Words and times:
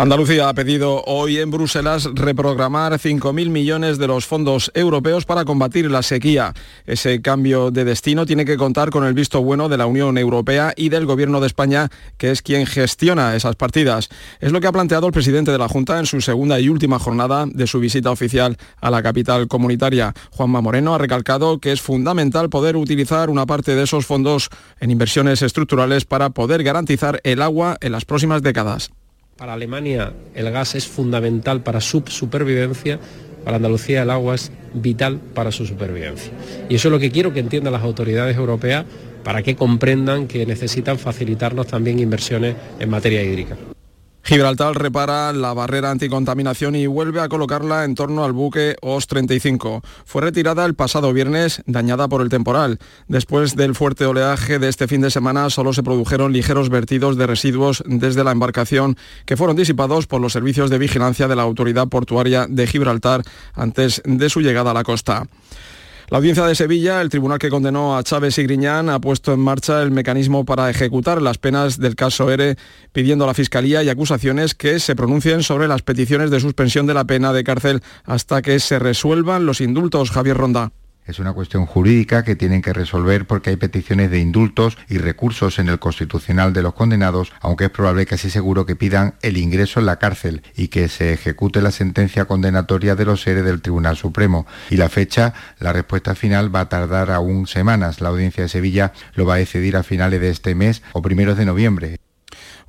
Andalucía 0.00 0.48
ha 0.48 0.54
pedido 0.54 1.04
hoy 1.04 1.36
en 1.36 1.50
Bruselas 1.50 2.08
reprogramar 2.14 2.94
5.000 2.94 3.50
millones 3.50 3.98
de 3.98 4.06
los 4.06 4.24
fondos 4.24 4.72
europeos 4.72 5.26
para 5.26 5.44
combatir 5.44 5.90
la 5.90 6.02
sequía. 6.02 6.54
Ese 6.86 7.20
cambio 7.20 7.70
de 7.70 7.84
destino 7.84 8.24
tiene 8.24 8.46
que 8.46 8.56
contar 8.56 8.88
con 8.88 9.04
el 9.04 9.12
visto 9.12 9.42
bueno 9.42 9.68
de 9.68 9.76
la 9.76 9.84
Unión 9.84 10.16
Europea 10.16 10.72
y 10.74 10.88
del 10.88 11.04
Gobierno 11.04 11.38
de 11.38 11.48
España, 11.48 11.90
que 12.16 12.30
es 12.30 12.40
quien 12.40 12.64
gestiona 12.64 13.36
esas 13.36 13.56
partidas. 13.56 14.08
Es 14.40 14.52
lo 14.52 14.62
que 14.62 14.68
ha 14.68 14.72
planteado 14.72 15.06
el 15.06 15.12
presidente 15.12 15.52
de 15.52 15.58
la 15.58 15.68
Junta 15.68 15.98
en 15.98 16.06
su 16.06 16.22
segunda 16.22 16.58
y 16.58 16.70
última 16.70 16.98
jornada 16.98 17.44
de 17.44 17.66
su 17.66 17.78
visita 17.78 18.10
oficial 18.10 18.56
a 18.80 18.90
la 18.90 19.02
capital 19.02 19.48
comunitaria. 19.48 20.14
Juanma 20.30 20.62
Moreno 20.62 20.94
ha 20.94 20.98
recalcado 20.98 21.58
que 21.58 21.72
es 21.72 21.82
fundamental 21.82 22.48
poder 22.48 22.74
utilizar 22.74 23.28
una 23.28 23.44
parte 23.44 23.74
de 23.74 23.82
esos 23.82 24.06
fondos 24.06 24.48
en 24.80 24.92
inversiones 24.92 25.42
estructurales 25.42 26.06
para 26.06 26.30
poder 26.30 26.62
garantizar 26.62 27.20
el 27.22 27.42
agua 27.42 27.76
en 27.82 27.92
las 27.92 28.06
próximas 28.06 28.40
décadas. 28.40 28.90
Para 29.40 29.54
Alemania 29.54 30.12
el 30.34 30.50
gas 30.50 30.74
es 30.74 30.86
fundamental 30.86 31.62
para 31.62 31.80
su 31.80 32.04
supervivencia, 32.08 33.00
para 33.42 33.56
Andalucía 33.56 34.02
el 34.02 34.10
agua 34.10 34.34
es 34.34 34.52
vital 34.74 35.18
para 35.32 35.50
su 35.50 35.64
supervivencia. 35.64 36.30
Y 36.68 36.74
eso 36.74 36.88
es 36.88 36.92
lo 36.92 36.98
que 36.98 37.10
quiero 37.10 37.32
que 37.32 37.40
entiendan 37.40 37.72
las 37.72 37.82
autoridades 37.82 38.36
europeas 38.36 38.84
para 39.24 39.42
que 39.42 39.56
comprendan 39.56 40.28
que 40.28 40.44
necesitan 40.44 40.98
facilitarnos 40.98 41.68
también 41.68 42.00
inversiones 42.00 42.54
en 42.78 42.90
materia 42.90 43.22
hídrica. 43.22 43.56
Gibraltar 44.22 44.76
repara 44.76 45.32
la 45.32 45.54
barrera 45.54 45.90
anticontaminación 45.90 46.74
y 46.76 46.86
vuelve 46.86 47.20
a 47.20 47.28
colocarla 47.28 47.84
en 47.84 47.94
torno 47.94 48.24
al 48.24 48.32
buque 48.32 48.76
OS 48.82 49.06
35. 49.06 49.82
Fue 50.04 50.22
retirada 50.22 50.64
el 50.66 50.74
pasado 50.74 51.12
viernes, 51.12 51.62
dañada 51.66 52.06
por 52.06 52.20
el 52.20 52.28
temporal. 52.28 52.78
Después 53.08 53.56
del 53.56 53.74
fuerte 53.74 54.06
oleaje 54.06 54.58
de 54.58 54.68
este 54.68 54.88
fin 54.88 55.00
de 55.00 55.10
semana, 55.10 55.50
solo 55.50 55.72
se 55.72 55.82
produjeron 55.82 56.32
ligeros 56.32 56.68
vertidos 56.68 57.16
de 57.16 57.26
residuos 57.26 57.82
desde 57.86 58.22
la 58.22 58.32
embarcación 58.32 58.96
que 59.24 59.36
fueron 59.36 59.56
disipados 59.56 60.06
por 60.06 60.20
los 60.20 60.32
servicios 60.32 60.70
de 60.70 60.78
vigilancia 60.78 61.26
de 61.26 61.36
la 61.36 61.42
Autoridad 61.42 61.88
Portuaria 61.88 62.46
de 62.48 62.66
Gibraltar 62.66 63.22
antes 63.54 64.02
de 64.04 64.30
su 64.30 64.40
llegada 64.42 64.70
a 64.70 64.74
la 64.74 64.84
costa. 64.84 65.26
La 66.10 66.18
audiencia 66.18 66.44
de 66.44 66.56
Sevilla, 66.56 67.00
el 67.00 67.08
tribunal 67.08 67.38
que 67.38 67.50
condenó 67.50 67.96
a 67.96 68.02
Chávez 68.02 68.36
y 68.38 68.42
Griñán, 68.42 68.88
ha 68.88 69.00
puesto 69.00 69.32
en 69.32 69.38
marcha 69.38 69.80
el 69.80 69.92
mecanismo 69.92 70.44
para 70.44 70.68
ejecutar 70.68 71.22
las 71.22 71.38
penas 71.38 71.78
del 71.78 71.94
caso 71.94 72.28
ERE, 72.32 72.56
pidiendo 72.90 73.22
a 73.22 73.28
la 73.28 73.34
Fiscalía 73.34 73.84
y 73.84 73.88
acusaciones 73.90 74.56
que 74.56 74.80
se 74.80 74.96
pronuncien 74.96 75.44
sobre 75.44 75.68
las 75.68 75.82
peticiones 75.82 76.32
de 76.32 76.40
suspensión 76.40 76.86
de 76.86 76.94
la 76.94 77.04
pena 77.04 77.32
de 77.32 77.44
cárcel 77.44 77.80
hasta 78.04 78.42
que 78.42 78.58
se 78.58 78.80
resuelvan 78.80 79.46
los 79.46 79.60
indultos. 79.60 80.10
Javier 80.10 80.36
Ronda. 80.36 80.72
Es 81.10 81.18
una 81.18 81.32
cuestión 81.32 81.66
jurídica 81.66 82.22
que 82.22 82.36
tienen 82.36 82.62
que 82.62 82.72
resolver 82.72 83.26
porque 83.26 83.50
hay 83.50 83.56
peticiones 83.56 84.12
de 84.12 84.20
indultos 84.20 84.78
y 84.88 84.98
recursos 84.98 85.58
en 85.58 85.68
el 85.68 85.80
constitucional 85.80 86.52
de 86.52 86.62
los 86.62 86.74
condenados, 86.74 87.32
aunque 87.40 87.64
es 87.64 87.70
probable 87.70 88.06
casi 88.06 88.30
seguro 88.30 88.64
que 88.64 88.76
pidan 88.76 89.14
el 89.20 89.36
ingreso 89.36 89.80
en 89.80 89.86
la 89.86 89.98
cárcel 89.98 90.44
y 90.54 90.68
que 90.68 90.86
se 90.86 91.12
ejecute 91.12 91.62
la 91.62 91.72
sentencia 91.72 92.26
condenatoria 92.26 92.94
de 92.94 93.06
los 93.06 93.22
seres 93.22 93.44
del 93.44 93.60
Tribunal 93.60 93.96
Supremo. 93.96 94.46
Y 94.70 94.76
la 94.76 94.88
fecha, 94.88 95.34
la 95.58 95.72
respuesta 95.72 96.14
final 96.14 96.54
va 96.54 96.60
a 96.60 96.68
tardar 96.68 97.10
aún 97.10 97.48
semanas. 97.48 98.00
La 98.00 98.10
audiencia 98.10 98.44
de 98.44 98.48
Sevilla 98.48 98.92
lo 99.14 99.26
va 99.26 99.34
a 99.34 99.38
decidir 99.38 99.76
a 99.76 99.82
finales 99.82 100.20
de 100.20 100.30
este 100.30 100.54
mes 100.54 100.80
o 100.92 101.02
primeros 101.02 101.36
de 101.36 101.44
noviembre. 101.44 102.09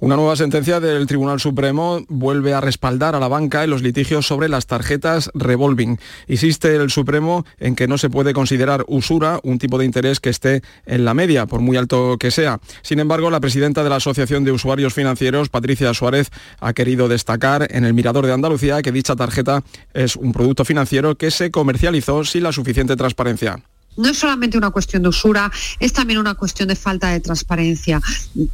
Una 0.02 0.16
nueva 0.16 0.36
sentencia 0.36 0.80
del 0.80 1.06
Tribunal 1.06 1.40
Supremo 1.40 2.04
vuelve 2.10 2.56
a 2.56 2.60
respaldar 2.60 3.14
a 3.14 3.20
la 3.20 3.28
banca 3.28 3.64
en 3.64 3.70
los 3.70 3.84
litigios 3.84 4.26
sobre 4.26 4.50
las 4.50 4.66
tarjetas 4.66 5.30
revolving. 5.36 6.00
Insiste 6.28 6.76
el 6.76 6.90
Supremo 6.90 7.46
en 7.60 7.76
que 7.76 7.88
no 7.88 8.00
se 8.00 8.10
puede 8.10 8.34
considerar 8.34 8.84
usura 8.88 9.40
un 9.44 9.60
tipo 9.60 9.78
de 9.78 9.86
interés 9.86 10.20
que 10.20 10.32
esté 10.32 10.64
en 10.88 11.06
la 11.06 11.14
media, 11.14 11.46
por 11.46 11.60
muy 11.60 11.78
alto 11.78 12.18
que 12.20 12.32
sea. 12.32 12.60
Sin 12.82 13.00
embargo, 13.00 13.30
la 13.30 13.42
presidenta 13.42 13.84
de 13.84 13.92
la 13.92 13.98
Asociación 13.98 14.44
de 14.44 14.52
Usuarios 14.52 14.96
Financieros, 14.96 15.50
Patricia 15.50 15.94
Suárez, 15.94 16.32
ha 16.60 16.74
querido 16.74 17.08
destacar 17.08 17.68
en 17.70 17.86
el 17.86 17.94
Mirador 17.94 18.26
de 18.26 18.34
Andalucía 18.34 18.82
que 18.82 18.92
dicha 18.92 19.16
tarjeta 19.16 19.62
es 19.94 20.16
un 20.16 20.32
producto 20.32 20.66
financiero 20.66 21.14
que 21.14 21.30
se 21.30 21.52
comercializó 21.52 22.24
sin 22.24 22.42
la 22.42 22.52
suficiente 22.52 22.96
transparencia 22.96 23.62
no 23.98 24.10
es 24.10 24.18
solamente 24.18 24.58
una 24.58 24.72
cuestión 24.72 25.04
de 25.04 25.10
usura, 25.10 25.52
es 25.80 25.94
también 25.94 26.20
una 26.20 26.36
cuestión 26.36 26.70
de 26.70 26.76
falta 26.76 27.10
de 27.10 27.20
transparencia. 27.20 28.02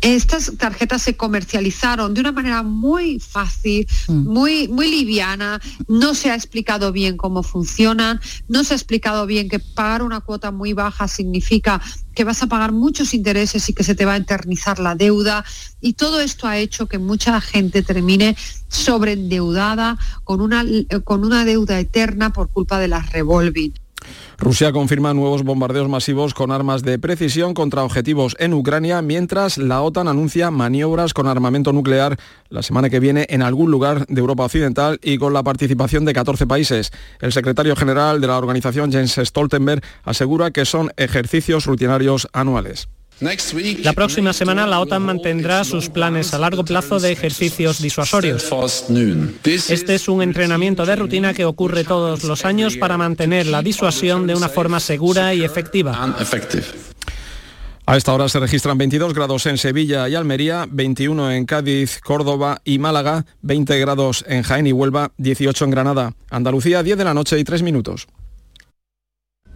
Estas 0.01 0.51
tarjetas 0.57 1.01
se 1.01 1.15
comercializaron 1.15 2.13
de 2.13 2.21
una 2.21 2.31
manera 2.31 2.63
muy 2.63 3.19
fácil, 3.19 3.87
mm. 4.07 4.27
muy, 4.27 4.67
muy 4.67 4.89
liviana, 4.89 5.61
no 5.87 6.13
se 6.15 6.31
ha 6.31 6.35
explicado 6.35 6.91
bien 6.91 7.17
cómo 7.17 7.43
funcionan, 7.43 8.19
no 8.47 8.63
se 8.63 8.73
ha 8.73 8.77
explicado 8.77 9.25
bien 9.25 9.49
que 9.49 9.59
pagar 9.59 10.01
una 10.03 10.21
cuota 10.21 10.51
muy 10.51 10.73
baja 10.73 11.07
significa 11.07 11.81
que 12.15 12.23
vas 12.23 12.41
a 12.41 12.47
pagar 12.47 12.71
muchos 12.71 13.13
intereses 13.13 13.69
y 13.69 13.73
que 13.73 13.83
se 13.83 13.93
te 13.93 14.05
va 14.05 14.13
a 14.13 14.17
eternizar 14.17 14.79
la 14.79 14.95
deuda. 14.95 15.45
Y 15.81 15.93
todo 15.93 16.19
esto 16.19 16.47
ha 16.47 16.57
hecho 16.57 16.87
que 16.87 16.97
mucha 16.97 17.39
gente 17.41 17.83
termine 17.83 18.35
sobreendeudada 18.69 19.99
con 20.23 20.41
una, 20.41 20.65
con 21.03 21.23
una 21.23 21.45
deuda 21.45 21.79
eterna 21.79 22.33
por 22.33 22.49
culpa 22.49 22.79
de 22.79 22.87
las 22.87 23.11
revolving. 23.11 23.73
Rusia 24.37 24.71
confirma 24.71 25.13
nuevos 25.13 25.43
bombardeos 25.43 25.89
masivos 25.89 26.33
con 26.33 26.51
armas 26.51 26.83
de 26.83 26.99
precisión 26.99 27.53
contra 27.53 27.83
objetivos 27.83 28.35
en 28.39 28.53
Ucrania, 28.53 29.01
mientras 29.01 29.57
la 29.57 29.81
OTAN 29.81 30.07
anuncia 30.07 30.51
maniobras 30.51 31.13
con 31.13 31.27
armamento 31.27 31.73
nuclear 31.73 32.17
la 32.49 32.61
semana 32.61 32.89
que 32.89 32.99
viene 32.99 33.25
en 33.29 33.41
algún 33.41 33.71
lugar 33.71 34.05
de 34.07 34.19
Europa 34.19 34.45
Occidental 34.45 34.99
y 35.01 35.17
con 35.17 35.33
la 35.33 35.43
participación 35.43 36.05
de 36.05 36.13
14 36.13 36.47
países. 36.47 36.91
El 37.19 37.33
secretario 37.33 37.75
general 37.75 38.21
de 38.21 38.27
la 38.27 38.37
organización, 38.37 38.91
Jens 38.91 39.19
Stoltenberg, 39.23 39.83
asegura 40.03 40.51
que 40.51 40.65
son 40.65 40.91
ejercicios 40.97 41.65
rutinarios 41.65 42.27
anuales. 42.33 42.87
La 43.19 43.93
próxima 43.93 44.31
semana 44.31 44.67
la 44.67 44.79
OTAN 44.79 45.01
mantendrá 45.01 45.63
sus 45.63 45.89
planes 45.89 46.33
a 46.35 46.37
largo 46.37 46.63
plazo 46.63 46.99
de 46.99 47.11
ejercicios 47.11 47.81
disuasorios. 47.81 48.47
Este 49.43 49.95
es 49.95 50.07
un 50.07 50.21
entrenamiento 50.21 50.85
de 50.85 50.95
rutina 50.95 51.33
que 51.33 51.45
ocurre 51.45 51.83
todos 51.83 52.23
los 52.23 52.45
años 52.45 52.77
para 52.77 52.97
mantener 52.97 53.47
la 53.47 53.63
disuasión 53.63 54.27
de 54.27 54.35
una 54.35 54.49
forma 54.49 54.79
segura 54.79 55.33
y 55.33 55.43
efectiva. 55.43 56.15
A 57.89 57.95
esta 57.95 58.13
hora 58.13 58.27
se 58.27 58.39
registran 58.39 58.77
22 58.77 59.13
grados 59.13 59.45
en 59.45 59.57
Sevilla 59.57 60.09
y 60.09 60.15
Almería, 60.15 60.67
21 60.69 61.31
en 61.31 61.45
Cádiz, 61.45 62.01
Córdoba 62.03 62.61
y 62.65 62.79
Málaga, 62.79 63.25
20 63.43 63.79
grados 63.79 64.25
en 64.27 64.43
Jaén 64.43 64.67
y 64.67 64.73
Huelva, 64.73 65.13
18 65.17 65.63
en 65.63 65.71
Granada. 65.71 66.13
Andalucía, 66.29 66.83
10 66.83 66.97
de 66.97 67.03
la 67.05 67.13
noche 67.13 67.39
y 67.39 67.45
3 67.45 67.63
minutos. 67.63 68.07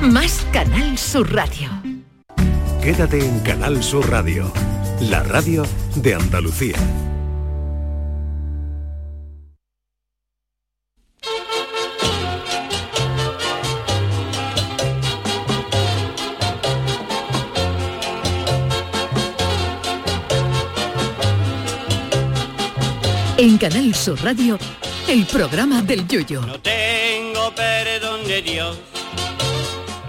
Más 0.00 0.46
Canal 0.52 0.96
Sur 0.96 1.32
Radio. 1.34 1.68
Quédate 2.82 3.24
en 3.24 3.40
Canal 3.40 3.82
Sur 3.82 4.10
Radio, 4.10 4.50
la 5.00 5.22
radio 5.22 5.64
de 5.96 6.14
Andalucía. 6.14 6.76
En 23.36 23.58
Canal 23.58 23.94
Sur 23.94 24.22
Radio, 24.22 24.58
el 25.08 25.26
programa 25.26 25.82
del 25.82 26.06
Yoyo. 26.06 26.42
No 26.42 26.60
tengo 26.60 27.54
perdón 27.54 28.26
de 28.26 28.42
Dios 28.42 28.78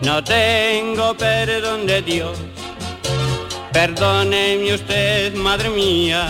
no 0.00 0.22
tengo 0.22 1.14
perdón 1.14 1.86
de 1.86 2.02
Dios. 2.02 2.38
Perdóneme 3.72 4.74
usted, 4.74 5.34
madre 5.34 5.68
mía 5.70 6.28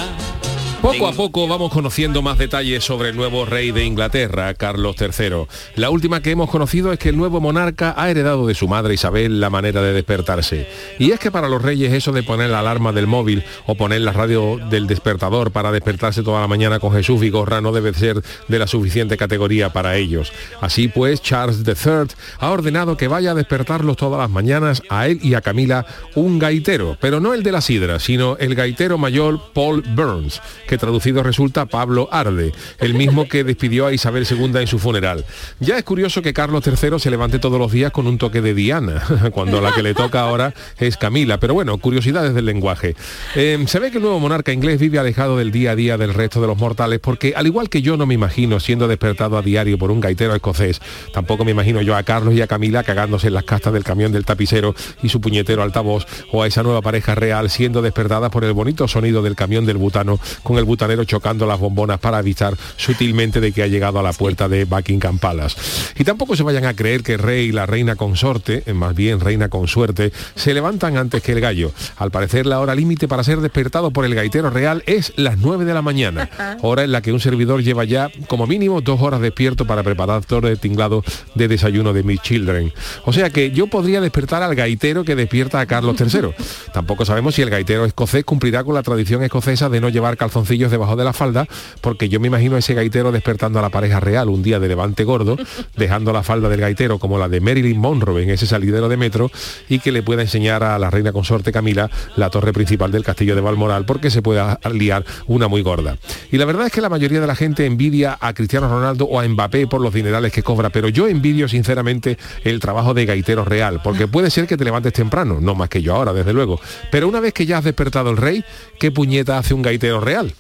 poco 0.81 1.09
a 1.09 1.13
poco 1.13 1.49
vamos 1.49 1.73
conociendo 1.73 2.23
más 2.23 2.39
detalles 2.39 2.85
sobre 2.85 3.11
el 3.11 3.17
nuevo 3.17 3.45
rey 3.45 3.73
de 3.73 3.85
Inglaterra, 3.85 4.55
Carlos 4.55 4.97
III. 4.99 5.47
La 5.75 5.91
última 5.91 6.21
que 6.21 6.31
hemos 6.31 6.51
conocido 6.51 6.93
es 6.93 6.99
que 6.99 7.09
el 7.09 7.17
nuevo 7.17 7.41
monarca 7.41 7.95
ha 7.97 8.11
heredado 8.11 8.47
de 8.47 8.55
su 8.55 8.69
madre 8.69 8.95
Isabel 8.95 9.41
la 9.41 9.51
manera 9.51 9.83
de 9.83 9.93
despertarse. 9.93 10.69
Y 10.99 11.11
es 11.11 11.21
que 11.21 11.31
para 11.31 11.49
los 11.49 11.63
reyes 11.63 11.93
eso 11.93 12.13
de 12.13 12.23
poner 12.23 12.51
la 12.51 12.61
alarma 12.61 12.93
del 12.93 13.07
móvil 13.07 13.45
o 13.67 13.75
poner 13.75 14.03
la 14.03 14.13
radio 14.13 14.59
del 14.71 14.87
despertador 14.87 15.51
para 15.51 15.73
despertarse 15.73 16.23
toda 16.23 16.41
la 16.41 16.49
mañana 16.49 16.79
con 16.79 16.93
Jesús 16.93 17.23
y 17.23 17.31
gorra 17.31 17.61
no 17.61 17.73
debe 17.73 17.95
ser 17.95 18.23
de 18.49 18.59
la 18.59 18.67
suficiente 18.67 19.17
categoría 19.17 19.73
para 19.73 19.97
ellos. 19.97 20.33
Así 20.61 20.89
pues, 20.89 21.23
Charles 21.23 21.63
III 21.67 22.15
ha 22.39 22.51
ordenado 22.51 22.97
que 22.97 23.09
vaya 23.09 23.33
a 23.33 23.35
despertarlos 23.35 23.97
todas 23.97 24.21
las 24.21 24.31
mañanas 24.31 24.83
a 24.89 25.07
él 25.09 25.19
y 25.23 25.35
a 25.35 25.41
Camila 25.41 25.87
un 26.15 26.39
gaitero, 26.39 26.97
pero 27.01 27.21
no 27.21 27.35
el 27.35 27.43
de 27.43 27.53
la 27.53 27.61
sidra, 27.61 27.99
sino 28.01 28.37
el 28.39 28.55
gaitero 28.55 28.99
mayor 28.99 29.41
Paul 29.53 29.83
Burns, 29.95 30.41
que 30.67 30.79
traducido 30.79 31.23
resulta 31.23 31.67
Pablo 31.67 32.09
Arde, 32.11 32.53
el 32.79 32.95
mismo 32.95 33.29
que 33.29 33.45
despidió 33.45 33.87
a 33.87 33.93
Isabel 33.93 34.27
II 34.29 34.51
en 34.61 34.67
su 34.67 34.79
funeral. 34.79 35.25
Ya 35.61 35.79
es 35.79 35.85
curioso 35.85 36.23
que 36.23 36.33
Carlos 36.33 36.65
III 36.67 36.99
se 36.99 37.11
levante 37.11 37.39
todos 37.39 37.59
los 37.59 37.73
días 37.73 37.93
con 37.93 38.07
un 38.07 38.19
toque 38.19 38.41
de 38.41 38.55
Diana, 38.55 39.03
cuando 39.33 39.61
la 39.61 39.73
que 39.73 39.83
le 39.83 39.95
toca 39.95 40.21
ahora 40.21 40.55
es 40.79 40.97
Camila. 40.97 41.39
Pero 41.39 41.55
bueno, 41.55 41.79
curiosidades 41.79 42.35
del 42.35 42.47
lenguaje. 42.47 42.97
Em, 43.35 43.67
se 43.67 43.79
ve 43.79 43.91
que 43.91 43.99
el 43.99 44.03
nuevo 44.03 44.21
monarca 44.21 44.53
inglés 44.53 44.81
vive 44.81 44.99
alejado 44.99 45.37
del 45.37 45.53
día 45.53 45.73
a 45.73 45.77
día 45.77 45.99
del 45.99 46.15
resto 46.15 46.41
de 46.41 46.47
los 46.47 46.59
mortales, 46.59 47.01
porque 47.01 47.35
al 47.37 47.47
igual 47.47 47.69
que 47.69 47.83
yo 47.83 47.97
no 47.97 48.07
me 48.07 48.15
imagino 48.15 48.61
siendo 48.61 48.89
despertado 48.89 49.39
a 49.39 49.43
diario 49.43 49.79
por 49.79 49.91
un 49.91 50.01
gaitero 50.01 50.35
escocés, 50.35 50.81
tampoco 51.13 51.45
me 51.45 51.51
imagino 51.53 51.83
yo 51.83 51.97
a 51.97 52.03
Carlos 52.03 52.35
y 52.35 52.43
a 52.43 52.47
Camila 52.47 52.83
cagándose 52.83 53.29
en 53.29 53.35
las 53.35 53.45
castas 53.45 53.73
del 53.73 53.85
camión 53.85 54.13
del 54.13 54.25
tapicero 54.25 54.75
y 55.03 55.09
su 55.09 55.21
puñetero 55.21 55.63
altavoz, 55.63 56.07
o 56.33 56.43
a 56.43 56.47
esa 56.47 56.63
nueva 56.63 56.83
pareja 56.83 57.15
real 57.15 57.51
siendo 57.51 57.83
despertada 57.83 58.31
por 58.31 58.45
el 58.45 58.53
bonito 58.53 58.89
sonido 58.89 59.23
del 59.23 59.37
camión 59.37 59.67
del 59.67 59.77
butano 59.77 60.19
con 60.43 60.56
el 60.59 60.65
butanero 60.65 61.05
chocando 61.05 61.47
las 61.47 61.59
bombonas 61.59 61.99
para 62.01 62.19
avisar 62.19 62.57
sutilmente 62.77 63.41
de 63.41 63.53
que 63.53 63.63
ha 63.63 63.67
llegado 63.67 63.99
a 63.99 64.03
la 64.03 64.13
puerta 64.13 64.49
de 64.49 64.65
Buckingham 64.65 65.19
Palace. 65.19 65.57
Y 65.97 66.05
tampoco 66.05 66.37
se 66.37 66.43
vayan 66.43 66.65
a 66.65 66.75
creer 66.75 67.03
que 67.03 67.15
el 67.15 67.19
rey 67.21 67.47
y 67.47 67.53
la 67.53 67.67
reina 67.67 67.97
consorte, 67.97 68.63
eh, 68.67 68.73
más 68.73 68.95
bien 68.95 69.21
reina 69.21 69.49
consuerte, 69.49 70.13
se 70.35 70.55
levantan 70.55 70.97
antes 70.97 71.23
que 71.23 71.33
el 71.33 71.41
gallo. 71.41 71.73
Al 71.97 72.11
parecer 72.11 72.47
la 72.47 72.61
hora 72.61 72.75
límite 72.75 73.09
para 73.09 73.25
ser 73.25 73.41
despertado 73.41 73.91
por 73.91 74.05
el 74.05 74.15
gaitero 74.15 74.51
real 74.51 74.83
es 74.87 75.13
las 75.17 75.39
9 75.39 75.65
de 75.65 75.75
la 75.75 75.83
mañana, 75.83 76.31
hora 76.63 76.85
en 76.85 76.93
la 76.93 77.03
que 77.03 77.13
un 77.13 77.21
servidor 77.21 77.63
lleva 77.63 77.85
ya 77.85 78.11
como 78.29 78.47
mínimo 78.47 78.81
dos 78.81 79.01
horas 79.01 79.21
despierto 79.21 79.67
para 79.67 79.83
preparar 79.83 80.25
todo 80.25 80.49
el 80.49 80.59
tinglado 80.59 81.05
de 81.35 81.49
desayuno 81.49 81.93
de 81.93 82.03
mis 82.03 82.21
children. 82.23 82.73
O 83.05 83.13
sea 83.13 83.31
que 83.31 83.51
yo 83.51 83.67
podría 83.67 84.01
despertar 84.01 84.43
al 84.43 84.55
gaitero 84.55 85.05
que 85.05 85.15
despierta 85.15 85.61
a 85.61 85.67
Carlos 85.67 85.97
III. 86.01 86.31
Tampoco 86.73 87.05
sabemos 87.05 87.35
si 87.35 87.43
el 87.43 87.51
gaitero 87.51 87.85
escocés 87.85 88.25
cumplirá 88.25 88.65
con 88.65 88.75
la 88.75 88.83
tradición 88.83 89.23
escocesa 89.23 89.69
de 89.69 89.81
no 89.81 89.89
llevar 89.89 90.17
calzoncillos 90.17 90.46
debajo 90.47 90.97
de 90.97 91.05
la 91.05 91.13
falda, 91.13 91.47
porque 91.81 92.09
yo 92.09 92.21
me 92.21 92.29
imagino 92.29 92.57
a 92.57 92.61
ese 92.61 92.75
gaitero 92.75 93.13
despertando 93.13 93.59
a 93.59 93.63
la 93.63 93.69
pareja 93.69 94.01
real 94.01 94.29
un 94.29 94.43
día 94.43 94.59
de 94.59 94.69
levante 94.69 95.05
gordo, 95.05 95.37
dejando 95.77 96.13
la 96.13 96.23
falda 96.23 96.49
del 96.49 96.61
gaitero 96.61 96.99
como 96.99 97.19
la 97.19 97.29
de 97.29 97.41
Marilyn 97.41 97.79
Monroe 97.79 98.23
en 98.23 98.31
ese 98.31 98.47
salidero 98.47 98.89
de 98.89 98.97
metro, 98.97 99.31
y 99.69 99.81
que 99.81 99.93
le 99.93 100.03
pueda 100.03 100.23
enseñar 100.23 100.63
a 100.63 100.79
la 100.79 100.91
reina 100.91 101.13
consorte 101.13 101.53
Camila 101.53 101.91
la 102.17 102.31
torre 102.31 102.53
principal 102.53 102.91
del 102.91 103.05
castillo 103.05 103.35
de 103.35 103.41
Balmoral, 103.41 103.85
porque 103.85 104.11
se 104.11 104.23
pueda 104.23 104.59
liar 104.73 105.05
una 105.27 105.49
muy 105.49 105.63
gorda. 105.63 105.99
Y 106.31 106.39
la 106.39 106.45
verdad 106.45 106.67
es 106.67 106.73
que 106.73 106.81
la 106.81 106.89
mayoría 106.89 107.21
de 107.21 107.27
la 107.27 107.35
gente 107.35 107.67
envidia 107.67 108.17
a 108.21 108.33
Cristiano 108.33 108.69
Ronaldo 108.69 109.05
o 109.05 109.21
a 109.21 109.29
Mbappé 109.29 109.67
por 109.67 109.81
los 109.81 109.93
dinerales 109.93 110.33
que 110.33 110.43
cobra, 110.43 110.71
pero 110.71 110.89
yo 110.89 111.09
envidio 111.09 111.49
sinceramente 111.49 112.19
el 112.45 112.61
trabajo 112.61 112.95
de 112.95 113.05
gaitero 113.05 113.45
real, 113.45 113.81
porque 113.83 114.09
puede 114.09 114.31
ser 114.31 114.47
que 114.47 114.57
te 114.57 114.65
levantes 114.65 114.93
temprano, 114.93 115.39
no 115.41 115.55
más 115.55 115.69
que 115.69 115.83
yo 115.83 115.95
ahora, 115.95 116.13
desde 116.13 116.33
luego, 116.33 116.61
pero 116.91 117.09
una 117.09 117.21
vez 117.21 117.35
que 117.35 117.47
ya 117.47 117.59
has 117.59 117.65
despertado 117.65 118.11
el 118.11 118.17
rey, 118.17 118.45
¿qué 118.79 118.91
puñeta 118.91 119.39
hace 119.39 119.55
un 119.55 119.63
gaitero 119.63 120.01
real? 120.01 120.33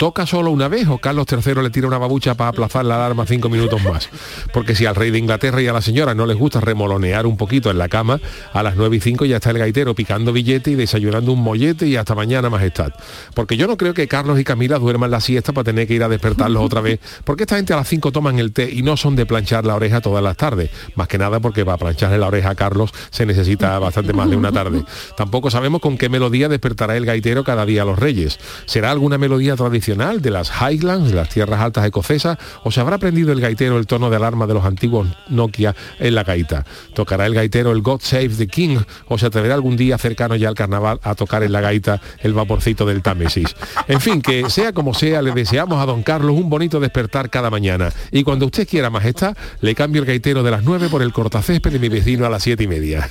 Toca 0.00 0.24
solo 0.24 0.50
una 0.50 0.66
vez 0.66 0.88
o 0.88 0.96
Carlos 0.96 1.26
III 1.30 1.56
le 1.62 1.68
tira 1.68 1.86
una 1.86 1.98
babucha 1.98 2.34
para 2.34 2.48
aplazar 2.48 2.86
la 2.86 2.96
alarma 2.96 3.26
cinco 3.26 3.50
minutos 3.50 3.84
más. 3.84 4.08
Porque 4.50 4.74
si 4.74 4.86
al 4.86 4.94
rey 4.94 5.10
de 5.10 5.18
Inglaterra 5.18 5.60
y 5.60 5.66
a 5.66 5.74
la 5.74 5.82
señora 5.82 6.14
no 6.14 6.24
les 6.24 6.38
gusta 6.38 6.58
remolonear 6.58 7.26
un 7.26 7.36
poquito 7.36 7.70
en 7.70 7.76
la 7.76 7.90
cama, 7.90 8.18
a 8.54 8.62
las 8.62 8.76
9 8.76 8.96
y 8.96 9.00
5 9.00 9.26
ya 9.26 9.36
está 9.36 9.50
el 9.50 9.58
gaitero 9.58 9.94
picando 9.94 10.32
billete 10.32 10.70
y 10.70 10.74
desayunando 10.74 11.32
un 11.32 11.42
mollete 11.42 11.86
y 11.86 11.96
hasta 11.96 12.14
mañana 12.14 12.48
majestad. 12.48 12.94
Porque 13.34 13.58
yo 13.58 13.66
no 13.66 13.76
creo 13.76 13.92
que 13.92 14.08
Carlos 14.08 14.40
y 14.40 14.44
Camila 14.44 14.78
duerman 14.78 15.10
la 15.10 15.20
siesta 15.20 15.52
para 15.52 15.64
tener 15.64 15.86
que 15.86 15.92
ir 15.92 16.02
a 16.02 16.08
despertarlos 16.08 16.64
otra 16.64 16.80
vez, 16.80 16.98
porque 17.24 17.42
esta 17.42 17.56
gente 17.56 17.74
a 17.74 17.76
las 17.76 17.88
5 17.88 18.10
toman 18.10 18.38
el 18.38 18.54
té 18.54 18.70
y 18.72 18.80
no 18.80 18.96
son 18.96 19.16
de 19.16 19.26
planchar 19.26 19.66
la 19.66 19.74
oreja 19.74 20.00
todas 20.00 20.24
las 20.24 20.38
tardes. 20.38 20.70
Más 20.94 21.08
que 21.08 21.18
nada 21.18 21.40
porque 21.40 21.66
para 21.66 21.76
plancharle 21.76 22.16
la 22.16 22.28
oreja 22.28 22.48
a 22.48 22.54
Carlos 22.54 22.90
se 23.10 23.26
necesita 23.26 23.78
bastante 23.78 24.14
más 24.14 24.30
de 24.30 24.36
una 24.36 24.50
tarde. 24.50 24.82
Tampoco 25.18 25.50
sabemos 25.50 25.82
con 25.82 25.98
qué 25.98 26.08
melodía 26.08 26.48
despertará 26.48 26.96
el 26.96 27.04
gaitero 27.04 27.44
cada 27.44 27.66
día 27.66 27.82
a 27.82 27.84
los 27.84 27.98
reyes. 27.98 28.40
¿Será 28.64 28.92
alguna 28.92 29.18
melodía 29.18 29.56
tradicional? 29.56 29.89
De 29.90 30.30
las 30.30 30.50
Highlands, 30.50 31.12
las 31.12 31.28
tierras 31.28 31.60
altas 31.60 31.84
escocesas, 31.84 32.38
o 32.62 32.70
se 32.70 32.80
habrá 32.80 32.96
aprendido 32.96 33.32
el 33.32 33.40
gaitero 33.40 33.76
el 33.76 33.88
tono 33.88 34.08
de 34.08 34.16
alarma 34.16 34.46
de 34.46 34.54
los 34.54 34.64
antiguos 34.64 35.08
Nokia 35.28 35.74
en 35.98 36.14
la 36.14 36.22
gaita. 36.22 36.64
¿Tocará 36.94 37.26
el 37.26 37.34
gaitero 37.34 37.72
el 37.72 37.82
God 37.82 38.00
Save 38.00 38.28
the 38.28 38.46
King 38.46 38.78
o 39.08 39.18
se 39.18 39.26
atreverá 39.26 39.54
algún 39.54 39.76
día 39.76 39.98
cercano 39.98 40.36
ya 40.36 40.48
al 40.48 40.54
carnaval 40.54 41.00
a 41.02 41.16
tocar 41.16 41.42
en 41.42 41.50
la 41.50 41.60
gaita 41.60 42.00
el 42.20 42.34
vaporcito 42.34 42.86
del 42.86 43.02
Támesis? 43.02 43.56
En 43.88 44.00
fin, 44.00 44.22
que 44.22 44.48
sea 44.48 44.72
como 44.72 44.94
sea, 44.94 45.22
le 45.22 45.32
deseamos 45.32 45.82
a 45.82 45.86
don 45.86 46.04
Carlos 46.04 46.36
un 46.36 46.48
bonito 46.48 46.78
despertar 46.78 47.28
cada 47.28 47.50
mañana. 47.50 47.92
Y 48.12 48.22
cuando 48.22 48.46
usted 48.46 48.68
quiera, 48.68 48.90
majestad, 48.90 49.36
le 49.60 49.74
cambio 49.74 50.02
el 50.02 50.06
gaitero 50.06 50.44
de 50.44 50.52
las 50.52 50.62
9 50.62 50.88
por 50.88 51.02
el 51.02 51.12
cortacésped 51.12 51.72
de 51.72 51.80
mi 51.80 51.88
vecino 51.88 52.26
a 52.26 52.30
las 52.30 52.44
siete 52.44 52.62
y 52.62 52.68
media. 52.68 53.10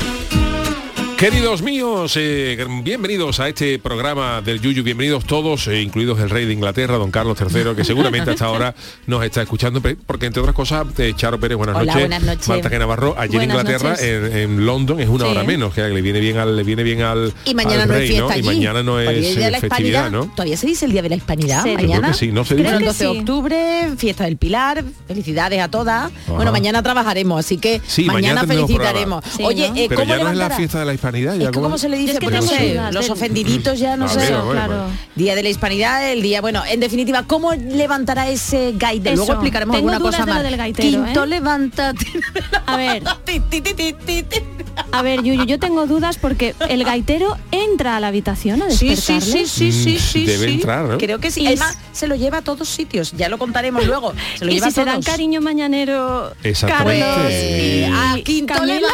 Queridos 1.21 1.61
míos, 1.61 2.13
eh, 2.17 2.65
bienvenidos 2.81 3.39
a 3.39 3.47
este 3.47 3.77
programa 3.77 4.41
del 4.41 4.59
Yuyu, 4.59 4.81
bienvenidos 4.81 5.23
todos, 5.25 5.67
eh, 5.67 5.79
incluidos 5.79 6.19
el 6.19 6.31
rey 6.31 6.45
de 6.47 6.53
Inglaterra, 6.53 6.95
don 6.97 7.11
Carlos 7.11 7.37
III, 7.39 7.75
que 7.75 7.83
seguramente 7.83 8.31
hasta 8.31 8.45
ahora 8.45 8.73
nos 9.05 9.23
está 9.23 9.43
escuchando, 9.43 9.83
porque 10.07 10.25
entre 10.25 10.41
otras 10.41 10.55
cosas, 10.55 10.87
eh, 10.97 11.13
Charo 11.15 11.39
Pérez, 11.39 11.59
buenas 11.59 11.75
Hola, 11.75 11.85
noches. 11.93 12.01
buenas 12.09 12.23
noches. 12.23 12.47
Marta 12.47 12.71
G. 12.71 12.79
Navarro, 12.79 13.13
allí 13.19 13.37
en 13.37 13.43
Inglaterra, 13.43 13.95
en, 13.99 14.35
en 14.35 14.65
London, 14.65 14.99
es 14.99 15.09
una 15.09 15.25
Sí. 15.25 15.31
hora 15.31 15.43
menos, 15.43 15.75
que 15.75 15.83
le 15.87 16.01
viene 16.01 16.19
bien 16.19 16.39
al, 16.39 16.55
le 16.55 16.63
viene 16.63 16.81
bien 16.81 17.03
al, 17.03 17.31
Y 17.45 17.53
mañana 17.53 17.83
al 17.83 17.89
no 17.89 17.93
es 17.93 17.99
rey, 17.99 18.07
fiesta 18.07 18.25
¿no? 18.25 18.31
allí. 18.31 18.41
Y 18.41 18.43
mañana 18.55 18.81
no 18.81 18.99
es 18.99 19.09
Día 19.21 19.35
de 19.35 19.45
eh, 19.45 19.51
la 19.51 19.59
festividad. 19.59 20.09
¿no? 20.09 20.25
Todavía 20.25 20.57
se 20.57 20.65
dice 20.65 20.85
el 20.85 20.91
Día 20.91 21.03
de 21.03 21.09
la 21.09 21.15
Hispanidad 21.17 21.63
mañana. 21.65 21.99
creo 21.99 22.11
que 22.13 22.17
sí, 22.17 22.31
¿no 22.31 22.43
se 22.45 22.55
dice? 22.55 22.67
que 22.67 22.75
el 22.77 22.85
12 22.85 23.03
de 23.03 23.09
octubre, 23.11 23.89
fiesta 23.95 24.23
del 24.23 24.37
Pilar, 24.37 24.83
felicidades 25.07 25.59
a 25.61 25.67
todas. 25.67 26.11
Bueno, 26.25 26.51
mañana 26.51 26.81
trabajaremos, 26.81 27.45
así 27.45 27.59
que 27.59 27.79
Sí, 27.85 28.05
mañana 28.05 28.43
felicitaremos. 28.43 29.23
Oye, 29.43 29.67
eh, 29.75 29.85
Pero 29.87 30.01
¿cómo 30.01 30.15
ya 30.15 30.23
no 30.23 30.31
es 30.31 30.37
la 30.37 30.49
fiesta 30.49 30.79
de 30.79 30.85
la 30.85 30.93
hispanidad. 30.95 31.10
Ya 31.19 31.33
Es 31.33 31.39
que 31.51 31.59
¿Cómo 31.59 31.77
se 31.77 31.89
le 31.89 31.97
dice? 31.97 32.13
Es 32.13 32.19
que 32.19 32.25
Pues 32.29 32.35
no 32.35 32.41
tengo 32.49 32.53
sé, 32.55 32.91
los 32.93 33.09
ofendiditos 33.09 33.79
ya 33.79 33.97
no 33.97 34.05
A 34.05 34.09
sé. 34.09 34.27
Claro. 34.27 34.45
bueno. 34.45 34.85
Día 35.15 35.35
de 35.35 35.43
la 35.43 35.49
Hispanidad, 35.49 36.09
el 36.11 36.21
día, 36.21 36.41
bueno, 36.41 36.63
en 36.69 36.79
definitiva, 36.79 37.23
¿cómo 37.27 37.53
levantará 37.53 38.29
ese 38.29 38.73
gaitero? 38.75 39.15
Luego 39.17 39.33
explicaremos 39.33 39.75
Tengo 39.75 39.89
alguna 39.89 39.99
dudas 39.99 40.15
cosa 40.15 40.25
de 40.25 40.31
lo 40.31 40.35
más. 40.35 40.43
del 40.43 40.57
gaitero, 40.57 41.03
Quinto, 41.05 41.23
¿eh? 41.23 41.27
levanta. 41.27 41.93
A 42.65 42.77
ver. 42.77 43.03
A 44.93 45.01
ver, 45.03 45.21
Yuyu, 45.23 45.45
yo 45.45 45.59
tengo 45.59 45.85
dudas 45.85 46.17
porque 46.17 46.55
el 46.69 46.83
gaitero 46.83 47.37
entra 47.51 47.97
a 47.97 47.99
la 47.99 48.07
habitación 48.07 48.61
a 48.61 48.69
Sí, 48.71 48.89
despertarle. 48.89 49.21
sí, 49.21 49.45
sí, 49.45 49.71
sí, 49.71 49.99
sí, 49.99 49.99
sí, 49.99 50.25
Debe 50.25 50.47
sí. 50.47 50.53
entrar, 50.55 50.85
¿no? 50.85 50.97
Creo 50.97 51.19
que 51.19 51.29
sí. 51.31 51.41
Y 51.43 51.47
Además, 51.47 51.77
se 51.91 52.07
lo 52.07 52.15
lleva 52.15 52.37
a 52.39 52.41
todos 52.41 52.67
sitios. 52.69 53.11
Ya 53.13 53.29
lo 53.29 53.37
contaremos 53.37 53.85
luego. 53.87 54.13
Se 54.37 54.45
lo 54.45 54.51
y 54.51 54.55
lleva 54.55 54.67
si 54.67 54.69
a 54.69 54.73
se 54.75 54.85
dan 54.85 54.95
todos. 54.95 55.05
cariño 55.05 55.41
mañanero. 55.41 56.33
Carlos 56.67 56.93
y 56.95 57.83
a 57.83 58.15
Quinto 58.23 58.53
Camila. 58.53 58.87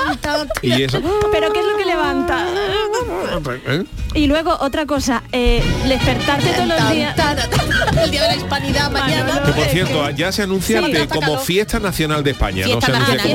Y. 0.61 0.87
¿Eh? 3.67 3.83
Y 4.13 4.27
luego 4.27 4.55
otra 4.59 4.85
cosa, 4.85 5.23
eh, 5.31 5.61
despertarte 5.87 6.47
todos 6.53 6.67
los 6.67 6.91
días. 6.91 7.15
El 8.03 8.11
día 8.11 8.21
de 8.23 8.27
la 8.29 8.35
hispanidad 8.35 8.91
mañana. 8.91 9.41
Que 9.45 9.51
por 9.51 9.65
cierto, 9.65 10.09
ya 10.11 10.31
se 10.31 10.43
anuncia 10.43 10.81
Sí. 10.85 10.93
como 11.07 11.37
fiesta 11.39 11.79
nacional 11.79 12.23
de 12.23 12.31
España, 12.31 12.65
no 12.67 12.79
se 12.81 12.87
Fiesta 12.87 12.99
nacional, 12.99 13.17
de 13.17 13.31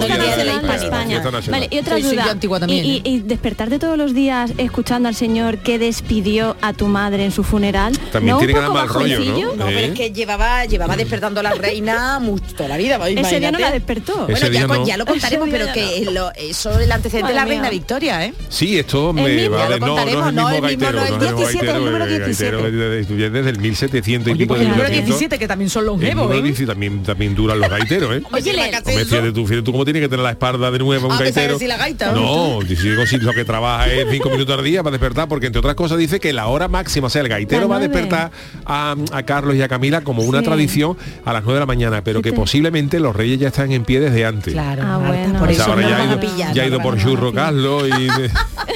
España, 0.76 1.20
nacional. 1.20 1.50
Vale, 1.50 1.68
y 1.70 1.78
otra 1.78 1.98
duda. 1.98 2.30
antigua 2.30 2.60
también. 2.60 2.84
Y, 2.84 2.96
¿eh? 2.98 3.02
y- 3.04 3.10
y 3.16 3.18
despertarte 3.20 3.78
todos 3.78 3.96
los 3.98 4.14
días 4.14 4.52
escuchando 4.58 5.08
al 5.08 5.14
señor 5.14 5.58
que 5.58 5.78
despidió 5.78 6.56
a 6.62 6.72
tu 6.72 6.86
madre 6.86 7.24
en 7.24 7.32
su 7.32 7.44
funeral. 7.44 7.96
También 8.12 8.34
¿no 8.34 8.38
tiene 8.38 8.54
que 8.54 8.60
dar 8.60 8.70
mal 8.70 8.88
rollo? 8.88 9.20
¿no? 9.20 9.64
Pero 9.66 9.68
¿Eh? 9.78 9.84
es 9.86 9.90
que 9.92 10.10
llevaba, 10.12 10.64
llevaba 10.64 10.96
despertando 10.96 11.40
a 11.40 11.42
la 11.42 11.54
reina 11.54 12.18
mucho, 12.18 12.54
toda 12.56 12.68
la 12.70 12.76
vida. 12.76 12.98
Ese 13.08 13.40
día 13.40 13.52
no 13.52 13.58
la 13.58 13.70
despertó. 13.70 14.26
Bueno, 14.26 14.48
ya, 14.48 14.66
con- 14.66 14.86
lo 14.98 15.06
contaremos, 15.06 15.48
pero 15.50 15.72
que 15.72 16.08
lo- 16.12 16.32
eso 16.34 16.70
es 16.72 16.84
el 16.84 16.92
antecedente 16.92 17.28
de 17.32 17.34
la 17.38 17.44
reina. 17.44 17.70
Victoria, 17.70 18.24
¿eh? 18.24 18.34
Sí, 18.48 18.78
esto 18.78 19.12
me 19.12 19.48
va 19.48 19.64
a 19.64 19.68
ver, 19.68 19.80
no, 19.80 19.91
contaremos, 19.94 20.32
no, 20.34 20.48
el 20.48 20.54
mismo, 20.54 20.66
gaitero, 20.66 20.92
no, 20.92 21.04
el 21.06 21.10
no 21.10 21.16
es 21.16 21.22
el 21.22 21.34
mismo 21.34 21.38
17, 21.38 21.58
el 21.58 21.66
gaitero, 21.66 21.78
número 21.84 22.04
el 22.04 22.10
gaitero 22.10 22.26
17. 22.26 23.26
es 23.26 23.32
desde 23.32 23.50
el 23.50 23.58
1700 23.60 24.32
y 24.32 24.36
pico 24.36 24.54
El 24.54 24.60
de 24.60 24.66
número 24.68 24.88
1800. 24.88 25.06
17, 25.18 25.38
que 25.38 25.48
también 25.48 25.70
son 25.70 25.86
longevos, 25.86 26.30
¿eh? 26.34 26.42
17 26.42 26.66
también, 26.72 27.02
también 27.02 27.34
duran 27.34 27.60
los 27.60 27.68
gaiteros, 27.70 28.16
¿eh? 28.16 28.22
Oye, 28.32 28.52
le- 28.52 29.32
tú, 29.32 29.46
fíjate 29.46 29.62
tú 29.62 29.72
cómo 29.72 29.84
tiene 29.84 30.00
que 30.00 30.08
tener 30.08 30.22
la 30.24 30.30
espalda 30.30 30.70
de 30.70 30.78
nuevo 30.78 31.06
un 31.06 31.12
Ah, 31.12 31.18
gaitero. 31.18 31.54
decir 31.54 31.68
la 31.68 31.76
gaita. 31.76 32.12
No, 32.12 32.58
si, 32.66 32.76
si 32.76 33.18
lo 33.18 33.32
que 33.32 33.44
trabaja 33.44 33.86
es 33.88 34.06
cinco 34.10 34.30
minutos 34.30 34.58
al 34.58 34.64
día 34.64 34.82
para 34.82 34.92
despertar, 34.92 35.28
porque 35.28 35.46
entre 35.46 35.60
otras 35.60 35.74
cosas 35.74 35.98
dice 35.98 36.20
que 36.20 36.32
la 36.32 36.46
hora 36.46 36.68
máxima, 36.68 37.06
o 37.06 37.10
sea, 37.10 37.22
el 37.22 37.28
gaitero 37.28 37.68
va 37.68 37.76
a 37.76 37.80
despertar 37.80 38.30
a, 38.66 38.94
a 39.12 39.22
Carlos 39.24 39.54
y 39.56 39.62
a 39.62 39.68
Camila 39.68 40.02
como 40.02 40.22
una 40.22 40.40
Sí. 40.40 40.44
tradición 40.44 40.96
a 41.24 41.32
las 41.32 41.42
9 41.44 41.54
de 41.54 41.60
la 41.60 41.66
mañana, 41.66 42.02
pero 42.04 42.20
que 42.22 42.32
posiblemente 42.32 42.98
los 43.00 43.14
reyes 43.14 43.38
ya 43.38 43.48
están 43.48 43.72
en 43.72 43.84
pie 43.84 44.00
desde 44.00 44.24
antes. 44.24 44.52
Claro, 44.52 44.82
Ah, 44.84 44.98
por 45.38 45.48
O 45.48 45.50
eso 45.50 45.64
sea, 45.64 45.72
ahora 45.74 45.82
no 45.82 45.88
ya 45.88 45.96
ha 45.98 46.04
ido, 46.06 46.20
pillar. 46.20 46.54
ya 46.54 46.62
ha 46.62 46.66
ido 46.66 46.78
no 46.78 46.82
por 46.82 46.98
churro. 46.98 47.32
Carlos 47.32 47.84
y 47.88 48.06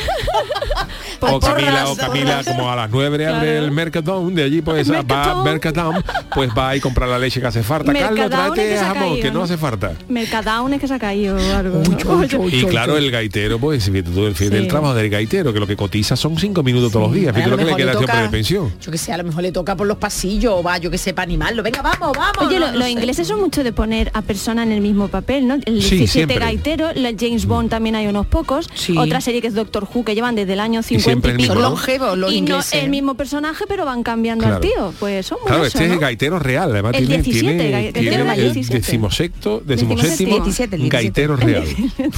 o 1.20 1.40
Por 1.40 1.40
Camila 1.40 1.88
o 1.88 1.96
Camila 1.96 2.42
como 2.44 2.70
a 2.70 2.76
las 2.76 2.90
9 2.90 3.26
abre 3.26 3.58
el 3.58 3.70
Mercadón 3.70 4.34
de 4.34 4.44
allí 4.44 4.62
pues 4.62 4.90
va 4.90 4.96
Mercadón. 5.02 5.44
Mercadón 5.44 6.04
pues 6.34 6.50
va 6.56 6.70
a 6.70 6.76
ir 6.76 6.82
comprar 6.82 7.08
la 7.08 7.18
leche 7.18 7.40
que 7.40 7.46
hace 7.46 7.62
falta 7.62 7.92
Carlos 7.92 8.18
Mercadón 8.20 8.54
tráete 8.54 8.78
jamón 8.78 9.02
caído, 9.10 9.22
que 9.22 9.30
no 9.30 9.42
hace 9.42 9.56
falta 9.56 9.92
Mercadón 10.08 10.74
es 10.74 10.80
que 10.80 10.88
se 10.88 10.94
ha 10.94 10.98
caído 10.98 11.36
algo. 11.56 11.82
¿no? 11.82 12.48
y 12.48 12.64
claro 12.64 12.96
el 12.96 13.10
gaitero 13.10 13.58
pues 13.58 13.84
fíjate 13.84 14.10
tú 14.10 14.26
el, 14.26 14.34
el 14.54 14.68
trabajo 14.68 14.94
del 14.94 15.10
gaitero 15.10 15.52
que 15.52 15.60
lo 15.60 15.66
que 15.66 15.76
cotiza 15.76 16.16
son 16.16 16.36
cinco 16.38 16.62
minutos 16.62 16.92
todos 16.92 17.06
los 17.06 17.14
días 17.14 17.34
fíjate 17.34 17.44
a 17.52 17.56
lo 17.56 17.56
que 17.56 17.64
le 17.64 17.76
queda 17.76 17.86
le 17.86 17.98
siempre 17.98 18.06
toca- 18.14 18.22
de 18.22 18.28
pensión 18.28 18.72
Yo 18.80 18.92
que 18.92 18.98
sé, 18.98 19.12
a 19.12 19.16
lo 19.18 19.24
mejor 19.24 19.42
le 19.42 19.52
toca 19.52 19.76
por 19.76 19.86
los 19.86 19.96
pasillos 19.98 20.54
o 20.56 20.62
va, 20.62 20.78
yo 20.78 20.90
que 20.90 20.98
sé, 20.98 21.12
para 21.14 21.24
animarlo. 21.24 21.62
Venga, 21.62 21.82
vamos, 21.82 22.12
vamos. 22.16 22.46
Oye, 22.46 22.58
no, 22.58 22.66
lo- 22.66 22.72
no 22.72 22.78
los 22.78 22.84
sé. 22.84 22.90
ingleses 22.92 23.28
son 23.28 23.40
mucho 23.40 23.64
de 23.64 23.72
poner 23.72 24.10
a 24.14 24.22
persona 24.22 24.62
en 24.62 24.72
el 24.72 24.80
mismo 24.80 25.08
papel, 25.08 25.46
¿no? 25.48 25.54
El 25.54 25.82
Sí, 25.82 25.96
17 25.96 26.06
siempre. 26.08 26.38
gaitero, 26.38 26.90
la 26.94 27.12
James 27.18 27.46
Bond 27.46 27.70
también 27.70 27.96
hay 27.96 28.06
unos 28.06 28.26
pocos. 28.26 28.68
Sí. 28.74 28.96
Otra 28.96 29.20
serie 29.20 29.40
que 29.40 29.48
es 29.48 29.54
Doctor 29.54 29.88
Who, 29.92 30.04
que 30.04 30.14
llevan 30.14 30.34
desde 30.34 30.52
el 30.52 30.60
año 30.60 30.82
50 30.82 31.05
siempre 31.06 31.30
y, 31.30 31.32
el 31.32 31.36
mismo, 31.38 31.54
Son 31.54 31.62
¿no? 31.62 31.68
longevos 31.70 32.18
los 32.18 32.32
y 32.32 32.40
no 32.42 32.60
el 32.72 32.90
mismo 32.90 33.14
personaje, 33.14 33.64
pero 33.68 33.84
van 33.84 34.02
cambiando 34.02 34.42
Claro. 34.44 34.56
al 34.56 34.60
tío. 34.62 34.94
Pues 35.00 35.26
son 35.26 35.38
muy 35.40 35.48
Claro, 35.48 35.64
eso, 35.64 35.78
este 35.78 35.86
es 35.88 35.92
el 35.94 35.98
gaitero 35.98 36.38
real, 36.38 36.70
además 36.72 36.94
El 36.94 37.06
tiene, 37.06 37.22
17, 37.22 37.54
tiene, 37.56 37.70
gaitero 37.70 38.10
tiene 38.10 38.24
mayor 38.24 38.46
el 38.46 38.52
17. 38.54 38.78
decimosexto, 38.86 39.62
Decimoséptimo. 39.64 40.36
decimoséptimo 40.36 40.44
17, 40.44 40.76
el 40.76 40.82
17. 40.82 40.96
gaitero 41.04 41.36
real. 41.36 41.64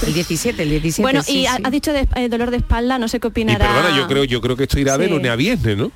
El 0.07 0.14
17, 0.14 0.62
el 0.62 0.71
17. 0.71 1.02
Bueno, 1.02 1.23
sí, 1.23 1.38
y 1.40 1.47
ha- 1.47 1.57
sí. 1.57 1.62
has 1.64 1.71
dicho 1.73 1.92
de- 1.92 2.09
eh, 2.16 2.28
dolor 2.28 2.50
de 2.50 2.57
espalda, 2.59 2.99
no 2.99 3.09
sé 3.09 3.21
qué 3.21 3.28
Y 3.28 3.30
opinará. 3.30 3.66
perdona, 3.73 3.97
yo 3.97 4.07
creo, 4.09 4.25
yo 4.25 4.40
creo 4.40 4.57
que 4.57 4.64
esto 4.64 4.78
irá 4.80 4.99
de 4.99 5.07
Sí. 5.07 5.11
lunes 5.12 5.30
a 5.30 5.37
viernes, 5.37 5.76
¿no? 5.76 5.92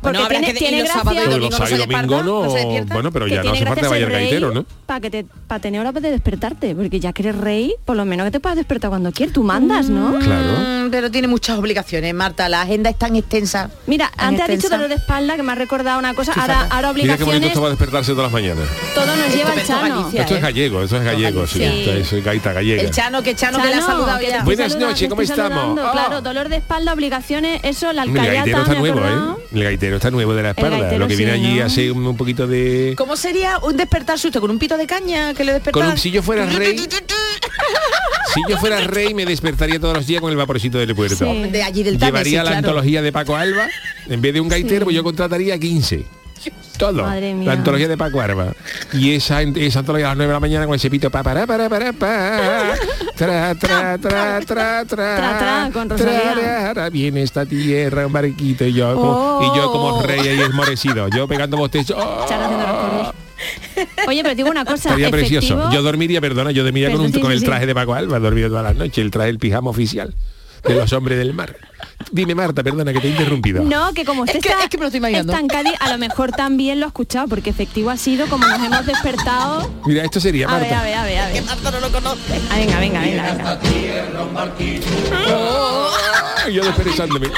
Porque 0.00 0.18
Bueno, 0.18 0.28
tiene, 0.28 0.46
que- 0.52 0.58
tiene 0.58 0.78
los 0.78 0.84
gracia. 0.88 1.02
sábados 1.02 1.18
y 1.20 1.24
Pero 1.24 1.30
domingo 1.36 1.50
los 1.58 1.70
no 1.70 1.76
domingo 1.78 2.22
no, 2.22 2.44
no 2.44 2.50
se 2.50 2.56
despierta. 2.58 2.94
bueno, 2.94 3.12
pero 3.12 3.26
ya 3.26 3.42
no 3.42 3.50
hace 3.52 3.66
falta 3.66 3.96
el 3.96 4.10
gaitero, 4.10 4.52
¿no? 4.52 4.64
Para 4.86 5.00
que 5.00 5.10
te 5.10 5.26
para 5.48 5.60
tener 5.60 5.80
hora 5.80 5.92
de 5.92 6.10
despertarte, 6.10 6.74
porque 6.74 7.00
ya 7.00 7.12
que 7.12 7.22
eres 7.22 7.36
rey, 7.36 7.74
por 7.84 7.96
lo 7.96 8.04
menos 8.04 8.24
que 8.26 8.30
te 8.32 8.40
puedas 8.40 8.56
despertar 8.56 8.90
cuando 8.90 9.10
quieras, 9.12 9.32
tú 9.32 9.42
mandas, 9.42 9.88
¿no? 9.88 10.18
Claro. 10.18 10.86
Mm, 10.86 10.90
pero 10.90 11.10
tiene 11.10 11.26
muchas 11.28 11.58
obligaciones, 11.58 12.12
Marta. 12.14 12.48
La 12.48 12.62
agenda 12.62 12.90
es 12.90 12.98
tan 12.98 13.16
extensa. 13.16 13.70
Mira, 13.86 14.10
tan 14.16 14.28
antes 14.28 14.42
has 14.42 14.48
dicho 14.48 14.54
extensa. 14.58 14.76
dolor 14.76 14.88
de 14.90 14.94
espalda 14.96 15.36
que 15.36 15.42
me 15.42 15.52
ha 15.52 15.54
recordado 15.56 15.98
una 15.98 16.14
cosa, 16.14 16.32
Fíjate. 16.34 16.52
ahora, 16.52 16.68
ahora 16.70 16.92
Mira 16.92 17.16
qué 17.16 17.24
bonito 17.24 17.24
obligaciones, 17.24 17.48
esto 17.48 17.60
va 17.62 17.66
a 17.66 17.70
despertarse 17.70 18.12
todas 18.12 18.24
las 18.24 18.32
mañanas. 18.32 18.66
todo 18.94 19.06
nos 19.06 19.34
lleva 19.34 19.54
el 19.54 19.64
chano. 19.66 19.96
Galicia. 20.00 20.20
Esto 20.22 20.34
es 20.34 20.38
¿eh? 20.38 20.42
gallego, 20.42 20.82
esto 20.82 20.96
es 20.98 21.04
gallego, 21.04 21.46
sí. 21.46 21.62
Esto 21.62 22.16
es 22.16 22.24
gaita 22.24 22.52
gallega. 22.52 22.82
El 22.82 22.90
Chano, 22.90 23.22
que 23.22 23.34
Chano, 23.34 23.60
que 23.62 23.68
le 23.68 23.74
ha 23.74 23.80
saludado 23.82 24.20
ya. 24.20 24.42
Buenas 24.44 24.76
noches, 24.76 25.08
¿cómo 25.08 25.22
estamos? 25.22 25.80
Claro, 25.92 26.20
dolor 26.20 26.48
de 26.48 26.56
espalda, 26.56 26.92
obligaciones, 26.92 27.60
eso, 27.64 27.92
la 27.92 28.02
El 28.02 28.12
gaitero 28.12 28.38
alcayata, 28.38 28.62
está 28.62 28.74
nuevo. 28.80 29.00
¿eh? 29.00 29.42
El 29.52 29.62
gaitero 29.64 29.85
está 29.94 30.10
nuevo 30.10 30.34
de 30.34 30.42
la 30.42 30.50
espalda. 30.50 30.98
Lo 30.98 31.06
que 31.06 31.14
viene 31.14 31.34
sí, 31.36 31.40
allí 31.44 31.58
¿no? 31.60 31.64
hace 31.66 31.90
un, 31.92 32.04
un 32.04 32.16
poquito 32.16 32.48
de... 32.48 32.94
¿Cómo 32.98 33.16
sería 33.16 33.58
un 33.60 33.76
despertarse 33.76 34.26
usted 34.26 34.40
con 34.40 34.50
un 34.50 34.58
pito 34.58 34.76
de 34.76 34.86
caña 34.88 35.32
que 35.34 35.44
le 35.44 35.52
despertara? 35.52 35.84
Con 35.86 35.92
un, 35.92 35.98
si 35.98 36.10
yo 36.10 36.22
fuera 36.22 36.44
rey, 36.46 36.76
si 38.34 38.40
yo 38.48 38.58
fuera 38.58 38.80
rey 38.80 39.14
me 39.14 39.24
despertaría 39.24 39.78
todos 39.78 39.94
los 39.94 40.06
días 40.06 40.20
con 40.20 40.30
el 40.30 40.36
vaporcito 40.36 40.78
del 40.78 40.94
puerto. 40.94 41.16
Sí. 41.16 41.50
De 41.50 41.62
allí 41.62 41.82
del 41.84 41.98
Llevaría 41.98 42.38
la 42.42 42.50
claro. 42.50 42.56
antología 42.58 43.02
de 43.02 43.12
Paco 43.12 43.36
Alba, 43.36 43.68
en 44.08 44.20
vez 44.20 44.34
de 44.34 44.40
un 44.40 44.48
gaitero, 44.48 44.80
Sí. 44.80 44.84
pues 44.84 44.96
yo 44.96 45.04
contrataría 45.04 45.58
15. 45.58 46.04
Todo. 46.78 47.02
Madre 47.02 47.32
mía. 47.34 47.46
La 47.46 47.52
antología 47.54 47.88
de 47.88 47.96
Paco 47.96 48.20
Alba. 48.20 48.52
Y 48.92 49.12
esa, 49.12 49.40
esa 49.42 49.78
antología 49.78 50.06
a 50.06 50.10
las 50.10 50.16
9 50.18 50.28
de 50.28 50.34
la 50.34 50.40
mañana 50.40 50.66
con 50.66 50.74
ese 50.74 50.90
pito 50.90 51.10
pa 51.10 51.22
para 51.22 51.46
para 51.46 51.68
para 51.70 51.92
pa 51.94 52.74
tra 53.16 53.54
tra 53.54 53.96
tra 53.98 54.40
tra 54.40 54.40
tra 54.40 54.84
Tra, 54.84 55.38
tra, 55.38 55.70
con 55.72 55.88
Rosalía. 55.88 56.32
Trarara, 56.32 56.90
viene 56.90 57.22
esta 57.22 57.46
tierra 57.46 58.06
un 58.06 58.12
barquito 58.12 58.64
y 58.66 58.72
yo 58.74 58.94
como, 58.94 59.40
y 59.42 59.56
yo 59.56 59.72
como 59.72 59.86
Oh. 59.86 60.02
rey 60.02 60.20
ahí 60.20 60.40
esmorecido 60.40 61.08
yo 61.08 61.26
pegando 61.26 61.56
bostezos 61.56 61.96
coros. 61.96 63.14
Oye, 64.08 64.22
pero 64.22 64.34
digo 64.34 64.50
una 64.50 64.64
cosa, 64.64 64.88
Estaría 64.88 65.10
precioso. 65.10 65.70
Yo 65.70 65.82
dormiría, 65.82 66.20
perdona, 66.20 66.50
yo 66.50 66.62
dormiría 66.64 66.90
con, 66.90 67.00
un, 67.00 67.12
sí, 67.12 67.20
con 67.20 67.32
el 67.32 67.40
sí, 67.40 67.44
traje 67.44 67.62
sí. 67.62 67.66
de 67.66 67.74
Paco 67.74 67.94
Alba, 67.94 68.18
dormido 68.18 68.48
todas 68.48 68.64
las 68.64 68.76
noches, 68.76 68.98
el 68.98 69.10
traje, 69.10 69.30
el 69.30 69.38
pijama 69.38 69.70
oficial 69.70 70.14
de 70.66 70.74
los 70.74 70.92
hombres 70.92 71.18
del 71.18 71.32
mar. 71.34 71.56
Dime, 72.12 72.34
Marta, 72.34 72.62
perdona 72.62 72.92
que 72.92 73.00
te 73.00 73.08
he 73.08 73.10
interrumpido. 73.10 73.62
No, 73.64 73.92
que 73.92 74.04
como 74.04 74.22
usted 74.22 74.36
Es 74.36 74.42
que- 74.42 74.48
está, 74.50 74.64
es 74.64 74.70
que 74.70 74.76
me 74.76 74.82
lo 74.82 74.86
estoy 74.88 74.98
imaginando. 74.98 75.32
está 75.32 75.40
en 75.40 75.48
Cádiz, 75.48 75.72
a 75.80 75.90
lo 75.90 75.98
mejor 75.98 76.30
también 76.32 76.78
lo 76.80 76.86
ha 76.86 76.88
escuchado, 76.88 77.26
porque 77.28 77.50
efectivo 77.50 77.90
ha 77.90 77.96
sido 77.96 78.26
como 78.28 78.46
nos 78.46 78.58
hemos 78.62 78.86
despertado. 78.86 79.70
Mira, 79.86 80.04
esto 80.04 80.20
sería 80.20 80.46
A 80.48 80.52
ver, 80.58 80.62
Marta. 80.62 80.80
a 80.80 80.84
ver, 80.84 80.94
a 80.94 81.04
ver, 81.04 81.18
a 81.18 81.28
ver. 81.28 81.42
Marta 81.44 81.70
no 81.70 81.80
lo 81.80 81.90
conoce. 81.92 82.40
Ah, 82.50 82.56
venga, 82.56 82.80
venga, 82.80 83.00
venga, 83.00 83.32
venga. 83.32 83.58
Yo 86.50 86.64
desperezándome. 86.64 87.28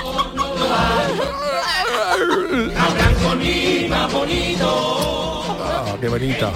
Qué 6.00 6.09
bonito. 6.09 6.52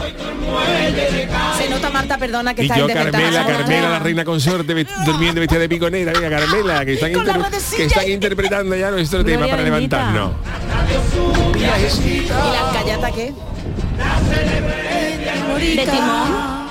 Se 1.59 1.69
nota, 1.69 1.91
Marta, 1.91 2.19
perdona, 2.19 2.55
que 2.55 2.63
Y 2.63 2.67
está 2.67 2.79
yo. 2.79 2.87
Carmela. 2.87 3.47
Carmela, 3.47 3.89
la 3.89 3.99
reina 3.99 4.25
consorte, 4.25 4.73
durmiendo 5.07 5.41
vestida 5.41 5.61
de 5.61 5.69
piconera, 5.69 6.13
venga, 6.13 6.31
Carmela, 6.31 6.85
que 6.85 6.95
están, 6.95 7.13
que 7.13 8.13
interpretando 8.13 8.77
ya 8.77 8.91
nuestro 8.91 9.25
tema 9.25 9.47
para 9.47 9.63
levantarnos. 9.63 10.33
¿Y 11.57 12.27
la 12.29 12.69
alcayata 12.69 13.11
qué? 13.11 13.35
De 15.77 15.87
timón. 15.87 16.63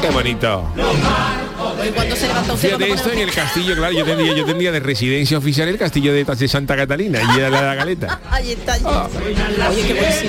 Qué 0.00 0.10
bonito. 0.10 0.64
¿Y 1.86 1.90
cuándo 1.90 2.16
se 2.16 2.28
levanta 2.28 2.52
usted? 2.52 2.68
Fíjate 2.68 2.86
cuando 2.86 2.94
esto 2.94 3.12
en 3.12 3.18
el 3.18 3.34
castillo, 3.34 3.76
claro, 3.76 3.92
yo 3.92 4.04
tendría, 4.04 4.34
yo 4.34 4.44
tendría 4.44 4.72
de 4.72 4.80
residencia 4.92 5.38
oficial 5.38 5.68
el 5.68 5.78
castillo 5.78 6.12
de, 6.12 6.24
de 6.24 6.48
Santa 6.48 6.76
Catalina 6.76 7.20
y 7.22 7.40
de 7.40 7.50
la, 7.50 7.62
la 7.62 7.74
Galeta. 7.74 8.20
Ahí 8.30 8.52
está. 8.52 8.76
Oye, 9.68 9.82
qué. 9.86 10.28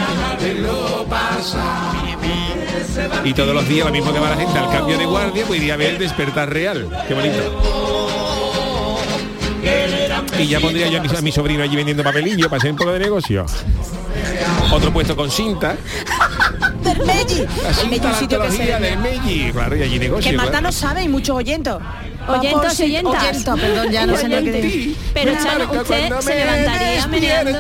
Y 3.24 3.34
todos 3.34 3.56
los 3.56 3.68
días 3.68 3.86
lo 3.86 3.92
mismo 3.92 4.14
que 4.14 4.20
va 4.20 4.30
la 4.30 4.38
gente 4.38 4.58
al 4.58 4.70
cambio 4.70 4.98
de 4.98 5.06
guardia, 5.06 5.46
pues 5.46 5.60
iría 5.60 5.74
a 5.74 5.78
ver 5.78 5.92
el 5.92 6.00
despertar 6.00 6.52
real. 6.52 6.90
Qué 7.08 7.14
bonito. 7.14 7.84
Y 10.40 10.48
ya 10.48 10.60
pondría 10.60 10.88
yo 10.88 11.00
a 11.00 11.22
mi, 11.22 11.32
sobrino 11.32 11.64
allí 11.64 11.76
vendiendo 11.76 12.04
papelillo 12.04 12.50
para 12.50 12.58
hacer 12.58 12.72
un 12.72 12.78
poco 12.78 12.92
de 12.92 13.00
negocio. 13.00 13.46
Otro 14.72 14.92
puesto 14.92 15.16
con 15.16 15.30
cinta. 15.30 15.76
Del 16.84 17.00
Meji. 17.06 17.46
La 17.64 17.70
El 17.82 17.90
Meji 17.90 17.90
cinta 17.90 18.10
la 18.10 18.20
sitio 18.20 18.42
que 18.42 18.52
se 18.52 18.64
antología 18.64 18.80
del 18.80 18.98
vende. 18.98 19.10
Meji. 19.10 19.52
Claro, 19.52 19.76
y 19.76 19.82
allí 19.84 20.00
negocio. 20.00 20.32
Que 20.32 20.38
Marta 20.38 20.52
claro. 20.52 20.68
no 20.68 20.72
sabe 20.72 21.04
y 21.04 21.08
muchos 21.08 21.36
oyentos. 21.36 21.82
Oyentos 22.28 22.80
y 22.80 22.84
oyentas. 22.84 23.24
Oyentos, 23.24 23.60
perdón, 23.60 23.92
ya 23.92 24.06
no 24.06 24.18
sé 24.18 24.28
lo 24.30 24.38
que. 24.44 24.96
Pero 25.14 25.34
Chano, 25.34 25.72
usted 25.82 26.20
se 26.20 26.36
levantaría 26.36 27.08
meneando 27.08 27.60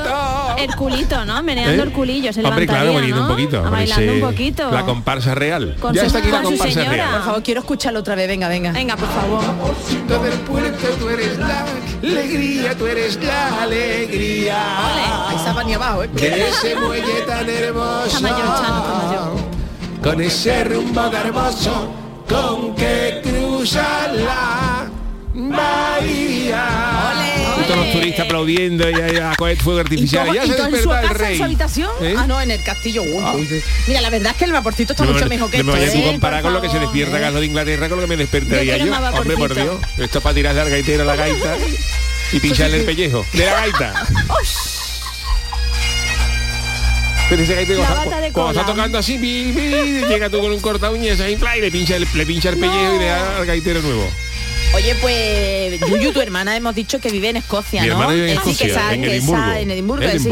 el 0.58 0.75
culito, 0.75 1.25
¿no? 1.25 1.43
Meneando 1.43 1.84
¿Eh? 1.84 1.86
el 1.86 1.91
culillo, 1.91 2.32
se 2.34 2.39
Hombre, 2.43 2.65
levantaría, 2.65 2.91
claro, 2.91 2.93
bailando 2.93 3.15
¿no? 3.15 3.22
un 3.24 3.27
poquito. 3.29 3.58
A 3.58 3.60
hombre, 3.62 3.72
bailando 3.79 4.12
ese- 4.12 4.24
un 4.24 4.29
poquito. 4.32 4.72
La 4.72 4.86
comparsa 4.86 5.36
real. 5.36 5.75
Con 5.79 5.93
ya 5.93 6.01
su- 6.01 6.08
está 6.08 6.20
aquí 6.20 6.32
la 6.32 6.41
comparsa 6.41 6.84
real. 6.86 7.10
Por 7.12 7.24
favor, 7.24 7.43
quiero 7.43 7.60
escucharlo 7.62 8.00
otra 8.00 8.15
vez. 8.15 8.27
Venga, 8.27 8.48
venga. 8.48 8.72
Venga, 8.72 8.96
por 8.96 9.10
favor. 9.10 9.43
del 10.24 10.39
puerto 10.41 10.88
tú 11.00 11.10
eres 11.10 11.38
la 11.39 11.65
alegría, 12.01 12.77
tú 12.77 12.86
eres 12.88 13.20
la 13.24 13.63
alegría. 13.63 15.27
Ahí 15.29 15.36
estaba 15.36 15.63
ni 15.63 15.74
abajo, 15.74 16.03
¿eh? 16.03 16.10
De 16.13 16.50
ese 16.50 16.75
muelle 16.75 17.22
tan 17.27 17.50
hermoso. 17.50 18.05
Está 18.08 18.20
mayor, 18.22 18.38
Chano, 18.39 18.79
está 18.79 19.08
mayor. 19.08 19.34
Con 20.03 20.22
ese 20.22 20.63
rumbo 20.65 21.01
hermoso 21.13 21.88
con 22.29 22.75
que 22.75 23.22
cruza 23.63 24.12
la 24.12 24.89
bahía. 25.34 26.65
Y 27.60 27.63
todos 27.63 27.77
los 27.77 27.91
turistas 27.93 28.25
aplaudiendo 28.25 28.89
y 28.89 28.93
a 29.20 29.36
coger 29.38 29.55
fuego 29.58 29.79
¿Y, 29.79 29.82
artificial. 29.84 30.27
cómo- 30.27 30.36
ya 30.36 30.43
y 30.43 30.48
se 30.48 30.53
desperta 30.55 30.75
el 31.01 31.08
casa, 31.08 31.13
en 31.13 31.17
rey. 31.20 31.38
su 31.38 31.43
habitación? 31.46 31.89
¿Eh? 32.01 32.15
Ah, 32.17 32.25
no, 32.27 32.41
en 32.41 32.51
el 32.51 32.62
castillo. 32.62 33.03
Uy, 33.03 33.13
uy. 33.50 33.63
Mira, 33.88 34.01
la 34.01 34.10
verdad 34.10 34.32
es 34.34 34.38
que 34.38 34.43
el 34.46 34.51
vaporcito 34.51 34.91
está 34.91 35.05
No, 35.05 35.13
mucho 35.13 35.24
me- 35.25 35.29
mejor 35.29 35.50
que 35.50 35.63
no 35.63 35.72
me 35.72 35.82
esto. 35.86 35.93
tú 35.98 36.03
¿eh? 36.03 36.10
a 36.10 36.12
comparar 36.12 36.41
por 36.41 36.51
con 36.51 36.53
lo 36.55 36.62
que 36.62 36.70
se 36.70 36.79
despierta 36.79 37.20
Carlos 37.22 37.39
de 37.39 37.46
Inglaterra 37.48 37.88
con 37.88 37.98
lo 38.00 38.03
que 38.03 38.08
me 38.10 38.17
despertaría 38.17 38.77
Yo 38.77 38.86
yo. 38.88 38.93
Hombre, 38.96 39.38
por. 39.38 39.55
Dios. 39.55 39.77
Esto 39.98 40.17
es 40.17 40.24
para 40.24 40.36
tirar 40.36 40.60
al 40.60 40.70
gaitero 40.70 41.05
la 41.05 41.15
gaita 41.24 41.55
y 42.34 42.39
pincharle 42.41 42.79
el 42.82 42.86
pellejo 42.86 43.25
de 43.32 43.46
la 43.46 43.53
gaita. 43.53 43.93
Pero 47.38 47.84
cuando, 47.84 48.25
está, 48.25 48.62
está 48.62 48.66
tocando 48.66 48.98
así, 48.98 49.18
bi, 49.18 49.52
bi, 49.52 50.06
llega 50.08 50.30
tú 50.30 50.40
con 50.40 50.52
un 50.52 50.60
corta 50.60 50.92
uñas 50.92 51.20
ahí 51.20 51.38
y 51.58 51.62
le 51.62 51.72
pincha 51.72 51.96
el, 51.96 52.08
le 52.13 52.25
pincha 52.25 52.50
el 52.50 52.58
pellejo 52.58 52.84
no. 52.84 52.96
y 52.96 53.00
le 53.00 53.06
da 53.06 53.38
al 53.38 53.46
gaitero 53.46 53.82
nuevo. 53.82 54.08
Oye, 54.75 54.96
pues 55.02 55.80
Yuyu, 55.82 56.13
tu 56.13 56.22
hermana 56.22 56.56
hemos 56.56 56.74
dicho 56.74 57.00
que 57.00 57.10
vive 57.10 57.30
en 57.30 57.38
Escocia, 57.38 57.84
Mi 57.84 57.90
¿no? 57.90 58.08
Vive 58.08 58.32
en 58.32 58.38
Escocia, 58.38 58.54
sí, 58.54 58.63
que 58.66 58.72
esa, 58.72 58.94
en, 58.94 59.02
que 59.04 59.16
Edimburgo. 59.16 59.52
En 59.52 59.72
Edimburgo, 59.72 60.10
sí. 60.20 60.32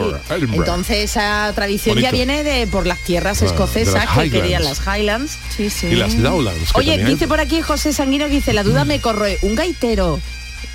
Entonces 0.54 0.98
esa 1.12 1.52
tradición 1.54 1.96
Bonito. 1.96 2.12
ya 2.12 2.12
viene 2.12 2.44
de 2.44 2.66
por 2.66 2.88
las 2.88 2.98
tierras 3.00 3.42
ah, 3.42 3.46
escocesas 3.46 4.06
las 4.06 4.18
que 4.18 4.32
querían 4.32 4.64
las 4.64 4.82
Highlands. 4.86 5.38
Sí, 5.56 5.70
sí. 5.70 5.88
Y 5.88 5.96
las 5.96 6.16
Lowlands. 6.16 6.72
Oye, 6.74 6.98
dice 7.06 7.26
hay. 7.26 7.28
por 7.28 7.40
aquí 7.40 7.62
José 7.62 7.94
Sanguino 7.94 8.26
que 8.26 8.34
dice, 8.34 8.54
la 8.54 8.64
duda 8.64 8.84
me 8.84 9.00
corroe, 9.00 9.38
un 9.44 9.54
gaitero 9.54 10.20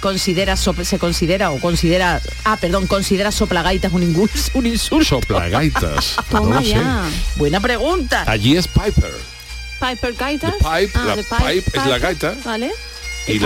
considera 0.00 0.56
so, 0.56 0.74
se 0.84 0.98
considera 0.98 1.50
o 1.50 1.58
considera 1.58 2.20
ah 2.44 2.56
perdón 2.56 2.86
considera 2.86 3.32
soplagaitas 3.32 3.92
un, 3.92 4.02
ingulso, 4.02 4.50
un 4.54 4.66
insulto 4.66 5.20
soplagaitas 5.20 6.16
buena 7.36 7.60
pregunta 7.60 8.24
allí 8.26 8.56
es 8.56 8.68
piper 8.68 9.12
piper 9.80 10.14
gaitas 10.14 10.54
ah, 10.64 10.80
es 10.80 11.86
la 11.86 11.98
gaita 11.98 12.34
vale 12.44 12.70
y, 13.28 13.40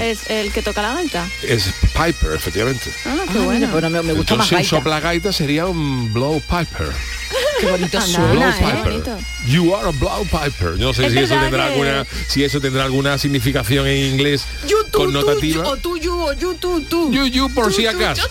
es 0.00 0.30
el 0.30 0.52
que 0.52 0.62
toca 0.62 0.82
la 0.82 0.94
gaita. 0.94 1.28
Es 1.42 1.72
Piper, 1.92 2.32
efectivamente. 2.32 2.92
Ah, 3.04 3.16
ah, 3.18 3.32
bueno. 3.44 3.68
Pues 3.72 3.90
me, 3.90 4.12
gusta 4.12 4.36
más 4.36 4.50
gaita. 4.50 4.68
soplagaita 4.68 5.32
sería 5.32 5.66
un 5.66 6.12
blow 6.12 6.40
piper. 6.40 6.92
Qué 7.60 7.70
bonito 7.70 8.00
suena, 8.00 8.56
¿eh? 8.58 9.02
You 9.46 9.74
are 9.74 9.88
a 9.88 9.92
blowpiper. 9.92 10.78
No 10.78 10.94
sé 10.94 11.06
es 11.06 11.12
si 11.12 11.18
eso, 11.18 11.34
tendrá 11.34 11.66
que... 11.66 11.72
alguna, 11.72 12.06
si 12.28 12.44
eso 12.44 12.60
tendrá 12.60 12.84
alguna 12.84 13.18
significación 13.18 13.86
en 13.86 14.12
inglés 14.14 14.44
you, 14.66 14.78
tú, 14.90 14.98
connotativa. 14.98 15.64
Tú, 15.64 15.70
o 15.70 15.76
tú, 15.76 15.96
you, 15.98 16.12
o 16.12 16.32
you, 16.32 16.54
tú, 16.54 16.80
tú. 16.82 17.12
You, 17.12 17.26
you, 17.26 17.52
por 17.52 17.66
tú, 17.66 17.72
si 17.72 17.86
acaso. 17.86 18.28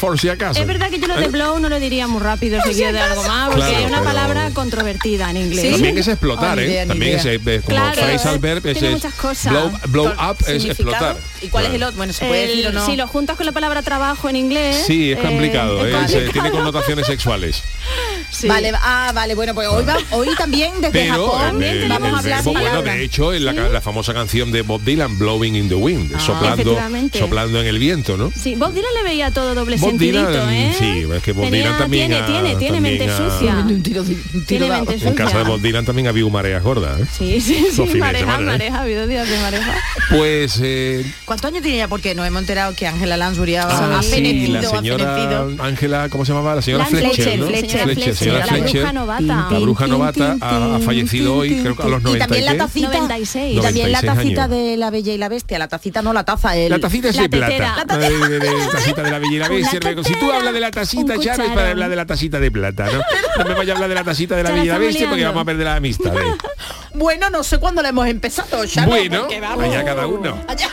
Por 0.00 0.18
si 0.18 0.28
acaso. 0.28 0.60
Es 0.60 0.66
verdad 0.66 0.90
que 0.90 1.00
yo 1.00 1.08
lo 1.08 1.16
de 1.16 1.24
¿Eh? 1.24 1.28
blow 1.28 1.58
no 1.58 1.68
lo 1.68 1.80
diría 1.80 2.06
muy 2.06 2.20
rápido, 2.20 2.60
si 2.62 2.68
sería 2.68 2.92
de 2.92 3.00
algo 3.00 3.22
más, 3.24 3.48
porque 3.48 3.66
claro, 3.66 3.78
es 3.78 3.86
una 3.86 3.98
pero... 3.98 4.10
palabra 4.10 4.50
controvertida 4.50 5.30
en 5.30 5.38
inglés. 5.38 5.62
¿Sí? 5.62 5.72
También 5.72 5.98
es 5.98 6.08
explotar, 6.08 6.58
oh, 6.58 6.60
¿eh? 6.60 6.84
También 6.86 7.18
es, 7.18 7.24
es, 7.24 7.40
como 7.40 7.66
claro, 7.66 7.94
phrasal 7.94 8.32
eh, 8.32 8.36
es, 8.36 8.40
verb, 8.40 8.66
es, 8.66 8.82
muchas 8.82 9.14
cosas. 9.14 9.52
Blow, 9.52 9.72
blow 9.88 10.06
up 10.06 10.36
es 10.46 10.64
explotar. 10.64 11.16
¿Y 11.42 11.48
cuál 11.48 11.66
es 11.66 11.74
el 11.74 11.82
otro? 11.82 11.96
Bueno, 11.96 12.12
se 12.12 12.26
puede 12.26 12.44
el, 12.44 12.48
decir 12.50 12.66
o 12.68 12.72
no. 12.72 12.86
Si 12.86 12.96
lo 12.96 13.08
juntas 13.08 13.36
con 13.36 13.46
la 13.46 13.52
palabra 13.52 13.82
trabajo 13.82 14.28
en 14.28 14.36
inglés. 14.36 14.84
Sí, 14.86 15.12
es 15.12 15.18
complicado. 15.18 15.84
Eh, 15.84 15.92
complicado. 15.92 16.24
Eh, 16.24 16.30
tiene 16.32 16.50
connotaciones 16.50 17.06
sexuales. 17.06 17.62
Sí. 18.30 18.46
Vale, 18.46 18.72
ah, 18.74 19.12
vale, 19.14 19.34
bueno, 19.34 19.54
pues 19.54 19.68
hoy, 19.68 19.84
va, 19.84 19.96
hoy 20.10 20.28
también 20.36 20.72
desde 20.80 20.92
Pero, 20.92 21.30
Japón 21.30 21.62
eh, 21.62 21.86
vamos 21.88 22.08
eh, 22.08 22.14
a 22.14 22.18
hablar 22.18 22.40
eh, 22.40 22.42
de 22.44 22.50
bueno, 22.50 22.82
de 22.82 23.02
hecho, 23.02 23.32
en 23.32 23.44
la, 23.44 23.52
sí. 23.52 23.58
la, 23.72 23.80
famosa 23.80 24.14
canción 24.14 24.52
de 24.52 24.62
Bob 24.62 24.82
Dylan, 24.82 25.18
Blowing 25.18 25.56
in 25.56 25.68
the 25.68 25.74
Wind, 25.74 26.12
ah, 26.14 26.20
soplando, 26.20 26.78
soplando 27.12 27.60
en 27.60 27.66
el 27.66 27.78
viento, 27.78 28.16
¿no? 28.16 28.30
Sí, 28.34 28.54
Bob 28.54 28.72
Dylan 28.74 28.90
le 28.94 29.02
veía 29.02 29.30
todo 29.30 29.54
doble 29.54 29.76
Bob 29.76 29.90
sentidito, 29.90 30.30
Dylan, 30.30 30.52
¿eh? 30.52 30.74
Sí, 30.78 31.06
es 31.12 31.22
que 31.22 31.32
Bob 31.32 31.44
Tenía, 31.44 31.62
Dylan 31.62 31.78
también 31.78 32.08
Tiene, 32.08 32.22
ha, 32.22 32.26
tiene, 32.26 32.56
tiene 32.56 32.80
mente 32.80 33.08
sucia. 33.16 33.58
Ha, 33.58 33.60
un 33.62 33.82
tiro, 33.82 34.02
un 34.02 34.06
tiro 34.06 34.44
tiene 34.46 34.68
mente 34.68 34.92
sucia. 34.94 35.08
En 35.08 35.14
casa 35.14 35.38
de 35.38 35.44
Bob 35.44 35.60
Dylan 35.60 35.84
también 35.84 36.08
había 36.08 36.26
mareas 36.28 36.62
gordas, 36.62 37.00
¿eh? 37.00 37.06
Sí, 37.10 37.40
sí, 37.40 37.66
sí, 37.72 37.82
mareja, 37.94 37.96
¿eh? 37.96 38.24
mareja, 38.24 38.38
mareja, 38.40 38.78
ha 38.78 38.82
habido 38.82 39.06
días 39.06 39.28
de 39.28 39.38
mareja. 39.38 39.74
Pues... 40.10 40.60
Eh, 40.62 41.04
¿Cuántos 41.24 41.50
años 41.50 41.62
tiene 41.62 41.78
ya? 41.78 41.88
Porque 41.88 42.14
nos 42.14 42.26
hemos 42.26 42.40
enterado 42.40 42.74
que 42.74 42.86
Ángela 42.86 43.16
Lansbury 43.16 43.56
ha, 43.56 43.66
ah, 43.68 44.02
sí, 44.02 44.48
la 44.48 44.62
señora 44.62 45.46
Ángela, 45.60 46.08
¿cómo 46.08 46.24
se 46.24 46.32
llamaba? 46.32 46.56
La 46.56 46.62
señora 46.62 46.86
Fletcher, 46.86 47.38
¿no? 47.38 47.46
Fletcher, 47.46 48.14
señora 48.18 48.46
sí, 48.46 48.54
Fletcher, 48.54 48.82
la 48.82 48.90
bruja 48.90 48.92
novata, 48.92 49.48
la 49.50 49.58
bruja 49.58 49.86
novata 49.86 50.36
ha, 50.40 50.76
ha, 50.76 50.78
fallecido 50.80 51.36
hoy, 51.36 51.60
creo 51.60 51.76
que 51.76 51.82
a 51.82 51.88
los 51.88 52.02
96. 52.02 52.16
Y 52.16 52.18
también 52.18 52.44
la 52.44 52.64
tacita, 52.64 52.98
96. 52.98 53.56
Y 53.56 53.60
también 53.60 53.92
la 53.92 54.02
tacita 54.02 54.44
años. 54.44 54.56
de 54.56 54.76
la 54.76 54.90
Bella 54.90 55.12
y 55.12 55.18
la 55.18 55.28
Bestia, 55.28 55.58
la 55.58 55.68
tacita 55.68 56.02
no 56.02 56.12
la 56.12 56.24
taza, 56.24 56.56
el, 56.56 56.70
la 56.70 56.78
tacita 56.78 57.08
es 57.08 57.16
la 57.16 57.22
de 57.22 57.28
tetera. 57.28 57.74
plata, 57.74 57.96
la, 57.96 58.08
de, 58.08 58.28
de, 58.28 58.38
de, 58.38 58.66
tacita 58.72 59.02
de 59.02 59.10
la 59.10 59.18
Bella 59.18 59.34
y 59.34 59.38
la 59.38 59.48
Bestia. 59.48 59.80
Si 60.04 60.14
tú 60.14 60.32
hablas 60.32 60.52
de 60.52 60.60
la 60.60 60.70
tacita, 60.70 61.16
ya 61.16 61.36
no 61.36 61.54
para 61.54 61.70
hablar 61.70 61.90
de 61.90 61.96
la 61.96 62.06
tacita 62.06 62.40
de 62.40 62.50
plata, 62.50 62.86
¿no? 62.86 63.00
No 63.38 63.48
me 63.48 63.54
vayas 63.54 63.70
a 63.70 63.74
hablar 63.74 63.88
de 63.88 63.94
la 63.94 64.04
tacita 64.04 64.36
de 64.36 64.42
la 64.42 64.50
Bella 64.50 64.64
y 64.64 64.68
la 64.68 64.78
Bestia 64.78 65.08
porque 65.08 65.24
vamos 65.24 65.42
a 65.42 65.44
perder 65.44 65.66
las 65.66 65.76
amistades. 65.76 66.24
bueno, 66.94 67.30
no 67.30 67.42
sé 67.42 67.58
cuándo 67.58 67.82
la 67.82 67.90
hemos 67.90 68.06
empezado, 68.06 68.64
ya. 68.64 68.86
Bueno, 68.86 69.26
allá 69.60 69.84
cada 69.84 70.06
uno. 70.06 70.38
Allá. 70.48 70.68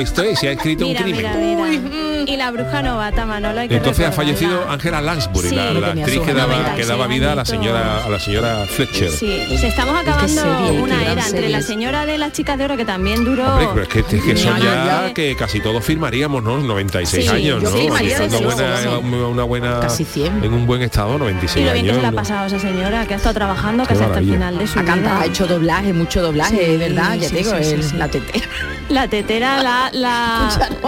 Esto 0.00 0.22
es, 0.22 0.38
se 0.38 0.48
ha 0.48 0.52
escrito 0.52 0.84
mira, 0.84 1.00
un 1.00 1.04
crimen. 1.04 1.32
Mira, 1.36 1.80
mira. 1.80 2.30
Y 2.30 2.36
la 2.36 2.50
bruja 2.50 2.82
novata, 2.82 3.24
Manolo. 3.24 3.60
Hay 3.60 3.68
que 3.68 3.76
Entonces 3.76 4.06
recordar, 4.06 4.12
ha 4.12 4.36
fallecido 4.36 4.70
Ángela 4.70 5.00
Lansbury, 5.00 5.48
sí, 5.48 5.54
la, 5.54 5.72
la 5.72 5.88
actriz 5.88 6.20
que 6.20 6.34
daba, 6.34 6.74
que 6.74 6.84
daba 6.84 7.06
vida 7.06 7.32
a 7.32 7.34
la 7.34 7.44
señora 7.44 8.04
a 8.04 8.08
la 8.08 8.18
señora 8.18 8.66
Fletcher. 8.66 9.10
Sí, 9.10 9.40
se 9.58 9.68
estamos 9.68 9.94
acabando 9.94 10.26
es 10.26 10.70
que 10.70 10.80
una 10.80 11.02
era 11.02 11.26
entre 11.26 11.48
la 11.48 11.62
señora 11.62 12.06
de 12.06 12.18
las 12.18 12.32
chicas 12.32 12.58
de 12.58 12.64
oro 12.64 12.76
que 12.76 12.84
también 12.84 13.24
duró. 13.24 13.46
Hombre, 13.46 13.68
pero 13.72 13.82
es 13.82 13.88
que, 13.88 14.16
es 14.16 14.22
que 14.22 14.36
son 14.36 14.60
ya 14.60 15.12
que 15.14 15.36
casi 15.36 15.60
todos 15.60 15.84
firmaríamos, 15.84 16.42
¿no? 16.42 16.58
96 16.58 17.24
sí, 17.24 17.30
años, 17.30 17.62
¿no? 17.62 17.70
Una 17.70 18.38
buena, 18.38 18.98
una 19.28 19.44
buena 19.44 19.80
casi 19.80 20.04
100. 20.04 20.44
en 20.44 20.52
un 20.52 20.66
buen 20.66 20.82
estado, 20.82 21.18
96 21.18 21.56
y 21.56 21.66
lo 21.66 21.72
bien 21.72 21.84
años. 21.84 21.96
Que 21.96 22.00
se 22.00 22.02
la 22.02 22.08
ha 22.08 22.12
pasado 22.12 22.46
esa 22.46 22.58
señora 22.58 23.06
que 23.06 23.14
ha 23.14 23.16
estado 23.16 23.34
trabajando 23.34 23.84
casi 23.84 24.02
hasta 24.02 24.18
el 24.18 24.24
final 24.24 24.58
de 24.58 24.66
su 24.66 24.80
vida. 24.80 25.20
Ha 25.20 25.26
hecho 25.26 25.46
doblaje, 25.46 25.92
mucho 25.92 26.22
doblaje, 26.22 26.76
¿verdad? 26.76 27.14
Ya 27.14 27.28
digo, 27.28 27.52
la 27.96 28.08
tetera. 28.08 28.46
La 28.88 29.08
tetera 29.08 29.62
la 29.62 29.85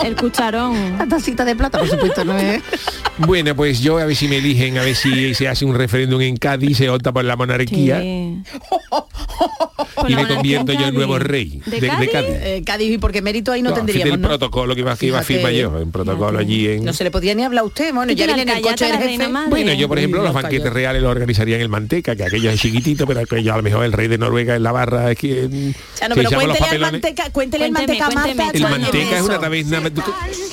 el 0.04 0.16
cucharón. 0.16 0.98
La 0.98 1.06
tacita 1.06 1.44
de 1.44 1.56
plata, 1.56 1.78
por 1.78 1.88
supuesto, 1.88 2.24
no 2.24 2.36
es. 2.38 2.62
Bueno, 3.18 3.56
pues 3.56 3.80
yo 3.80 3.98
a 3.98 4.04
ver 4.04 4.14
si 4.14 4.28
me 4.28 4.36
eligen, 4.36 4.78
a 4.78 4.82
ver 4.82 4.94
si 4.94 5.34
se 5.34 5.48
hace 5.48 5.64
un 5.64 5.74
referéndum 5.74 6.20
en 6.20 6.36
Cádiz, 6.36 6.78
se 6.78 6.88
opta 6.88 7.10
por 7.10 7.24
la 7.24 7.34
monarquía. 7.34 8.00
y 10.08 10.14
me 10.14 10.26
convierto 10.26 10.72
yo 10.72 10.86
en 10.86 10.94
nuevo 10.94 11.18
rey 11.18 11.60
de, 11.66 11.80
de, 11.80 12.62
Cádiz. 12.64 12.92
Eh, 12.92 12.98
porque 13.00 13.22
mérito 13.22 13.52
ahí 13.52 13.62
no, 13.62 13.70
no 13.70 13.76
tendríamos. 13.76 14.14
El 14.14 14.20
protocolo 14.20 14.74
que 14.74 14.80
iba, 14.80 14.92
a 14.92 14.96
firmar 14.96 15.52
yo, 15.52 15.70
un 15.70 15.92
protocolo 15.92 16.38
allí 16.38 16.68
en... 16.68 16.84
No 16.84 16.92
se 16.92 17.04
le 17.04 17.10
podía 17.10 17.34
ni 17.34 17.44
hablar 17.44 17.62
a 17.62 17.66
usted, 17.66 17.92
bueno, 17.92 18.12
ya 18.12 18.26
viene 18.26 18.52
el 18.52 18.62
coche 18.62 18.86
jefe. 18.86 19.28
Bueno, 19.48 19.72
yo 19.72 19.88
por 19.88 19.98
ejemplo 19.98 20.22
los 20.22 20.32
banquetes 20.32 20.72
reales 20.72 21.02
los 21.02 21.10
organizaría 21.10 21.56
en 21.56 21.62
el 21.62 21.68
Manteca, 21.68 22.16
que 22.16 22.24
aquello 22.24 22.50
es 22.50 22.60
chiquitito, 22.60 23.06
pero 23.06 23.20
aquello 23.20 23.54
a 23.54 23.56
lo 23.56 23.62
mejor 23.62 23.84
el 23.84 23.92
rey 23.92 24.08
de 24.08 24.18
Noruega 24.18 24.56
en 24.56 24.62
la 24.62 24.72
barra 24.72 25.10
es 25.10 25.18
que... 25.18 25.48
Mm, 25.48 26.12
cuéntele 26.14 26.68
al 26.70 26.80
Manteca, 26.80 27.30
cuéntele 27.30 27.64
al 27.66 27.72
Manteca. 27.72 28.08
El 28.52 28.62
Manteca 28.62 29.16
es 29.16 29.22
una 29.22 29.38
taberna 29.38 29.82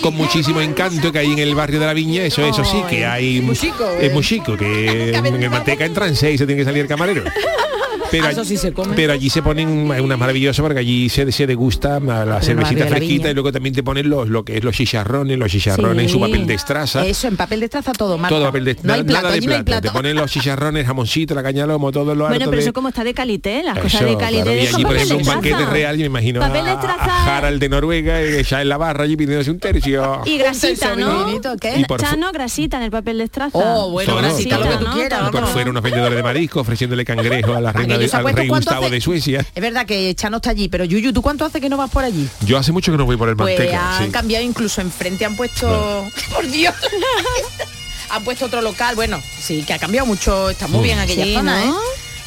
con 0.01 0.13
muchísimo 0.15 0.61
encanto 0.61 1.11
que 1.11 1.19
hay 1.19 1.31
en 1.31 1.39
el 1.39 1.55
barrio 1.55 1.79
de 1.79 1.85
la 1.85 1.93
Viña, 1.93 2.23
eso 2.23 2.45
eso 2.45 2.63
sí, 2.63 2.81
que 2.89 3.05
hay... 3.05 3.37
Es 3.99 4.13
muy 4.13 4.23
chico, 4.25 4.53
¿eh? 4.53 4.57
que 4.57 5.09
en 5.15 5.43
el 5.43 5.49
Manteca 5.49 5.85
entran 5.85 6.15
seis 6.15 6.35
y 6.35 6.37
se 6.37 6.45
tiene 6.45 6.61
que 6.61 6.65
salir 6.65 6.81
el 6.81 6.87
camarero. 6.87 7.23
Pero, 8.21 8.41
allí, 8.41 8.45
sí 8.45 8.57
se 8.57 8.73
come. 8.73 8.95
pero 8.95 9.13
allí 9.13 9.29
se 9.29 9.41
ponen 9.41 9.69
una 9.69 10.17
maravillosa 10.17 10.61
porque 10.61 10.79
allí 10.79 11.09
se, 11.09 11.31
se 11.31 11.47
degusta 11.47 11.97
ah, 11.97 11.99
la, 11.99 12.25
la 12.25 12.41
cervecita 12.41 12.87
fresquita 12.87 13.29
y 13.29 13.33
luego 13.33 13.51
también 13.51 13.75
te 13.75 13.83
ponen 13.83 14.09
los, 14.09 14.29
lo 14.29 14.43
que 14.43 14.57
es 14.57 14.63
los 14.63 14.75
chicharrones, 14.75 15.37
los 15.37 15.51
chicharrones 15.51 16.05
en 16.05 16.09
su 16.09 16.19
papel 16.19 16.45
de 16.45 16.53
estraza. 16.53 17.05
Eso, 17.05 17.27
en 17.27 17.37
papel 17.37 17.59
de 17.59 17.65
estraza 17.65 17.93
todo, 17.93 18.17
Marta. 18.17 18.35
Todo 18.35 18.45
papel 18.45 18.65
de 18.65 18.77
no 18.83 19.03
nada 19.03 19.31
de 19.31 19.63
plato. 19.63 19.81
Te 19.81 19.91
ponen 19.91 20.15
los 20.15 20.31
chicharrones, 20.31 20.85
jamoncito, 20.85 21.35
la 21.35 21.43
caña 21.43 21.65
lomo, 21.65 21.91
todo 21.91 22.15
lo 22.15 22.27
Bueno, 22.27 22.45
pero 22.49 22.61
eso 22.61 22.73
como 22.73 22.89
está 22.89 23.03
de 23.03 23.13
calité, 23.13 23.63
las 23.63 23.79
cosas 23.79 24.01
de 24.01 24.17
calité. 24.17 24.43
Claro. 24.43 24.61
Y 24.61 24.67
allí, 24.67 24.83
por 24.83 24.95
ejemplo, 24.95 25.17
un 25.17 25.25
banquete 25.25 25.65
real, 25.65 25.95
yo 25.95 26.01
me 26.01 26.07
imagino 26.07 26.41
a, 26.41 27.37
Harald 27.37 27.59
de 27.59 27.69
Noruega, 27.69 28.21
eh, 28.21 28.43
ya 28.43 28.61
en 28.61 28.69
la 28.69 28.77
barra 28.77 29.03
allí 29.03 29.15
pidiéndose 29.15 29.51
un 29.51 29.59
tercio. 29.59 30.21
Y 30.25 30.37
grasita, 30.37 30.95
¿no? 30.95 31.27
Y 31.75 31.85
por 31.85 31.99
Chano, 31.99 32.31
grasita 32.31 32.77
en 32.77 32.83
el 32.83 32.91
papel 32.91 33.17
de 33.17 33.23
estraza. 33.25 33.57
Oh, 33.57 33.89
bueno, 33.89 34.15
grasita, 34.17 34.59
lo 34.59 34.69
que 34.69 34.85
tú 34.85 34.91
quieras. 34.93 35.31
por 35.31 35.47
fuera 35.47 35.69
unos 35.69 35.83
vendedores 35.83 36.15
de 36.15 36.23
marisco 36.23 36.61
ofreciéndole 36.61 37.05
cangrejo 37.05 37.53
a 37.53 37.61
la 37.61 37.71
reina 37.71 37.97
de 37.97 38.04
eh, 38.05 39.45
es 39.55 39.61
verdad 39.61 39.85
que 39.85 40.13
Chano 40.15 40.37
está 40.37 40.51
allí, 40.51 40.69
pero 40.69 40.85
Yuyu, 40.85 41.13
¿tú 41.13 41.21
cuánto 41.21 41.45
hace 41.45 41.61
que 41.61 41.69
no 41.69 41.77
vas 41.77 41.89
por 41.89 42.03
allí? 42.03 42.27
Yo 42.45 42.57
hace 42.57 42.71
mucho 42.71 42.91
que 42.91 42.97
no 42.97 43.05
voy 43.05 43.17
por 43.17 43.29
el 43.29 43.35
pues 43.35 43.57
manteca. 43.57 43.97
han 43.97 44.11
cambiado 44.11 44.43
incluso 44.43 44.81
enfrente, 44.81 45.25
han 45.25 45.35
puesto... 45.35 46.07
Por 46.33 46.47
Dios. 46.47 46.73
han 48.09 48.23
puesto 48.23 48.45
otro 48.45 48.61
local, 48.61 48.95
bueno, 48.95 49.21
sí, 49.39 49.63
que 49.63 49.73
ha 49.73 49.79
cambiado 49.79 50.05
mucho, 50.05 50.49
está 50.49 50.67
muy 50.67 50.79
mm. 50.79 50.83
bien 50.83 50.99
aquella 50.99 51.39
zona. 51.39 51.65
¿eh? 51.65 51.71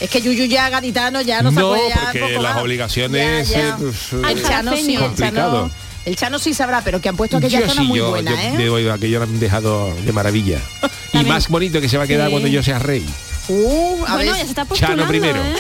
Es 0.01 0.11
que 0.11 0.21
Yuyu 0.21 0.45
ya 0.45 0.69
gaditano 0.71 1.21
ya 1.23 1.43
no, 1.43 1.51
no 1.51 1.75
se 2.13 2.39
las 2.39 2.57
obligaciones 2.57 3.53
el 6.09 6.17
Chano 6.17 6.39
sí, 6.39 6.55
sabrá, 6.55 6.81
pero 6.83 7.03
que 7.03 7.11
han 7.11 7.17
puesto 7.17 7.37
aquella 7.37 7.61
yo 7.61 7.69
zona 7.69 7.83
sí, 7.83 7.87
muy 7.87 7.99
yo, 7.99 8.09
buena, 8.09 8.31
yo, 8.31 8.79
¿eh? 8.79 8.91
Aquello 8.91 9.23
han 9.23 9.39
dejado 9.39 9.95
de 9.95 10.13
maravilla. 10.13 10.59
y 11.13 11.23
más 11.25 11.49
bonito 11.49 11.83
que 11.83 11.89
se 11.89 11.99
va 11.99 12.05
a 12.05 12.07
quedar 12.07 12.31
cuando 12.31 12.49
yo 12.49 12.63
sea 12.63 12.79
rey. 12.79 13.07
Uh, 13.49 13.97
bueno, 13.99 14.23
ya 14.23 14.35
se 14.37 14.43
está 14.43 14.65
postulando, 14.65 15.03
Chano 15.03 15.09
primero. 15.09 15.43
¿eh? 15.43 15.57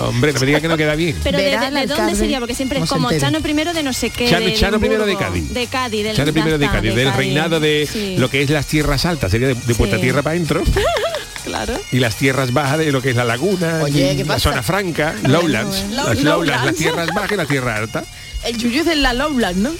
Hombre, 0.00 0.32
no 0.32 0.40
me 0.40 0.46
diga 0.46 0.60
que 0.60 0.68
no 0.68 0.76
queda 0.76 0.94
bien. 0.94 1.16
Pero 1.24 1.38
de, 1.38 1.86
dónde 1.86 2.14
sería? 2.14 2.38
Porque 2.38 2.54
siempre 2.54 2.78
es 2.78 2.88
como 2.88 3.10
Chano 3.12 3.40
primero 3.40 3.72
de 3.74 3.82
no 3.82 3.92
sé 3.92 4.10
qué. 4.10 4.28
Chano, 4.28 4.50
Chano 4.54 4.78
primero 4.78 5.04
de 5.04 5.16
Cádiz. 5.16 5.48
De 5.50 5.66
Cádiz, 5.66 6.04
del 6.04 6.16
Chano 6.16 6.32
primero 6.32 6.58
de 6.58 6.68
Cádiz, 6.68 6.94
del, 6.94 7.12
reinado 7.12 7.58
de 7.60 8.16
lo 8.18 8.30
que 8.30 8.42
es 8.42 8.50
las 8.50 8.66
tierras 8.66 9.04
altas, 9.06 9.30
sería 9.30 9.48
de. 9.48 9.74
Puerta 9.74 9.98
Tierra 9.98 10.22
para 10.22 10.34
adentro. 10.34 10.62
claro. 11.44 11.78
Y 11.92 11.98
las 11.98 12.16
tierras 12.16 12.52
bajas 12.52 12.78
de 12.78 12.90
lo 12.90 13.00
que 13.00 13.10
es 13.10 13.16
la 13.16 13.24
laguna, 13.24 13.82
la 13.88 14.38
zona 14.38 14.62
franca, 14.62 15.14
lowlands, 15.24 15.84
las 15.90 16.20
lowlands, 16.22 16.64
las 16.64 16.74
tierras 16.74 17.08
bajas 17.14 17.32
y 17.32 17.36
la 17.36 17.46
tierra 17.46 17.76
alta. 17.76 18.04
El 18.44 18.56
yuyu 18.56 18.80
es 18.80 18.86
de 18.86 18.96
la 18.96 19.12
lowlands, 19.12 19.58
¿no? 19.58 19.70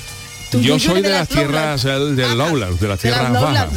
Yo 0.52 0.78
soy 0.78 1.02
de, 1.02 1.10
las, 1.10 1.28
tierras 1.28 1.82
del 1.82 2.38
lowlands, 2.38 2.80
de 2.80 2.88
las 2.88 3.00
tierras 3.00 3.32
bajas, 3.32 3.70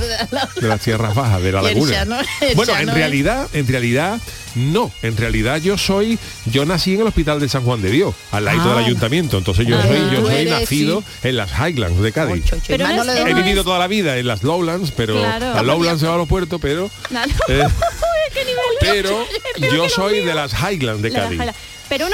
de 0.56 0.68
las 0.68 0.80
tierras 0.80 1.16
bajas, 1.16 1.42
de 1.42 1.52
la 1.52 1.62
laguna. 1.62 2.26
Bueno, 2.56 2.78
en 2.78 2.88
realidad, 2.88 3.48
en 3.54 3.68
realidad 3.68 4.20
no, 4.56 4.92
en 5.02 5.16
realidad 5.16 5.62
yo 5.62 5.78
soy, 5.78 6.20
yo 6.46 6.66
nací 6.66 6.94
en 6.94 7.02
el 7.02 7.08
hospital 7.08 7.40
de 7.40 7.48
San 7.48 7.64
Juan 7.64 7.82
de 7.82 7.90
Dios, 7.90 8.14
al 8.32 8.46
lado 8.46 8.76
del 8.76 8.86
ayuntamiento, 8.86 9.38
entonces 9.38 9.66
yo 9.66 9.82
soy, 9.82 10.00
yo 10.14 10.26
soy 10.26 10.46
nacido 10.46 11.04
en 11.24 11.38
las 11.38 11.52
Highlands 11.52 12.02
de 12.02 12.12
Cádiz. 12.12 12.44
Pero 12.68 12.86
he 12.88 13.34
vivido 13.34 13.64
toda 13.64 13.80
la 13.80 13.88
vida 13.88 14.18
en 14.18 14.28
las 14.28 14.44
Lowlands, 14.44 14.92
pero 14.92 15.16
claro. 15.16 15.54
a 15.58 15.64
Lowlands 15.64 16.02
se 16.02 16.08
va 16.08 16.16
a 16.16 16.18
los 16.18 16.28
puertos, 16.28 16.60
pero. 16.62 16.90
No, 17.10 17.22
eh, 17.48 17.68
pero 18.80 19.26
yo 19.74 19.90
soy 19.90 20.22
de 20.22 20.34
las 20.34 20.54
Highlands 20.54 21.02
de 21.02 21.12
Cádiz. 21.12 21.42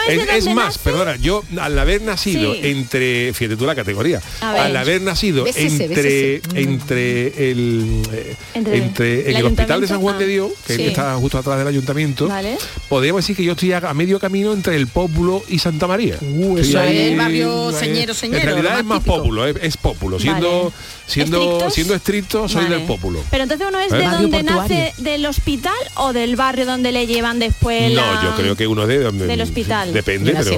Es, 0.07 0.21
es 0.21 0.45
donde 0.45 0.55
más, 0.55 0.65
nace. 0.75 0.79
perdona, 0.83 1.15
yo 1.17 1.43
al 1.59 1.77
haber 1.77 2.01
nacido 2.01 2.53
Sí. 2.53 2.61
entre, 2.63 3.33
fíjate 3.33 3.57
tú 3.57 3.65
la 3.65 3.75
categoría, 3.75 4.21
al 4.41 4.75
haber 4.75 5.01
nacido 5.01 5.45
entre, 5.45 5.63
¿Ves 5.63 5.73
ese? 5.73 6.41
entre 6.55 7.51
el 7.51 8.01
eh, 8.11 8.35
Entre- 8.53 8.77
entre, 8.77 9.21
el 9.21 9.27
en 9.31 9.35
el 9.37 9.45
hospital 9.45 9.81
de. 9.81 9.87
San 9.87 10.01
Juan 10.01 10.17
de 10.19 10.25
Ah, 10.25 10.27
Dios, 10.27 10.51
que 10.65 10.75
sí. 10.75 10.85
está 10.87 11.15
justo 11.15 11.37
atrás 11.37 11.57
del 11.59 11.67
ayuntamiento, 11.67 12.27
Vale. 12.27 12.57
podríamos 12.89 13.23
decir 13.23 13.35
que 13.35 13.43
yo 13.43 13.53
estoy 13.53 13.71
a, 13.73 13.77
a 13.77 13.93
medio 13.93 14.19
camino 14.19 14.51
entre 14.53 14.75
el 14.75 14.87
Pópulo 14.87 15.43
y 15.47 15.59
Santa 15.59 15.87
María. 15.87 16.15
Estoy 16.15 16.59
eso 16.59 16.79
ahí, 16.79 16.97
es 16.97 17.11
el 17.11 17.17
barrio 17.17 17.69
ahí. 17.69 17.75
señero, 17.75 18.13
señero, 18.13 18.39
En 18.41 18.45
realidad 18.47 18.79
es 18.79 18.85
más 18.85 18.85
más 18.85 18.99
típico. 19.03 19.17
Pópulo, 19.17 19.47
es, 19.47 19.55
es 19.61 19.77
Pópulo. 19.77 20.19
Siendo, 20.19 20.63
Vale. 20.65 20.75
Siendo, 21.07 21.41
¿Estrictos? 21.41 21.73
siendo 21.73 21.95
estricto, 21.95 22.47
soy 22.49 22.63
Vale. 22.65 22.75
del 22.77 22.85
Pópulo. 22.85 23.23
Pero 23.31 23.43
entonces 23.43 23.67
uno 23.67 23.79
es 23.79 23.91
¿Eh? 23.91 23.95
de 23.95 24.03
Barrio 24.03 24.19
donde 24.21 24.43
portuario. 24.43 24.77
nace 24.77 24.93
del 25.01 25.25
hospital 25.25 25.73
o 25.95 26.13
del 26.13 26.35
barrio 26.35 26.65
donde 26.65 26.91
le 26.91 27.07
llevan 27.07 27.39
después 27.39 27.91
No, 27.93 28.01
la- 28.13 28.21
yo 28.23 28.35
creo 28.35 28.55
que 28.55 28.67
uno 28.67 28.85
de 28.85 28.99
donde 28.99 29.25
del 29.25 29.41
hospital. 29.41 29.93
Depende, 29.93 30.33
pero. 30.37 30.51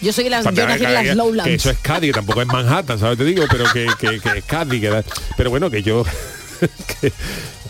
yo 0.00 0.12
soy 0.12 0.24
de 0.24 0.30
las, 0.30 0.44
yo 0.44 0.66
nací 0.66 0.84
en 0.84 0.94
las 0.94 1.16
Lowlands. 1.16 1.48
que 1.48 1.54
eso 1.54 1.70
es 1.70 1.78
Cádiz, 1.78 2.10
que 2.10 2.14
tampoco 2.14 2.40
es 2.42 2.46
Manhattan, 2.46 2.98
¿sabes? 2.98 3.18
Te 3.18 3.24
digo, 3.24 3.44
pero 3.50 3.64
que, 3.72 3.86
que, 3.98 4.20
que 4.20 4.38
es 4.38 4.44
Cádiz, 4.44 4.80
que 4.80 4.88
da- 4.88 5.04
pero 5.36 5.50
bueno, 5.50 5.70
que 5.70 5.82
yo 5.82 6.04
que, 7.00 7.12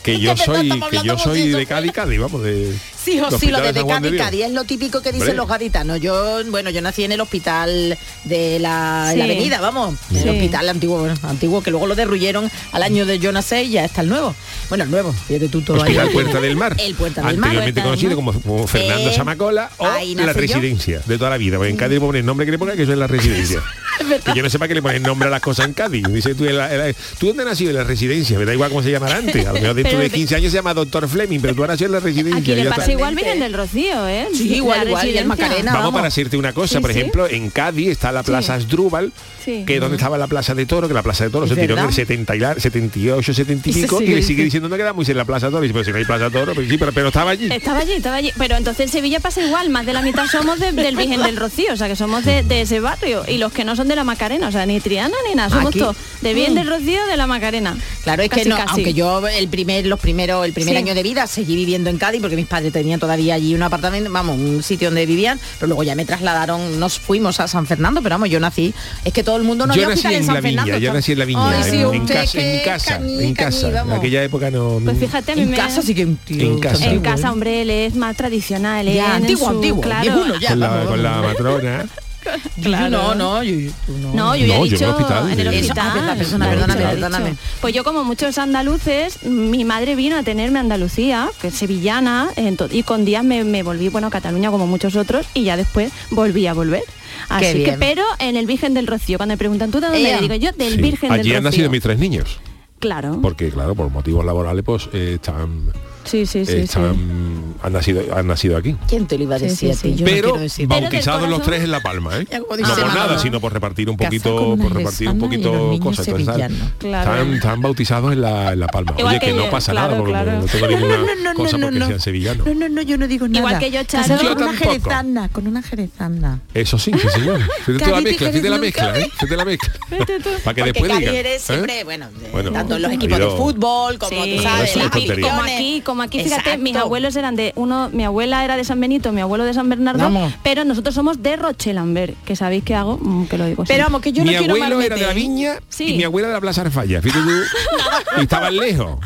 que 0.06 0.18
yo 0.20 0.36
soy 0.36 0.68
que 0.90 1.00
yo 1.04 1.18
soy 1.18 1.48
de 1.48 1.66
Cádiz, 1.66 1.92
Cádiz, 1.92 2.18
vamos, 2.20 2.42
de 2.42 2.72
Sí, 3.06 3.20
o 3.20 3.30
sí, 3.38 3.48
lo 3.48 3.60
de, 3.60 3.72
de 3.72 3.86
Cádiz, 3.86 4.10
Dios. 4.12 4.24
Cádiz 4.24 4.44
es 4.46 4.50
lo 4.52 4.64
típico 4.64 5.00
que 5.00 5.10
dicen 5.12 5.28
Hombre. 5.28 5.36
los 5.36 5.48
gaditanos. 5.48 6.00
Yo, 6.00 6.40
bueno, 6.50 6.70
yo 6.70 6.80
nací 6.82 7.04
en 7.04 7.12
el 7.12 7.20
hospital 7.20 7.96
de 8.24 8.58
la, 8.58 9.10
en 9.12 9.18
la 9.20 9.24
Sí. 9.26 9.30
avenida, 9.30 9.60
vamos, 9.60 9.94
Sí. 10.10 10.18
el 10.18 10.28
hospital 10.30 10.68
antiguo, 10.68 10.98
bueno, 10.98 11.14
antiguo, 11.22 11.62
que 11.62 11.70
luego 11.70 11.86
lo 11.86 11.94
derruyeron 11.94 12.50
al 12.72 12.82
año 12.82 13.06
de 13.06 13.18
yo 13.20 13.30
nací 13.30 13.56
y 13.56 13.70
ya 13.70 13.84
está 13.84 14.00
el 14.00 14.08
nuevo. 14.08 14.34
Bueno, 14.68 14.84
el 14.84 14.90
nuevo, 14.90 15.12
fíjate 15.12 15.48
tú 15.48 15.60
todo 15.62 15.76
Hospital 15.78 16.08
ahí. 16.08 16.12
Puerta 16.14 16.40
del 16.40 16.56
Mar. 16.56 16.76
El 16.80 16.94
Puerta 16.96 17.22
del 17.22 17.36
Mar. 17.38 17.50
Anteriormente 17.50 17.82
conocido 17.82 18.16
como, 18.16 18.32
como 18.40 18.66
Fernando 18.66 19.10
Eh, 19.10 19.14
Samacola 19.14 19.70
o 19.76 19.84
la 19.86 19.92
nací 20.00 20.14
yo. 20.16 20.32
residencia 20.32 21.00
de 21.06 21.18
toda 21.18 21.30
la 21.30 21.36
vida. 21.36 21.58
Porque 21.58 21.70
en 21.70 21.76
Cádiz 21.76 22.00
ponen 22.00 22.20
el 22.20 22.26
nombre 22.26 22.44
que 22.46 22.52
le 22.52 22.58
ponga 22.58 22.74
que 22.74 22.82
eso 22.82 22.92
es 22.92 22.98
la 22.98 23.06
residencia. 23.06 23.60
que 24.06 24.34
yo 24.34 24.42
no 24.42 24.50
sepa 24.50 24.68
que 24.68 24.74
le 24.74 24.82
ponen 24.82 25.02
nombre 25.02 25.28
a 25.28 25.30
las 25.30 25.40
cosas 25.40 25.66
en 25.66 25.72
Cádiz. 25.74 26.04
Dice 26.08 26.34
tú, 26.34 26.44
en 26.44 26.56
la- 26.56 26.72
en 26.72 26.78
la- 26.78 26.92
¿tú 27.18 27.26
dónde 27.28 27.42
has 27.42 27.48
nacido? 27.50 27.70
En 27.70 27.76
la 27.76 27.84
residencia. 27.84 28.38
Me 28.38 28.44
da 28.44 28.52
igual 28.52 28.70
cómo 28.70 28.82
se 28.82 28.90
llamará 28.90 29.16
antes. 29.16 29.46
A 29.46 29.52
lo 29.52 29.60
mejor 29.60 29.74
dentro 29.74 29.98
de 29.98 30.04
de- 30.04 30.10
15 30.10 30.36
años 30.36 30.50
se 30.52 30.58
llama 30.58 30.74
Doctor 30.74 31.08
Fleming, 31.08 31.40
pero 31.40 31.54
tú 31.54 31.62
has 31.64 31.68
nacido 31.70 31.86
en 31.86 31.92
la 31.92 32.00
residencia. 32.00 32.36
Aquí 32.40 32.54
le 32.54 32.64
ya 32.64 32.70
pasa 32.70 32.82
está. 32.82 32.92
igual 32.92 33.14
Virgen 33.14 33.40
del 33.40 33.52
Rocío, 33.54 34.08
¿eh? 34.08 34.28
Sí, 34.34 34.54
igual, 34.54 34.86
igual, 34.88 35.08
y 35.08 35.18
el. 35.18 35.26
Macarena. 35.26 35.72
Vamos, 35.72 35.78
vamos. 35.86 35.92
para 35.94 36.04
decirte 36.08 36.36
una 36.36 36.52
cosa, 36.52 36.76
Sí, 36.76 36.80
por 36.80 36.92
sí. 36.92 36.98
ejemplo, 36.98 37.28
en 37.28 37.50
Cádiz 37.50 37.88
está 37.88 38.12
la 38.12 38.22
Plaza 38.22 38.54
Asdrúbal, 38.54 39.12
Sí. 39.44 39.64
que 39.66 39.74
es 39.76 39.80
donde 39.80 39.96
estaba 39.96 40.16
la 40.18 40.26
Plaza 40.26 40.54
de 40.54 40.66
Toro, 40.66 40.88
que 40.88 40.94
la 40.94 41.02
Plaza 41.02 41.24
de 41.24 41.30
Toro 41.30 41.46
se 41.46 41.56
tiró 41.56 41.76
en 41.78 41.84
el 41.84 41.92
70 41.92 42.36
y 42.36 42.38
la- 42.40 42.54
78, 42.58 43.34
70 43.34 43.68
y 43.70 43.72
le 43.72 43.78
sigue 43.88 44.14
diciendo. 44.16 44.44
diciendo 44.44 44.68
no 44.68 44.76
quedamos 44.76 45.08
en 45.08 45.16
la 45.16 45.24
Plaza 45.24 45.46
de 45.46 45.52
Toro. 45.52 45.64
Y 45.64 45.68
dice, 45.68 45.74
pero 45.74 45.84
si 45.84 45.90
no 45.92 45.96
hay 45.98 46.04
Plaza 46.04 46.24
de 46.24 46.30
Toro, 46.30 46.52
pero 46.54 46.68
sí, 46.68 46.78
pero, 46.78 46.92
pero 46.92 47.08
estaba 47.08 47.30
allí. 47.32 47.48
Estaba 47.50 47.80
allí, 47.80 47.92
estaba 47.92 48.16
allí. 48.16 48.32
Pero 48.38 48.56
entonces 48.56 48.86
en 48.86 48.92
Sevilla 48.92 49.20
pasa 49.20 49.42
igual, 49.44 49.68
más 49.70 49.84
de 49.86 49.92
la 49.92 50.02
mitad 50.02 50.26
somos 50.26 50.58
de- 50.60 50.72
del 50.72 50.96
Virgen 50.96 51.22
del 51.22 51.36
Rocío, 51.36 51.72
o 51.72 51.76
sea 51.76 51.88
que 51.88 51.96
somos 51.96 52.24
de, 52.24 52.42
de 52.42 52.62
ese 52.62 52.80
barrio. 52.80 53.24
Y 53.28 53.38
los 53.38 53.52
que 53.52 53.64
no 53.64 53.74
son 53.76 53.88
de 53.88 53.95
la 53.96 54.04
Macarena, 54.04 54.48
o 54.48 54.52
sea, 54.52 54.64
ni 54.66 54.78
Triana 54.80 55.16
ni 55.28 55.34
nada, 55.34 55.50
somos 55.50 55.74
todos 55.74 55.96
de 56.20 56.34
Virgen 56.34 56.52
Mm. 56.52 56.56
del 56.56 56.68
Rocío 56.68 57.06
de 57.06 57.16
la 57.16 57.26
Macarena. 57.26 57.76
Claro, 58.04 58.22
es 58.22 58.28
que 58.30 58.36
Casi, 58.36 58.48
no, 58.48 58.56
casi. 58.56 58.68
aunque 58.70 58.94
yo 58.94 59.26
el 59.26 59.48
primer, 59.48 59.86
los 59.86 59.98
primeros, 59.98 60.44
el 60.46 60.52
primer 60.52 60.74
Sí. 60.74 60.78
año 60.78 60.94
de 60.94 61.02
vida 61.02 61.26
seguí 61.26 61.56
viviendo 61.56 61.90
en 61.90 61.98
Cádiz 61.98 62.20
porque 62.20 62.36
mis 62.36 62.46
padres 62.46 62.72
tenían 62.72 63.00
todavía 63.00 63.34
allí 63.34 63.54
un 63.54 63.62
apartamento, 63.62 64.10
vamos, 64.12 64.38
un 64.38 64.62
sitio 64.62 64.88
donde 64.88 65.04
vivían, 65.06 65.40
pero 65.58 65.66
luego 65.68 65.82
ya 65.82 65.94
me 65.96 66.04
trasladaron, 66.04 66.78
nos 66.78 66.98
fuimos 66.98 67.40
a 67.40 67.48
San 67.48 67.66
Fernando, 67.66 68.02
pero 68.02 68.14
vamos, 68.14 68.30
yo 68.30 68.38
nací, 68.38 68.72
es 69.04 69.12
que 69.12 69.24
todo 69.24 69.36
el 69.36 69.42
mundo 69.42 69.66
no 69.66 69.74
yo 69.74 69.82
había 69.84 69.88
nací 69.96 69.98
hospital 70.06 70.12
en, 70.14 70.20
en 70.20 70.26
San 70.26 70.34
la 70.34 70.40
viña, 70.40 70.62
Fernando. 70.62 70.84
yo 70.86 70.92
nací 70.92 71.12
en 71.12 71.18
la 71.18 71.24
viña, 71.24 71.50
Ay, 71.50 71.62
sí, 71.70 71.76
en, 71.76 71.80
en 71.94 72.00
usted 72.02 72.14
casa, 72.14 72.38
en 72.40 72.58
que 72.58 72.64
casa, 72.64 72.98
cañí, 72.98 73.24
en 73.24 73.34
casa. 73.34 73.72
cañí, 73.72 73.90
en 73.90 73.96
aquella 73.96 74.22
época 74.22 74.50
no. 74.50 74.80
Pues 74.84 74.98
fíjate, 74.98 75.32
a 75.32 75.36
mí 75.36 75.42
En 75.42 75.50
me- 75.50 75.56
casa 75.56 75.82
sí 75.82 75.94
que 75.94 76.06
tío. 76.24 76.42
En 76.42 76.58
casa. 76.60 76.84
En 76.86 76.92
Sí, 76.96 76.98
casa, 77.00 77.32
hombre, 77.32 77.62
él 77.62 77.70
es 77.70 77.94
más 77.94 78.16
tradicional, 78.16 78.86
Ya, 78.86 79.06
en 79.06 79.22
antiguo, 79.22 79.48
su- 79.48 79.54
antiguo, 79.56 79.80
claro. 79.80 80.38
ya. 80.40 80.48
con, 80.50 80.60
la, 80.60 80.68
vamos, 80.68 80.86
con 80.88 81.02
la 81.02 81.22
matrona. 81.22 81.86
Claro. 82.62 82.90
No, 82.90 83.14
no, 83.14 83.42
yo, 83.42 83.70
no. 83.88 84.14
No, 84.14 84.36
yo 84.36 84.46
ya 84.46 84.56
No, 84.58 84.64
he 84.64 84.68
yo 84.68 84.68
en 84.68 84.70
el 84.70 84.70
dicho 84.70 84.90
hospital, 84.90 85.30
en 85.30 85.40
el 85.40 85.46
eh. 85.46 85.58
Eso, 85.60 85.72
hospital. 85.72 86.08
ah, 86.10 86.14
persona, 86.16 86.48
perdóname, 86.50 86.82
perdóname. 86.82 87.34
Pues 87.60 87.74
yo 87.74 87.84
como 87.84 88.04
muchos 88.04 88.38
andaluces, 88.38 89.22
mi 89.24 89.64
madre 89.64 89.94
vino 89.94 90.16
a 90.16 90.22
tenerme 90.22 90.58
a 90.58 90.62
Andalucía, 90.62 91.28
que 91.40 91.48
es 91.48 91.54
sevillana, 91.54 92.28
y 92.70 92.82
con 92.82 93.04
días 93.04 93.24
me, 93.24 93.44
me 93.44 93.62
volví, 93.62 93.88
bueno, 93.88 94.08
a 94.08 94.10
Cataluña 94.10 94.50
como 94.50 94.66
muchos 94.66 94.96
otros, 94.96 95.26
y 95.34 95.44
ya 95.44 95.56
después 95.56 95.92
volví 96.10 96.46
a 96.46 96.54
volver. 96.54 96.82
Así 97.28 97.46
que, 97.54 97.64
bien. 97.64 97.76
pero 97.80 98.02
en 98.18 98.36
el 98.36 98.46
Virgen 98.46 98.74
del 98.74 98.86
Rocío, 98.86 99.18
cuando 99.18 99.32
me 99.34 99.38
preguntan, 99.38 99.70
¿tú 99.70 99.80
de 99.80 99.86
dónde? 99.88 100.08
Eres? 100.08 100.20
Digo 100.20 100.34
yo, 100.34 100.52
del 100.52 100.74
Sí. 100.74 100.82
Virgen 100.82 101.12
Allí 101.12 101.28
del 101.28 101.38
han 101.38 101.44
Rocío. 101.44 101.50
nacido 101.62 101.70
mis 101.70 101.82
tres 101.82 101.98
niños. 101.98 102.38
Claro. 102.78 103.18
Porque, 103.22 103.50
claro, 103.50 103.74
por 103.74 103.88
motivos 103.90 104.24
laborales, 104.24 104.62
pues 104.64 104.88
eh, 104.92 105.12
están, 105.14 105.72
Sí, 106.06 106.26
sí, 106.26 106.44
sí, 106.46 106.52
sí. 106.52 106.58
están 106.58 107.46
han 107.62 107.72
nacido, 107.72 108.02
han 108.14 108.26
nacido 108.26 108.56
aquí. 108.56 108.76
¿Quién 108.88 109.06
te 109.06 109.16
lo 109.16 109.24
iba 109.24 109.36
a 109.36 109.38
Sí, 109.38 109.46
decir 109.46 109.74
sí, 109.74 109.78
a 109.78 109.82
ti? 109.82 109.96
sí. 109.98 110.04
No 110.04 110.10
pero 110.10 110.38
del 110.38 110.66
bautizados 110.66 111.28
los 111.28 111.42
tres 111.42 111.62
en 111.64 111.70
La 111.70 111.80
Palma, 111.80 112.16
¿eh? 112.18 112.26
No 112.32 112.44
por 112.44 112.60
nada, 112.60 113.18
sino 113.18 113.40
por 113.40 113.52
repartir 113.52 113.90
un 113.90 113.96
poquito, 113.96 114.56
por 114.56 114.74
repartir 114.74 115.08
un 115.08 115.18
poquito 115.18 115.76
cosas. 115.80 116.06
Entonces, 116.08 116.34
están. 116.34 116.72
Claro. 116.78 117.12
están, 117.12 117.34
están 117.34 117.62
bautizados 117.62 118.12
en 118.12 118.20
la, 118.20 118.52
en 118.52 118.60
la 118.60 118.66
Palma. 118.68 118.94
Igual 118.98 119.16
Oye, 119.16 119.20
que, 119.20 119.26
que 119.26 119.32
no 119.32 119.50
pasa 119.50 119.72
claro, 119.72 119.88
nada, 119.88 119.98
porque 119.98 120.12
claro. 120.12 120.40
no 120.40 120.46
tengo 120.46 120.66
ninguna 120.68 121.34
cosa 121.34 121.58
porque 121.58 121.78
sean 121.78 122.00
sevillanos. 122.00 122.46
No, 122.46 122.54
no, 122.54 122.68
no, 122.68 122.82
yo 122.82 122.98
no 122.98 123.08
digo 123.08 123.26
nada. 123.26 123.38
Igual 123.38 123.58
que 123.58 123.70
yo, 123.70 123.84
Charo. 123.84 124.16
Con 124.16 124.42
una 124.42 124.52
jerezana, 124.54 125.28
con 125.28 125.46
una 125.46 125.62
jerezana. 125.62 126.40
Eso 126.54 126.78
sí, 126.78 126.92
sí, 126.92 127.08
señor. 127.08 127.40
Fíjate 127.66 127.84
tú 127.84 127.90
la 127.90 128.00
mezcla, 128.00 128.30
fíjate 128.30 128.50
la 128.50 128.58
mezcla, 128.58 128.98
¿eh? 128.98 129.10
Fíjate 129.12 129.36
la 129.36 129.44
mezcla. 129.44 129.72
Para 130.44 130.54
que 130.54 130.62
después 130.62 130.90
eres 131.02 131.42
¿eh? 131.42 131.44
siempre, 131.44 131.84
bueno, 131.84 132.06
tanto 132.52 132.76
en 132.76 132.82
los 132.82 132.92
equipos 132.92 133.18
de 133.18 133.30
fútbol 133.30 133.98
como 133.98 134.24
Sí, 134.24 134.36
tú 134.36 134.42
sabes, 134.42 134.76
las 134.76 134.90
como 134.90 135.42
aquí, 135.42 135.82
como 135.84 135.95
aquí, 136.02 136.18
fíjate, 136.22 136.40
Exacto. 136.42 136.62
mis 136.62 136.76
abuelos 136.76 137.16
eran 137.16 137.36
de 137.36 137.52
uno, 137.56 137.88
mi 137.92 138.04
abuela 138.04 138.44
era 138.44 138.56
de 138.56 138.64
San 138.64 138.80
Benito, 138.80 139.12
mi 139.12 139.20
abuelo 139.20 139.44
de 139.44 139.54
San 139.54 139.68
Bernardo, 139.68 140.02
Vamos. 140.04 140.32
pero 140.42 140.64
nosotros 140.64 140.94
somos 140.94 141.22
de 141.22 141.36
Rochelambert, 141.36 142.14
que 142.24 142.36
sabéis 142.36 142.64
que 142.64 142.74
hago, 142.74 142.98
Mm, 143.00 143.26
que 143.26 143.38
lo 143.38 143.44
digo 143.46 143.64
Pero 143.64 143.66
siempre. 143.66 143.82
vamos, 143.84 144.00
que 144.02 144.12
yo 144.12 144.24
mi 144.24 144.32
no 144.32 144.38
quiero 144.38 144.54
abuelo 144.54 144.76
mal 144.76 144.84
era 144.84 144.96
de 144.96 145.02
la 145.02 145.12
viña 145.12 145.54
Sí. 145.68 145.94
y 145.94 145.96
mi 145.98 146.04
abuela 146.04 146.28
de 146.28 146.34
la 146.34 146.40
Plaza 146.40 146.62
Arfalla. 146.62 147.00
Fíjate 147.02 147.22
tú. 147.24 147.30
y 148.18 148.22
estaban 148.22 148.56
lejos. 148.56 148.98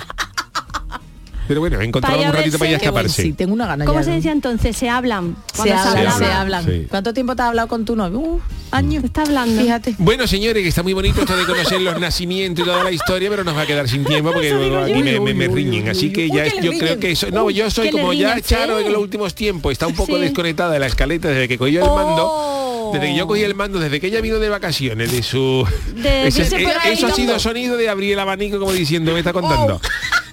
Pero 1.51 1.63
bueno, 1.63 1.81
encontramos 1.81 2.25
un 2.27 2.33
ratito 2.33 2.59
para 2.61 2.71
ir 2.71 2.77
a 2.77 2.79
verse. 2.79 2.85
Qué 2.85 2.91
bueno, 2.93 3.07
escaparse. 3.09 3.23
sí, 3.25 3.33
tengo 3.33 3.53
una 3.55 3.67
gana 3.67 3.85
¿Cómo 3.85 3.99
ya, 3.99 4.05
se 4.05 4.11
decía 4.13 4.31
entonces? 4.31 4.77
Se 4.77 4.89
hablan. 4.89 5.35
Se 5.53 5.57
Cuando 5.57 5.75
hablan, 5.75 6.19
se 6.19 6.25
hablan. 6.27 6.65
Sí. 6.65 6.87
¿Cuánto 6.89 7.13
tiempo 7.13 7.35
te 7.35 7.43
has 7.43 7.49
hablado 7.49 7.67
con 7.67 7.85
tu 7.85 7.97
novio? 7.97 8.21
Uh, 8.21 8.41
años. 8.71 9.03
Está 9.03 9.23
hablando. 9.23 9.61
Fíjate. 9.61 9.97
Bueno, 9.99 10.29
señores, 10.29 10.63
que 10.63 10.69
está 10.69 10.85
muy 10.85 10.93
bonito 10.93 11.23
esto 11.23 11.37
de 11.37 11.45
conocer 11.47 11.81
los 11.81 11.99
nacimientos 11.99 12.65
y 12.65 12.69
toda 12.69 12.85
la 12.85 12.93
historia, 12.93 13.29
pero 13.31 13.43
nos 13.43 13.57
va 13.57 13.63
a 13.63 13.67
quedar 13.67 13.89
sin 13.89 14.05
tiempo 14.05 14.31
porque 14.33 14.53
luego 14.53 14.79
aquí 14.79 15.03
me, 15.03 15.19
me- 15.19 15.35
me 15.35 15.49
riñen. 15.49 15.89
Así 15.89 16.13
que 16.13 16.29
ya 16.29 16.45
que 16.49 16.63
yo 16.63 16.71
creo 16.79 17.01
que 17.01 17.11
eso, 17.11 17.29
no, 17.33 17.51
yo 17.51 17.69
soy 17.69 17.91
como 17.91 18.13
ya 18.13 18.41
Charo 18.41 18.79
en 18.79 18.93
los 18.93 19.03
últimos 19.03 19.35
tiempos, 19.35 19.73
está 19.73 19.89
un 19.89 19.97
poco 19.97 20.21
desconectada 20.21 20.71
de 20.71 20.79
la 20.79 20.87
escaleta 20.87 21.27
desde 21.27 21.49
que 21.49 21.59
cogió 21.59 21.83
el 21.85 21.91
mando. 21.91 22.29
Oh. 22.31 22.91
Desde 22.93 23.07
que 23.07 23.17
yo 23.17 23.27
cogí 23.29 23.43
el 23.43 23.55
mando, 23.55 23.79
desde 23.79 24.01
que 24.01 24.09
ella 24.09 24.21
vino 24.21 24.39
de 24.41 24.49
vacaciones, 24.49 25.13
de 25.13 25.23
su... 25.23 25.65
De 25.95 26.27
Ese- 26.29 26.43
eh, 26.57 26.67
eso 26.87 27.07
ha 27.07 27.11
sido 27.13 27.39
sonido 27.39 27.77
de 27.77 27.89
abrir 27.89 28.13
el 28.13 28.19
abanico 28.21 28.59
como 28.59 28.73
diciendo, 28.73 29.13
me 29.13 29.21
está 29.21 29.33
contando. 29.33 29.81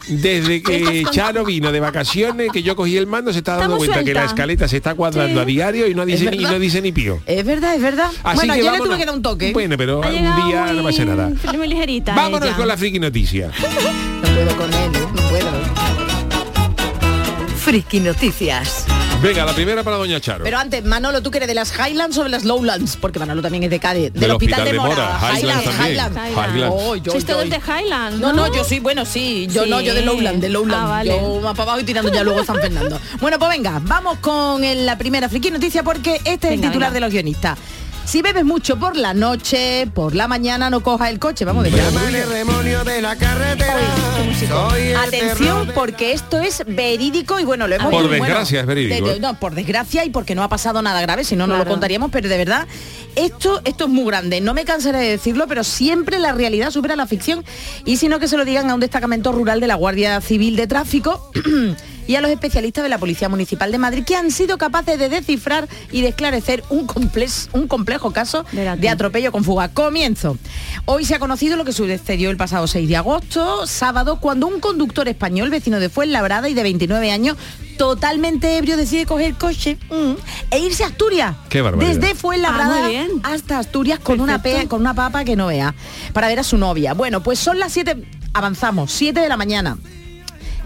Desde 0.07 0.61
que 0.61 1.03
Charo 1.11 1.43
vino 1.45 1.71
de 1.71 1.79
vacaciones, 1.79 2.51
que 2.51 2.63
yo 2.63 2.75
cogí 2.75 2.97
el 2.97 3.07
mando, 3.07 3.31
se 3.33 3.39
está 3.39 3.53
dando 3.57 3.75
Estamos 3.75 3.87
cuenta 3.87 4.03
que 4.03 4.13
la 4.13 4.25
escaleta 4.25 4.67
se 4.67 4.77
está 4.77 4.95
cuadrando 4.95 5.35
Sí. 5.35 5.39
a 5.39 5.45
diario 5.45 5.87
y 5.87 5.93
no 5.95 6.05
dice, 6.05 6.29
ni, 6.31 6.37
y 6.37 6.43
no 6.43 6.59
dice 6.59 6.81
ni 6.81 6.91
pío. 6.91 7.19
Es 7.25 7.45
verdad, 7.45 7.75
es 7.75 7.81
verdad. 7.81 8.09
Así 8.23 8.37
bueno, 8.47 8.53
que 8.53 8.61
le 8.71 8.77
tuve 8.77 8.97
que 8.97 9.05
dar 9.05 9.15
un 9.15 9.21
toque. 9.21 9.51
Bueno, 9.53 9.75
pero 9.77 10.03
Ha 10.03 10.07
un 10.07 10.13
día 10.47 10.73
no 10.73 10.83
pasa 10.83 11.05
nada. 11.05 11.31
Muy 11.55 11.67
ligerita. 11.67 12.15
Vámonos 12.15 12.47
ella. 12.47 12.57
con 12.57 12.67
la 12.67 12.77
friki 12.77 12.99
noticia. 12.99 13.51
No 14.17 14.23
puedo 14.33 14.55
con 14.57 14.73
él, 14.73 14.95
¿eh? 14.95 15.07
no 15.13 15.21
puedo. 15.29 15.51
Friki 17.57 17.99
Noticias. 17.99 18.85
Venga, 19.21 19.45
la 19.45 19.53
primera 19.53 19.84
para 19.84 19.97
Doña 19.97 20.21
Charo. 20.21 20.43
Pero 20.43 20.60
antes, 20.60 20.86
Manolo, 20.86 21.21
¿tú 21.23 21.32
que 21.32 21.38
eres 21.38 21.47
de 21.47 21.56
las 21.56 21.73
Highlands 21.77 22.17
o 22.19 22.23
de 22.23 22.30
las 22.30 22.45
Lowlands? 22.45 22.97
Porque 22.97 23.17
Manolo 23.17 23.41
también 23.41 23.63
es 23.63 23.69
de 23.71 23.80
Cádiz. 23.80 24.13
Del, 24.13 24.21
Del 24.21 24.32
Hospital, 24.32 24.60
Hospital 24.62 24.65
de 24.84 24.89
Mora. 24.89 25.17
Mora, 25.19 25.38
Highlands. 25.39 25.65
Highlands. 25.65 26.17
Highlands. 26.53 26.75
Oh, 26.80 26.95
yo, 26.95 27.12
Sois 27.12 27.25
yo- 27.25 27.34
todos 27.34 27.49
de 27.49 27.58
Highland, 27.58 28.21
No, 28.21 28.32
¿no? 28.32 28.47
no, 28.47 28.56
yo 28.56 28.63
sí, 28.63 28.80
bueno, 28.80 29.06
sí. 29.06 29.47
Yo 29.51 29.63
Sí. 29.63 29.69
no, 29.71 29.82
yo 29.82 29.95
de 29.95 30.03
Lowland, 30.03 30.39
de 30.39 30.49
Lowland. 30.49 30.84
Ah, 30.86 30.88
vale. 30.88 31.10
Yo 31.10 31.41
más 31.41 31.53
para 31.53 31.63
abajo 31.63 31.80
y 31.80 31.84
tirando 31.84 32.13
ya 32.13 32.23
luego 32.23 32.45
San 32.45 32.58
Fernando. 32.58 32.99
bueno, 33.19 33.39
pues 33.39 33.49
venga, 33.49 33.82
vamos 33.84 34.19
con 34.19 34.63
el- 34.63 34.86
la 34.86 34.97
primera 34.99 35.27
friki 35.27 35.49
noticia 35.49 35.82
porque 35.84 36.21
este 36.23 36.47
es 36.49 36.53
el 36.53 36.62
titular 36.62 36.89
venga. 36.89 36.91
de 36.91 36.99
los 37.01 37.12
guionistas. 37.12 37.58
Si 38.07 38.21
bebes 38.21 38.45
mucho 38.45 38.77
por 38.79 38.95
la 38.95 39.13
noche, 39.13 39.85
por 39.93 40.15
la 40.15 40.29
mañana 40.29 40.69
no 40.69 40.81
cojas 40.81 41.09
el 41.09 41.19
coche. 41.19 41.43
Vamos 41.43 41.65
de 41.65 41.71
demonio 42.25 42.85
de 42.85 43.01
la 43.01 43.17
carretera. 43.17 43.75
Soy 44.47 44.81
el 44.87 44.95
Atención 44.95 45.71
porque 45.75 46.13
esto 46.13 46.39
es 46.39 46.63
verídico 46.65 47.37
y 47.37 47.43
bueno, 47.43 47.67
lo 47.67 47.75
hemos 47.75 47.91
Por 47.91 48.03
bueno, 48.07 48.23
desgracia 48.23 48.61
es 48.61 48.65
verídico, 48.65 49.07
de- 49.09 49.15
¿eh? 49.17 49.19
no, 49.19 49.37
por 49.37 49.55
desgracia 49.55 50.05
y 50.05 50.09
porque 50.09 50.35
no 50.35 50.43
ha 50.43 50.47
pasado 50.47 50.81
nada 50.81 51.01
grave, 51.01 51.25
si 51.25 51.35
no 51.35 51.47
no 51.47 51.55
lo 51.55 51.59
Claro. 51.63 51.71
contaríamos, 51.71 52.09
pero 52.09 52.29
de 52.29 52.37
verdad 52.37 52.65
esto 53.17 53.61
esto 53.65 53.83
es 53.85 53.89
muy 53.89 54.05
grande. 54.05 54.39
No 54.39 54.53
me 54.53 54.63
cansaré 54.63 54.99
de 54.99 55.09
decirlo, 55.09 55.45
pero 55.47 55.65
siempre 55.65 56.17
la 56.17 56.31
realidad 56.31 56.71
supera 56.71 56.95
la 56.95 57.07
ficción 57.07 57.43
y 57.83 57.97
si 57.97 58.07
no 58.07 58.19
que 58.19 58.29
se 58.29 58.37
lo 58.37 58.45
digan 58.45 58.69
a 58.69 58.73
un 58.73 58.79
destacamento 58.79 59.33
rural 59.33 59.59
de 59.59 59.67
la 59.67 59.75
Guardia 59.75 60.21
Civil 60.21 60.55
de 60.55 60.67
Tráfico. 60.67 61.29
Y 62.07 62.15
a 62.15 62.21
los 62.21 62.31
especialistas 62.31 62.83
de 62.83 62.89
la 62.89 62.97
Policía 62.97 63.27
Municipal 63.29 63.71
de 63.71 63.77
Madrid 63.77 64.03
que 64.05 64.15
han 64.15 64.31
sido 64.31 64.57
capaces 64.57 64.97
de 64.97 65.09
descifrar 65.09 65.67
y 65.91 66.01
de 66.01 66.07
esclarecer 66.09 66.63
un, 66.69 66.87
complex- 66.87 67.49
un 67.53 67.67
complejo 67.67 68.11
caso 68.11 68.45
de 68.81 68.89
atropello 68.89 69.31
con 69.31 69.43
fuga. 69.43 69.69
Comienzo. 69.73 70.37
Hoy 70.85 71.03
se 71.05 71.15
ha 71.15 71.19
conocido 71.19 71.57
lo 71.57 71.65
que 71.65 71.73
sucedió 71.73 72.29
el 72.29 72.37
pasado 72.37 72.65
6 72.67 72.87
de 72.87 72.95
agosto, 72.95 73.67
sábado, 73.67 74.19
cuando 74.21 74.47
un 74.47 74.59
conductor 74.59 75.07
español, 75.07 75.49
vecino 75.49 75.79
de 75.79 75.89
Fuenlabrada 75.89 76.47
y 76.49 76.53
de 76.53 76.63
29 76.63 77.11
años, 77.11 77.35
totalmente 77.77 78.57
ebrio, 78.57 78.77
decide 78.77 79.05
coger 79.05 79.27
el 79.27 79.35
coche 79.37 79.77
mm, 79.89 80.13
e 80.51 80.59
irse 80.59 80.83
a 80.83 80.87
Asturias. 80.87 81.35
Qué 81.49 81.61
barbaridad. 81.61 81.93
Desde 81.99 82.15
Fuenlabrada 82.15 82.85
Ah, 82.85 82.87
bien. 82.87 83.07
hasta 83.23 83.59
Asturias 83.59 83.99
con 83.99 84.19
una, 84.21 84.41
pe- 84.41 84.67
con 84.67 84.81
una 84.81 84.93
papa 84.93 85.23
que 85.25 85.35
no 85.35 85.47
vea, 85.47 85.75
para 86.13 86.27
ver 86.27 86.39
a 86.39 86.43
su 86.43 86.57
novia. 86.57 86.93
Bueno, 86.93 87.21
pues 87.21 87.37
son 87.39 87.59
las 87.59 87.73
7, 87.73 87.97
avanzamos, 88.33 88.91
7 88.91 89.19
de 89.19 89.29
la 89.29 89.37
mañana. 89.37 89.77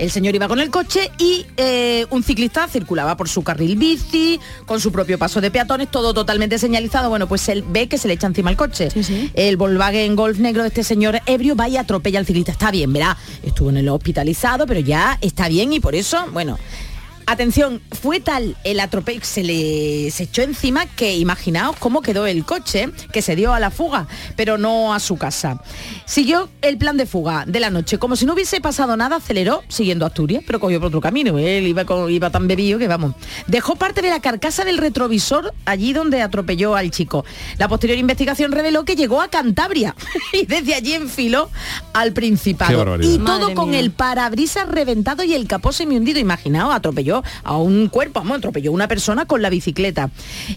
El 0.01 0.09
señor 0.09 0.33
iba 0.33 0.47
con 0.47 0.59
el 0.59 0.71
coche 0.71 1.11
y 1.19 1.45
eh, 1.57 2.07
un 2.09 2.23
ciclista 2.23 2.67
circulaba 2.67 3.15
por 3.15 3.29
su 3.29 3.43
carril 3.43 3.75
bici, 3.77 4.39
con 4.65 4.81
su 4.81 4.91
propio 4.91 5.19
paso 5.19 5.41
de 5.41 5.51
peatones, 5.51 5.91
todo 5.91 6.11
totalmente 6.15 6.57
señalizado. 6.57 7.07
Bueno, 7.09 7.27
pues 7.27 7.47
él 7.49 7.63
ve 7.67 7.87
que 7.87 7.99
se 7.99 8.07
le 8.07 8.15
echa 8.15 8.25
encima 8.25 8.49
el 8.49 8.57
coche. 8.57 8.89
El 9.35 9.57
Volkswagen 9.57 10.15
Golf 10.15 10.39
negro 10.39 10.63
de 10.63 10.69
este 10.69 10.83
señor 10.83 11.21
ebrio 11.27 11.55
va 11.55 11.69
y 11.69 11.77
atropella 11.77 12.17
al 12.17 12.25
ciclista. 12.25 12.51
Está 12.51 12.71
bien, 12.71 12.91
verá, 12.91 13.15
estuvo 13.43 13.69
en 13.69 13.77
el 13.77 13.89
hospitalizado, 13.89 14.65
pero 14.65 14.79
ya 14.79 15.19
está 15.21 15.47
bien 15.47 15.71
y 15.71 15.79
por 15.79 15.93
eso, 15.93 16.25
bueno, 16.33 16.57
Atención, 17.25 17.81
fue 18.01 18.19
tal 18.19 18.57
el 18.63 18.79
atropello, 18.79 19.21
se 19.23 19.43
le 19.43 20.11
se 20.11 20.23
echó 20.23 20.41
encima 20.41 20.85
que 20.85 21.15
imaginaos 21.15 21.75
cómo 21.77 22.01
quedó 22.01 22.25
el 22.27 22.43
coche, 22.45 22.89
que 23.13 23.21
se 23.21 23.35
dio 23.35 23.53
a 23.53 23.59
la 23.59 23.71
fuga, 23.71 24.07
pero 24.35 24.57
no 24.57 24.93
a 24.93 24.99
su 24.99 25.17
casa. 25.17 25.61
Siguió 26.05 26.49
el 26.61 26.77
plan 26.77 26.97
de 26.97 27.05
fuga 27.05 27.45
de 27.47 27.59
la 27.59 27.69
noche, 27.69 27.97
como 27.99 28.15
si 28.15 28.25
no 28.25 28.33
hubiese 28.33 28.59
pasado 28.59 28.97
nada, 28.97 29.17
aceleró 29.17 29.63
siguiendo 29.69 30.05
Asturias, 30.05 30.43
pero 30.45 30.59
cogió 30.59 30.79
por 30.79 30.87
otro 30.87 31.01
camino. 31.01 31.37
Él 31.37 31.67
iba, 31.67 31.85
con- 31.85 32.11
iba 32.11 32.29
tan 32.29 32.47
bebido 32.47 32.77
que 32.79 32.87
vamos. 32.87 33.13
Dejó 33.47 33.75
parte 33.75 34.01
de 34.01 34.09
la 34.09 34.19
carcasa 34.19 34.65
del 34.65 34.77
retrovisor 34.77 35.53
allí 35.65 35.93
donde 35.93 36.21
atropelló 36.21 36.75
al 36.75 36.91
chico. 36.91 37.23
La 37.57 37.67
posterior 37.67 37.97
investigación 37.97 38.51
reveló 38.51 38.83
que 38.85 38.95
llegó 38.95 39.21
a 39.21 39.29
Cantabria 39.29 39.95
y 40.33 40.45
desde 40.45 40.75
allí 40.75 40.93
enfiló 40.93 41.49
al 41.93 42.11
Principado. 42.13 42.71
Y 43.01 43.17
todo 43.19 43.39
Madre 43.39 43.53
con 43.55 43.69
mía. 43.71 43.79
el 43.79 43.91
parabrisas 43.91 44.67
reventado 44.67 45.23
y 45.23 45.33
el 45.33 45.47
capó 45.47 45.71
semi 45.71 45.95
hundido. 45.97 46.19
Imaginaos, 46.19 46.73
atropelló 46.75 47.10
a 47.43 47.57
un 47.57 47.87
cuerpo, 47.89 48.19
vamos, 48.21 48.37
atropelló 48.37 48.71
a 48.71 48.73
una 48.73 48.87
persona 48.87 49.25
con 49.25 49.41
la 49.41 49.49
bicicleta. 49.49 50.09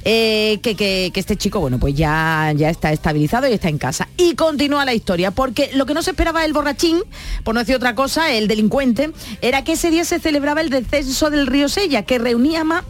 Eh, 0.04 0.58
que, 0.62 0.74
que- 0.76 1.10
que 1.12 1.20
este 1.20 1.36
chico, 1.36 1.60
bueno, 1.60 1.78
pues 1.78 1.94
ya, 1.94 2.52
ya 2.56 2.70
está 2.70 2.92
estabilizado 2.92 3.48
y 3.48 3.52
está 3.52 3.68
en 3.68 3.78
casa. 3.78 4.08
Y 4.16 4.34
continúa 4.34 4.84
la 4.84 4.94
historia, 4.94 5.30
porque 5.30 5.70
lo 5.74 5.86
que 5.86 5.94
no 5.94 6.02
se 6.02 6.10
esperaba 6.10 6.44
el 6.44 6.52
borrachín, 6.52 6.98
por 7.42 7.54
no 7.54 7.60
decir 7.60 7.76
otra 7.76 7.94
cosa, 7.94 8.32
el 8.32 8.46
delincuente, 8.48 9.10
era 9.42 9.64
que 9.64 9.72
ese 9.72 9.90
día 9.90 10.04
se 10.04 10.18
celebraba 10.20 10.60
el 10.60 10.70
descenso 10.70 11.30
del 11.30 11.46
río 11.46 11.68
Sella, 11.68 12.02
que 12.02 12.18
reunía 12.18 12.64
más... 12.64 12.84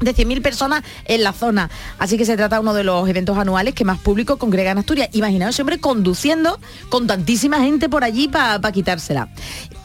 de 0.00 0.14
100.000 0.14 0.42
personas 0.42 0.82
en 1.04 1.22
la 1.22 1.32
zona. 1.32 1.70
Así 1.98 2.16
que 2.16 2.24
se 2.24 2.36
trata 2.36 2.56
de 2.56 2.60
uno 2.60 2.74
de 2.74 2.84
los 2.84 3.08
eventos 3.08 3.36
anuales 3.38 3.74
que 3.74 3.84
más 3.84 3.98
público 3.98 4.38
congrega 4.38 4.72
en 4.72 4.78
Asturias. 4.78 5.08
Imaginaos 5.12 5.58
hombre 5.60 5.78
conduciendo 5.78 6.58
con 6.88 7.06
tantísima 7.06 7.60
gente 7.60 7.88
por 7.88 8.04
allí 8.04 8.28
para 8.28 8.72
quitársela. 8.72 9.28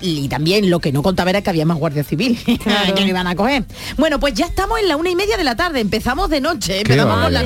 Y 0.01 0.27
también 0.27 0.69
lo 0.69 0.79
que 0.79 0.91
no 0.91 1.01
contaba 1.01 1.29
era 1.29 1.41
que 1.41 1.49
había 1.49 1.65
más 1.65 1.77
guardia 1.77 2.03
civil 2.03 2.37
que 2.45 3.01
lo 3.01 3.07
iban 3.07 3.27
a 3.27 3.35
coger. 3.35 3.63
Bueno, 3.97 4.19
pues 4.19 4.33
ya 4.33 4.45
estamos 4.45 4.79
en 4.79 4.87
la 4.89 4.97
una 4.97 5.09
y 5.09 5.15
media 5.15 5.37
de 5.37 5.43
la 5.43 5.55
tarde. 5.55 5.79
Empezamos 5.79 6.29
de 6.29 6.41
noche. 6.41 6.81
Empezamos 6.81 7.23
con 7.23 7.33
la 7.33 7.43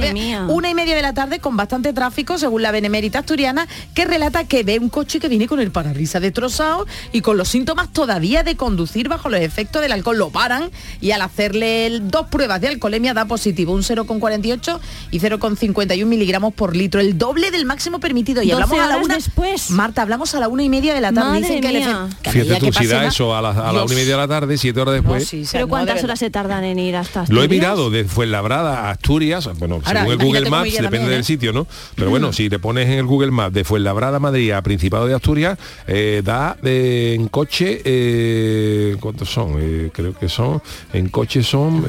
una 0.47 0.69
y 0.69 0.73
media 0.73 0.95
de 0.95 1.01
la 1.01 1.13
tarde 1.13 1.39
con 1.39 1.55
bastante 1.55 1.93
tráfico, 1.93 2.37
según 2.37 2.61
la 2.61 2.71
Benemérita 2.71 3.19
Asturiana, 3.19 3.67
que 3.93 4.05
relata 4.05 4.45
que 4.45 4.63
ve 4.63 4.79
un 4.79 4.89
coche 4.89 5.19
que 5.19 5.29
viene 5.29 5.47
con 5.47 5.59
el 5.59 5.71
parabrisas 5.71 6.21
destrozado 6.21 6.85
y 7.11 7.21
con 7.21 7.37
los 7.37 7.49
síntomas 7.49 7.93
todavía 7.93 8.43
de 8.43 8.55
conducir 8.55 9.07
bajo 9.07 9.29
los 9.29 9.39
efectos 9.39 9.81
del 9.81 9.91
alcohol. 9.91 10.17
Lo 10.17 10.29
paran 10.29 10.71
y 10.99 11.11
al 11.11 11.21
hacerle 11.21 11.99
dos 12.01 12.27
pruebas 12.27 12.56
de 12.59 12.67
alcoholemia 12.67 13.13
da 13.13 13.25
positivo, 13.25 13.73
un 13.73 13.81
0,48 13.83 14.79
y 15.11 15.19
0,51 15.19 16.05
miligramos 16.05 16.53
por 16.53 16.75
litro, 16.75 16.99
el 17.01 17.17
doble 17.17 17.51
del 17.51 17.65
máximo 17.65 17.99
permitido. 17.99 18.41
Y 18.43 18.49
12 18.49 18.63
hablamos 18.63 18.79
a 18.79 18.87
la 18.87 18.97
una. 19.03 19.15
después. 19.15 19.71
Marta, 19.71 20.01
hablamos 20.01 20.33
a 20.35 20.39
la 20.39 20.47
una 20.47 20.63
y 20.63 20.69
media 20.69 20.93
de 20.93 21.01
la 21.01 21.11
tarde. 21.11 21.29
Madre 21.29 21.41
Dicen 21.41 21.61
que 21.61 21.67
mía. 21.69 22.07
Fíjate 22.23 22.59
tú, 22.59 22.65
que 22.67 22.73
si 22.73 22.87
da 22.87 23.05
eso 23.07 23.35
a 23.35 23.41
la, 23.41 23.49
a 23.51 23.53
la 23.53 23.71
Dios. 23.71 23.85
una 23.85 23.93
y 23.93 23.97
media 23.97 24.11
de 24.13 24.21
la 24.21 24.27
tarde, 24.27 24.57
siete 24.57 24.79
horas 24.81 24.93
después. 24.95 25.23
No, 25.23 25.29
sí, 25.29 25.43
Pero 25.51 25.65
no, 25.65 25.69
¿cuántas 25.69 26.03
horas 26.03 26.19
se 26.19 26.29
tardan 26.29 26.63
en 26.63 26.79
ir 26.79 26.95
hasta 26.95 27.19
Lo 27.29 27.41
he 27.41 27.43
Asturias? 27.43 27.49
mirado 27.49 27.89
de 27.89 28.05
Fuenlabrada 28.05 28.87
a 28.87 28.91
Asturias, 28.91 29.49
bueno, 29.57 29.81
Ahora, 29.83 30.01
según 30.01 30.13
el 30.13 30.25
Google 30.25 30.49
Maps, 30.49 30.71
depende 30.71 30.83
también, 30.83 31.09
del 31.09 31.19
¿eh? 31.21 31.23
sitio, 31.23 31.53
¿no? 31.53 31.67
Pero 31.95 32.09
bueno, 32.09 32.33
si 32.33 32.49
te 32.49 32.59
pones 32.59 32.87
en 32.87 32.93
el 32.99 33.05
Google 33.05 33.31
Maps 33.31 33.53
de 33.53 33.63
Fuenlabrada, 33.63 34.19
Madrid 34.19 34.51
a 34.51 34.61
Principado 34.61 35.07
de 35.07 35.13
Asturias, 35.15 35.57
eh, 35.87 36.21
da 36.23 36.57
eh, 36.63 37.13
en 37.17 37.27
coche, 37.27 37.81
eh, 37.83 38.95
¿cuántos 38.99 39.29
son? 39.29 39.55
Eh, 39.59 39.89
creo 39.93 40.13
que 40.17 40.29
son, 40.29 40.61
en 40.93 41.09
coche 41.09 41.43
son, 41.43 41.85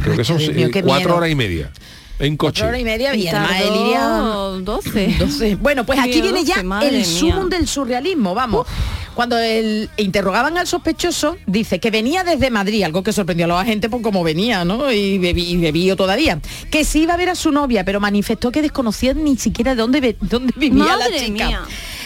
creo 0.00 0.16
que 0.16 0.24
son 0.24 0.36
mío, 0.38 0.68
eh, 0.72 0.82
cuatro 0.82 1.16
horas 1.16 1.30
y 1.30 1.34
media. 1.34 1.70
En 2.18 2.36
coche. 2.36 2.60
Cuatro 2.60 2.68
horas 2.68 2.80
y 2.80 2.84
media 2.84 3.14
y, 3.16 3.26
además 3.26 3.60
él 3.60 3.66
tardó 3.68 3.84
iría 3.84 4.62
12. 4.62 5.14
12. 5.18 5.56
Bueno, 5.56 5.84
pues 5.84 5.98
aquí 5.98 6.20
viene 6.20 6.44
ya 6.44 6.62
el 6.82 7.04
sumum 7.04 7.48
del 7.48 7.66
surrealismo, 7.66 8.34
vamos. 8.34 8.66
Cuando 9.14 9.36
el, 9.38 9.90
interrogaban 9.98 10.56
al 10.56 10.66
sospechoso, 10.66 11.36
dice 11.46 11.80
que 11.80 11.90
venía 11.90 12.24
desde 12.24 12.50
Madrid, 12.50 12.82
algo 12.84 13.02
que 13.02 13.12
sorprendió 13.12 13.44
a 13.44 13.48
la 13.48 13.64
gente 13.64 13.90
por 13.90 14.00
cómo 14.00 14.22
venía, 14.24 14.64
¿no? 14.64 14.90
Y, 14.90 15.18
bebí, 15.18 15.50
y 15.50 15.56
bebió 15.58 15.96
todavía. 15.96 16.38
Que 16.70 16.84
sí 16.84 17.02
iba 17.02 17.12
a 17.14 17.16
ver 17.18 17.28
a 17.28 17.34
su 17.34 17.50
novia, 17.50 17.84
pero 17.84 18.00
manifestó 18.00 18.50
que 18.50 18.62
desconocía 18.62 19.12
ni 19.12 19.36
siquiera 19.36 19.74
dónde, 19.74 20.00
ve- 20.00 20.16
dónde 20.20 20.54
vivía 20.56 20.84
Madre 20.84 21.10
la 21.10 21.18
chica. 21.18 21.46
mía. 21.46 21.60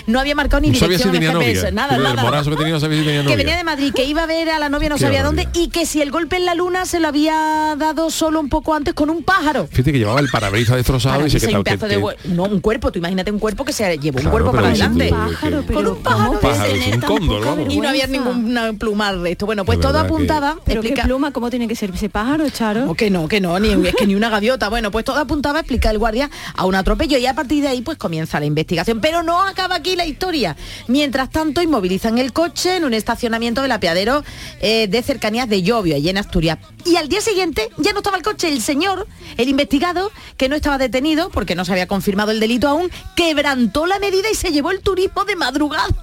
No 0.07 0.21
había 0.21 0.35
marcado 0.35 0.61
ni 0.61 0.69
No 0.71 0.75
sabía 0.77 0.99
si 0.99 1.05
dirección 1.09 1.15
en 1.15 1.21
tenía 1.21 1.31
el 1.33 1.55
GPS, 1.55 1.61
novia. 1.63 1.71
nada, 1.73 1.89
Pero 1.97 2.03
el 2.09 2.15
nada. 2.17 2.23
morazo 2.23 2.51
que 2.51 2.57
tenía 2.57 2.73
no 2.75 2.81
sabía 2.81 2.99
si 2.99 3.05
tenía 3.05 3.21
Que 3.21 3.25
novia. 3.25 3.37
venía 3.37 3.57
de 3.57 3.65
Madrid, 3.65 3.93
que 3.95 4.05
iba 4.05 4.23
a 4.23 4.27
ver 4.27 4.51
a 4.51 4.59
la 4.59 4.69
novia, 4.69 4.89
no 4.89 4.95
Qué 4.97 5.03
sabía 5.03 5.23
dónde, 5.23 5.49
y 5.55 5.69
que 5.69 5.87
si 5.87 6.01
el 6.03 6.11
golpe 6.11 6.37
en 6.37 6.45
la 6.47 6.55
luna 6.55 6.87
se 6.87 7.01
lo 7.01 7.09
había 7.09 7.75
dado 7.79 8.11
solo 8.11 8.41
un 8.41 8.49
poco 8.49 8.75
antes 8.75 8.95
con 8.95 9.11
un 9.11 9.23
pájaro. 9.23 9.67
Fíjate 9.71 9.93
que 9.93 9.99
llevaba 9.99 10.21
el 10.21 10.29
parabrisas 10.29 10.77
destrozado 10.77 11.27
y 11.27 11.31
se 11.31 11.37
y 11.39 11.63
que 11.63 11.77
de 11.77 12.05
no 12.27 12.45
un 12.45 12.61
cuerpo 12.61 12.91
tú 12.93 12.99
imagínate 12.99 13.31
un 13.31 13.39
cuerpo 13.39 13.65
que 13.65 13.73
se 13.73 13.97
llevó 13.99 14.21
un 14.21 14.27
cuerpo 14.31 14.53
para 14.53 14.69
adelante 14.69 15.09
Pájaro, 15.11 15.65
con 15.67 15.87
un 15.87 15.97
pájaro 16.03 16.19
¿cómo 16.27 16.33
de 16.35 16.39
puede 16.41 16.55
Pájaro, 16.55 16.73
tener 16.73 16.95
un 16.95 17.01
cóndor, 17.01 17.45
vamos. 17.45 17.75
y 17.75 17.81
no 17.81 17.89
había 17.89 18.07
ningún 18.07 18.77
plumar 18.79 19.19
de 19.19 19.33
esto 19.33 19.47
bueno 19.47 19.65
pues 19.65 19.81
todo 19.81 19.99
apuntaba 19.99 20.57
Pero 20.65 20.83
qué 20.83 20.93
pluma, 20.93 21.33
¿cómo 21.33 21.51
tiene 21.51 21.67
que 21.69 21.75
ser 21.77 21.91
ese 21.91 22.09
pájaro, 22.09 22.49
Charo? 22.51 22.91
o 22.91 22.95
que 22.95 23.11
no, 23.11 23.29
que 23.29 23.41
no, 23.41 23.59
ni 23.59 23.73
es 23.89 23.95
que 23.95 24.07
ni 24.07 24.15
una 24.15 24.29
gaviota. 24.31 24.69
Bueno, 24.69 24.91
pues 24.91 25.05
todo 25.05 25.19
apuntaba, 25.19 25.61
explica 25.61 25.91
el 25.91 25.99
guardia, 25.99 26.31
a 26.55 26.65
un 26.67 26.75
atropello 26.75 27.19
y 27.19 27.27
a 27.27 27.35
partir 27.35 27.63
de 27.63 27.69
ahí 27.69 27.83
pues 27.83 27.99
comienza 27.99 28.39
la 28.41 28.47
investigación. 28.47 29.01
Pero 29.01 29.23
no 29.23 29.43
acaba 29.43 29.77
aquí 29.77 29.96
la 29.97 30.07
historia. 30.07 30.57
Mientras 30.89 31.31
tanto, 31.31 31.63
inmovilizan 31.63 32.19
el 32.19 32.33
coche 32.33 32.77
en 32.77 32.85
un 32.85 32.95
estacionamiento 32.95 33.63
del 33.63 33.73
apeadero 33.73 34.23
eh, 34.61 34.87
de 34.89 35.03
cercanías 35.03 35.49
de 35.49 35.63
Llovio, 35.63 35.97
allí 35.97 36.09
en 36.09 36.19
Asturias. 36.19 36.59
Y 36.85 36.97
al 36.97 37.09
día 37.09 37.21
siguiente 37.21 37.71
ya 37.79 37.93
no 37.93 37.99
estaba 37.99 38.17
el 38.17 38.23
coche. 38.23 38.49
El 38.49 38.61
señor, 38.63 39.07
el 39.37 39.49
investigado, 39.49 40.13
que 40.37 40.49
no 40.49 40.57
estaba 40.57 40.79
detenido 40.79 41.31
porque 41.31 41.55
no 41.55 41.65
se 41.65 41.73
había 41.73 41.87
confirmado 41.87 42.31
el 42.31 42.41
delito 42.41 42.69
aún, 42.69 42.91
quebrantó 43.17 43.87
la 43.87 43.99
medida 43.99 44.31
y 44.31 44.35
se 44.35 44.53
llevó 44.53 44.71
el 44.71 44.81
turismo 44.81 45.25
de 45.25 45.37
madrugada. 45.37 45.89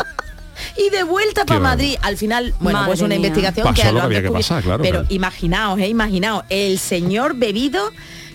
Y 0.77 0.89
de 0.91 1.03
vuelta 1.03 1.45
para. 1.45 1.59
Madrid. 1.59 1.95
Al 2.01 2.15
final, 2.15 2.53
bueno, 2.59 2.79
Madre 2.79 2.89
pues 2.91 2.99
una 3.01 3.09
mía. 3.09 3.17
investigación 3.17 3.65
Pasó 3.65 3.81
que 3.81 3.91
lo 3.91 3.99
que 3.99 4.05
había 4.05 4.17
que 4.19 4.21
descubierto. 4.23 4.49
pasar, 4.49 4.63
claro, 4.63 4.83
Pero 4.83 4.99
claro. 4.99 5.07
imaginaos, 5.13 5.79
eh, 5.79 5.87
imaginaos, 5.87 6.43
el 6.49 6.77
señor 6.79 7.35
bebido 7.35 7.91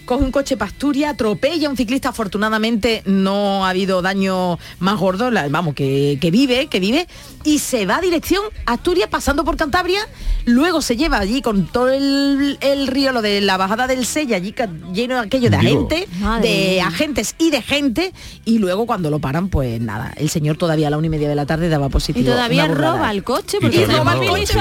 coge 0.09 0.25
un 0.25 0.33
coche 0.33 0.57
pasturia, 0.57 1.11
atropella 1.11 1.69
a 1.69 1.71
un 1.71 1.77
ciclista, 1.77 2.09
afortunadamente 2.09 3.03
no 3.05 3.67
ha 3.67 3.69
habido 3.71 4.01
daño 4.01 4.59
más 4.79 4.99
gordo, 4.99 5.31
la- 5.31 5.49
vamos, 5.49 5.75
que, 5.75 6.17
que 6.19 6.31
vive, 6.31 6.67
que 6.69 6.81
vive, 6.81 7.07
y 7.45 7.59
se 7.59 7.85
va 7.85 7.97
a 7.99 8.01
dirección 8.01 8.43
Asturias 8.65 9.09
pasando 9.11 9.45
por 9.45 9.57
Cantabria, 9.59 10.01
luego 10.47 10.81
se 10.81 10.97
lleva 10.97 11.19
allí 11.19 11.43
con 11.43 11.67
todo 11.67 11.91
el, 11.91 12.57
el 12.63 12.87
río, 12.87 13.13
lo 13.13 13.21
de 13.21 13.43
la 13.43 13.59
bajada 13.59 13.87
del 13.87 14.07
Sella, 14.07 14.37
allí 14.37 14.55
lleno 14.95 15.17
de 15.17 15.21
aquello 15.21 15.51
de 15.51 15.59
Digo. 15.59 15.87
agentes, 15.89 16.07
de 16.43 16.49
mía. 16.49 16.87
agentes 16.87 17.35
y 17.39 17.51
de 17.51 17.61
gente, 17.61 18.13
y 18.47 18.59
luego 18.59 18.87
cuando 18.87 19.11
lo 19.11 19.19
paran, 19.19 19.49
pues 19.51 19.79
nada, 19.81 20.15
el 20.17 20.31
señor 20.31 20.57
todavía 20.57 20.87
a 20.89 20.91
la 20.91 20.97
una 20.97 21.09
y 21.09 21.11
media 21.11 21.29
de 21.29 21.35
la 21.35 21.45
tarde 21.45 21.69
daba 21.69 21.91
positivo. 21.91 22.27
Y 22.27 22.31
todavía 22.31 22.67
roba 22.67 23.11
el 23.11 23.23
coche 23.25 23.59
Y 23.59 23.63
porque 23.63 23.83
está 23.83 23.99
roba 23.99 24.15
el 24.15 24.27
coche. 24.29 24.59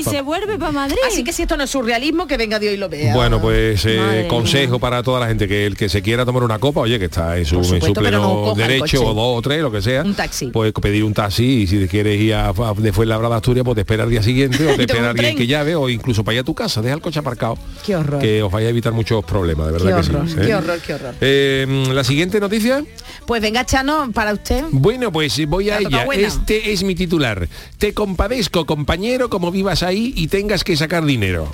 y 0.00 0.02
se 0.02 0.22
vuelve 0.22 0.56
para 0.58 0.72
Madrid. 0.72 0.96
Así 1.06 1.24
que 1.24 1.32
si 1.34 1.42
esto 1.42 1.56
no 1.58 1.64
es 1.64 1.70
surrealismo, 1.70 2.26
que 2.26 2.38
venga 2.38 2.58
Dios 2.58 2.72
y 2.72 2.78
lo 2.78 2.88
vea. 2.88 3.14
Bueno, 3.14 3.38
pues 3.40 3.84
eh, 3.86 4.26
consejo 4.30 4.77
para 4.78 5.02
toda 5.02 5.20
la 5.20 5.26
gente 5.28 5.46
que 5.48 5.66
el 5.66 5.76
que 5.76 5.88
se 5.88 6.02
quiera 6.02 6.24
tomar 6.24 6.42
una 6.42 6.58
copa, 6.58 6.80
oye, 6.80 6.98
que 6.98 7.06
está 7.06 7.36
en 7.38 7.44
su, 7.44 7.56
en 7.58 7.82
su 7.82 7.92
pleno 7.92 8.46
no 8.46 8.54
derecho, 8.54 9.04
o 9.04 9.14
dos 9.14 9.38
o 9.38 9.42
tres, 9.42 9.62
lo 9.62 9.70
que 9.70 9.82
sea. 9.82 10.02
Un 10.02 10.14
taxi. 10.14 10.46
Pues 10.48 10.72
pedir 10.72 11.04
un 11.04 11.14
taxi 11.14 11.62
y 11.62 11.66
si 11.66 11.86
quieres 11.88 12.20
ir 12.20 12.34
a, 12.34 12.48
a 12.48 12.74
de 12.76 12.92
Fuenlabrada 12.92 13.36
Asturias, 13.36 13.64
pues 13.64 13.74
te 13.74 13.80
espera 13.82 14.04
al 14.04 14.10
día 14.10 14.22
siguiente 14.22 14.66
o 14.66 14.74
te 14.76 14.82
espera 14.82 15.10
alguien 15.10 15.36
que 15.36 15.46
llave 15.46 15.74
o 15.76 15.88
incluso 15.88 16.24
para 16.24 16.34
ir 16.36 16.40
a 16.40 16.44
tu 16.44 16.54
casa, 16.54 16.82
deja 16.82 16.94
el 16.94 17.00
coche 17.00 17.18
aparcado. 17.20 17.58
Qué 17.84 17.96
horror. 17.96 18.20
Que 18.20 18.42
os 18.42 18.52
vaya 18.52 18.66
a 18.68 18.70
evitar 18.70 18.92
muchos 18.92 19.24
problemas, 19.24 19.66
de 19.66 19.72
verdad 19.72 20.02
Qué 20.02 20.10
que 20.10 20.28
sí. 20.28 20.36
¿eh? 20.38 20.46
qué 20.46 20.54
horror, 20.54 20.78
qué 20.86 20.94
horror. 20.94 21.14
Eh, 21.20 21.84
la 21.92 22.04
siguiente 22.04 22.40
noticia. 22.40 22.84
Pues 23.26 23.42
venga, 23.42 23.64
Chano, 23.64 24.10
para 24.12 24.32
usted. 24.32 24.64
Bueno, 24.70 25.12
pues 25.12 25.46
voy 25.46 25.70
a 25.70 25.78
ella. 25.78 26.04
buena. 26.04 26.26
Este 26.26 26.72
es 26.72 26.82
mi 26.82 26.94
titular. 26.94 27.48
Te 27.78 27.92
compadezco, 27.94 28.66
compañero, 28.66 29.28
como 29.28 29.50
vivas 29.50 29.82
ahí 29.82 30.12
y 30.16 30.28
tengas 30.28 30.64
que 30.64 30.76
sacar 30.76 31.04
dinero. 31.04 31.52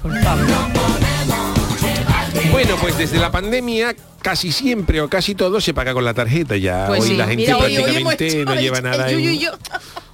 Bueno, 2.55 2.77
pues 2.81 2.97
desde 2.97 3.19
la 3.19 3.33
pandemia 3.33 3.97
casi 4.23 4.53
siempre 4.53 5.01
o 5.01 5.09
casi 5.09 5.35
todo 5.35 5.61
se 5.61 5.75
paga 5.75 5.93
con 5.93 6.05
la 6.05 6.15
tarjeta 6.15 6.57
ya. 6.57 6.85
Pues 6.87 7.01
hoy 7.03 7.09
sí, 7.09 7.17
la 7.17 7.27
gente 7.27 7.43
mira, 7.43 7.57
hoy- 7.59 7.65
hoy 7.65 7.75
hemos 7.97 8.15
prácticamente 8.15 8.27
hecho 8.29 8.45
no 8.45 8.55
lleva 8.55 8.81
nada 8.81 9.11
yo. 9.11 9.51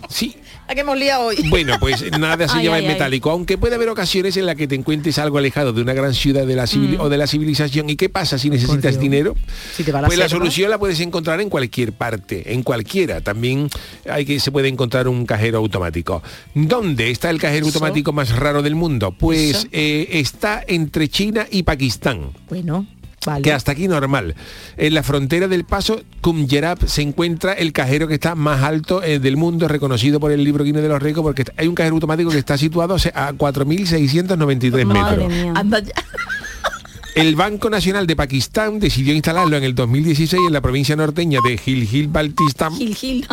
Sí. 0.08 0.36
¿A 0.70 0.74
qué 0.74 0.82
hemos 0.82 0.96
liado 0.96 1.24
hoy? 1.26 1.36
Bueno, 1.48 1.78
pues 1.80 2.04
nada 2.20 2.46
se 2.46 2.58
Ay, 2.58 2.62
lleva 2.62 2.76
ay, 2.76 2.84
en 2.84 2.90
ay. 2.90 2.94
metálico, 2.94 3.28
aunque 3.32 3.58
puede 3.58 3.74
haber 3.74 3.88
ocasiones 3.88 4.36
en 4.36 4.46
las 4.46 4.54
que 4.54 4.68
te 4.68 4.76
encuentres 4.76 5.18
algo 5.18 5.36
alejado 5.38 5.72
de 5.72 5.82
una 5.82 5.94
gran 5.94 6.14
ciudad 6.14 6.46
de 6.46 6.54
la 6.54 6.68
civil- 6.68 6.96
Mm. 6.96 7.00
o 7.00 7.08
de 7.08 7.18
la 7.18 7.26
civilización. 7.26 7.90
¿Y 7.90 7.96
qué 7.96 8.08
pasa 8.08 8.38
si 8.38 8.50
necesitas 8.50 9.00
dinero? 9.00 9.34
Si 9.74 9.82
te 9.82 9.90
va 9.90 10.00
la 10.00 10.06
Pues 10.06 10.16
la 10.18 10.28
solución 10.28 10.70
la 10.70 10.78
puedes 10.78 11.00
encontrar 11.00 11.40
en 11.40 11.48
cualquier 11.50 11.92
parte, 11.92 12.52
en 12.54 12.62
cualquiera. 12.62 13.20
También 13.20 13.68
hay 14.08 14.24
que 14.24 14.38
se 14.38 14.52
puede 14.52 14.68
encontrar 14.68 15.08
un 15.08 15.26
cajero 15.26 15.58
automático. 15.58 16.22
¿Dónde 16.54 17.10
está 17.10 17.30
el 17.30 17.40
cajero 17.40 17.66
Eso. 17.66 17.78
automático 17.78 18.12
más 18.12 18.36
raro 18.36 18.62
del 18.62 18.76
mundo? 18.76 19.10
Pues 19.10 19.66
eh, 19.72 20.06
está 20.12 20.62
entre 20.68 21.08
China 21.08 21.46
y 21.50 21.64
Pakistán. 21.64 22.30
Bueno, 22.48 22.86
vale. 23.26 23.42
Que 23.42 23.52
hasta 23.52 23.72
aquí 23.72 23.88
normal. 23.88 24.34
En 24.76 24.94
la 24.94 25.02
frontera 25.02 25.48
del 25.48 25.64
paso 25.64 26.02
Kumjerab 26.20 26.86
se 26.86 27.02
encuentra 27.02 27.52
el 27.52 27.72
cajero 27.72 28.08
que 28.08 28.14
está 28.14 28.34
más 28.34 28.62
alto 28.62 29.02
eh, 29.02 29.18
del 29.18 29.36
mundo, 29.36 29.68
reconocido 29.68 30.20
por 30.20 30.32
el 30.32 30.42
libro 30.44 30.64
Guinness 30.64 30.82
de 30.82 30.88
los 30.88 31.02
Récords, 31.02 31.24
porque 31.24 31.44
hay 31.56 31.68
un 31.68 31.74
cajero 31.74 31.94
automático 31.96 32.30
que 32.30 32.38
está 32.38 32.56
situado 32.58 32.94
a 32.94 33.32
4.693 33.32 34.84
metros. 34.84 35.32
Anda 35.54 35.80
ya. 35.80 35.94
El 37.14 37.34
Banco 37.34 37.68
Nacional 37.70 38.06
de 38.06 38.14
Pakistán 38.14 38.78
decidió 38.78 39.12
instalarlo 39.14 39.56
en 39.56 39.64
el 39.64 39.74
2016 39.74 40.42
en 40.46 40.52
la 40.52 40.60
provincia 40.60 40.94
norteña 40.96 41.40
de 41.44 41.58
Gilgit 41.58 42.10
Baltistan 42.10 42.74
Gil, 42.74 42.94
Gil. 42.94 43.26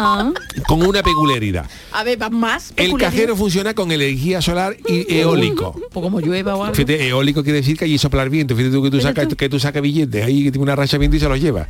con 0.67 0.81
una 0.81 1.03
peculiaridad. 1.03 1.69
A 1.91 2.03
ver, 2.03 2.21
va 2.21 2.29
más. 2.29 2.73
El 2.75 2.97
cajero 2.97 3.35
funciona 3.35 3.73
con 3.73 3.91
energía 3.91 4.41
solar 4.41 4.75
y 4.87 5.13
eólico. 5.13 5.79
Pues 5.91 6.03
como 6.03 6.19
llueva 6.19 6.55
o 6.55 6.63
algo. 6.63 6.75
Fíjate, 6.75 7.07
eólico 7.07 7.43
quiere 7.43 7.59
decir 7.59 7.77
que 7.77 7.85
allí 7.85 7.97
soplar 7.97 8.29
viento. 8.29 8.55
Fíjate 8.55 8.73
tú 8.73 8.83
que 8.83 8.91
tú 8.91 8.99
sacas 8.99 9.27
que 9.35 9.49
tú 9.49 9.59
sacas 9.59 9.81
billetes 9.81 10.25
ahí 10.25 10.43
que 10.43 10.51
tiene 10.51 10.63
una 10.63 10.75
racha 10.75 10.93
de 10.93 10.99
viento 10.99 11.17
y 11.17 11.19
se 11.19 11.29
los 11.29 11.39
lleva. 11.39 11.67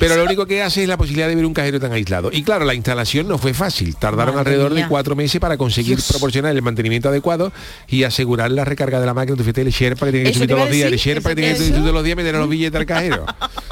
Pero 0.00 0.16
lo 0.16 0.24
único 0.24 0.46
que 0.46 0.62
hace 0.62 0.82
es 0.82 0.88
la 0.88 0.96
posibilidad 0.96 1.28
de 1.28 1.34
ver 1.34 1.46
un 1.46 1.54
cajero 1.54 1.80
tan 1.80 1.92
aislado. 1.92 2.30
Y 2.32 2.42
claro, 2.42 2.64
la 2.64 2.74
instalación 2.74 3.28
no 3.28 3.38
fue 3.38 3.54
fácil. 3.54 3.96
Tardaron 3.96 4.34
Madre 4.34 4.50
alrededor 4.50 4.72
mía. 4.72 4.84
de 4.84 4.88
cuatro 4.88 5.16
meses 5.16 5.40
para 5.40 5.56
conseguir 5.56 5.98
proporcionar 6.08 6.54
el 6.54 6.62
mantenimiento 6.62 7.08
adecuado 7.08 7.52
y 7.88 8.04
asegurar 8.04 8.50
la 8.50 8.64
recarga 8.64 9.00
de 9.00 9.06
la 9.06 9.14
máquina. 9.14 9.36
Tú 9.36 9.42
fíjate 9.42 9.62
el 9.62 9.70
Sherpa 9.70 10.06
que 10.06 10.12
tiene 10.12 10.28
que 10.28 10.34
subir 10.34 10.48
todos 10.48 10.60
los 10.62 10.70
días, 10.70 10.92
el 10.92 10.98
Sherpa 10.98 11.30
que 11.30 11.36
tiene 11.36 11.52
que 11.52 11.58
subir 11.58 11.74
todos 11.74 11.94
los 11.94 12.04
días 12.04 12.16
meter 12.16 12.34
los 12.34 12.48
billetes 12.48 12.78
al 12.78 12.86
cajero. 12.86 13.26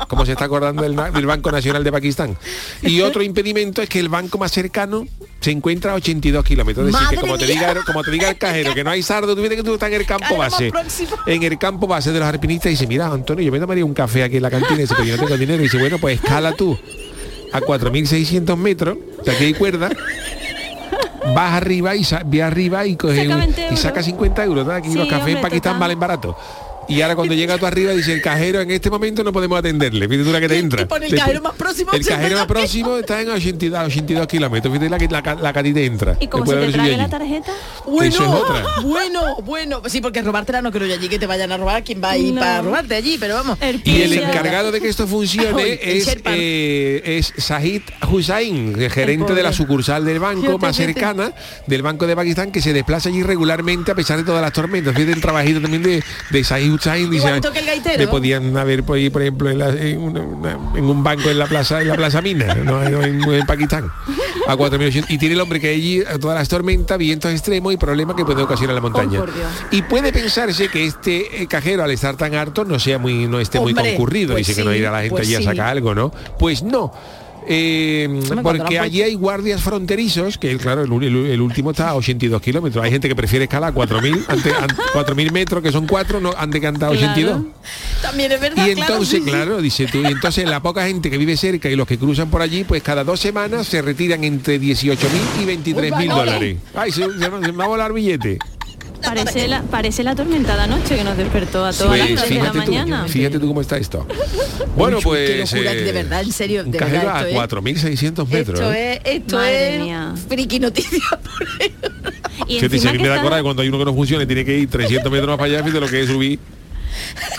Como 0.08 0.26
se 0.26 0.32
está 0.32 0.44
acordando 0.44 0.82
del, 0.82 0.96
del 0.96 1.26
Banco 1.26 1.50
Nacional 1.50 1.84
de 1.84 1.92
Pakistán. 1.92 2.36
Y 2.82 3.00
otro 3.02 3.22
impedimento 3.22 3.82
es 3.82 3.88
que 3.88 3.98
el 3.98 4.08
banco 4.08 4.38
más 4.38 4.52
cercano 4.52 5.06
se 5.42 5.50
encuentra 5.50 5.92
a 5.92 5.94
82 5.96 6.44
kilómetros. 6.44 6.86
Es 6.86 6.92
decir, 6.92 7.08
que 7.08 7.16
como 7.16 7.36
te, 7.36 7.46
diga, 7.46 7.74
como 7.84 8.04
te 8.04 8.10
diga 8.12 8.30
el 8.30 8.38
cajero 8.38 8.74
que 8.74 8.84
no 8.84 8.90
hay 8.90 9.02
sardo, 9.02 9.34
tú 9.34 9.42
que 9.42 9.62
tú 9.62 9.74
estás 9.74 9.88
en 9.90 10.00
el 10.00 10.06
campo 10.06 10.36
base. 10.36 10.70
En 11.26 11.42
el 11.42 11.58
campo 11.58 11.86
base 11.86 12.12
de 12.12 12.20
los 12.20 12.28
alpinistas 12.28 12.66
y 12.66 12.70
dice, 12.70 12.86
mira, 12.86 13.08
Antonio, 13.08 13.44
yo 13.44 13.50
me 13.50 13.58
tomaría 13.58 13.84
un 13.84 13.92
café 13.92 14.22
aquí 14.22 14.36
en 14.36 14.42
la 14.42 14.50
cantina. 14.50 14.76
Y 14.76 14.82
dice, 14.82 14.94
pero 14.96 15.08
yo 15.08 15.16
no 15.16 15.24
tengo 15.24 15.36
dinero. 15.36 15.60
Y 15.60 15.64
dice, 15.64 15.78
bueno, 15.82 15.98
pues 15.98 16.20
escala 16.22 16.52
tú 16.52 16.78
a 17.52 17.60
4.600 17.60 18.56
metros, 18.56 18.96
que 19.24 19.30
aquí 19.30 19.44
hay 19.44 19.54
cuerda. 19.54 19.90
Vas 21.34 21.54
arriba 21.54 21.94
y 21.94 22.04
ve 22.26 22.42
arriba 22.42 22.86
y 22.86 22.96
coge 22.96 23.22
Saca 23.22 23.34
un- 23.34 23.40
20 23.40 23.68
y 23.72 23.76
saca 23.76 24.02
50 24.02 24.44
euros. 24.44 24.66
¿no? 24.66 24.72
Aquí 24.72 24.90
Sí, 24.90 24.98
los 24.98 25.08
cafés 25.08 25.34
en 25.36 25.40
Pakistán 25.42 25.72
total. 25.74 25.80
valen 25.80 26.00
barato. 26.00 26.36
Y 26.88 27.00
ahora 27.00 27.14
cuando 27.16 27.34
llega 27.34 27.56
tú 27.58 27.66
arriba 27.66 27.92
dice 27.92 28.12
el 28.12 28.20
cajero 28.20 28.60
en 28.60 28.70
este 28.70 28.90
momento 28.90 29.22
no 29.24 29.32
podemos 29.32 29.58
atenderle. 29.58 30.08
Fíjate 30.08 30.24
tú 30.26 30.32
la 30.32 30.40
que 30.40 30.48
te 30.48 30.58
entra. 30.58 30.86
pone 30.88 31.06
el 31.06 31.14
cajero 31.16 31.40
más 31.40 31.54
próximo, 31.54 31.92
El 31.92 32.04
cajero 32.04 32.36
más 32.38 32.46
próximo 32.46 32.96
está 32.98 33.20
en 33.22 33.30
82, 33.30 33.86
82 33.86 34.26
kilómetros. 34.26 34.72
Fíjate 34.72 34.90
la 34.90 34.98
que, 34.98 35.08
la, 35.08 35.34
la 35.40 35.52
que 35.52 35.58
a 35.58 35.62
ti 35.62 35.72
te 35.72 35.84
entra. 35.86 36.16
¿Y 36.20 36.26
cómo 36.26 36.44
Te 36.44 36.50
se 36.50 36.66
te 36.66 36.72
trae 36.72 36.96
la 36.96 37.02
allí. 37.04 37.10
tarjeta? 37.10 37.52
Bueno, 37.86 38.14
Eso 38.14 38.24
es 38.24 38.30
otra. 38.30 38.64
bueno, 38.82 39.36
bueno. 39.44 39.82
Sí, 39.86 40.00
porque 40.00 40.22
robártela 40.22 40.60
no 40.60 40.70
creo 40.72 40.86
yo 40.88 40.94
allí 40.94 41.08
que 41.08 41.18
te 41.18 41.26
vayan 41.26 41.52
a 41.52 41.56
robar. 41.56 41.84
¿Quién 41.84 42.02
va 42.02 42.10
a 42.10 42.18
ir 42.18 42.34
No. 42.34 42.40
para 42.40 42.62
robarte 42.62 42.94
allí? 42.96 43.16
Pero 43.18 43.34
vamos. 43.34 43.58
Y 43.84 44.02
el 44.02 44.12
encargado 44.14 44.72
de 44.72 44.80
que 44.80 44.88
esto 44.88 45.06
funcione 45.06 45.62
el 45.82 45.98
es, 45.98 46.16
eh, 46.26 47.02
es 47.04 47.32
Sahid 47.38 47.82
Hussain, 48.10 48.74
el 48.80 48.90
gerente 48.90 49.34
de 49.34 49.42
la 49.42 49.52
sucursal 49.52 50.04
del 50.04 50.18
banco 50.18 50.42
Fíjate, 50.42 50.58
más 50.58 50.76
cercana 50.76 51.32
del 51.66 51.82
Banco 51.82 52.06
de 52.06 52.16
Pakistán 52.16 52.50
que 52.50 52.60
se 52.60 52.72
desplaza 52.72 53.08
allí 53.08 53.22
regularmente 53.22 53.92
a 53.92 53.94
pesar 53.94 54.18
de 54.18 54.24
todas 54.24 54.42
las 54.42 54.52
tormentas. 54.52 54.94
Fíjate 54.94 55.12
el 55.12 55.20
trabajito 55.20 55.60
también 55.60 55.82
de, 55.82 56.02
de 56.30 56.44
Sahid 56.44 56.71
Hussain. 56.74 57.10
Dice, 57.10 57.40
me 57.98 58.06
podían 58.08 58.56
haber 58.56 58.84
por 58.84 58.96
ahí, 58.96 59.10
por 59.10 59.22
ejemplo, 59.22 59.50
en, 59.50 59.58
la- 59.58 59.70
en 59.70 59.98
una- 60.00 60.20
una- 60.20 60.58
en 60.76 60.84
un 60.84 61.02
banco 61.04 61.30
en 61.30 61.38
la 61.38 61.46
plaza 61.46 61.80
en 61.82 61.88
la 61.88 61.94
plaza 61.96 62.20
Mina, 62.22 62.54
no, 62.54 62.82
en, 62.82 63.22
en 63.22 63.46
Pakistán. 63.46 63.90
A 64.48 64.56
4.800. 64.56 65.06
Y 65.08 65.18
tiene 65.18 65.34
el 65.34 65.40
hombre 65.40 65.60
que 65.60 65.68
allí 65.68 66.00
a 66.02 66.18
todas 66.18 66.36
las 66.38 66.48
tormentas, 66.48 66.98
vientos 66.98 67.30
extremos 67.30 67.72
y 67.72 67.76
problemas 67.76 68.16
que 68.16 68.24
puede 68.24 68.42
ocasionar 68.42 68.74
la 68.74 68.80
montaña. 68.80 69.18
por 69.20 69.32
Dios. 69.34 69.46
y 69.70 69.82
puede 69.82 70.12
pensarse 70.12 70.68
que 70.68 70.84
este 70.86 71.42
eh, 71.42 71.46
cajero 71.46 71.84
al 71.84 71.90
estar 71.92 72.16
tan 72.16 72.34
harto 72.34 72.64
no 72.64 72.78
sea 72.78 72.98
muy 72.98 73.26
no 73.26 73.38
esté 73.40 73.60
muy 73.60 73.72
concurrido. 73.74 74.32
pues 74.34 74.46
Dice 74.46 74.58
que 74.60 74.64
no 74.64 74.72
sí, 74.72 74.78
irá 74.78 74.90
la 74.90 74.98
gente 74.98 75.10
pues 75.10 75.28
allí 75.28 75.36
sí. 75.36 75.42
a 75.42 75.46
sacar 75.50 75.66
algo, 75.68 75.94
¿no? 75.94 76.12
Pues 76.38 76.62
no. 76.62 76.92
Eh, 77.48 78.20
porque 78.42 78.78
allí 78.78 79.02
hay 79.02 79.14
guardias 79.14 79.60
fronterizos, 79.62 80.38
que 80.38 80.56
claro, 80.58 80.82
el, 80.84 80.92
el- 81.02 81.26
el 81.26 81.40
último 81.40 81.72
está 81.72 81.88
a 81.90 81.94
82 81.96 82.40
kilómetros. 82.40 82.84
Hay 82.84 82.90
gente 82.90 83.08
que 83.08 83.16
prefiere 83.16 83.44
escalar 83.44 83.74
4.000 83.74 84.24
ante- 84.28 84.54
an- 84.54 84.68
4.000 84.94 85.32
metros, 85.32 85.62
que 85.62 85.72
son 85.72 85.86
4, 85.86 86.20
no, 86.20 86.32
han 86.36 86.50
de 86.50 86.60
cantar 86.60 86.90
82. 86.90 87.42
También 88.00 88.32
es 88.32 88.40
verdad. 88.40 88.66
Y 88.66 88.70
entonces, 88.70 89.22
sí. 89.24 89.30
claro, 89.30 89.60
dice 89.60 89.86
tú, 89.86 89.98
y 90.02 90.06
entonces 90.06 90.44
la 90.48 90.60
poca 90.60 90.86
gente 90.86 91.10
que 91.10 91.18
vive 91.18 91.36
cerca 91.36 91.68
y 91.68 91.76
los 91.76 91.86
que 91.86 91.98
cruzan 91.98 92.30
por 92.30 92.42
allí, 92.42 92.64
pues 92.64 92.82
cada 92.82 93.04
dos 93.04 93.20
semanas 93.20 93.66
se 93.66 93.82
retiran 93.82 94.24
entre 94.24 94.60
18.000 94.60 94.96
y 95.42 95.46
23.000 95.72 95.98
Uy, 96.02 96.08
va, 96.08 96.14
dólares. 96.14 96.56
Ay, 96.74 96.92
se, 96.92 97.02
se 97.02 97.08
me 97.30 97.44
se 97.46 97.52
me 97.52 97.58
va 97.58 97.64
a 97.64 97.68
volar 97.68 97.92
billete. 97.92 98.38
Parece 99.04 99.48
la, 99.48 99.62
parece 99.62 100.02
la 100.02 100.14
tormentada 100.14 100.66
noche 100.66 100.96
que 100.96 101.04
nos 101.04 101.16
despertó 101.16 101.64
a 101.64 101.72
todas 101.72 101.98
las 101.98 102.08
Pues 102.08 102.20
tres 102.20 102.28
de 102.30 102.34
la 102.36 102.42
fíjate 102.52 102.66
tú, 102.66 102.72
mañana. 102.72 103.08
fíjate 103.08 103.38
tú 103.38 103.48
cómo 103.48 103.60
está 103.60 103.76
esto. 103.76 104.06
Bueno, 104.76 104.96
Uy, 104.98 105.02
pues... 105.04 105.28
Qué 105.28 105.38
locura, 105.60 105.72
eh, 105.72 105.82
de 105.84 105.92
verdad, 105.92 106.22
en 106.22 106.32
serio. 106.32 106.64
De 106.64 106.78
verdad, 106.78 107.16
a 107.16 107.28
esto 107.28 107.42
es- 107.42 107.50
4.600 107.82 108.26
metros. 108.28 108.58
Esto 108.60 108.72
¿eh? 108.72 108.94
es, 108.94 109.00
esto 109.16 109.36
Madre 109.36 109.74
es 109.76 109.82
mía. 109.82 110.14
friki 110.28 110.58
noticia. 110.60 111.00
Y 112.48 112.58
que 112.58 112.68
me 112.68 112.78
da 112.78 113.16
está- 113.16 113.22
coraje 113.22 113.42
cuando 113.42 113.62
hay 113.62 113.68
uno 113.68 113.78
que 113.78 113.84
no 113.84 113.94
funciona 113.94 114.24
y 114.24 114.26
tiene 114.26 114.44
que 114.44 114.58
ir 114.58 114.68
300 114.70 115.12
metros 115.12 115.28
más 115.28 115.36
para 115.38 115.46
allá, 115.52 115.58
fíjate 115.62 115.80
lo 115.80 115.88
que 115.88 116.00
es 116.00 116.06
subir. 116.08 116.38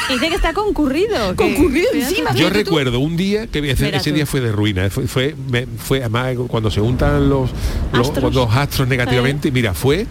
Dice 0.09 0.29
que 0.29 0.35
está 0.35 0.53
concurrido. 0.53 1.31
que- 1.31 1.35
Concurrido 1.35 1.89
encima. 1.93 2.33
Yo 2.35 2.47
tú. 2.49 2.53
recuerdo 2.53 2.99
un 2.99 3.17
día 3.17 3.47
que 3.47 3.59
ese, 3.71 4.11
día 4.11 4.25
fue 4.25 4.41
de 4.41 4.51
ruina, 4.51 4.89
fue, 4.89 5.07
fue, 5.07 5.35
me- 5.49 5.65
fue 5.65 5.99
además 5.99 6.35
cuando 6.47 6.69
se 6.71 6.79
juntan 6.81 7.29
los, 7.29 7.49
los, 7.91 8.07
Astros. 8.09 8.33
los 8.33 8.55
astros 8.55 8.87
negativamente, 8.87 9.51
mira, 9.51 9.73
fue, 9.73 10.05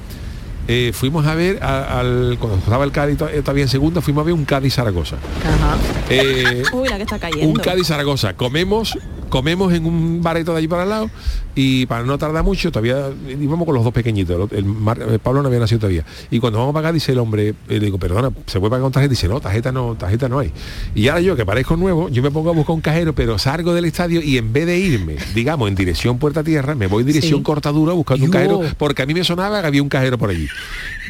eh, 0.69 0.93
fuimos 0.95 1.27
a 1.27 1.35
ver 1.35 1.63
a- 1.63 1.99
al, 2.01 2.37
cuando 2.39 2.59
estaba 2.59 2.85
el 2.85 2.93
Cádiz 2.93 3.19
eh, 3.33 3.41
todavía 3.43 3.65
en 3.65 3.69
segunda, 3.69 4.01
fuimos 4.01 4.23
a 4.23 4.25
ver 4.27 4.35
un 4.35 4.45
Cádiz 4.45 4.75
Zaragoza. 4.75 5.17
Ajá. 5.45 5.77
Eh, 6.11 6.63
Uy, 6.73 6.89
la 6.89 6.97
que 6.97 7.03
está 7.03 7.19
cayendo. 7.19 7.49
un 7.49 7.55
Cádiz 7.57 7.87
Zaragoza. 7.89 8.35
Comemos, 8.35 8.97
comemos 9.33 9.73
en 9.73 9.87
un 9.87 10.21
bareto 10.23 10.53
de 10.53 10.59
allí 10.59 10.69
para 10.69 10.83
al 10.83 10.91
lado 10.91 11.11
y 11.55 11.87
para 11.87 12.05
no 12.05 12.19
tardar 12.19 12.45
mucho, 12.45 12.71
todavía 12.71 13.09
íbamos 13.41 13.65
con 13.65 13.75
los 13.75 13.83
dos 13.83 13.93
pequeñitos. 13.95 14.53
El, 14.53 14.67
el 15.11 15.19
Pablo 15.21 15.41
no 15.41 15.49
había 15.49 15.59
nacido 15.61 15.81
todavía. 15.81 16.05
Y 16.31 16.39
cuando 16.39 16.59
vamos 16.59 16.73
a 16.73 16.75
pagar, 16.75 16.93
dice 16.93 17.13
el 17.13 17.19
hombre, 17.19 17.49
eh, 17.49 17.55
le 17.69 17.81
digo, 17.81 17.97
perdona, 17.99 18.31
¿se 18.47 18.61
puede 18.61 18.69
pagar 18.71 18.83
con 18.83 18.93
tarjeta? 18.93 19.11
Dice, 19.11 19.29
no, 19.29 19.41
tarjeta 19.41 19.73
no, 19.73 19.95
tarjeta 19.95 20.29
no 20.29 20.39
hay. 20.39 20.53
Y 20.95 21.09
ahora 21.09 21.23
yo, 21.23 21.35
que 21.35 21.47
parezco 21.47 21.77
nuevo, 21.79 22.11
yo 22.11 22.23
me 22.23 22.31
pongo 22.31 22.51
a 22.51 22.53
buscar 22.53 22.75
un 22.75 22.83
cajero, 22.83 23.15
pero 23.15 23.39
salgo 23.39 23.73
del 23.73 23.87
estadio 23.87 24.21
y 24.23 24.37
en 24.37 24.53
vez 24.53 24.67
de 24.67 24.79
irme, 24.79 25.17
digamos, 25.35 25.67
en 25.69 25.75
dirección 25.77 26.19
Puerta 26.19 26.45
Tierra, 26.45 26.75
me 26.75 26.87
voy 26.87 27.03
dirección 27.03 27.41
Sí. 27.41 27.43
Cortadura 27.45 27.95
buscando 27.95 28.27
un 28.27 28.31
cajero, 28.31 28.61
porque 28.77 29.03
a 29.03 29.07
mí 29.07 29.15
me 29.15 29.25
sonaba 29.25 29.63
que 29.63 29.67
había 29.67 29.83
un 29.83 29.89
cajero 29.89 30.19
por 30.19 30.29
allí. 30.29 30.47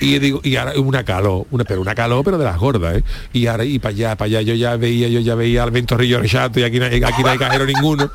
Y 0.00 0.18
digo, 0.18 0.40
y 0.44 0.56
ahora 0.56 0.72
una 0.80 1.04
calor, 1.04 1.46
una, 1.50 1.64
pero 1.64 1.80
una 1.80 1.94
calor, 1.94 2.24
pero 2.24 2.38
de 2.38 2.44
las 2.44 2.58
gordas, 2.58 2.98
¿eh? 2.98 3.04
Y 3.32 3.46
ahora, 3.46 3.64
y 3.64 3.78
para 3.78 3.90
allá, 3.94 4.16
para 4.16 4.26
allá, 4.26 4.42
yo 4.42 4.54
ya 4.54 4.76
veía, 4.76 5.08
yo 5.08 5.20
ya 5.20 5.34
veía 5.34 5.62
al 5.62 5.70
Ventorrillo 5.70 6.20
Rechato 6.20 6.58
y 6.60 6.64
aquí, 6.64 6.78
no 6.78 6.86
hay- 6.86 7.02
aquí 7.02 7.22
no 7.22 7.28
hay 7.28 7.38
cajero 7.38 7.66
ninguno. 7.66 8.10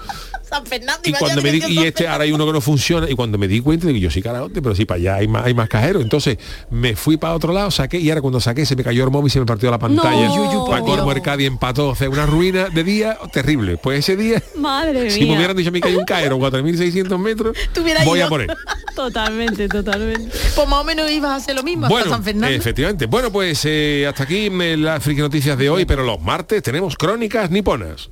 San 0.50 0.66
Fernando 0.66 1.02
Y 1.04 1.12
cuando 1.12 1.42
me 1.42 1.52
di, 1.52 1.62
y 1.68 1.80
este 1.80 2.08
ahora 2.08 2.24
hay 2.24 2.32
uno 2.32 2.46
que 2.46 2.54
no 2.54 2.62
funciona 2.62 3.10
y 3.10 3.16
cuando 3.16 3.38
me 3.38 3.50
di 3.50 3.60
cuenta 3.60 3.86
digo 3.88 4.00
yo 4.00 4.10
sí 4.10 4.22
carajote 4.22 4.62
pero 4.62 4.74
sí 4.76 4.86
para 4.86 4.98
allá 4.98 5.16
hay 5.16 5.28
más 5.28 5.46
hay 5.46 5.54
más 5.54 5.68
cajeros 5.68 6.02
entonces 6.04 6.38
me 6.70 6.96
fui 6.96 7.18
para 7.18 7.34
otro 7.34 7.52
lado 7.52 7.70
saqué 7.70 8.00
y 8.00 8.10
ahora 8.10 8.22
cuando 8.22 8.40
saqué 8.40 8.66
se 8.66 8.76
me 8.78 8.84
cayó 8.84 9.04
el 9.04 9.12
móvil 9.12 9.28
y 9.28 9.30
se 9.32 9.40
me 9.42 9.46
partió 9.46 9.70
la 9.70 9.78
pantalla 9.80 10.28
No. 10.28 11.12
El 11.12 11.22
Cádiz 11.22 11.48
empató 11.48 11.90
o 11.90 11.96
sea 11.96 12.10
una 12.10 12.26
ruina 12.26 12.70
de 12.70 12.84
día 12.86 13.18
terrible 13.34 13.76
pues 13.78 14.00
ese 14.00 14.16
día 14.16 14.42
Madre 14.56 15.10
si 15.12 15.26
me 15.26 15.36
hubieran 15.36 15.58
dicho 15.58 15.68
a 15.70 15.72
mí 15.74 15.82
que 15.82 15.90
hay 15.90 15.96
un 15.96 16.06
cajero 16.06 16.38
4.600 16.40 17.18
metros 17.18 17.58
voy 18.06 18.20
ido. 18.20 18.28
a 18.28 18.30
poner 18.30 18.48
Totalmente, 18.96 19.68
totalmente. 19.68 20.36
Pues 20.56 20.68
más 20.68 20.80
o 20.80 20.84
menos 20.84 21.12
ibas 21.12 21.32
a 21.32 21.36
hacer 21.36 21.56
lo 21.56 21.62
mismo 21.64 21.86
hasta 21.86 21.94
bueno 21.94 22.10
San 22.10 22.24
Fernando. 22.24 22.56
efectivamente 22.56 23.06
bueno 23.06 23.32
pues 23.32 23.62
eh, 23.66 24.06
hasta 24.08 24.24
aquí 24.24 24.50
me- 24.50 24.78
las 24.78 25.04
friki 25.04 25.22
noticias 25.22 25.58
de 25.58 25.70
hoy 25.70 25.86
pero 25.86 26.04
los 26.04 26.22
martes 26.22 26.64
tenemos 26.64 26.96
crónicas 26.96 27.52
niponas 27.52 28.10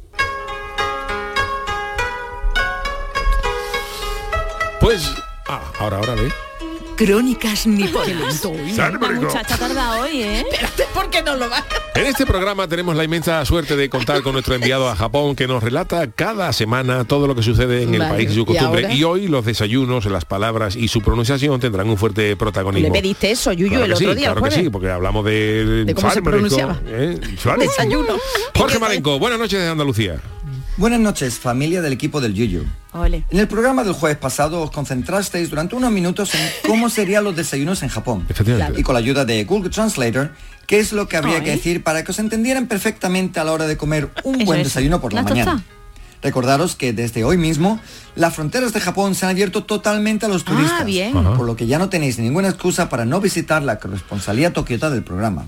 pues 4.85 5.11
ah, 5.47 5.63
ahora 5.79 5.97
ahora 5.97 6.13
ve 6.13 6.31
Crónicas 6.95 7.65
niponas. 7.65 8.45
La 8.77 8.91
muchacha 8.91 9.57
tarda 9.57 9.99
hoy, 9.99 10.21
¿eh? 10.21 10.45
Espérate, 10.47 10.83
¿por 10.93 11.09
qué 11.09 11.23
no 11.23 11.35
lo 11.35 11.49
vas? 11.49 11.63
En 11.95 12.05
este 12.05 12.27
programa 12.27 12.67
tenemos 12.67 12.95
la 12.95 13.03
inmensa 13.03 13.43
suerte 13.45 13.75
de 13.75 13.89
contar 13.89 14.21
con 14.21 14.33
nuestro 14.33 14.53
enviado 14.53 14.87
a 14.87 14.95
Japón 14.95 15.35
que 15.35 15.47
nos 15.47 15.63
relata 15.63 16.11
cada 16.11 16.53
semana 16.53 17.03
todo 17.03 17.25
lo 17.25 17.33
que 17.33 17.41
sucede 17.41 17.81
en 17.81 17.95
el 17.95 18.01
país 18.01 18.29
y 18.29 18.35
su 18.35 18.41
¿y 18.41 18.45
costumbre. 18.45 18.93
Y, 18.93 19.03
hoy 19.03 19.27
los 19.27 19.43
desayunos, 19.43 20.05
las 20.05 20.23
palabras 20.23 20.75
y 20.75 20.87
su 20.87 21.01
pronunciación 21.01 21.59
tendrán 21.59 21.89
un 21.89 21.97
fuerte 21.97 22.35
protagonismo. 22.35 22.93
Le 22.93 23.01
pediste 23.01 23.31
eso, 23.31 23.51
Yuyu, 23.51 23.69
Claro 23.69 23.85
el 23.85 23.93
otro 23.93 24.11
sí, 24.11 24.15
día, 24.15 24.31
claro 24.33 24.43
que 24.43 24.51
sí, 24.51 24.69
porque 24.69 24.91
hablamos 24.91 25.25
de, 25.25 25.83
De 25.85 25.95
cómo 25.95 26.11
se 26.11 26.21
pronunciaba. 26.21 26.79
¿eh? 26.85 27.19
Desayuno. 27.57 28.17
Jorge 28.55 28.77
Marenco, 28.77 29.17
buenas 29.17 29.39
noches 29.39 29.59
de 29.59 29.67
Andalucía. 29.67 30.21
Buenas 30.77 30.99
noches, 30.99 31.39
familia 31.39 31.81
del 31.81 31.93
equipo 31.93 32.19
del 32.19 32.33
Yuyu. 32.33 32.65
Ole. 32.91 33.23
En 33.29 33.39
el 33.39 33.47
programa 33.47 33.83
del 33.85 33.93
jueves 33.93 34.17
pasado 34.17 34.61
os 34.61 34.71
concentrasteis 34.71 35.49
durante 35.49 35.75
unos 35.75 35.89
minutos 35.91 36.35
en 36.35 36.41
cómo 36.67 36.89
serían 36.89 37.23
los 37.23 37.33
desayunos 37.35 37.81
en 37.83 37.89
Japón. 37.89 38.25
Efectivamente. 38.27 38.79
Y 38.79 38.83
con 38.83 38.93
la 38.93 38.99
ayuda 38.99 39.23
de 39.23 39.45
Google 39.45 39.69
Translator, 39.69 40.31
qué 40.67 40.79
es 40.79 40.91
lo 40.91 41.07
que 41.07 41.15
habría 41.15 41.41
que 41.43 41.51
decir 41.51 41.81
para 41.81 42.03
que 42.03 42.11
os 42.11 42.19
entendieran 42.19 42.67
perfectamente 42.67 43.39
a 43.39 43.45
la 43.45 43.53
hora 43.53 43.67
de 43.67 43.77
comer 43.77 44.09
un 44.25 44.35
Eso 44.35 44.45
buen 44.45 44.59
es. 44.59 44.67
desayuno 44.67 44.99
por 44.99 45.13
la 45.13 45.23
mañana. 45.23 45.51
tosta. 45.53 45.67
Recordaros 46.21 46.75
que 46.75 46.91
desde 46.91 47.23
hoy 47.23 47.37
mismo 47.37 47.79
las 48.15 48.33
fronteras 48.35 48.73
de 48.73 48.81
Japón 48.81 49.15
se 49.15 49.25
han 49.25 49.31
abierto 49.31 49.63
totalmente 49.63 50.25
a 50.25 50.29
los 50.29 50.43
turistas, 50.43 50.81
Ah, 50.81 50.83
bien. 50.83 51.13
Por 51.13 51.45
lo 51.45 51.55
que 51.55 51.67
ya 51.67 51.77
no 51.79 51.87
tenéis 51.87 52.19
ninguna 52.19 52.49
excusa 52.49 52.89
para 52.89 53.05
no 53.05 53.21
visitar 53.21 53.63
la 53.63 53.79
corresponsalía 53.79 54.51
tokiota 54.51 54.89
del 54.89 55.03
programa. 55.03 55.47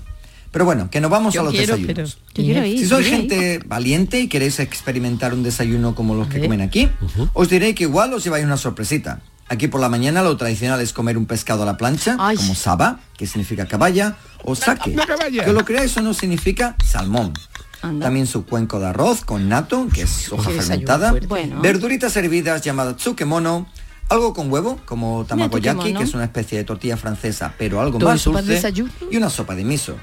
Pero 0.50 0.64
bueno, 0.64 0.88
que 0.90 1.00
nos 1.00 1.10
vamos 1.10 1.34
Yo 1.34 1.40
a 1.42 1.44
los 1.44 1.52
quiero, 1.52 1.76
desayunos. 1.76 1.94
pero- 2.14 2.34
Yo 2.34 2.44
quiero 2.44 2.66
ir, 2.66 2.78
Si 2.78 2.86
sois 2.86 3.06
ir. 3.06 3.12
gente 3.12 3.60
valiente 3.66 4.20
y 4.20 4.28
queréis 4.28 4.58
experimentar 4.60 5.34
un 5.34 5.42
desayuno 5.42 5.94
como 5.94 6.14
los 6.14 6.28
que 6.28 6.40
comen 6.40 6.60
aquí, 6.62 6.88
os 7.34 7.48
diré 7.48 7.74
que 7.74 7.84
igual 7.84 8.12
os 8.14 8.24
lleváis 8.24 8.44
una 8.44 8.56
sorpresita. 8.56 9.20
Aquí 9.50 9.66
por 9.68 9.80
la 9.80 9.88
mañana 9.88 10.22
lo 10.22 10.36
tradicional 10.36 10.80
es 10.80 10.92
comer 10.92 11.16
un 11.16 11.24
pescado 11.26 11.62
a 11.62 11.66
la 11.66 11.76
plancha, 11.76 12.16
como 12.36 12.54
saba, 12.54 13.00
que 13.16 13.26
significa 13.26 13.66
caballa, 13.66 14.16
o 14.44 14.54
caballa. 14.54 15.44
que 15.44 15.52
lo 15.52 15.64
creáis 15.64 15.96
o 15.96 16.02
no 16.02 16.12
significa 16.14 16.76
salmón. 16.84 17.32
También 17.80 18.26
su 18.26 18.44
cuenco 18.44 18.80
de 18.80 18.86
arroz 18.88 19.24
con 19.24 19.48
nato, 19.48 19.86
que 19.94 20.02
es 20.02 20.32
hoja 20.32 20.50
fermentada. 20.50 21.14
Bueno. 21.28 21.60
verduritas 21.62 22.16
hervidas 22.16 22.62
llamadas 22.62 22.96
tsukemono, 22.96 23.68
algo 24.08 24.32
con 24.32 24.50
huevo, 24.50 24.80
como 24.84 25.24
tamagoyaki, 25.26 25.78
tsukemono. 25.78 25.98
que 26.00 26.04
es 26.04 26.14
una 26.14 26.24
especie 26.24 26.58
de 26.58 26.64
tortilla 26.64 26.96
francesa, 26.96 27.54
pero 27.58 27.80
algo 27.80 27.98
¿Todo 27.98 28.08
más 28.08 28.24
dulce, 28.24 28.72
y 29.10 29.16
una 29.16 29.30
sopa 29.30 29.54
de 29.54 29.64
miso. 29.64 29.96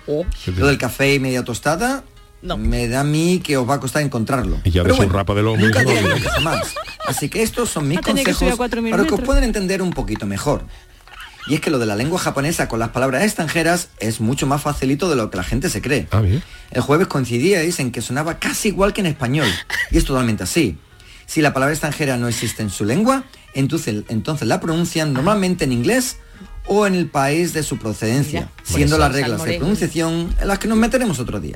Lo 0.57 0.67
del 0.67 0.77
café 0.77 1.15
y 1.15 1.19
media 1.19 1.43
tostada, 1.43 2.03
me 2.41 2.87
da 2.87 3.01
a 3.01 3.03
mí 3.03 3.41
que 3.43 3.57
os 3.57 3.67
va 3.67 3.75
a 3.75 3.79
costar 3.79 4.03
encontrarlo. 4.03 4.59
Y 4.63 4.71
ya 4.71 4.83
Pero 4.83 4.95
ves 4.95 5.05
un 5.05 5.11
rapa 5.11 5.33
de 5.33 5.41
lomo. 5.41 5.57
Nunca 5.57 5.83
jamás. 6.31 6.75
Así 7.07 7.29
que 7.29 7.41
estos 7.41 7.69
son 7.69 7.87
mis 7.87 7.99
que 7.99 8.11
consejos 8.11 8.59
4.000 8.59 8.91
para 8.91 9.05
que 9.05 9.13
os 9.13 9.21
puedan 9.21 9.43
entender 9.43 9.81
un 9.81 9.91
poquito 9.91 10.25
mejor. 10.25 10.65
Y 11.47 11.55
es 11.55 11.61
que 11.61 11.69
lo 11.69 11.77
de 11.77 11.85
la 11.85 11.95
lengua 11.95 12.17
japonesa 12.19 12.67
con 12.67 12.79
las 12.79 12.89
palabras 12.89 13.23
extranjeras 13.23 13.89
es 13.99 14.19
mucho 14.19 14.47
más 14.47 14.61
facilito 14.61 15.09
de 15.09 15.15
lo 15.15 15.29
que 15.29 15.37
la 15.37 15.43
gente 15.43 15.69
se 15.69 15.81
cree. 15.81 16.07
Ah, 16.11 16.21
bien. 16.21 16.41
El 16.71 16.81
jueves 16.81 17.07
coincidíais 17.07 17.79
en 17.79 17.91
que 17.91 18.01
sonaba 18.01 18.39
casi 18.39 18.69
igual 18.69 18.93
que 18.93 19.01
en 19.01 19.07
español. 19.07 19.47
Y 19.91 19.97
es 19.97 20.05
totalmente 20.05 20.43
así. 20.43 20.77
Si 21.27 21.41
la 21.41 21.53
palabra 21.53 21.73
extranjera 21.73 22.17
no 22.17 22.27
existe 22.27 22.63
en 22.63 22.69
su 22.69 22.83
lengua, 22.85 23.23
entonces, 23.55 24.03
entonces 24.09 24.47
la 24.47 24.59
pronuncian 24.59 25.13
normalmente 25.13 25.63
en 25.65 25.71
inglés 25.71 26.17
o 26.67 26.85
en 26.87 26.95
el 26.95 27.07
país 27.07 27.53
de 27.53 27.63
su 27.63 27.77
procedencia, 27.77 28.41
Mira, 28.41 28.51
siendo 28.63 28.95
eso 28.95 29.01
las 29.03 29.11
reglas 29.13 29.43
de 29.43 29.57
pronunciación 29.57 30.35
en 30.39 30.47
las 30.47 30.59
que 30.59 30.67
nos 30.67 30.77
meteremos 30.77 31.19
otro 31.19 31.39
día. 31.39 31.55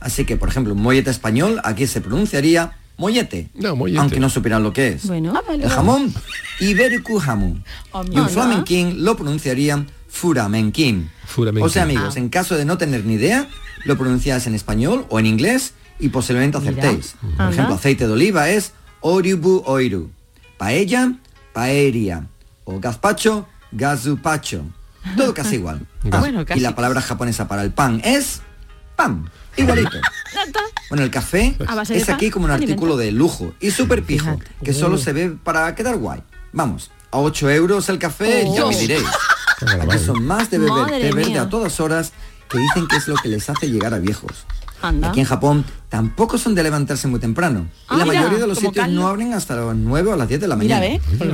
Así 0.00 0.24
que, 0.24 0.36
por 0.36 0.48
ejemplo, 0.48 0.74
un 0.74 0.82
mollete 0.82 1.10
español 1.10 1.60
aquí 1.64 1.86
se 1.86 2.00
pronunciaría 2.00 2.72
mollete, 2.96 3.48
No, 3.54 3.76
mollete. 3.76 3.98
aunque 4.00 4.20
no 4.20 4.28
supieran 4.30 4.62
lo 4.62 4.72
que 4.72 4.88
es. 4.88 5.06
Bueno, 5.06 5.32
El 5.50 5.68
jamón, 5.68 6.12
Iberico 6.60 7.18
jamón. 7.18 7.64
Y 8.10 8.18
un 8.18 8.28
flamenquín 8.28 9.04
lo 9.04 9.16
pronunciarían 9.16 9.88
furamenquín. 10.08 11.10
Furamenquín. 11.26 11.66
O 11.66 11.68
sea, 11.70 11.84
amigos, 11.84 12.16
en 12.16 12.28
caso 12.28 12.56
de 12.56 12.64
no 12.64 12.76
tener 12.78 13.04
ni 13.04 13.14
idea, 13.14 13.48
lo 13.84 13.96
pronunciáis 13.96 14.46
en 14.46 14.54
español 14.54 15.06
o 15.08 15.18
en 15.18 15.26
inglés 15.26 15.72
y 15.98 16.10
posiblemente 16.10 16.58
acertéis. 16.58 17.14
Por 17.36 17.50
ejemplo, 17.52 17.74
aceite 17.74 18.06
de 18.06 18.12
oliva 18.12 18.50
es 18.50 18.72
oribu 19.00 19.62
oiru. 19.66 20.10
Paella, 20.58 21.14
paeria. 21.52 22.26
O 22.64 22.78
gazpacho, 22.80 23.46
gazupacho. 23.72 24.62
Todo 25.16 25.34
casi 25.34 25.56
igual. 25.56 25.86
Ah, 26.12 26.18
bueno, 26.20 26.46
casi. 26.46 26.58
Y 26.60 26.62
la 26.62 26.74
palabra 26.74 27.00
japonesa 27.02 27.46
para 27.46 27.62
el 27.62 27.72
pan 27.72 28.00
es 28.04 28.40
pan. 28.96 29.30
Igualito. 29.56 29.98
Bueno, 30.88 31.04
el 31.04 31.10
café 31.10 31.54
de 31.58 31.96
es 31.96 32.08
aquí 32.08 32.30
como 32.30 32.46
un 32.46 32.50
artículo 32.52 32.96
de 32.96 33.12
lujo 33.12 33.52
y 33.60 33.70
súper 33.70 34.02
pijo, 34.02 34.38
que 34.64 34.72
solo 34.72 34.96
se 34.96 35.12
ve 35.12 35.30
para 35.30 35.74
quedar 35.74 35.96
guay. 35.98 36.22
Vamos, 36.52 36.90
a 37.10 37.18
8 37.18 37.50
euros 37.50 37.88
el 37.90 37.98
café, 37.98 38.44
ya 38.54 38.64
me 38.66 38.74
Oh. 38.74 38.78
diréis. 38.78 39.04
Aquí 39.82 39.98
son 39.98 40.24
más 40.24 40.50
de 40.50 40.58
beber 40.58 40.86
té 40.86 41.12
verde 41.12 41.38
a 41.38 41.48
todas 41.50 41.78
horas 41.80 42.12
que 42.48 42.58
dicen 42.58 42.86
que 42.88 42.96
es 42.96 43.06
lo 43.08 43.14
que 43.16 43.28
les 43.28 43.50
hace 43.50 43.68
llegar 43.68 43.92
a 43.92 43.98
viejos. 43.98 44.46
Anda. 44.82 45.08
Aquí 45.10 45.20
en 45.20 45.26
Japón 45.26 45.64
tampoco 45.88 46.38
son 46.38 46.54
de 46.54 46.62
levantarse 46.62 47.08
muy 47.08 47.20
temprano. 47.20 47.66
Y 47.70 47.84
Ah, 47.88 47.96
la 47.98 48.04
mira, 48.04 48.16
mayoría 48.20 48.38
de 48.38 48.46
los 48.46 48.58
sitios 48.58 48.88
no 48.88 49.08
abren 49.08 49.32
hasta 49.34 49.56
las 49.56 49.74
9 49.76 50.12
o 50.12 50.16
las 50.16 50.28
10 50.28 50.40
de 50.40 50.48
la 50.48 50.56
mañana. 50.56 50.86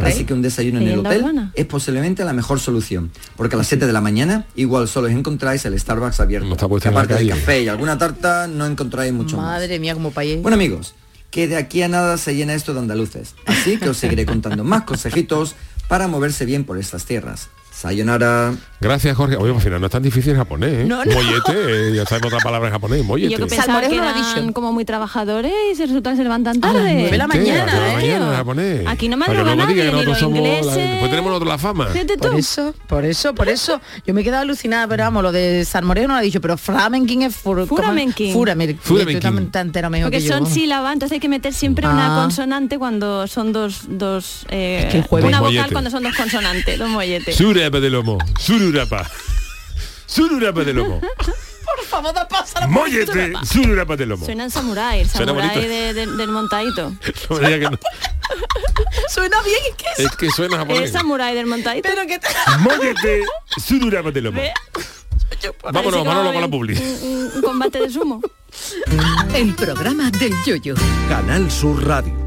Así 0.04 0.24
que 0.24 0.32
un 0.34 0.42
desayuno 0.42 0.80
en 0.80 0.88
el 0.88 0.98
hotel 1.00 1.20
urbana. 1.22 1.52
es 1.54 1.66
posiblemente 1.66 2.24
la 2.24 2.32
mejor 2.32 2.58
solución. 2.60 3.10
Porque 3.36 3.54
a 3.56 3.58
las 3.58 3.66
7 3.66 3.86
de 3.86 3.92
la 3.92 4.00
mañana 4.00 4.46
igual 4.56 4.88
solo 4.88 5.08
encontráis 5.08 5.64
el 5.64 5.78
Starbucks 5.78 6.20
abierto. 6.20 6.46
No 6.48 6.54
está 6.54 6.66
aparte 6.66 6.88
del 6.90 7.06
calle. 7.06 7.30
café 7.30 7.62
y 7.62 7.68
alguna 7.68 7.98
tarta 7.98 8.46
no 8.48 8.66
encontráis 8.66 9.12
mucho 9.12 9.36
más. 9.36 9.46
Madre 9.46 9.78
mía, 9.78 9.94
como 9.94 10.10
país. 10.10 10.40
Bueno 10.42 10.54
amigos, 10.56 10.94
que 11.30 11.48
de 11.48 11.56
aquí 11.56 11.82
a 11.82 11.88
nada 11.88 12.16
se 12.18 12.34
llena 12.34 12.54
esto 12.54 12.72
de 12.74 12.80
andaluces. 12.80 13.34
Así 13.46 13.76
que 13.78 13.88
os 13.90 13.96
seguiré 13.96 14.24
contando 14.26 14.64
más 14.64 14.82
consejitos 14.84 15.54
para 15.88 16.08
moverse 16.08 16.44
bien 16.46 16.64
por 16.64 16.78
estas 16.78 17.04
tierras. 17.04 17.48
Sayonara. 17.76 18.54
Gracias, 18.80 19.16
Jorge. 19.16 19.36
Oye, 19.36 19.54
al 19.54 19.60
final 19.60 19.80
no 19.80 19.86
es 19.86 19.92
tan 19.92 20.02
difícil 20.02 20.32
en 20.32 20.38
japonés, 20.38 20.72
¿eh? 20.72 20.84
No, 20.86 21.04
no. 21.04 21.12
Mollete, 21.14 21.90
eh, 21.90 21.94
ya 21.94 22.04
sabemos 22.06 22.32
otra 22.32 22.42
palabra 22.42 22.68
en 22.68 22.72
japonés, 22.74 23.00
Y 23.00 23.04
mollete. 23.04 23.32
yo 23.32 23.38
que 23.38 23.46
pensaba 23.46 23.80
que 23.82 23.96
eran 23.96 24.52
como 24.52 24.72
muy 24.72 24.84
trabajadores 24.84 25.52
y 25.72 25.76
se 25.76 25.86
resulta 25.86 26.10
que 26.10 26.16
se 26.16 26.22
levantan 26.22 26.56
A 26.62 26.72
las 26.72 26.82
tarde. 26.84 27.10
de 27.10 27.18
la 27.18 27.26
mañana, 27.26 27.72
¿eh? 27.90 27.94
mañana 27.96 28.30
en 28.30 28.36
japonés. 28.36 28.86
Aquí 28.86 29.08
no 29.08 29.16
me 29.18 29.26
Para 29.26 29.38
que 29.38 29.42
roba 29.44 29.54
luego 29.54 29.68
nadie, 29.70 29.82
que 29.82 29.86
ni 29.88 29.92
nosotros 29.92 30.08
los 30.08 30.18
somos 30.18 30.40
la-. 30.40 30.76
Después 30.76 31.10
tenemos 31.10 31.30
nosotros 31.30 31.48
la 31.48 31.58
fama. 31.58 31.88
Por 32.18 32.34
eso, 32.38 32.74
por 32.86 33.04
eso, 33.04 33.34
por 33.34 33.48
eso. 33.48 33.80
Yo 34.06 34.14
me 34.14 34.20
he 34.22 34.24
quedado 34.24 34.42
alucinada, 34.42 34.86
pero 34.88 35.04
vamos, 35.04 35.22
lo 35.22 35.32
de 35.32 35.64
Salmorejo 35.64 36.08
no 36.08 36.14
lo 36.14 36.18
ha 36.20 36.22
dicho, 36.22 36.40
pero 36.40 36.56
Flamenquín 36.56 37.22
es 37.22 37.36
fur, 37.36 37.66
tan 37.66 37.98
entero 39.66 39.90
mejor 39.90 40.10
Porque 40.10 40.24
yo, 40.24 40.36
son 40.36 40.46
sílabas, 40.46 40.92
entonces 40.94 41.14
hay 41.16 41.20
que 41.20 41.28
meter 41.28 41.52
siempre 41.52 41.86
una 41.86 42.16
Ah. 42.18 42.22
consonante 42.22 42.78
cuando 42.78 43.26
son 43.26 43.52
dos, 43.52 43.82
dos 43.88 44.46
eh, 44.50 44.82
Es 44.86 44.92
que 44.92 44.98
el 44.98 45.04
jueves- 45.04 45.28
una 45.28 45.40
vocal 45.40 45.70
cuando 45.72 45.90
son 45.90 46.02
dos 46.02 46.14
consonantes, 46.16 46.78
dos 46.78 46.88
molletes. 46.88 47.36
Surapa 47.66 47.80
de 47.80 47.90
lomo, 47.90 48.18
sururapa. 48.38 49.10
Sururapa 50.06 50.62
de 50.62 50.72
lomo. 50.72 51.00
Por 51.00 51.84
favor, 51.84 52.14
da 52.14 52.28
paso 52.28 52.58
a 52.58 52.60
la 52.60 52.66
Mollete, 52.68 53.32
sururapa 53.44 53.96
de 53.96 54.06
lomo. 54.06 54.24
Suenan 54.24 54.52
samurái, 54.52 55.00
el 55.00 55.08
Suena 55.08 55.32
samurái 55.32 55.48
bonito. 55.50 55.68
de- 55.68 55.94
de- 55.94 56.06
del 56.16 56.28
montadito. 56.28 56.92
No 57.30 57.36
me 57.40 57.48
diga 57.50 57.58
que 57.58 57.70
no. 57.74 57.78
Suena 59.08 59.42
bien, 59.42 59.58
¿y 59.68 59.74
qué 59.76 59.84
es? 59.98 60.10
Es 60.10 60.16
que 60.16 60.30
suena 60.30 60.54
El 60.54 60.60
japonés. 60.60 60.92
samurái 60.92 61.34
del 61.34 61.46
montadito. 61.46 61.88
Pero 61.88 62.06
que 62.06 62.20
te... 62.20 62.28
Mollete, 62.60 63.24
sururapa 63.66 64.12
de 64.12 64.20
lomo. 64.22 64.40
Ve. 64.40 64.52
Vámonos, 65.72 66.04
Manolo, 66.06 66.32
con 66.32 66.40
la 66.42 66.48
publi. 66.48 66.76
Un, 66.78 67.30
un 67.34 67.42
combate 67.42 67.80
de 67.80 67.90
sumo. 67.90 68.20
El 69.34 69.54
programa 69.56 70.08
del 70.12 70.32
yoyo. 70.46 70.76
Canal 71.08 71.50
Sur 71.50 71.84
Radio. 71.84 72.25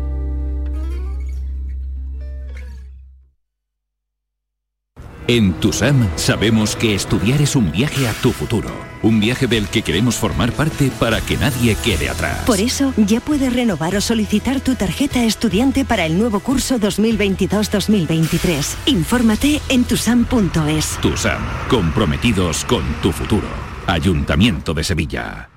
En 5.29 5.53
TUSAM 5.53 6.09
sabemos 6.15 6.75
que 6.75 6.95
estudiar 6.95 7.39
es 7.39 7.55
un 7.55 7.71
viaje 7.71 8.07
a 8.07 8.13
tu 8.13 8.31
futuro, 8.31 8.71
un 9.03 9.19
viaje 9.19 9.45
del 9.45 9.67
que 9.67 9.83
queremos 9.83 10.15
formar 10.15 10.51
parte 10.53 10.89
para 10.99 11.21
que 11.21 11.37
nadie 11.37 11.75
quede 11.75 12.09
atrás. 12.09 12.39
Por 12.47 12.59
eso, 12.59 12.95
ya 12.97 13.19
puedes 13.21 13.53
renovar 13.53 13.95
o 13.95 14.01
solicitar 14.01 14.59
tu 14.59 14.73
tarjeta 14.73 15.23
estudiante 15.23 15.85
para 15.85 16.07
el 16.07 16.17
nuevo 16.17 16.39
curso 16.39 16.79
2022-2023. 16.79 18.75
Infórmate 18.87 19.61
en 19.69 19.83
tusam.es. 19.83 20.97
TUSAM, 20.99 21.43
comprometidos 21.69 22.65
con 22.65 22.83
tu 23.03 23.11
futuro. 23.11 23.49
Ayuntamiento 23.85 24.73
de 24.73 24.83
Sevilla. 24.83 25.49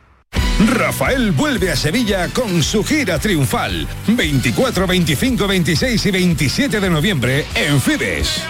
Rafael 0.69 1.33
vuelve 1.33 1.71
a 1.71 1.77
Sevilla 1.77 2.29
con 2.29 2.63
su 2.63 2.85
gira 2.85 3.19
triunfal. 3.19 3.89
24, 4.07 4.87
25, 4.87 5.47
26 5.47 6.07
y 6.07 6.11
27 6.11 6.79
de 6.79 6.91
noviembre 6.91 7.47
en 7.55 7.81
Fibes. 7.81 8.43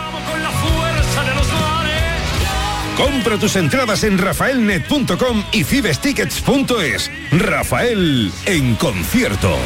Compra 3.03 3.37
tus 3.37 3.57
entradas 3.57 4.05
en 4.05 4.17
rafaelnet.com 4.17 5.43
y 5.51 5.65
fibestickets.es. 5.65 7.11
Rafael 7.33 8.31
en 8.47 8.77
concierto. 8.77 9.57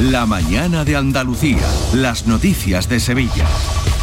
La 0.00 0.26
mañana 0.26 0.84
de 0.84 0.96
Andalucía. 0.96 1.62
Las 1.94 2.26
noticias 2.26 2.88
de 2.88 2.98
Sevilla. 2.98 3.46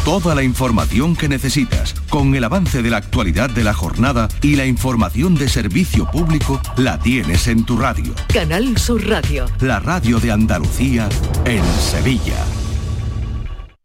Toda 0.06 0.34
la 0.34 0.42
información 0.42 1.14
que 1.14 1.28
necesitas, 1.28 1.92
con 2.08 2.34
el 2.34 2.44
avance 2.44 2.80
de 2.80 2.88
la 2.88 2.96
actualidad 2.96 3.50
de 3.50 3.64
la 3.64 3.74
jornada 3.74 4.28
y 4.40 4.56
la 4.56 4.64
información 4.64 5.34
de 5.34 5.50
servicio 5.50 6.10
público, 6.10 6.58
la 6.78 6.98
tienes 6.98 7.48
en 7.48 7.64
tu 7.64 7.76
radio. 7.76 8.14
Canal 8.32 8.78
Sur 8.78 9.06
Radio. 9.06 9.44
La 9.60 9.78
radio 9.78 10.20
de 10.20 10.32
Andalucía 10.32 11.06
en 11.44 11.62
Sevilla. 11.80 12.46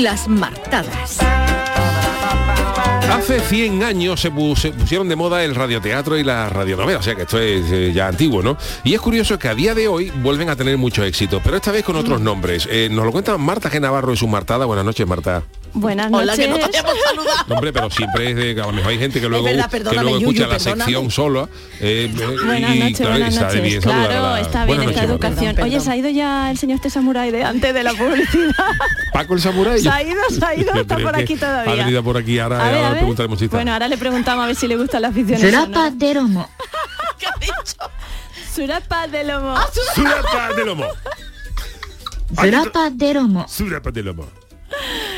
Las 0.00 0.28
martadas. 0.28 1.18
Hace 3.12 3.40
100 3.40 3.82
años 3.82 4.20
se, 4.20 4.30
pus- 4.30 4.58
se 4.60 4.70
pusieron 4.70 5.08
de 5.08 5.16
moda 5.16 5.44
el 5.44 5.54
radioteatro 5.54 6.16
y 6.16 6.24
la 6.24 6.48
radionovela, 6.48 6.98
o 6.98 7.02
sea 7.02 7.14
que 7.14 7.22
esto 7.22 7.38
es 7.38 7.70
eh, 7.70 7.92
ya 7.92 8.06
antiguo, 8.08 8.42
¿no? 8.42 8.56
Y 8.84 8.94
es 8.94 9.00
curioso 9.00 9.38
que 9.38 9.48
a 9.48 9.54
día 9.54 9.74
de 9.74 9.88
hoy 9.88 10.10
vuelven 10.22 10.48
a 10.48 10.56
tener 10.56 10.78
mucho 10.78 11.04
éxito, 11.04 11.40
pero 11.44 11.56
esta 11.56 11.70
vez 11.72 11.84
con 11.84 11.96
otros 11.96 12.20
nombres. 12.20 12.66
Eh, 12.70 12.88
nos 12.90 13.04
lo 13.04 13.12
cuenta 13.12 13.36
Marta 13.36 13.70
G. 13.70 13.80
Navarro 13.80 14.10
en 14.10 14.16
su 14.16 14.26
Martada. 14.28 14.64
Buenas 14.64 14.84
noches, 14.84 15.06
Marta. 15.06 15.42
Buenas 15.72 16.08
Hola, 16.12 16.32
noches. 16.32 16.44
que 16.46 16.48
no 16.50 16.56
te 16.58 16.64
habíamos 16.64 16.92
saludado. 17.04 17.44
No, 17.46 17.54
hombre, 17.54 17.72
pero 17.72 17.90
siempre 17.90 18.30
es 18.30 18.36
de, 18.36 18.60
a 18.60 18.66
lo 18.66 18.72
mejor 18.72 18.90
hay 18.90 18.98
gente 18.98 19.20
que 19.20 19.28
luego, 19.28 19.44
verdad, 19.44 19.70
que 19.70 19.78
luego 19.80 20.18
Yuyu, 20.18 20.30
escucha 20.30 20.46
la 20.48 20.56
perdóname. 20.58 20.80
sección 20.84 21.10
solo. 21.12 21.48
eh, 21.80 22.10
eh, 22.12 22.36
Buenas 22.44 22.74
y, 22.74 22.78
noches, 22.80 22.96
claro, 22.98 23.12
buenas 23.12 23.34
noches. 23.40 23.62
bien 23.62 23.80
Claro, 23.80 24.22
la- 24.32 24.40
está 24.40 24.64
bien 24.64 24.76
Buenas 24.78 24.94
esta 24.94 25.04
educación. 25.06 25.60
Oye, 25.62 25.80
se 25.80 25.90
ha 25.90 25.96
ido 25.96 26.08
ya 26.10 26.50
el 26.50 26.58
señor 26.58 26.76
este 26.76 26.90
samurái 26.90 27.30
de 27.30 27.44
antes 27.44 27.72
de 27.72 27.82
la 27.84 27.92
publicidad. 27.94 28.52
Paco 29.12 29.34
el 29.34 29.40
Samurai. 29.40 29.80
Se 29.80 29.88
ha 29.88 30.02
ido, 30.02 30.20
se 30.28 30.44
ha 30.44 30.54
ido, 30.56 30.72
está 30.74 30.96
por 30.98 31.14
que 31.14 31.22
aquí 31.22 31.36
todavía. 31.36 31.72
Ha 31.72 31.76
venido 31.76 32.02
por 32.02 32.16
aquí, 32.16 32.38
ahora, 32.40 32.60
A 32.60 32.64
ver, 32.64 32.74
ahora 32.76 32.88
a 32.88 32.90
le 32.90 32.96
preguntaremos 32.98 33.38
si 33.38 33.44
está. 33.44 33.56
Bueno, 33.56 33.72
ahora 33.72 33.88
le 33.88 33.96
preguntamos 33.98 34.42
a 34.44 34.46
ver 34.48 34.56
si 34.56 34.66
le 34.66 34.76
gusta 34.76 34.98
la 35.00 35.08
afición. 35.08 35.38
Surapa 35.40 35.90
de 35.90 36.14
lomo. 36.14 36.48
Surapa 38.54 39.06
de 39.08 39.24
lomo. 39.24 39.54
Surapa 39.94 40.52
de 40.56 40.64
lomo. 40.64 40.86
Surapa 42.34 42.90
de 42.90 43.14
lomo. 43.14 43.46
Surapa 43.48 43.90
de 43.90 44.02
lomo. 44.02 44.26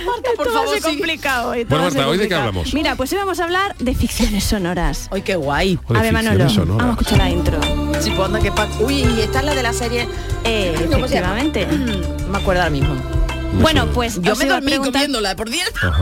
Marta, 0.07 0.31
por 0.37 0.53
favor, 0.53 0.81
complicado. 0.81 1.55
esto 1.55 1.69
Bueno, 1.69 1.85
Marta, 1.85 2.09
¿hoy 2.09 2.19
de 2.19 2.25
qué 2.25 2.35
complicado. 2.35 2.41
hablamos? 2.49 2.75
Mira, 2.75 2.97
pues 2.97 3.13
hoy 3.13 3.19
vamos 3.19 3.41
a 3.41 3.45
hablar 3.45 3.77
de 3.79 3.95
ficciones 3.95 4.45
sonoras. 4.45 5.09
Ay, 5.11 5.23
qué 5.23 5.37
guay. 5.37 5.79
O 5.89 5.95
A 5.95 6.03
ver, 6.03 6.13
Manolo, 6.13 6.49
sonoras. 6.49 6.79
vamos 6.87 6.99
a 6.99 7.01
escuchar 7.01 7.19
la 7.19 7.31
intro. 7.31 7.61
Sí, 8.01 8.11
pues 8.11 8.21
anda, 8.27 8.41
que 8.41 8.53
pa- 8.53 8.69
Uy, 8.81 9.03
y 9.05 9.21
esta 9.21 9.41
es 9.41 9.45
la 9.45 9.55
de 9.55 9.63
la 9.63 9.73
serie. 9.73 10.09
Eh, 10.45 10.75
efectivamente. 10.75 11.67
Me 12.31 12.39
acuerdo 12.39 12.63
ahora 12.63 12.71
mismo. 12.71 12.95
Bueno, 13.61 13.87
pues 13.93 14.21
Yo 14.21 14.35
me 14.37 14.47
dormí 14.47 14.71
preguntar- 14.73 14.93
comiéndola, 14.93 15.37
por 15.37 15.49
cierto. 15.51 15.81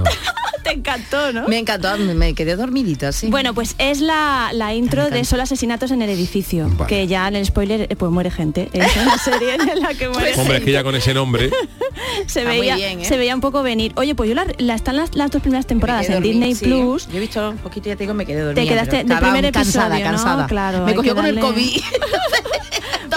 Te 0.62 0.72
encantó, 0.72 1.32
¿no? 1.32 1.48
Me 1.48 1.59
encantó, 1.59 1.96
me, 1.98 2.14
me 2.14 2.34
quedé 2.34 2.55
dormidita, 2.55 3.12
sí. 3.12 3.28
Bueno, 3.28 3.55
pues 3.55 3.74
es 3.78 4.01
la, 4.01 4.51
la 4.53 4.74
intro 4.74 5.09
de 5.11 5.24
Solo 5.24 5.42
asesinatos 5.42 5.90
en 5.90 6.03
el 6.03 6.11
edificio, 6.11 6.70
que 6.86 7.07
ya 7.07 7.26
en 7.28 7.36
el 7.36 7.46
spoiler 7.46 7.86
eh, 7.90 7.96
pues 7.96 8.12
muere 8.12 8.30
gente. 8.30 8.68
Es 8.74 8.94
una 8.96 9.16
serie 9.24 9.55
en 9.55 9.80
la 9.80 9.94
que 9.94 10.09
muere 10.09 10.34
Hombre, 10.36 10.59
es 10.59 10.64
que 10.64 10.72
ya 10.72 10.82
con 10.84 10.94
ese 10.94 11.14
nombre. 11.14 11.51
se 12.26 12.40
Está 12.40 12.51
muy 12.53 12.61
veía, 12.61 12.76
bien, 12.76 13.01
¿eh? 13.01 13.05
se 13.05 13.16
veía 13.16 13.34
un 13.34 13.40
poco 13.40 13.62
venir. 13.62 13.92
Oye, 13.96 14.14
pues 14.14 14.28
yo 14.28 14.34
la, 14.34 14.46
la- 14.59 14.74
están 14.74 14.96
las, 14.96 15.14
las 15.16 15.30
dos 15.30 15.40
primeras 15.42 15.66
temporadas 15.66 16.09
en 16.11 16.22
Disney 16.22 16.55
sí. 16.55 16.66
Plus. 16.66 17.09
Yo 17.09 17.16
he 17.16 17.20
visto 17.20 17.51
un 17.51 17.57
poquito 17.59 17.88
y 17.88 17.92
ya 17.92 17.96
te 17.96 18.05
digo, 18.05 18.14
me 18.14 18.26
quedé 18.26 18.40
dormida. 18.42 18.62
Te 18.62 18.68
quedaste 18.68 18.96
del 19.05 19.18
primer 19.18 19.51
cansada, 19.53 19.96
episodio, 19.96 20.05
¿no? 20.12 20.16
cansada. 20.18 20.46
Claro, 20.46 20.84
me 20.84 20.94
cogió 20.94 21.14
con 21.16 21.24
el 21.26 21.36
darle- 21.36 21.82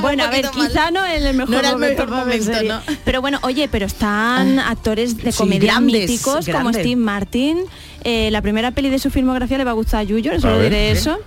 Bueno, 0.02 0.24
a 0.24 0.30
ver, 0.30 0.46
mal. 0.46 0.54
quizá 0.54 0.92
no 0.92 1.06
en 1.06 1.26
el 1.26 1.36
mejor 1.36 1.50
No 1.52 1.60
era 1.60 1.70
el 1.70 1.78
momento. 1.78 2.82
Pero 3.06 3.22
bueno, 3.22 3.40
oye, 3.44 3.68
pero 3.68 3.86
están 3.86 4.60
actores 4.60 5.18
de 5.18 5.32
Sí, 5.32 5.38
comedia 5.38 5.74
grandes, 5.74 6.10
míticos 6.10 6.48
como. 6.48 6.72
Steve 6.74 6.96
Martin. 6.96 7.66
Eh, 8.04 8.30
la 8.32 8.42
primera 8.42 8.72
peli 8.72 8.90
de 8.90 9.00
su 9.00 9.10
filmografía 9.10 9.58
le 9.58 9.64
va 9.64 9.72
a 9.72 9.76
gustar 9.76 10.02
a 10.02 10.04
Yuyo, 10.04 10.32
eso 10.32 10.48
A 10.48 10.52
lo 10.52 10.58
ver, 10.58 10.72
diré 10.72 10.92
sí. 10.96 11.00
eso. 11.10 11.18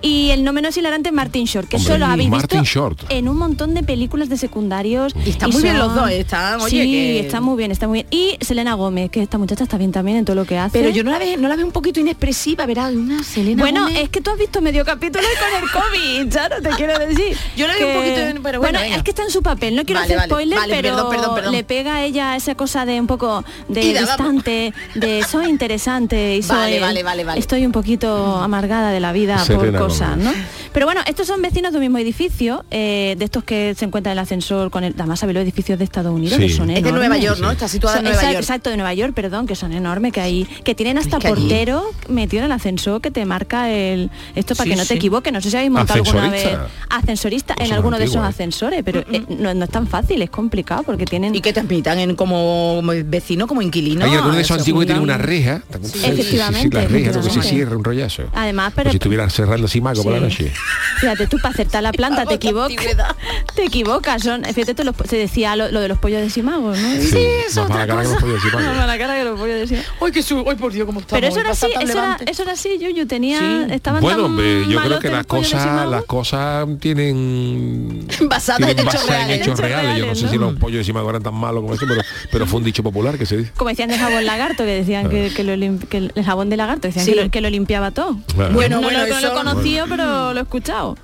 Y 0.00 0.30
el 0.30 0.42
no 0.44 0.52
menos 0.52 0.76
hilarante 0.76 1.12
Martin 1.12 1.44
Short, 1.44 1.68
que 1.68 1.76
Hombre, 1.76 1.92
solo 1.92 2.06
habéis 2.06 2.28
Martin 2.30 2.62
visto 2.62 2.80
Short. 2.80 3.04
en 3.10 3.28
un 3.28 3.36
montón 3.36 3.74
de 3.74 3.82
películas 3.82 4.28
de 4.28 4.36
secundarios. 4.36 5.14
Y 5.24 5.30
están 5.30 5.50
muy 5.50 5.62
bien 5.62 5.78
los 5.78 5.94
dos, 5.94 6.10
¿eh? 6.10 6.20
Están, 6.20 6.60
oye, 6.60 6.82
sí, 6.82 6.90
que- 6.90 7.20
están 7.20 7.42
muy 7.44 7.56
bien, 7.56 7.70
está 7.70 7.86
muy 7.86 7.98
bien. 8.02 8.06
Y 8.10 8.36
Selena 8.44 8.74
Gómez, 8.74 9.10
que 9.10 9.22
esta 9.22 9.38
muchacha 9.38 9.62
está 9.64 9.78
bien 9.78 9.92
también 9.92 10.16
en 10.18 10.24
todo 10.24 10.34
lo 10.36 10.44
que 10.44 10.58
hace. 10.58 10.78
Pero 10.78 10.90
yo 10.90 11.04
no 11.04 11.10
la 11.12 11.18
veo, 11.18 11.36
no 11.38 11.48
la 11.48 11.54
veo 11.56 11.66
un 11.66 11.72
poquito 11.72 12.00
inexpresiva, 12.00 12.66
verás, 12.66 12.92
una 12.94 13.22
Selena 13.22 13.62
Bueno, 13.62 13.82
Gómez. 13.84 14.00
es 14.02 14.08
que 14.08 14.20
tú 14.20 14.30
has 14.30 14.38
visto 14.38 14.60
medio 14.60 14.84
capítulo 14.84 15.22
y 15.24 15.38
con 15.38 15.62
el 15.62 15.70
COVID, 15.70 16.32
Charo, 16.34 16.62
te 16.62 16.70
quiero 16.70 16.98
decir. 16.98 17.36
Yo 17.56 17.68
la 17.68 17.76
vi 17.76 17.82
un 17.84 17.94
poquito, 17.94 18.42
pero 18.42 18.58
bueno, 18.60 18.80
venga. 18.80 18.96
es 18.96 19.02
que 19.04 19.10
está 19.10 19.22
en 19.22 19.30
su 19.30 19.42
papel, 19.42 19.76
no 19.76 19.84
quiero 19.84 20.00
Vale, 20.00 20.14
hacer 20.14 20.16
vale, 20.16 20.28
spoiler, 20.30 20.58
vale, 20.58 20.74
pero 20.74 20.88
perdón, 20.96 21.10
perdón, 21.10 21.34
perdón. 21.36 21.52
le 21.52 21.62
pega 21.64 21.94
a 21.96 22.04
ella 22.04 22.34
esa 22.36 22.54
cosa 22.56 22.84
de 22.86 23.00
un 23.00 23.06
poco 23.06 23.44
de 23.68 23.80
de- 23.84 24.00
distante, 24.00 24.74
de 24.96 25.22
soy 25.22 25.46
interesante 25.46 26.21
y 26.38 26.42
soy 26.42 26.56
Vale, 26.56 26.80
vale, 26.80 27.02
vale, 27.02 27.24
vale. 27.24 27.40
estoy 27.40 27.64
un 27.66 27.72
poquito 27.72 28.36
amargada 28.36 28.90
de 28.90 29.00
la 29.00 29.12
vida 29.12 29.42
por 29.46 29.76
cosas. 29.76 30.16
¿no? 30.16 30.32
Pero 30.72 30.86
bueno, 30.86 31.00
estos 31.06 31.26
son 31.26 31.42
vecinos 31.42 31.72
de 31.72 31.78
un 31.78 31.82
mismo 31.82 31.98
edificio, 31.98 32.64
eh, 32.70 33.14
de 33.18 33.24
estos 33.24 33.44
que 33.44 33.74
se 33.76 33.84
encuentran 33.84 34.12
en 34.12 34.18
el 34.18 34.22
ascensor 34.22 34.70
con 34.70 34.84
el, 34.84 34.94
además 34.98 35.20
sabes 35.20 35.34
los 35.34 35.42
edificios 35.42 35.78
de 35.78 35.84
Estados 35.84 36.12
Unidos 36.14 36.38
Sí. 36.38 36.46
que 36.46 36.52
son 36.52 36.70
Es 36.70 36.82
de 36.82 36.88
enormes. 36.88 37.08
Nueva 37.08 37.22
York, 37.22 37.38
¿no? 37.40 37.50
Está 37.50 37.68
situada 37.68 37.98
en 37.98 38.04
Nueva 38.04 38.16
exacto, 38.16 38.32
York. 38.34 38.42
Exacto, 38.42 38.70
de 38.70 38.76
Nueva 38.76 38.94
York, 38.94 39.12
perdón, 39.14 39.46
que 39.46 39.54
son 39.56 39.72
enormes, 39.72 40.12
que 40.12 40.20
hay, 40.20 40.44
que 40.64 40.74
tienen 40.74 40.98
hasta 40.98 41.18
que 41.18 41.28
allí- 41.28 41.34
portero 41.48 41.84
metido 42.08 42.40
en 42.40 42.46
el 42.46 42.52
ascensor 42.52 43.00
que 43.00 43.10
te 43.10 43.24
marca 43.26 43.70
el 43.70 44.10
esto 44.34 44.54
para 44.54 44.64
Sí, 44.64 44.70
que 44.70 44.76
no 44.76 44.82
sí. 44.82 44.88
te 44.88 44.94
equivoques. 44.94 45.32
No 45.32 45.40
sé 45.40 45.50
si 45.50 45.56
habéis 45.56 45.70
montado 45.72 46.02
alguna 46.02 46.30
vez 46.30 46.48
Ascensorista. 46.88 47.54
en 47.54 47.58
Cosas 47.64 47.76
alguno 47.76 47.98
de 47.98 48.04
esos 48.04 48.16
ascensores, 48.24 48.82
pero 48.84 49.00
eh, 49.10 49.24
no, 49.28 49.54
no 49.54 49.64
es 49.64 49.70
tan 49.70 49.86
fácil, 49.86 50.22
es 50.22 50.30
complicado 50.30 50.82
porque 50.84 51.04
tienen 51.04 51.34
Y 51.34 51.40
que 51.40 51.52
te 51.52 51.60
admitan 51.60 51.98
en 51.98 52.14
como 52.16 52.80
vecino, 53.04 53.46
como 53.46 53.62
inquilino. 53.62 54.04
Hay 54.04 54.12
algunos 54.14 54.36
de 54.36 54.42
esos 54.42 54.56
eso, 54.56 54.62
antiguos 54.62 54.82
que 54.82 54.86
tienen 54.86 55.02
una- 55.02 55.18
reja. 55.18 55.62
Sí, 55.82 55.98
Efectivamente, 56.20 56.76
la 56.76 56.82
reja, 56.88 56.90
lo 56.90 57.02
que 57.02 57.12
se 57.12 57.18
efectivamente. 57.18 57.48
cierra 57.48 57.76
un 57.76 57.84
rollazo. 57.84 58.22
Además, 58.34 58.66
Como 58.72 58.76
pero 58.76 58.90
si 58.90 58.96
estuviera 58.96 59.30
cerrando 59.30 59.66
así 59.66 59.80
mago 59.80 60.02
por 60.02 60.12
la 60.12 60.18
Sí. 60.18 60.24
noche. 60.44 60.52
Fíjate, 61.00 61.26
tú 61.26 61.38
para 61.38 61.54
acertar 61.54 61.82
la 61.82 61.92
planta 61.92 62.24
te 62.26 62.34
equivocas. 62.34 62.76
te 63.54 63.64
equivocas. 63.64 64.22
Son, 64.22 64.44
fíjate, 64.44 64.74
tú, 64.74 64.82
se 65.08 65.16
decía 65.16 65.56
lo, 65.56 65.70
lo 65.70 65.80
de 65.80 65.88
los 65.88 65.98
pollos 65.98 66.20
de 66.20 66.30
Simago, 66.30 66.70
¿no? 66.70 66.74
Sí, 67.00 67.16
es 67.46 67.56
más 67.56 67.66
otra 67.66 67.86
que 67.86 67.92
cosa. 67.92 68.26
Más 68.54 68.76
mala 68.76 68.98
cara 68.98 69.16
que 69.16 69.24
los 69.24 69.38
pollos 69.38 69.58
de 69.60 69.66
Simago. 69.66 69.86
Uy, 70.00 70.12
qué 70.12 70.22
su... 70.22 70.40
Uy, 70.40 70.54
por 70.56 70.72
Dios, 70.72 70.86
cómo 70.86 71.00
estamos. 71.00 71.20
Pero 71.20 71.26
eso 71.32 71.40
era 71.40 71.50
así, 71.50 71.66
eso 71.80 71.92
era, 71.92 72.16
eso 72.26 72.44
así, 72.50 72.78
Yuyu, 72.78 73.06
tenía, 73.06 73.38
Sí. 73.38 73.72
estaban 73.72 74.00
Bueno, 74.02 74.26
hombre, 74.26 74.66
yo 74.68 74.80
creo 74.82 74.98
que 74.98 75.10
las 75.10 75.26
cosas, 75.26 75.88
las 75.88 76.04
cosas 76.04 76.66
tienen 76.80 78.06
Basadas 78.28 78.60
en 78.70 78.78
hechos 78.78 79.06
reales. 79.06 79.40
hechos 79.40 79.58
reales. 79.58 79.98
Yo 79.98 80.06
no 80.06 80.14
sé 80.14 80.28
si 80.28 80.38
los 80.38 80.54
pollos 80.54 80.78
de 80.78 80.84
Simago 80.84 81.08
eran 81.10 81.22
tan 81.22 81.34
malos 81.34 81.62
como 81.62 81.74
eso, 81.74 81.84
pero, 81.88 82.02
pero 82.30 82.46
fue 82.46 82.58
un 82.58 82.64
dicho 82.64 82.82
popular 82.82 83.18
que 83.18 83.26
se 83.26 83.36
dice. 83.36 83.52
Como 83.56 83.70
decían 83.70 83.88
de 83.88 83.98
jabón 83.98 84.24
lagarto, 84.24 84.64
que 84.64 84.70
decían 84.74 85.08
que, 85.08 85.32
que 85.34 85.44
lo 85.44 85.52
que 85.88 86.01
el 86.14 86.24
jabón 86.24 86.50
de 86.50 86.56
lagarto, 86.56 86.88
decían 86.88 87.04
Sí. 87.04 87.12
que, 87.12 87.24
lo, 87.24 87.30
que 87.30 87.40
lo 87.40 87.50
limpiaba 87.50 87.90
todo. 87.90 88.16
Bueno, 88.34 88.76
no, 88.76 88.82
bueno, 88.82 88.98
lo, 89.00 89.06
no 89.06 89.06
lo 89.06 89.18
eso- 89.18 89.32
he 89.32 89.34
conocido, 89.34 89.86
pero 89.88 90.32
lo 90.32 90.40
he 90.40 90.42
escuchado. 90.42 90.96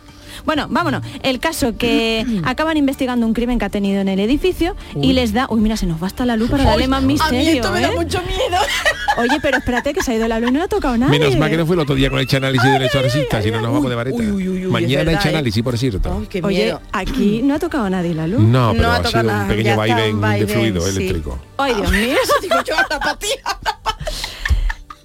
Bueno, 0.45 0.67
vámonos. 0.71 1.03
El 1.25 1.41
caso 1.41 1.77
que 1.77 2.25
acaban 2.45 2.77
investigando 2.77 3.27
un 3.27 3.35
crimen 3.35 3.59
que 3.59 3.65
ha 3.65 3.71
tenido 3.71 4.01
en 4.01 4.09
el 4.09 4.21
edificio 4.21 4.77
y 5.03 5.13
les 5.13 5.33
da... 5.33 5.47
Uy, 5.51 5.61
mira, 5.61 5.77
se 5.77 5.85
nos 5.85 6.01
va 6.01 6.07
hasta 6.07 6.25
la 6.25 6.37
luz 6.37 6.49
para 6.49 6.63
darle 6.65 6.87
más 6.87 7.03
A 7.03 7.07
mí 7.07 7.15
misterio. 7.15 7.55
esto 7.55 7.73
me 7.73 7.81
da 7.81 7.89
¿eh? 7.93 7.97
mucho 7.97 8.21
miedo. 8.23 8.57
Oye, 9.19 9.41
pero 9.43 9.59
espérate 9.59 9.93
que 9.93 10.01
se 10.01 10.13
ha 10.13 10.15
ido 10.15 10.29
la 10.29 10.39
luz 10.39 10.51
y 10.51 10.53
no 10.53 10.63
ha 10.63 10.69
tocado 10.69 10.97
nada. 10.97 11.11
Menos 11.11 11.37
mal 11.37 11.51
que 11.51 11.57
no 11.57 11.67
fue 11.67 11.75
el 11.75 11.81
otro 11.81 11.97
día 11.97 12.09
con 12.09 12.21
el 12.21 12.29
análisis 12.37 12.71
del 12.73 12.83
exorcista, 12.83 13.43
si 13.43 13.51
no 13.51 13.61
nos 13.61 13.73
vamos 13.73 13.91
de 13.91 13.97
vareta. 13.97 14.17
uy, 14.17 14.49
uy, 14.49 14.61
Mañana 14.69 15.13
hecho 15.13 15.27
¿eh? 15.29 15.31
análisis, 15.33 15.63
por 15.63 15.77
cierto. 15.77 16.23
Ay, 16.33 16.41
Oye, 16.45 16.77
aquí 16.93 17.41
no 17.43 17.55
ha 17.55 17.59
tocado 17.59 17.85
a 17.87 17.91
nadie 17.91 18.15
la 18.15 18.29
luz. 18.29 18.41
No, 18.41 18.71
pero 18.73 18.85
No 18.85 18.91
ha 18.93 18.97
ha, 18.97 19.03
tocado 19.03 19.11
sido 19.23 19.23
nada, 19.25 19.43
un 19.43 19.49
pequeño 19.49 19.77
vaivén 19.77 20.21
de 20.21 20.47
fluido 20.47 20.81
sí. 20.83 20.97
eléctrico. 20.97 21.39
Ay, 21.59 21.75
Dios 21.75 21.91
mío. 21.91 22.17
Digo 22.43 22.55
yo, 22.65 22.75
la 22.89 23.01
patilla. 23.01 23.59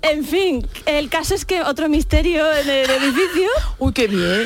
En 0.03 0.23
fin, 0.25 0.67
el 0.85 1.09
caso 1.09 1.33
es 1.33 1.45
que 1.45 1.61
otro 1.63 1.89
misterio 1.89 2.45
en 2.53 2.69
el 2.69 2.89
edificio. 2.89 3.47
Uy, 3.79 3.93
qué 3.93 4.07
bien. 4.07 4.45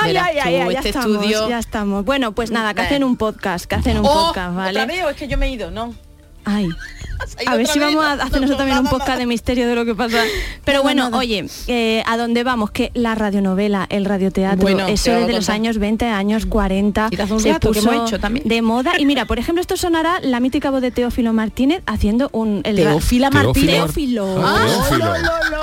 Ay, 0.00 0.16
ay, 0.16 0.38
ay, 0.38 0.54
ay, 0.56 0.72
ya 0.72 0.78
este 0.78 0.88
estamos, 0.90 1.16
estudio. 1.16 1.48
ya 1.48 1.58
estamos. 1.58 2.04
Bueno, 2.04 2.32
pues 2.32 2.50
nada, 2.50 2.72
que 2.72 2.80
hacen 2.82 3.04
un 3.04 3.16
podcast, 3.16 3.66
que 3.66 3.74
hacen 3.74 3.98
un 3.98 4.06
Oh, 4.06 4.26
podcast, 4.28 4.56
¿vale? 4.56 4.70
¿Otra 4.80 4.86
vez 4.86 5.04
o 5.04 5.10
es 5.10 5.16
que 5.16 5.28
yo 5.28 5.36
me 5.36 5.46
he 5.46 5.50
ido? 5.50 5.70
No. 5.70 5.94
Ay. 6.44 6.68
A 7.46 7.56
ver 7.56 7.66
si 7.66 7.78
vez, 7.78 7.88
vamos 7.94 8.04
a 8.04 8.16
no, 8.16 8.22
hacer 8.22 8.34
no, 8.34 8.40
nosotros 8.40 8.58
también 8.58 8.78
un 8.78 8.86
podcast 8.88 9.18
de 9.18 9.26
misterio 9.26 9.68
de 9.68 9.74
lo 9.74 9.84
que 9.84 9.94
pasa. 9.94 10.22
Pero 10.64 10.78
Nada, 10.78 10.82
bueno, 10.82 11.04
nada. 11.04 11.18
oye, 11.18 11.46
eh, 11.68 12.02
¿a 12.06 12.16
dónde 12.16 12.44
vamos? 12.44 12.70
Que 12.70 12.90
la 12.94 13.14
radionovela, 13.14 13.86
el 13.90 14.04
radioteatro, 14.04 14.60
Bueno, 14.62 14.86
eso 14.86 15.10
desde 15.12 15.32
los 15.32 15.48
años 15.48 15.78
20, 15.78 16.06
años 16.06 16.46
40, 16.46 17.08
Y 17.10 17.20
hace 17.20 17.32
un 17.32 17.40
se 17.40 17.52
que 17.52 17.60
puso 17.60 17.90
hemos 17.92 18.08
hecho 18.08 18.20
también. 18.20 18.46
de 18.48 18.62
moda. 18.62 18.92
Y 18.98 19.06
mira, 19.06 19.24
por 19.26 19.38
ejemplo, 19.38 19.60
esto 19.60 19.76
sonará 19.76 20.20
la 20.20 20.40
mítica 20.40 20.70
voz 20.70 20.82
de 20.82 20.90
Teófilo 20.90 21.32
Martínez 21.32 21.82
haciendo 21.86 22.28
un... 22.32 22.60
El 22.64 22.76
Teófila 22.76 23.30
Martínez. 23.30 23.74
Teófilo. 23.76 24.26
Ah, 24.44 24.64
Teófilo. 24.66 25.06
lo, 25.06 25.12
lo, 25.18 25.50
lo. 25.50 25.62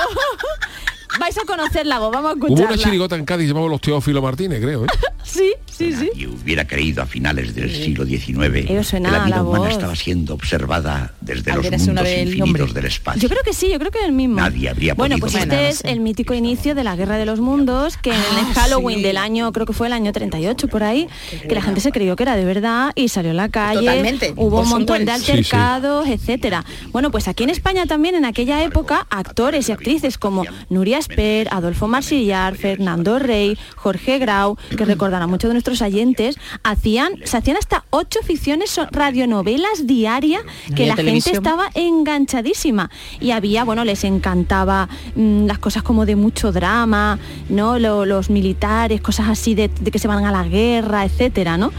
Vais 1.20 1.38
a 1.38 1.42
conocer 1.46 1.86
la 1.86 2.00
voz, 2.00 2.12
vamos 2.12 2.32
a 2.32 2.36
Hubo 2.36 2.46
escucharla. 2.46 2.74
una 2.76 2.84
chirigota 2.84 3.16
en 3.16 3.26
Cádiz 3.26 3.48
llamada 3.50 3.68
Los 3.68 3.82
Teófilo 3.82 4.22
Martínez, 4.22 4.62
creo. 4.62 4.86
¿eh? 4.86 4.88
Sí, 5.24 5.54
sí, 5.80 5.94
sí. 5.94 6.10
Nadie 6.14 6.28
hubiera 6.28 6.68
creído 6.68 7.02
a 7.02 7.06
finales 7.06 7.56
del 7.56 7.72
siglo 7.74 8.06
XIX 8.06 8.66
que 8.68 9.00
la 9.00 9.24
vida 9.26 9.30
la 9.30 9.44
humana 9.44 9.60
voz. 9.66 9.70
estaba 9.72 9.96
siendo 9.96 10.34
observada 10.34 11.14
desde 11.22 11.54
los 11.56 11.66
mundos 11.86 12.08
infinitos 12.08 12.74
del 12.74 12.86
espacio. 12.86 13.22
Yo 13.22 13.30
creo 13.30 13.42
que 13.44 13.54
sí, 13.54 13.70
yo 13.72 13.80
creo 13.80 13.92
que 13.92 14.00
es 14.00 14.06
el 14.06 14.12
mismo. 14.12 14.36
Nadie 14.36 14.70
habría 14.70 14.94
bueno, 14.94 15.16
podido 15.18 15.28
pues 15.40 15.44
este 15.44 15.70
es 15.70 15.84
el 15.86 16.00
mítico 16.00 16.34
inicio 16.34 16.76
de 16.76 16.84
la 16.84 16.96
Guerra 16.96 17.18
de 17.18 17.26
los 17.26 17.40
Mundos, 17.40 17.98
que 17.98 18.12
en 18.12 18.16
Ah, 18.20 18.46
el 18.48 18.54
Halloween 18.54 18.98
sí. 19.00 19.04
del 19.04 19.18
año, 19.18 19.52
creo 19.54 19.66
que 19.66 19.74
fue 19.74 19.88
el 19.88 19.94
año 19.94 20.12
38 20.12 20.68
por 20.68 20.84
ahí, 20.84 21.08
que 21.48 21.56
la 21.56 21.62
gente 21.62 21.80
se 21.82 21.92
creyó 21.92 22.16
que 22.16 22.24
era 22.24 22.36
de 22.36 22.46
verdad 22.46 22.92
y 22.96 23.08
salió 23.10 23.32
a 23.32 23.34
la 23.34 23.50
calle, 23.50 23.80
Totalmente. 23.80 24.34
hubo 24.36 24.62
un 24.62 24.70
montón 24.70 25.06
de 25.06 25.12
Welles. 25.12 25.22
Sí, 25.22 25.26
sí. 25.26 25.32
altercados, 25.32 26.08
etcétera. 26.08 26.66
Bueno, 26.92 27.12
pues 27.12 27.28
aquí 27.28 27.44
en 27.44 27.50
España 27.50 27.86
también 27.86 28.16
en 28.16 28.26
aquella 28.26 28.64
época 28.64 29.08
actores 29.10 29.70
y 29.70 29.72
actrices 29.72 30.18
como 30.18 30.44
Nuria 30.70 30.98
Esper, 31.00 31.48
Adolfo 31.52 31.88
Marsillar, 31.88 32.56
Fernando 32.56 33.20
Rey, 33.20 33.58
Jorge 33.76 34.20
Grau, 34.20 34.58
que 34.78 34.86
recordarán 34.86 35.30
mucho 35.30 35.48
de 35.48 35.54
nuestros 35.54 35.69
nuestros 35.70 35.88
oyentes 35.88 36.36
hacían, 36.64 37.14
se 37.24 37.38
hacían 37.38 37.58
hasta 37.58 37.86
ocho 37.92 38.20
ficciones, 38.24 38.80
radionovelas 38.92 39.86
diarias 39.88 40.42
que 40.76 40.86
la 40.88 40.96
televisión. 40.96 41.36
gente 41.36 41.50
estaba 41.50 41.70
enganchadísima. 41.74 42.90
Y 43.20 43.32
había, 43.32 43.64
bueno, 43.64 43.84
les 43.86 44.04
encantaba 44.04 44.90
mm, 45.16 45.46
las 45.46 45.60
cosas 45.60 45.84
como 45.84 46.06
de 46.06 46.16
mucho 46.16 46.52
drama, 46.52 47.20
¿no? 47.50 47.80
Lo- 47.80 48.06
los 48.06 48.30
militares, 48.30 49.02
cosas 49.02 49.28
así 49.30 49.56
de, 49.56 49.70
de 49.80 49.92
que 49.92 50.00
se 50.00 50.08
van 50.08 50.26
a 50.26 50.32
la 50.32 50.44
guerra, 50.44 51.06
etcétera, 51.06 51.58
¿no? 51.58 51.72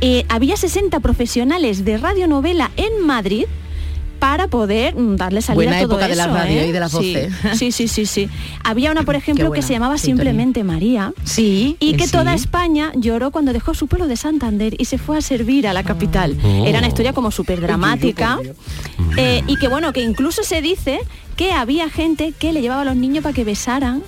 Eh, 0.00 0.24
había 0.28 0.56
60 0.56 1.00
profesionales 1.00 1.84
de 1.84 1.98
radionovela 1.98 2.70
en 2.76 3.06
Madrid 3.06 3.46
para 4.24 4.48
poder 4.48 4.96
mm, 4.96 5.16
darle 5.16 5.42
salida 5.42 5.54
Buena 5.56 5.76
a 5.76 5.82
todo 5.82 5.90
época 5.96 6.08
de 6.08 6.16
la 6.16 6.26
radio 6.28 6.62
¿eh? 6.62 6.68
y 6.68 6.72
de 6.72 6.80
las 6.80 6.92
Sí, 6.92 6.96
voces. 7.14 7.32
Sí, 7.58 7.72
sí, 7.72 7.88
sí, 7.88 8.06
sí. 8.06 8.30
Había 8.64 8.90
una, 8.90 9.02
por 9.02 9.16
ejemplo, 9.16 9.52
que 9.52 9.60
se 9.60 9.74
llamaba 9.74 9.98
sintonía. 9.98 10.22
simplemente 10.24 10.64
María. 10.64 11.12
Sí. 11.24 11.76
Y 11.78 11.92
que 11.98 12.06
sí. 12.06 12.12
toda 12.12 12.32
España 12.32 12.90
lloró 12.94 13.30
cuando 13.30 13.52
dejó 13.52 13.74
su 13.74 13.86
pueblo 13.86 14.06
de 14.08 14.16
Santander 14.16 14.76
y 14.78 14.86
se 14.86 14.96
fue 14.96 15.18
a 15.18 15.20
servir 15.20 15.68
a 15.68 15.74
la 15.74 15.82
capital. 15.82 16.38
Oh. 16.42 16.64
Era 16.64 16.78
una 16.78 16.88
historia 16.88 17.12
como 17.12 17.30
súper 17.30 17.60
dramática. 17.60 18.38
eh, 19.18 19.42
y 19.46 19.56
que 19.58 19.68
bueno, 19.68 19.92
que 19.92 20.00
incluso 20.00 20.42
se 20.42 20.62
dice 20.62 21.00
que 21.36 21.52
había 21.52 21.90
gente 21.90 22.32
que 22.38 22.54
le 22.54 22.62
llevaba 22.62 22.80
a 22.80 22.84
los 22.86 22.96
niños 22.96 23.22
para 23.22 23.34
que 23.34 23.44
besaran 23.44 24.02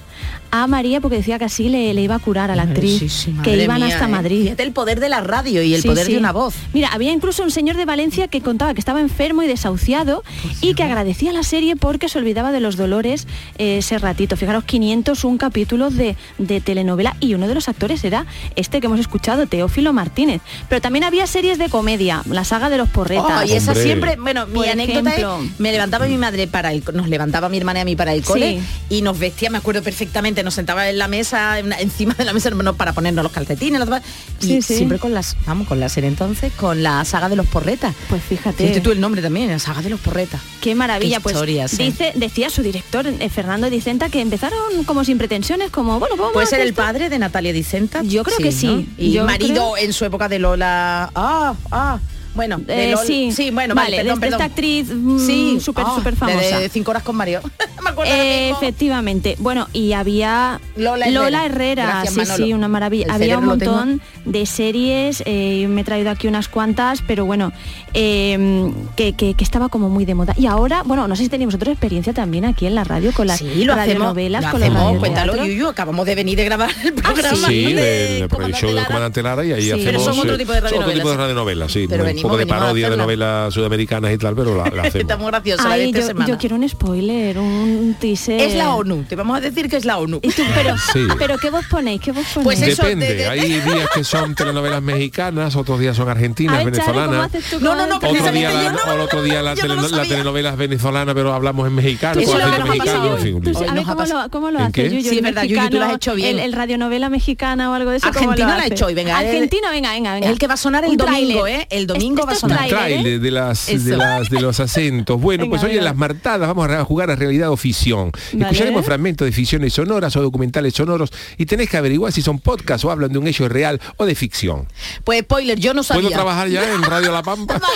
a 0.50 0.66
María 0.66 1.00
porque 1.00 1.16
decía 1.18 1.38
que 1.38 1.44
así 1.44 1.68
le, 1.68 1.92
le 1.92 2.02
iba 2.02 2.14
a 2.14 2.18
curar 2.18 2.50
a 2.50 2.56
la 2.56 2.62
actriz. 2.62 2.98
Sí, 2.98 3.08
sí, 3.08 3.34
que 3.42 3.62
iban 3.62 3.80
mía, 3.82 3.88
hasta 3.94 4.06
¿eh? 4.06 4.08
Madrid. 4.08 4.42
Fíjate 4.44 4.62
el 4.62 4.72
poder 4.72 5.00
de 5.00 5.08
la 5.08 5.20
radio 5.20 5.62
y 5.62 5.74
el 5.74 5.82
Sí, 5.82 5.88
poder 5.88 6.06
sí. 6.06 6.12
de 6.12 6.18
una 6.18 6.32
voz. 6.32 6.54
Mira, 6.72 6.88
había 6.92 7.12
incluso 7.12 7.42
un 7.42 7.50
señor 7.50 7.76
de 7.76 7.84
Valencia 7.84 8.28
que 8.28 8.40
contaba 8.40 8.72
que 8.72 8.80
estaba 8.80 9.00
enfermo 9.00 9.42
y 9.42 9.46
desahuciado 9.48 10.22
y 10.60 10.74
que 10.74 10.82
agradecía 10.84 11.32
la 11.32 11.42
serie 11.42 11.76
porque 11.76 12.08
se 12.08 12.18
olvidaba 12.18 12.52
de 12.52 12.60
los 12.60 12.76
dolores 12.76 13.26
eh, 13.58 13.78
ese 13.78 13.98
ratito. 13.98 14.36
Fijaros, 14.36 14.64
501 14.64 15.36
capítulos 15.38 15.94
de, 15.96 16.16
de 16.38 16.60
telenovela 16.60 17.16
y 17.20 17.34
uno 17.34 17.48
de 17.48 17.54
los 17.54 17.68
actores 17.68 18.02
era 18.04 18.24
este 18.54 18.80
que 18.80 18.86
hemos 18.86 19.00
escuchado, 19.00 19.46
Teófilo 19.46 19.92
Martínez. 19.92 20.40
Pero 20.68 20.80
también 20.80 21.04
había 21.04 21.26
series 21.26 21.58
de 21.58 21.68
comedia, 21.68 22.22
la 22.30 22.44
saga 22.44 22.70
de 22.70 22.78
los 22.78 22.88
porretas. 22.88 23.42
Oh, 23.42 23.46
y 23.46 23.52
esa 23.52 23.72
Hombre. 23.72 23.84
siempre, 23.84 24.16
bueno, 24.16 24.46
mi 24.46 24.54
Por 24.60 24.68
anécdota 24.68 25.10
ejemplo. 25.10 25.40
es, 25.42 25.60
me 25.60 25.72
levantaba 25.72 26.06
mi 26.06 26.16
madre 26.16 26.46
para 26.46 26.72
el, 26.72 26.82
nos 26.94 27.08
levantaba 27.08 27.48
mi 27.48 27.58
hermana 27.58 27.80
y 27.80 27.82
a 27.82 27.84
mí 27.84 27.96
para 27.96 28.14
el 28.14 28.22
cole 28.22 28.60
Sí. 28.88 28.96
y 28.98 29.02
nos 29.02 29.18
vestía, 29.18 29.50
me 29.50 29.58
acuerdo 29.58 29.82
perfectamente, 29.82 30.15
nos 30.42 30.54
sentaba 30.54 30.88
en 30.88 30.98
la 30.98 31.08
mesa, 31.08 31.58
en- 31.58 31.72
encima 31.72 32.14
de 32.14 32.24
la 32.24 32.32
mesa 32.32 32.50
no, 32.50 32.74
para 32.74 32.92
ponernos 32.92 33.22
los 33.22 33.32
calcetines, 33.32 33.78
los 33.78 33.86
demás, 33.88 34.02
y 34.40 34.46
Sí, 34.46 34.62
sí. 34.62 34.76
siempre 34.76 34.98
con 34.98 35.12
las, 35.14 35.36
vamos, 35.46 35.66
con 35.68 35.78
la 35.80 35.88
serie 35.88 36.08
entonces, 36.08 36.52
con 36.54 36.82
la 36.82 37.04
saga 37.04 37.28
de 37.28 37.36
los 37.36 37.46
porretas. 37.46 37.94
Pues 38.08 38.22
fíjate. 38.22 38.64
Fíjate 38.64 38.80
tú 38.80 38.90
el 38.92 39.00
nombre 39.00 39.22
también, 39.22 39.48
la 39.48 39.58
saga 39.58 39.82
de 39.82 39.90
los 39.90 40.00
porretas. 40.00 40.40
Qué 40.60 40.74
maravilla, 40.74 41.18
Qué 41.18 41.22
pues 41.22 41.36
¿eh? 41.36 41.84
dice, 41.84 42.12
decía 42.14 42.50
su 42.50 42.62
director, 42.62 43.06
eh, 43.06 43.28
Fernando 43.28 43.68
Dicenta, 43.70 44.08
que 44.08 44.20
empezaron 44.20 44.84
como 44.84 45.04
sin 45.04 45.18
pretensiones, 45.18 45.70
como, 45.70 45.98
bueno, 45.98 46.16
vamos 46.16 46.30
a 46.30 46.34
¿Puede 46.34 46.46
ser 46.46 46.60
el 46.60 46.68
esto. 46.70 46.82
padre 46.82 47.08
de 47.08 47.18
Natalia 47.18 47.52
Dicenta? 47.52 48.02
Yo 48.02 48.24
creo 48.24 48.38
que 48.38 48.52
sí. 48.52 48.66
¿no? 48.66 48.84
Y 49.04 49.12
Yo 49.12 49.24
marido 49.24 49.72
creo- 49.72 49.76
en 49.76 49.92
su 49.92 50.04
época 50.04 50.28
de 50.28 50.38
Lola. 50.38 51.10
Ah, 51.14 51.54
ah. 51.70 51.98
Bueno, 52.36 52.58
de 52.58 52.88
Eh, 52.88 52.90
Lola- 52.92 53.04
sí. 53.06 53.32
sí, 53.32 53.50
bueno, 53.50 53.74
Vale, 53.74 53.96
vale, 53.96 54.02
perdón, 54.04 54.20
de 54.20 54.28
esta 54.28 54.44
actriz, 54.44 54.88
mm, 54.94 55.18
sí, 55.26 55.58
súper, 55.60 55.84
ah, 55.88 55.94
súper 55.96 56.12
de- 56.14 56.18
famosa. 56.20 56.60
De 56.60 56.68
cinco 56.68 56.90
horas 56.92 57.02
con 57.02 57.16
Mario. 57.16 57.40
Me 57.82 57.90
acuerdo 57.90 58.12
Eh, 58.14 58.48
mismo. 58.50 58.58
efectivamente. 58.58 59.36
Bueno, 59.38 59.68
y 59.72 59.92
había 59.92 60.60
Lola 60.76 61.08
Lola 61.08 61.44
Herrera. 61.46 61.46
Herrera, 61.46 61.86
Gracias, 61.86 62.12
sí, 62.14 62.18
Manolo. 62.20 62.46
sí, 62.46 62.52
una 62.52 62.68
maravilla. 62.68 63.04
El 63.06 63.10
había 63.12 63.38
un 63.38 63.46
montón 63.46 64.00
de 64.24 64.44
series, 64.46 65.22
eh, 65.26 65.66
me 65.68 65.80
he 65.80 65.84
traído 65.84 66.10
aquí 66.10 66.26
unas 66.28 66.48
cuantas, 66.48 67.02
pero 67.06 67.24
bueno, 67.24 67.52
eh, 67.94 68.70
que, 68.96 69.12
que- 69.14 69.34
que 69.34 69.44
estaba 69.44 69.68
como 69.68 69.88
muy 69.88 70.04
de 70.04 70.14
moda. 70.14 70.34
Y 70.36 70.46
ahora, 70.46 70.82
bueno, 70.84 71.08
no 71.08 71.16
sé 71.16 71.22
si 71.24 71.28
tenéis 71.28 71.46
vosotros 71.46 71.72
experiencia 71.72 72.12
también 72.12 72.44
aquí 72.44 72.66
en 72.66 72.74
la 72.74 72.84
radio 72.84 73.12
con 73.12 73.26
las 73.26 73.38
Sí, 73.38 73.44
lo 73.64 73.72
hacemos, 73.72 73.76
radionovelas, 73.76 74.44
lo 74.44 74.50
con 74.50 74.62
hacemos, 74.62 74.98
cuéntalo. 74.98 75.36
Yuyu, 75.46 75.68
acabamos 75.68 76.04
de 76.06 76.14
venir 76.14 76.36
de 76.36 76.44
grabar 76.44 76.70
el 76.84 76.92
programa. 76.92 77.48
Sí, 77.48 77.72
de 77.72 78.26
por 78.28 78.42
el 78.44 78.52
show 78.54 78.72
del 78.74 78.84
comandante 78.86 79.22
Lara 79.22 79.44
y 79.44 79.52
ahí 79.52 79.62
Sí, 79.62 79.70
hacemos 79.72 79.84
pero 79.86 80.00
son 80.00 80.18
otro 80.18 80.34
eh, 80.34 80.38
tipo 80.38 80.52
de 80.52 80.58
son 80.58 80.66
otro 80.66 80.78
radionovelas, 80.80 80.96
tipo 81.02 81.10
de 81.10 81.16
radionovelas, 81.16 81.72
sí, 81.72 81.86
Pero 81.88 82.04
venimos- 82.04 82.25
poco 82.26 82.36
de 82.38 82.46
parodia 82.46 82.90
de 82.90 82.96
novelas 82.96 83.52
sudamericanas 83.54 84.12
y 84.12 84.18
tal, 84.18 84.34
pero 84.34 84.56
la, 84.56 84.64
la 84.70 84.82
hacemos. 84.82 84.94
Está 84.96 85.16
muy 85.16 85.26
graciosa 85.28 85.68
la 85.68 85.76
de 85.76 85.82
Ay, 85.82 85.88
esta 85.90 86.00
yo, 86.00 86.06
semana. 86.06 86.28
yo 86.28 86.38
quiero 86.38 86.56
un 86.56 86.68
spoiler, 86.68 87.38
un 87.38 87.96
teaser. 87.98 88.40
Es 88.40 88.54
la 88.54 88.74
ONU, 88.74 89.04
te 89.08 89.16
vamos 89.16 89.36
a 89.36 89.40
decir 89.40 89.68
que 89.68 89.76
es 89.76 89.84
la 89.84 89.98
ONU. 89.98 90.18
Y 90.22 90.30
tú, 90.30 90.42
pero, 90.54 90.74
Sí. 90.92 91.00
pero 91.18 91.38
¿qué 91.38 91.50
vos 91.50 91.64
ponéis? 91.70 92.00
¿Qué 92.00 92.12
vos 92.12 92.24
ponéis? 92.34 92.44
Pues 92.44 92.62
eso, 92.62 92.82
Depende, 92.82 93.06
de- 93.08 93.14
de- 93.14 93.28
hay 93.28 93.40
días 93.60 93.88
que 93.94 94.04
son 94.04 94.34
telenovelas 94.34 94.82
mexicanas, 94.82 95.56
otros 95.56 95.80
días 95.80 95.96
son 95.96 96.08
argentinas, 96.08 96.64
ver, 96.64 96.74
Charo, 96.76 96.92
¿cómo 96.92 97.00
venezolanas. 97.10 97.60
No, 97.62 97.74
no, 97.74 97.86
no, 97.86 97.96
Otro 97.96 98.32
día, 98.32 98.50
la, 98.50 98.72
no, 98.72 98.92
el 98.92 99.00
otro 99.00 99.22
día 99.22 99.42
la, 99.42 99.54
no 99.54 99.62
lo 99.66 99.74
teleno- 99.74 99.88
la 99.96 100.02
telenovela 100.04 100.50
es 100.50 100.56
venezolana, 100.56 101.14
pero 101.14 101.32
hablamos 101.32 101.66
en 101.66 101.74
mexicano, 101.74 102.20
Eso 102.20 102.32
con 102.32 102.40
acento 102.42 102.66
mexicano, 102.66 103.16
en 103.16 103.22
fin, 103.22 103.36
a 103.68 103.72
ver 103.74 103.84
cómo 103.84 104.04
lo, 104.04 104.30
cómo 104.30 104.50
lo 104.50 104.58
¿En 104.58 104.64
haces, 104.66 104.74
qué? 104.74 104.90
Yuyu, 104.90 105.10
Sí, 105.10 105.20
verdad, 105.20 105.44
Yuyu, 105.44 105.68
tú 105.70 105.78
lo 105.78 105.84
has 105.84 105.94
hecho 105.94 106.14
bien. 106.14 106.38
El, 106.38 106.44
el 106.46 106.52
radionovela 106.52 107.08
mexicana 107.08 107.70
o 107.70 107.74
algo 107.74 107.90
de 107.90 107.98
eso. 107.98 108.06
¿cómo 108.12 108.30
Argentina 108.30 108.52
lo 108.52 108.56
la 108.58 108.62
ha 108.62 108.66
hecho 108.66 108.86
hoy, 108.86 108.94
venga, 108.94 109.20
el- 109.20 109.26
Argentino, 109.28 109.70
venga, 109.70 109.90
venga, 109.92 110.14
venga. 110.14 110.28
El 110.28 110.38
que 110.38 110.46
va 110.46 110.54
a 110.54 110.56
sonar 110.56 110.84
el 110.84 110.96
domingo. 110.96 111.46
¿eh? 111.46 111.66
El 111.70 111.86
domingo 111.86 112.15
Esto 112.20 112.26
va 112.26 112.32
a 112.32 112.36
sonar. 112.36 112.90
¿eh? 112.90 113.18
De 113.18 113.30
las, 113.30 113.66
de 113.66 113.74
Eso. 113.74 113.96
las 113.96 114.28
de 114.30 114.40
los 114.40 114.60
acentos. 114.60 115.20
Bueno, 115.20 115.44
Venga, 115.44 115.56
pues 115.58 115.70
hoy 115.70 115.78
en 115.78 115.84
las 115.84 115.96
martadas 115.96 116.48
vamos 116.48 116.68
a 116.70 116.84
jugar 116.84 117.10
a 117.10 117.16
realidad 117.16 117.50
o 117.50 117.56
ficción. 117.56 118.10
Vale. 118.32 118.44
Escucharemos 118.44 118.84
fragmentos 118.84 119.24
de 119.26 119.32
ficciones 119.32 119.72
sonoras 119.72 120.16
o 120.16 120.22
documentales 120.22 120.74
sonoros 120.74 121.10
y 121.36 121.46
tenés 121.46 121.68
que 121.70 121.76
averiguar 121.76 122.12
si 122.12 122.22
son 122.22 122.38
podcast 122.38 122.84
o 122.84 122.90
hablan 122.90 123.12
de 123.12 123.18
un 123.18 123.26
hecho 123.26 123.48
real 123.48 123.80
o 123.96 124.06
de 124.06 124.14
ficción. 124.14 124.66
Pues 125.04 125.20
spoiler, 125.20 125.58
yo 125.58 125.74
no 125.74 125.82
sabía. 125.82 126.02
¿Puedo 126.02 126.14
trabajar 126.14 126.48
ya 126.48 126.72
en 126.74 126.82
Radio 126.82 127.12
La 127.12 127.22
Pampa? 127.22 127.60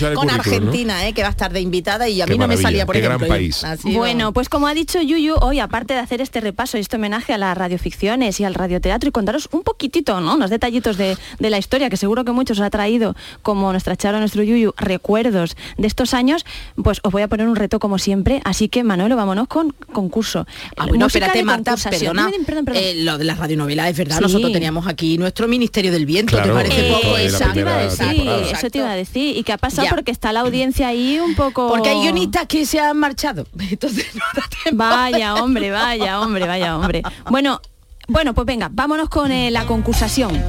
El 0.00 0.14
Con. 0.14 0.30
Argentina, 0.30 1.06
¿eh? 1.06 1.12
que 1.12 1.22
va 1.22 1.28
a 1.28 1.30
estar 1.32 1.52
de 1.52 1.60
invitada 1.60 2.08
y 2.08 2.20
a 2.20 2.26
Qué 2.26 2.32
mí 2.32 2.38
no 2.38 2.48
me 2.48 2.56
salía 2.56 2.86
por 2.86 2.94
qué 2.94 3.00
gran 3.00 3.16
ejemplo. 3.16 3.34
país. 3.36 3.62
Bueno, 3.84 4.32
pues 4.32 4.48
como 4.48 4.66
ha 4.66 4.74
dicho 4.74 5.00
Yuyu, 5.00 5.34
hoy 5.40 5.58
aparte 5.60 5.94
de 5.94 6.00
hacer 6.00 6.20
este 6.20 6.40
repaso 6.40 6.76
y 6.78 6.80
este 6.80 6.96
homenaje 6.96 7.32
a 7.32 7.38
las 7.38 7.56
radioficciones 7.56 8.38
y 8.40 8.44
al 8.44 8.54
radioteatro 8.54 9.08
y 9.08 9.12
contaros 9.12 9.48
un 9.52 9.62
poquitito, 9.62 10.20
¿no? 10.20 10.34
Unos 10.34 10.50
detallitos 10.50 10.96
de, 10.96 11.16
de 11.38 11.50
la 11.50 11.58
historia 11.58 11.90
que 11.90 11.96
seguro 11.96 12.24
que 12.24 12.32
muchos 12.32 12.58
os 12.58 12.64
ha 12.64 12.70
traído, 12.70 13.14
como 13.42 13.70
nuestra 13.72 13.96
Charo, 13.96 14.18
nuestro 14.18 14.42
Yuyu, 14.42 14.72
recuerdos 14.76 15.56
de 15.78 15.86
estos 15.86 16.14
años, 16.14 16.44
pues 16.82 17.00
os 17.02 17.12
voy 17.12 17.22
a 17.22 17.28
poner 17.28 17.48
un 17.48 17.56
reto 17.56 17.78
como 17.78 17.98
siempre. 17.98 18.40
Así 18.44 18.68
que 18.68 18.84
Manolo, 18.84 19.16
vámonos 19.16 19.48
con 19.48 19.70
concurso. 19.92 20.46
Ah, 20.76 20.86
bueno, 20.86 21.06
Música 21.06 21.26
espérate, 21.26 21.38
de 21.38 21.44
Marta, 21.44 21.70
concursación. 21.72 22.16
perdona. 22.16 22.30
Perdón, 22.30 22.44
perdón, 22.46 22.64
perdón. 22.66 22.82
Eh, 22.84 22.94
lo 23.04 23.18
de 23.18 23.24
las 23.24 23.38
radionovelas 23.38 23.90
es 23.90 23.96
verdad. 23.96 24.16
Sí. 24.16 24.22
Nosotros 24.22 24.52
teníamos 24.52 24.86
aquí 24.86 25.18
nuestro 25.18 25.48
Ministerio 25.48 25.92
del 25.92 26.06
Viento, 26.06 26.36
Claro, 26.36 26.48
¿te 26.48 26.54
parece 26.54 26.88
Eh, 26.88 26.92
poco? 26.92 27.16
eso 27.16 27.44
te 27.52 27.60
iba 27.60 27.74
a 27.74 27.78
decir, 27.84 28.28
eso 28.52 28.70
te 28.70 28.78
iba 28.78 28.90
a 28.90 28.96
decir. 28.96 29.36
¿Y 29.36 29.42
qué 29.42 29.52
ha 29.52 29.58
pasado? 29.58 29.84
Ya. 29.84 29.90
Porque 29.90 30.10
está 30.12 30.32
la 30.32 30.40
audiencia 30.40 30.88
ahí 30.88 31.18
un 31.18 31.34
poco... 31.34 31.68
Porque 31.68 31.88
hay 31.90 32.00
guionistas 32.00 32.46
que 32.46 32.66
se 32.66 32.80
han 32.80 32.96
marchado. 32.98 33.46
Entonces 33.70 34.06
no 34.14 34.22
da 34.34 34.42
tiempo. 34.62 34.78
Vaya 34.84 35.34
hombre, 35.36 35.70
vaya 35.70 36.20
hombre, 36.20 36.46
vaya 36.46 36.76
hombre. 36.76 37.02
Bueno, 37.30 37.60
bueno, 38.08 38.34
pues 38.34 38.46
venga, 38.46 38.68
vámonos 38.72 39.08
con 39.08 39.30
eh, 39.30 39.50
la 39.50 39.66
concursación. 39.66 40.42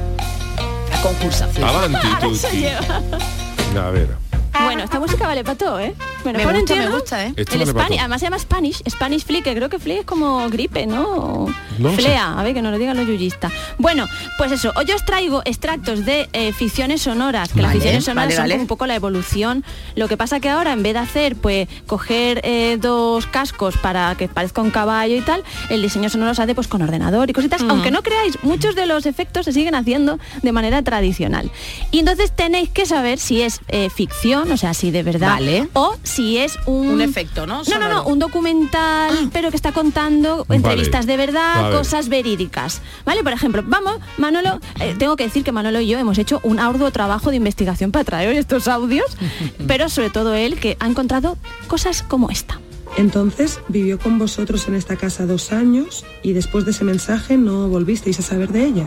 Concursación. 1.02 1.68
Avanti, 1.68 2.06
Ahora 2.06 2.34
se 2.34 2.46
tutti. 2.48 2.56
lleva. 2.58 3.86
A 3.86 3.90
ver. 3.90 4.21
Bueno, 4.60 4.84
esta 4.84 5.00
música 5.00 5.26
vale 5.26 5.42
para 5.44 5.56
todo, 5.56 5.80
¿eh? 5.80 5.94
Bueno, 6.22 6.38
Me 6.38 6.44
gusta, 6.44 6.52
me 6.52 6.58
entierro. 6.60 6.92
gusta, 6.94 7.26
¿eh? 7.26 7.32
Esto 7.36 7.54
El 7.56 7.72
vale 7.72 7.98
además 7.98 8.20
se 8.20 8.26
llama 8.26 8.38
Spanish, 8.38 8.82
Spanish 8.88 9.24
Flee, 9.24 9.42
que 9.42 9.54
creo 9.54 9.68
que 9.68 9.78
Flee 9.78 9.98
es 9.98 10.04
como 10.04 10.48
gripe, 10.50 10.86
¿no? 10.86 11.46
No 11.78 11.90
sé. 11.90 11.96
Flea, 11.96 12.38
a 12.38 12.42
ver 12.42 12.54
que 12.54 12.62
nos 12.62 12.70
lo 12.72 12.78
digan 12.78 12.96
los 12.96 13.06
yuyistas. 13.06 13.52
Bueno, 13.78 14.06
pues 14.38 14.52
eso, 14.52 14.72
hoy 14.76 14.90
os 14.92 15.04
traigo 15.04 15.42
extractos 15.44 16.04
de 16.04 16.28
eh, 16.32 16.52
ficciones 16.52 17.02
sonoras, 17.02 17.52
que 17.52 17.60
las 17.62 17.72
ficciones 17.72 18.04
sonoras 18.04 18.26
vale, 18.26 18.36
son 18.36 18.42
vale. 18.44 18.54
como 18.54 18.62
un 18.62 18.68
poco 18.68 18.86
la 18.86 18.94
evolución. 18.94 19.64
Lo 19.96 20.06
que 20.06 20.16
pasa 20.16 20.38
que 20.38 20.48
ahora 20.48 20.72
en 20.72 20.82
vez 20.82 20.92
de 20.94 20.98
hacer, 21.00 21.34
pues, 21.36 21.68
coger 21.86 22.40
eh, 22.44 22.78
dos 22.80 23.26
cascos 23.26 23.76
para 23.78 24.14
que 24.16 24.28
parezca 24.28 24.62
un 24.62 24.70
caballo 24.70 25.16
y 25.16 25.22
tal, 25.22 25.42
el 25.70 25.82
diseño 25.82 26.08
sonoro 26.08 26.34
se 26.34 26.42
hace 26.42 26.54
pues 26.54 26.68
con 26.68 26.82
ordenador 26.82 27.28
y 27.28 27.32
cositas, 27.32 27.62
Mm. 27.62 27.70
aunque 27.70 27.90
no 27.90 28.02
creáis, 28.02 28.38
muchos 28.42 28.74
de 28.76 28.86
los 28.86 29.06
efectos 29.06 29.44
se 29.46 29.52
siguen 29.52 29.74
haciendo 29.74 30.18
de 30.42 30.52
manera 30.52 30.82
tradicional. 30.82 31.50
Y 31.90 31.98
entonces 32.00 32.30
tenéis 32.32 32.68
que 32.70 32.86
saber 32.86 33.18
si 33.18 33.42
es 33.42 33.60
eh, 33.68 33.88
ficción, 33.90 34.41
o 34.50 34.56
sea, 34.56 34.74
si 34.74 34.90
de 34.90 35.02
verdad, 35.02 35.28
Vale. 35.34 35.68
o 35.74 35.94
si 36.02 36.38
es 36.38 36.58
un... 36.66 36.88
Un 36.88 37.00
efecto, 37.00 37.46
¿no? 37.46 37.62
No, 37.68 37.78
no, 37.78 37.88
no, 37.88 38.04
un 38.04 38.18
documental, 38.18 39.30
pero 39.32 39.50
que 39.50 39.56
está 39.56 39.72
contando 39.72 40.44
Vale. 40.48 40.56
entrevistas 40.56 41.06
de 41.06 41.16
verdad, 41.16 41.64
ver. 41.68 41.72
cosas 41.78 42.08
verídicas. 42.08 42.80
¿Vale? 43.04 43.22
Por 43.22 43.32
ejemplo, 43.32 43.62
vamos, 43.66 43.98
Manolo, 44.18 44.60
eh, 44.80 44.94
tengo 44.98 45.16
que 45.16 45.24
decir 45.24 45.44
que 45.44 45.52
Manolo 45.52 45.80
y 45.80 45.86
yo 45.88 45.98
hemos 45.98 46.18
hecho 46.18 46.40
un 46.42 46.58
arduo 46.58 46.90
trabajo 46.90 47.30
de 47.30 47.36
investigación 47.36 47.92
para 47.92 48.04
traer 48.04 48.34
estos 48.36 48.68
audios, 48.68 49.06
pero 49.66 49.88
sobre 49.88 50.10
todo 50.10 50.34
él 50.34 50.58
que 50.58 50.76
ha 50.80 50.86
encontrado 50.86 51.36
cosas 51.68 52.02
como 52.02 52.30
esta. 52.30 52.58
Entonces 52.98 53.58
vivió 53.68 53.98
con 53.98 54.18
vosotros 54.18 54.68
en 54.68 54.74
esta 54.74 54.96
casa 54.96 55.24
dos 55.24 55.50
años 55.52 56.04
y 56.22 56.34
después 56.34 56.64
de 56.66 56.72
ese 56.72 56.84
mensaje 56.84 57.38
no 57.38 57.68
volvisteis 57.68 58.18
a 58.18 58.22
saber 58.22 58.52
de 58.52 58.66
ella. 58.66 58.86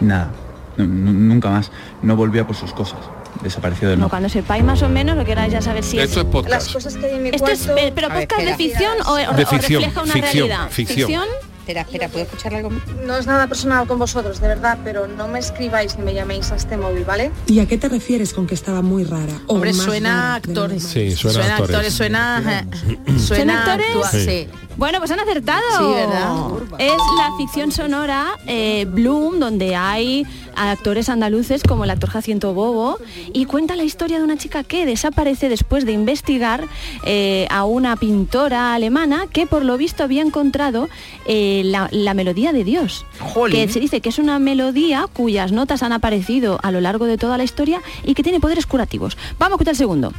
Nada, 0.00 0.30
nu- 0.76 0.86
nu- 0.86 1.12
nunca 1.12 1.48
más. 1.50 1.70
No 2.02 2.16
volvía 2.16 2.46
por 2.46 2.54
sus 2.54 2.72
cosas. 2.74 2.98
Desapareció 3.42 3.88
de 3.90 3.96
No, 3.96 4.08
cuando 4.08 4.28
sepáis 4.28 4.64
más 4.64 4.82
o 4.82 4.88
menos 4.88 5.16
lo 5.16 5.22
que 5.22 5.28
queráis 5.30 5.52
ya 5.52 5.60
saber 5.62 5.84
si 5.84 5.98
Esto 5.98 6.20
es 6.20 6.26
podcast. 6.26 6.50
Las 6.66 6.68
cosas 6.68 6.96
que 6.96 7.06
hay 7.06 7.14
en 7.16 7.22
mi 7.22 7.28
Esto 7.30 7.48
es, 7.48 7.66
eh, 7.66 7.92
pero 7.94 8.08
A 8.08 8.14
ver, 8.14 8.28
podcast 8.28 8.46
de 8.48 8.56
ficción 8.56 8.92
o, 9.06 9.12
o- 9.12 9.16
De 9.16 9.44
o 9.44 9.46
ficción, 9.46 9.82
refleja 9.82 10.02
una 10.02 10.12
ficción, 10.12 10.48
realidad. 10.48 10.70
ficción. 10.70 11.24
Espera, 11.66 11.80
espera, 11.80 12.08
¿puedo 12.08 12.24
escuchar 12.24 12.54
algo? 12.54 12.70
No 13.04 13.16
es 13.16 13.26
nada 13.26 13.48
personal 13.48 13.88
con 13.88 13.98
vosotros, 13.98 14.40
de 14.40 14.46
verdad, 14.46 14.78
pero 14.84 15.08
no 15.08 15.26
me 15.26 15.40
escribáis 15.40 15.98
ni 15.98 16.04
me 16.04 16.14
llaméis 16.14 16.52
a 16.52 16.54
este 16.56 16.76
móvil, 16.76 17.04
¿vale? 17.04 17.32
¿Y 17.48 17.58
a 17.58 17.66
qué 17.66 17.76
te 17.76 17.88
refieres 17.88 18.32
con 18.32 18.46
que 18.46 18.54
estaba 18.54 18.82
muy 18.82 19.02
rara? 19.02 19.32
O 19.48 19.54
Hombre, 19.54 19.72
más 19.72 19.84
suena 19.84 20.36
actores. 20.36 20.84
Sí, 20.84 21.16
suena, 21.16 21.34
Suena 21.40 21.56
actores. 21.56 21.74
actores, 21.74 21.92
suena... 21.94 22.66
¿Suena 23.06 23.18
Suena 23.18 23.58
actores? 23.64 23.86
actua- 23.96 24.10
Sí. 24.12 24.24
sí. 24.24 24.48
Bueno, 24.76 24.98
pues 24.98 25.10
han 25.10 25.18
acertado. 25.18 25.62
Sí, 25.78 25.84
¿verdad? 25.92 26.78
Es 26.78 26.92
la 27.18 27.36
ficción 27.36 27.72
sonora 27.72 28.26
eh, 28.46 28.84
Bloom, 28.88 29.40
donde 29.40 29.74
hay 29.74 30.24
a 30.56 30.70
actores 30.70 31.08
andaluces 31.08 31.62
como 31.62 31.84
el 31.84 31.90
actor 31.90 32.10
Jacinto 32.10 32.54
Bobo 32.54 32.98
y 33.32 33.44
cuenta 33.44 33.76
la 33.76 33.84
historia 33.84 34.18
de 34.18 34.24
una 34.24 34.36
chica 34.36 34.64
que 34.64 34.86
desaparece 34.86 35.48
después 35.48 35.86
de 35.86 35.92
investigar 35.92 36.64
eh, 37.04 37.46
a 37.50 37.64
una 37.64 37.96
pintora 37.96 38.74
alemana 38.74 39.26
que 39.32 39.46
por 39.46 39.64
lo 39.64 39.76
visto 39.76 40.02
había 40.02 40.22
encontrado 40.22 40.88
eh, 41.26 41.62
la, 41.64 41.88
la 41.92 42.14
melodía 42.14 42.52
de 42.52 42.64
Dios. 42.64 43.06
Que 43.50 43.68
se 43.68 43.80
dice 43.80 44.00
que 44.00 44.08
es 44.08 44.18
una 44.18 44.38
melodía 44.38 45.06
cuyas 45.12 45.52
notas 45.52 45.82
han 45.82 45.92
aparecido 45.92 46.58
a 46.62 46.70
lo 46.72 46.80
largo 46.80 47.06
de 47.06 47.18
toda 47.18 47.36
la 47.38 47.44
historia 47.44 47.82
y 48.04 48.14
que 48.14 48.22
tiene 48.22 48.40
poderes 48.40 48.66
curativos. 48.66 49.16
Vamos 49.38 49.52
a 49.52 49.56
escuchar 49.56 49.72
el 49.72 49.78
segundo. 49.78 50.12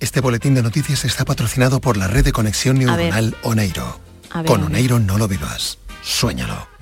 Este 0.00 0.20
boletín 0.20 0.54
de 0.54 0.62
noticias 0.62 1.04
está 1.04 1.24
patrocinado 1.24 1.80
por 1.80 1.96
la 1.96 2.06
red 2.06 2.24
de 2.24 2.32
conexión 2.32 2.76
A 2.76 2.96
neuronal 2.96 3.36
Oneiro. 3.42 3.98
A 4.30 4.42
ver, 4.42 4.46
Con. 4.46 4.62
Oneiro 4.62 5.00
no 5.00 5.18
lo 5.18 5.26
vivas. 5.26 5.78
Suéñalo. 6.02 6.77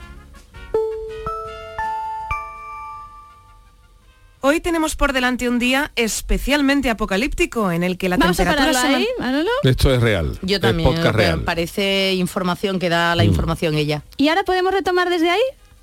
Hoy 4.49 4.61
tenemos 4.61 4.95
por 4.95 5.13
delante 5.13 5.49
un 5.49 5.59
día 5.59 5.91
especialmente 5.97 6.89
apocalíptico 6.89 7.73
en 7.73 7.83
el 7.83 7.99
que 7.99 8.09
la 8.09 8.17
Vamos 8.17 8.39
a 8.39 8.45
temperatura 8.45 8.81
ahí, 8.97 9.09
man- 9.19 9.45
Esto 9.65 9.93
es 9.93 10.01
real. 10.01 10.39
Yo 10.43 10.55
es 10.59 10.63
también, 10.63 10.89
podcast 10.89 11.17
real. 11.17 11.41
parece 11.43 12.15
información 12.15 12.79
que 12.79 12.89
da 12.89 13.17
la 13.17 13.25
Mm. 13.25 13.27
información 13.27 13.75
ella. 13.75 14.05
¿Y 14.17 14.29
ahora 14.29 14.45
podemos 14.45 14.73
retomar 14.73 15.11
desde 15.11 15.31
ahí? 15.31 15.41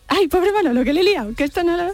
Ay, 0.07 0.29
pobre 0.29 0.53
Manolo, 0.53 0.85
que 0.85 0.93
le 0.93 1.01
he 1.01 1.03
liado, 1.03 1.33
que 1.35 1.43
esto 1.43 1.61
no 1.63 1.75
lo... 1.75 1.91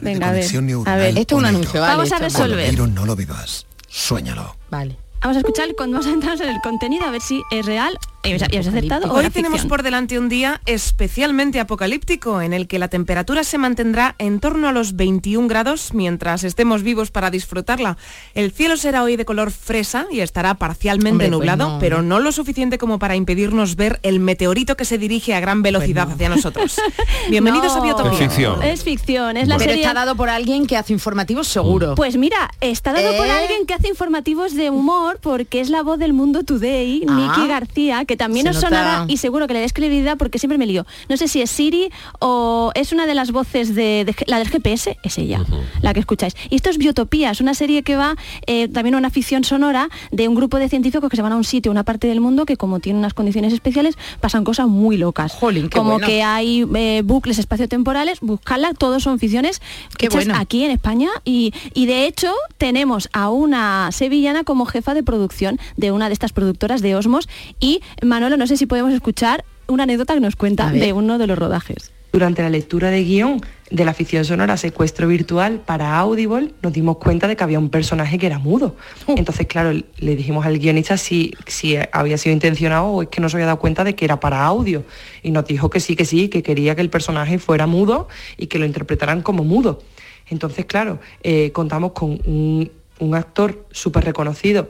Venga, 0.00 0.30
a 0.30 0.32
ver, 0.32 0.44
a 0.86 0.96
ver. 0.96 1.16
Esto 1.16 1.36
es 1.36 1.38
un 1.38 1.46
anuncio, 1.46 1.80
vale, 1.80 1.94
Vamos 1.96 2.10
a 2.10 2.18
resolver. 2.18 2.76
No 2.76 3.06
lo 3.06 3.14
vivas. 3.14 3.66
Suéñalo. 3.86 4.56
Vale. 4.68 4.96
Vamos 5.20 5.36
a 5.36 5.40
escuchar, 5.40 5.72
con- 5.76 5.92
vamos 5.92 6.08
a 6.08 6.10
entrar 6.10 6.42
en 6.42 6.48
el 6.48 6.60
contenido 6.60 7.04
a 7.04 7.10
ver 7.12 7.20
si 7.20 7.40
es 7.52 7.64
real 7.66 7.96
y 8.22 8.34
os 8.34 8.42
habéis 8.42 8.66
acertado 8.66 9.10
o 9.10 9.16
Hoy 9.16 9.30
tenemos 9.30 9.64
por 9.64 9.82
delante 9.82 10.18
un 10.18 10.28
día 10.28 10.60
especialmente 10.66 11.58
apocalíptico 11.58 12.42
en 12.42 12.52
el 12.52 12.66
que 12.68 12.78
la 12.78 12.88
temperatura 12.88 13.44
se 13.44 13.56
mantendrá 13.56 14.14
en 14.18 14.40
torno 14.40 14.68
a 14.68 14.72
los 14.72 14.94
21 14.94 15.48
grados 15.48 15.94
mientras 15.94 16.44
estemos 16.44 16.82
vivos 16.82 17.10
para 17.10 17.30
disfrutarla. 17.30 17.96
El 18.34 18.52
cielo 18.52 18.76
será 18.76 19.02
hoy 19.02 19.16
de 19.16 19.24
color 19.24 19.50
fresa 19.50 20.06
y 20.10 20.20
estará 20.20 20.54
parcialmente 20.54 21.10
Hombre, 21.10 21.28
pues 21.28 21.38
nublado, 21.38 21.68
no. 21.70 21.78
pero 21.78 22.02
no 22.02 22.20
lo 22.20 22.30
suficiente 22.32 22.76
como 22.76 22.98
para 22.98 23.16
impedirnos 23.16 23.76
ver 23.76 24.00
el 24.02 24.20
meteorito 24.20 24.76
que 24.76 24.84
se 24.84 24.98
dirige 24.98 25.34
a 25.34 25.40
gran 25.40 25.62
velocidad 25.62 26.10
hacia 26.10 26.28
nosotros. 26.28 26.76
Bienvenidos 27.30 27.72
a. 27.74 27.80
Biotopía. 27.80 28.12
Es 28.12 28.18
ficción. 28.18 28.62
Es 28.62 28.84
ficción, 28.84 29.36
es 29.38 29.48
la 29.48 29.56
Pero 29.56 29.70
serie... 29.70 29.84
está 29.86 29.94
dado 29.94 30.14
por 30.16 30.28
alguien 30.28 30.66
que 30.66 30.76
hace 30.76 30.92
informativos 30.92 31.48
seguro. 31.48 31.94
Pues 31.94 32.16
mira, 32.18 32.50
está 32.60 32.92
dado 32.92 33.16
por 33.16 33.26
¿Eh? 33.26 33.30
alguien 33.30 33.64
que 33.66 33.72
hace 33.74 33.88
informativos 33.88 34.54
de 34.54 34.68
humor 34.68 35.18
porque 35.22 35.60
es 35.60 35.70
la 35.70 35.82
voz 35.82 35.98
del 35.98 36.12
Mundo 36.12 36.42
Today, 36.44 37.04
Ah. 37.08 37.12
Miki 37.36 37.48
García, 37.48 38.04
que 38.10 38.16
también 38.16 38.42
Se 38.44 38.50
os 38.50 38.56
nota. 38.56 38.68
sonará 38.68 39.04
y 39.06 39.18
seguro 39.18 39.46
que 39.46 39.54
le 39.54 39.60
des 39.60 39.72
credibilidad 39.72 40.16
porque 40.18 40.40
siempre 40.40 40.58
me 40.58 40.66
lío. 40.66 40.84
No 41.08 41.16
sé 41.16 41.28
si 41.28 41.40
es 41.42 41.48
Siri 41.48 41.90
o 42.18 42.72
es 42.74 42.90
una 42.90 43.06
de 43.06 43.14
las 43.14 43.30
voces 43.30 43.72
de, 43.76 44.04
de- 44.04 44.16
la 44.26 44.38
del 44.40 44.48
GPS, 44.48 44.98
es 45.04 45.16
ella, 45.18 45.44
la 45.80 45.94
que 45.94 46.00
escucháis. 46.00 46.34
Y 46.48 46.56
esto 46.56 46.70
es 46.70 46.76
Biotopía, 46.78 47.30
es 47.30 47.40
una 47.40 47.54
serie 47.54 47.84
que 47.84 47.94
va 47.94 48.16
eh, 48.48 48.66
también 48.66 48.96
una 48.96 49.10
ficción 49.10 49.44
sonora 49.44 49.88
de 50.10 50.26
un 50.26 50.34
grupo 50.34 50.58
de 50.58 50.68
científicos 50.68 51.08
que 51.08 51.14
se 51.14 51.22
van 51.22 51.30
a 51.32 51.36
un 51.36 51.44
sitio, 51.44 51.70
una 51.70 51.84
parte 51.84 52.08
del 52.08 52.20
mundo 52.20 52.46
que 52.46 52.56
como 52.56 52.80
tiene 52.80 52.98
unas 52.98 53.14
condiciones 53.14 53.52
especiales 53.52 53.96
pasan 54.20 54.42
cosas 54.42 54.66
muy 54.66 54.96
locas. 54.96 55.32
qué 55.40 55.68
como 55.70 55.92
bueno. 55.92 56.06
que 56.08 56.24
hay 56.24 56.66
eh, 56.74 57.02
bucles 57.04 57.38
espaciotemporales, 57.38 58.18
buscarla, 58.22 58.74
todos 58.74 59.04
son 59.04 59.20
ficciones 59.20 59.62
hechas 60.00 60.26
bueno. 60.26 60.34
aquí 60.36 60.64
en 60.64 60.72
España 60.72 61.10
y, 61.24 61.52
y 61.74 61.86
de 61.86 62.06
hecho 62.06 62.32
tenemos 62.58 63.08
a 63.12 63.28
una 63.28 63.90
sevillana 63.92 64.42
como 64.42 64.64
jefa 64.66 64.94
de 64.94 65.04
producción 65.04 65.60
de 65.76 65.92
una 65.92 66.08
de 66.08 66.14
estas 66.14 66.32
productoras 66.32 66.82
de 66.82 66.96
Osmos 66.96 67.28
y 67.60 67.82
Manolo, 68.02 68.36
no 68.36 68.46
sé 68.46 68.56
si 68.56 68.66
podemos 68.66 68.92
escuchar 68.92 69.44
una 69.66 69.84
anécdota 69.84 70.14
que 70.14 70.20
nos 70.20 70.36
cuenta 70.36 70.70
de 70.70 70.92
uno 70.92 71.18
de 71.18 71.26
los 71.26 71.38
rodajes. 71.38 71.92
Durante 72.12 72.42
la 72.42 72.50
lectura 72.50 72.90
de 72.90 73.04
guion 73.04 73.40
de 73.70 73.84
la 73.84 73.94
ficción 73.94 74.24
sonora 74.24 74.56
Secuestro 74.56 75.06
Virtual 75.06 75.60
para 75.64 75.96
Audible, 75.96 76.52
nos 76.60 76.72
dimos 76.72 76.96
cuenta 76.96 77.28
de 77.28 77.36
que 77.36 77.44
había 77.44 77.60
un 77.60 77.70
personaje 77.70 78.18
que 78.18 78.26
era 78.26 78.40
mudo. 78.40 78.74
Entonces, 79.06 79.46
claro, 79.46 79.70
le 79.72 80.16
dijimos 80.16 80.44
al 80.44 80.58
guionista 80.58 80.96
si, 80.96 81.34
si 81.46 81.76
había 81.92 82.18
sido 82.18 82.32
intencionado 82.32 82.86
o 82.86 83.02
es 83.02 83.08
que 83.08 83.20
no 83.20 83.28
se 83.28 83.36
había 83.36 83.46
dado 83.46 83.60
cuenta 83.60 83.84
de 83.84 83.94
que 83.94 84.04
era 84.04 84.18
para 84.18 84.44
audio. 84.44 84.82
Y 85.22 85.30
nos 85.30 85.44
dijo 85.44 85.70
que 85.70 85.78
sí, 85.78 85.94
que 85.94 86.04
sí, 86.04 86.28
que 86.28 86.42
quería 86.42 86.74
que 86.74 86.80
el 86.80 86.90
personaje 86.90 87.38
fuera 87.38 87.68
mudo 87.68 88.08
y 88.36 88.48
que 88.48 88.58
lo 88.58 88.66
interpretaran 88.66 89.22
como 89.22 89.44
mudo. 89.44 89.80
Entonces, 90.28 90.64
claro, 90.64 90.98
eh, 91.22 91.52
contamos 91.52 91.92
con 91.92 92.20
un, 92.24 92.72
un 92.98 93.14
actor 93.14 93.66
súper 93.70 94.04
reconocido 94.04 94.68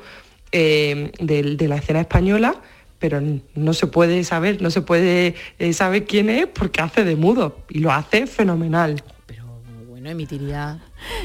eh, 0.53 1.11
de, 1.21 1.57
de 1.57 1.69
la 1.69 1.77
escena 1.77 2.01
española, 2.01 2.57
pero 3.01 3.21
no 3.57 3.73
se 3.73 3.89
puede 3.89 4.23
saber, 4.23 4.63
no 4.63 4.71
se 4.71 4.83
puede 4.83 5.35
eh, 5.59 5.73
saber 5.73 6.05
quién 6.07 6.31
es 6.31 6.47
porque 6.47 6.81
hace 6.83 7.03
de 7.03 7.17
mudo 7.17 7.57
y 7.69 7.81
lo 7.81 7.91
hace 7.91 8.29
fenomenal. 8.29 9.03
Bueno, 9.89 10.11
emitiría 10.11 10.79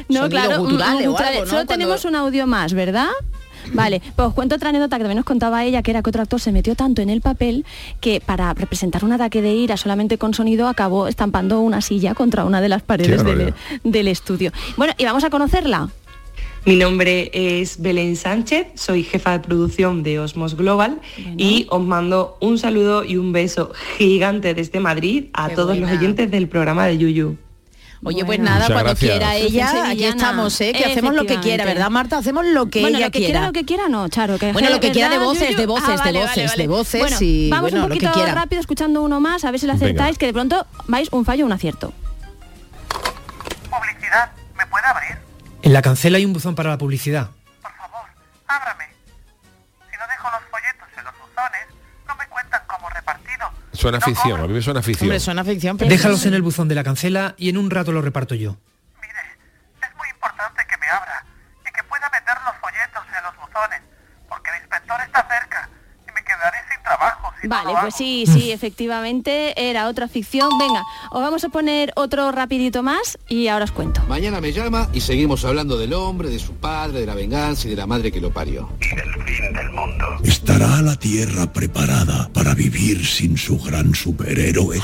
No, 0.10 0.28
claro, 0.30 0.60
guturales 0.62 1.06
o 1.08 1.12
guturales. 1.12 1.38
algo, 1.38 1.46
¿no? 1.46 1.50
Solo 1.52 1.66
Cuando- 1.66 1.74
tenemos 1.74 2.06
un 2.06 2.16
audio 2.16 2.48
más, 2.48 2.74
¿verdad? 2.74 3.10
Vale, 3.74 4.00
pues 4.16 4.28
os 4.28 4.34
cuento 4.36 4.56
otra 4.56 4.70
anécdota 4.70 4.98
que 4.98 5.04
también 5.04 5.16
nos 5.18 5.26
contaba 5.26 5.64
ella, 5.66 5.82
que 5.82 5.90
era 5.92 6.04
que 6.04 6.10
otro 6.10 6.22
actor 6.22 6.40
se 6.40 6.52
metió 6.52 6.76
tanto 6.76 7.02
en 7.02 7.10
el 7.10 7.22
papel 7.22 7.66
que 8.00 8.22
para 8.22 8.54
representar 8.54 9.04
un 9.04 9.12
ataque 9.12 9.42
de 9.42 9.54
ira 9.54 9.76
solamente 9.76 10.18
con 10.20 10.34
sonido 10.36 10.68
acabó 10.68 11.08
estampando 11.08 11.60
una 11.62 11.82
silla 11.82 12.14
contra 12.14 12.46
una 12.46 12.62
de 12.62 12.70
las 12.70 12.84
paredes 12.84 13.24
del, 13.24 13.54
del 13.84 14.08
estudio. 14.08 14.52
Bueno, 14.78 14.94
y 15.00 15.06
vamos 15.06 15.24
a 15.24 15.30
conocerla. 15.32 15.90
Mi 16.66 16.76
nombre 16.76 17.30
es 17.34 17.80
Belén 17.80 18.16
Sánchez, 18.16 18.68
soy 18.74 19.04
jefa 19.04 19.34
de 19.34 19.40
producción 19.40 20.02
de 20.02 20.20
Osmos 20.20 20.56
Global 20.58 21.00
y 21.38 21.68
os 21.70 21.82
mando 21.84 22.38
un 22.42 22.58
saludo 22.58 23.04
y 23.04 23.18
un 23.18 23.32
beso 23.34 23.72
gigante 23.98 24.56
desde 24.56 24.80
Madrid 24.80 25.26
a 25.34 25.50
Qué 25.50 25.56
todos 25.56 25.78
buena. 25.78 25.88
los 25.92 26.00
oyentes 26.00 26.32
del 26.32 26.48
programa 26.48 26.88
de 26.88 26.98
Yuyu. 26.98 27.38
Oye, 28.04 28.26
pues 28.26 28.40
nada, 28.40 28.56
Muchas 28.68 28.72
cuando 28.72 28.90
gracias. 28.90 29.12
quiera 29.12 29.36
ella, 29.36 29.90
aquí 29.90 30.04
estamos, 30.06 30.60
¿eh? 30.62 30.74
que 30.76 30.86
hacemos 30.86 31.14
lo 31.14 31.26
que 31.26 31.40
quiera. 31.40 31.66
¿verdad, 31.66 31.90
Marta? 31.92 32.18
Hacemos 32.18 32.46
lo 32.46 32.66
que 32.68 32.82
bueno, 32.82 32.98
ella 32.98 33.08
lo 33.08 33.12
que 33.12 33.20
quiera. 33.20 33.46
lo 33.46 33.54
que 33.54 33.64
quiera 33.66 33.88
no, 33.88 34.10
Charo. 34.10 34.38
Que 34.40 34.52
Bueno, 34.52 34.70
lo 34.72 34.80
que 34.80 34.92
quiera 34.92 35.10
de 35.10 35.18
¿verdad, 35.18 35.26
voces, 35.34 35.48
Yuyu? 35.50 35.58
de 35.60 35.66
voces, 35.68 36.00
Ah, 36.02 36.12
de 36.12 36.20
voces, 36.20 36.36
vale, 36.36 36.48
vale. 36.48 36.62
de 36.64 36.68
voces 36.68 37.02
Bueno, 37.02 37.18
y, 37.22 37.50
vamos 37.50 37.62
bueno, 37.72 37.86
un 37.86 37.90
lo 37.90 37.96
que 37.96 38.06
poquito 38.08 38.26
rápido 38.34 38.60
escuchando 38.60 39.02
uno 39.04 39.20
más, 39.20 39.46
a 39.46 39.52
ver 39.52 39.60
si 39.60 39.68
lo 39.68 39.74
Venga. 39.74 39.86
acertáis, 39.86 40.18
que 40.18 40.26
de 40.26 40.34
pronto 40.34 40.66
vais 40.88 41.10
un 41.12 41.26
fallo 41.26 41.44
o 41.44 41.48
un 41.48 41.54
acierto. 41.54 41.94
Publicidad, 43.70 44.32
¿me 44.58 44.66
puede 44.68 44.86
abrir? 44.88 45.15
En 45.66 45.74
la 45.74 45.82
cancela 45.82 46.18
hay 46.18 46.26
un 46.26 46.32
buzón 46.32 46.54
para 46.54 46.70
la 46.70 46.78
publicidad. 46.78 47.32
Ábrame. 48.46 48.86
Si 49.90 49.98
no 49.98 50.08
dejo 50.08 50.30
los 50.30 50.44
folletos 50.52 50.88
en 50.96 51.04
los 51.04 51.14
buzones, 51.18 51.66
no 52.08 52.16
me 52.16 52.28
cuentan 52.28 52.62
como 52.68 52.88
repartido. 52.88 53.50
Suena 53.74 54.00
ficción, 54.00 54.42
a 54.42 54.44
mí 54.46 54.54
me 54.54 54.62
suena 54.62 54.84
ficción. 54.84 55.08
Hombre, 55.08 55.20
suena 55.20 55.44
ficción, 55.44 55.76
pero... 55.76 55.90
Déjalos 55.90 56.24
en 56.28 56.36
el 56.36 56.44
buzón 56.44 56.68
de 56.68 56.76
la 56.76 56.84
cancela 56.84 57.34
y 57.40 57.50
en 57.50 57.58
un 57.58 57.72
rato 57.72 57.92
lo 57.92 58.04
reparto 58.04 58.36
yo. 58.36 58.58
Es 59.02 59.96
muy 59.98 60.08
importante 60.08 60.68
que 60.70 60.78
me 60.78 60.88
abra 60.88 61.26
y 61.68 61.72
que 61.72 61.84
pueda 61.86 62.12
meter 62.12 62.38
los 62.46 62.56
folletos 62.62 63.04
en 63.18 63.24
los 63.24 63.36
buzones, 63.36 63.82
porque 64.30 64.52
el 64.52 64.58
inspector 64.58 65.02
está 65.02 65.28
cerca 65.28 65.68
y 66.08 66.12
me 66.12 66.24
quedaré 66.24 66.60
sin 66.70 66.84
trabajo. 66.84 67.34
Si 67.35 67.35
no 67.35 67.35
Vale, 67.48 67.74
lo 67.74 67.80
pues 67.82 67.96
sí, 67.96 68.26
sí, 68.28 68.52
efectivamente 68.52 69.54
era 69.70 69.88
otra 69.88 70.08
ficción. 70.08 70.50
Venga, 70.60 70.84
os 71.12 71.22
vamos 71.22 71.44
a 71.44 71.50
poner 71.50 71.92
otro 71.96 72.32
rapidito 72.32 72.84
más 72.84 73.18
y 73.30 73.48
ahora 73.48 73.66
os 73.66 73.72
cuento. 73.72 74.02
Mañana 74.08 74.42
me 74.42 74.52
llama 74.52 74.90
y 74.94 75.02
seguimos 75.02 75.46
hablando 75.46 75.78
del 75.78 75.94
hombre, 75.94 76.30
de 76.30 76.40
su 76.40 76.54
padre, 76.54 77.02
de 77.02 77.06
la 77.06 77.16
venganza 77.16 77.68
y 77.68 77.72
de 77.72 77.76
la 77.78 77.88
madre 77.88 78.12
que 78.12 78.22
lo 78.22 78.32
parió. 78.32 78.70
¿Estará 80.24 80.82
la 80.82 80.96
Tierra 80.96 81.52
preparada 81.52 82.30
para 82.34 82.54
vivir 82.54 83.06
sin 83.06 83.38
su 83.38 83.60
gran 83.60 83.94
superhéroe? 83.94 84.80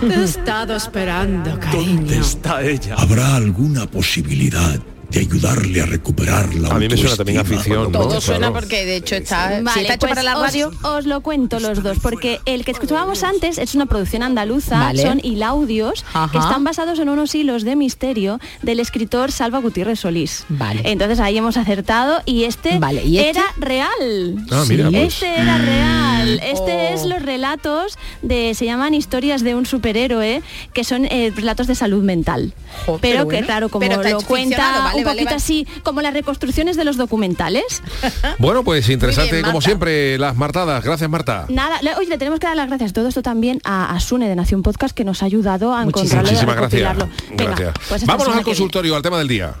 Te 0.00 0.06
he 0.06 0.24
estado 0.24 0.76
esperando, 0.76 1.58
cariño. 1.58 2.12
está 2.12 2.62
ella? 2.62 2.94
¿Habrá 2.96 3.36
alguna 3.36 3.86
posibilidad 3.86 4.80
de 5.10 5.20
ayudarle 5.20 5.80
a 5.80 5.86
recuperar 5.86 6.54
la 6.54 6.68
A 6.68 6.74
mí 6.78 6.86
me 6.88 6.96
suena 6.96 7.16
también 7.16 7.38
a 7.38 7.44
ficción, 7.44 7.90
¿no? 7.90 7.98
Todo 7.98 8.20
suena 8.20 8.38
Claro. 8.48 8.52
porque 8.54 8.84
de 8.84 8.96
hecho 8.96 9.14
está, 9.16 9.56
si 9.58 9.64
Vale, 9.64 9.80
está 9.80 9.94
hecho 9.94 10.00
pues 10.00 10.10
para 10.10 10.22
la 10.22 10.36
os- 10.36 10.42
radio. 10.42 10.70
Os, 10.82 11.06
lo 11.06 11.20
cuento 11.22 11.60
los 11.60 11.82
dos, 11.82 11.98
porque 12.02 12.40
el 12.44 12.64
que 12.64 12.72
escuchábamos 12.72 13.22
antes 13.24 13.56
es 13.58 13.74
una 13.74 13.86
producción 13.86 14.22
andaluza, 14.22 14.78
Vale. 14.78 15.02
son 15.02 15.20
hilaudios 15.22 16.04
Ajá. 16.12 16.30
que 16.30 16.38
están 16.38 16.62
basados 16.62 16.98
en 16.98 17.08
unos 17.08 17.34
hilos 17.34 17.64
de 17.64 17.74
misterio 17.76 18.38
del 18.62 18.80
escritor 18.80 19.32
Salva 19.32 19.60
Gutiérrez 19.60 20.00
Solís. 20.00 20.44
Vale. 20.50 20.82
Entonces 20.84 21.20
ahí 21.20 21.38
hemos 21.38 21.56
acertado 21.56 22.20
y 22.26 22.44
este, 22.44 22.78
Vale, 22.78 23.02
¿y 23.04 23.18
este? 23.18 23.30
era 23.30 23.44
real. 23.56 24.36
Ah, 24.50 24.64
mira, 24.68 24.90
pues. 24.90 25.14
Este 25.14 25.34
era 25.40 25.56
real. 25.58 26.40
Este 26.42 26.58
Oh. 26.90 26.94
es 26.94 27.04
los 27.06 27.22
relatos 27.22 27.96
de, 28.22 28.52
se 28.54 28.66
llaman 28.66 28.92
historias 28.92 29.42
de 29.42 29.54
un 29.54 29.64
superhéroe, 29.64 30.42
que 30.74 30.84
son 30.84 31.06
eh, 31.06 31.32
relatos 31.34 31.66
de 31.66 31.74
salud 31.74 32.02
mental. 32.02 32.52
Pero, 32.86 32.98
pero 33.00 33.28
que 33.28 33.40
claro, 33.42 33.68
como 33.70 33.80
Pero 33.86 34.02
lo 34.02 34.20
cuenta 34.22 34.56
ficcionado, 34.56 34.97
vale, 34.98 35.02
un 35.02 35.04
vale, 35.06 35.16
poquito 35.16 35.30
vale. 35.30 35.36
así, 35.36 35.80
como 35.82 36.02
las 36.02 36.12
reconstrucciones 36.14 36.76
de 36.76 36.84
los 36.84 36.96
documentales. 36.96 37.82
Bueno, 38.38 38.62
pues 38.62 38.88
interesante 38.88 39.32
bien, 39.32 39.44
como 39.44 39.60
siempre 39.60 40.16
las 40.18 40.36
martadas. 40.36 40.84
Gracias, 40.84 41.08
Marta. 41.10 41.46
Nada, 41.48 41.80
le- 41.82 41.94
oye, 41.96 42.08
le 42.08 42.18
tenemos 42.18 42.38
que 42.40 42.46
dar 42.46 42.56
las 42.56 42.68
gracias 42.68 42.92
todo 42.92 43.08
esto 43.08 43.22
también 43.22 43.60
a, 43.64 43.94
a 43.94 44.00
Sune 44.00 44.28
de 44.28 44.36
Nación 44.36 44.62
Podcast 44.62 44.94
que 44.94 45.04
nos 45.04 45.22
ha 45.22 45.26
ayudado 45.26 45.74
a 45.74 45.82
encontrarlo 45.82 46.28
y 46.30 46.30
a 46.30 46.32
Muchísimas 46.32 46.56
gracias. 46.56 46.82
recopilarlo. 46.82 47.08
Venga, 47.30 47.44
Gracias. 47.44 47.74
pues 47.88 48.06
Vámonos 48.06 48.36
al 48.36 48.44
consultorio, 48.44 48.94
al 48.96 49.02
tema 49.02 49.18
del 49.18 49.28
día. 49.28 49.54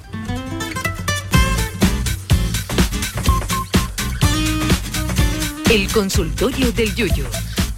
El 5.70 5.90
consultorio 5.92 6.72
del 6.72 6.94
Yuyu. 6.94 7.24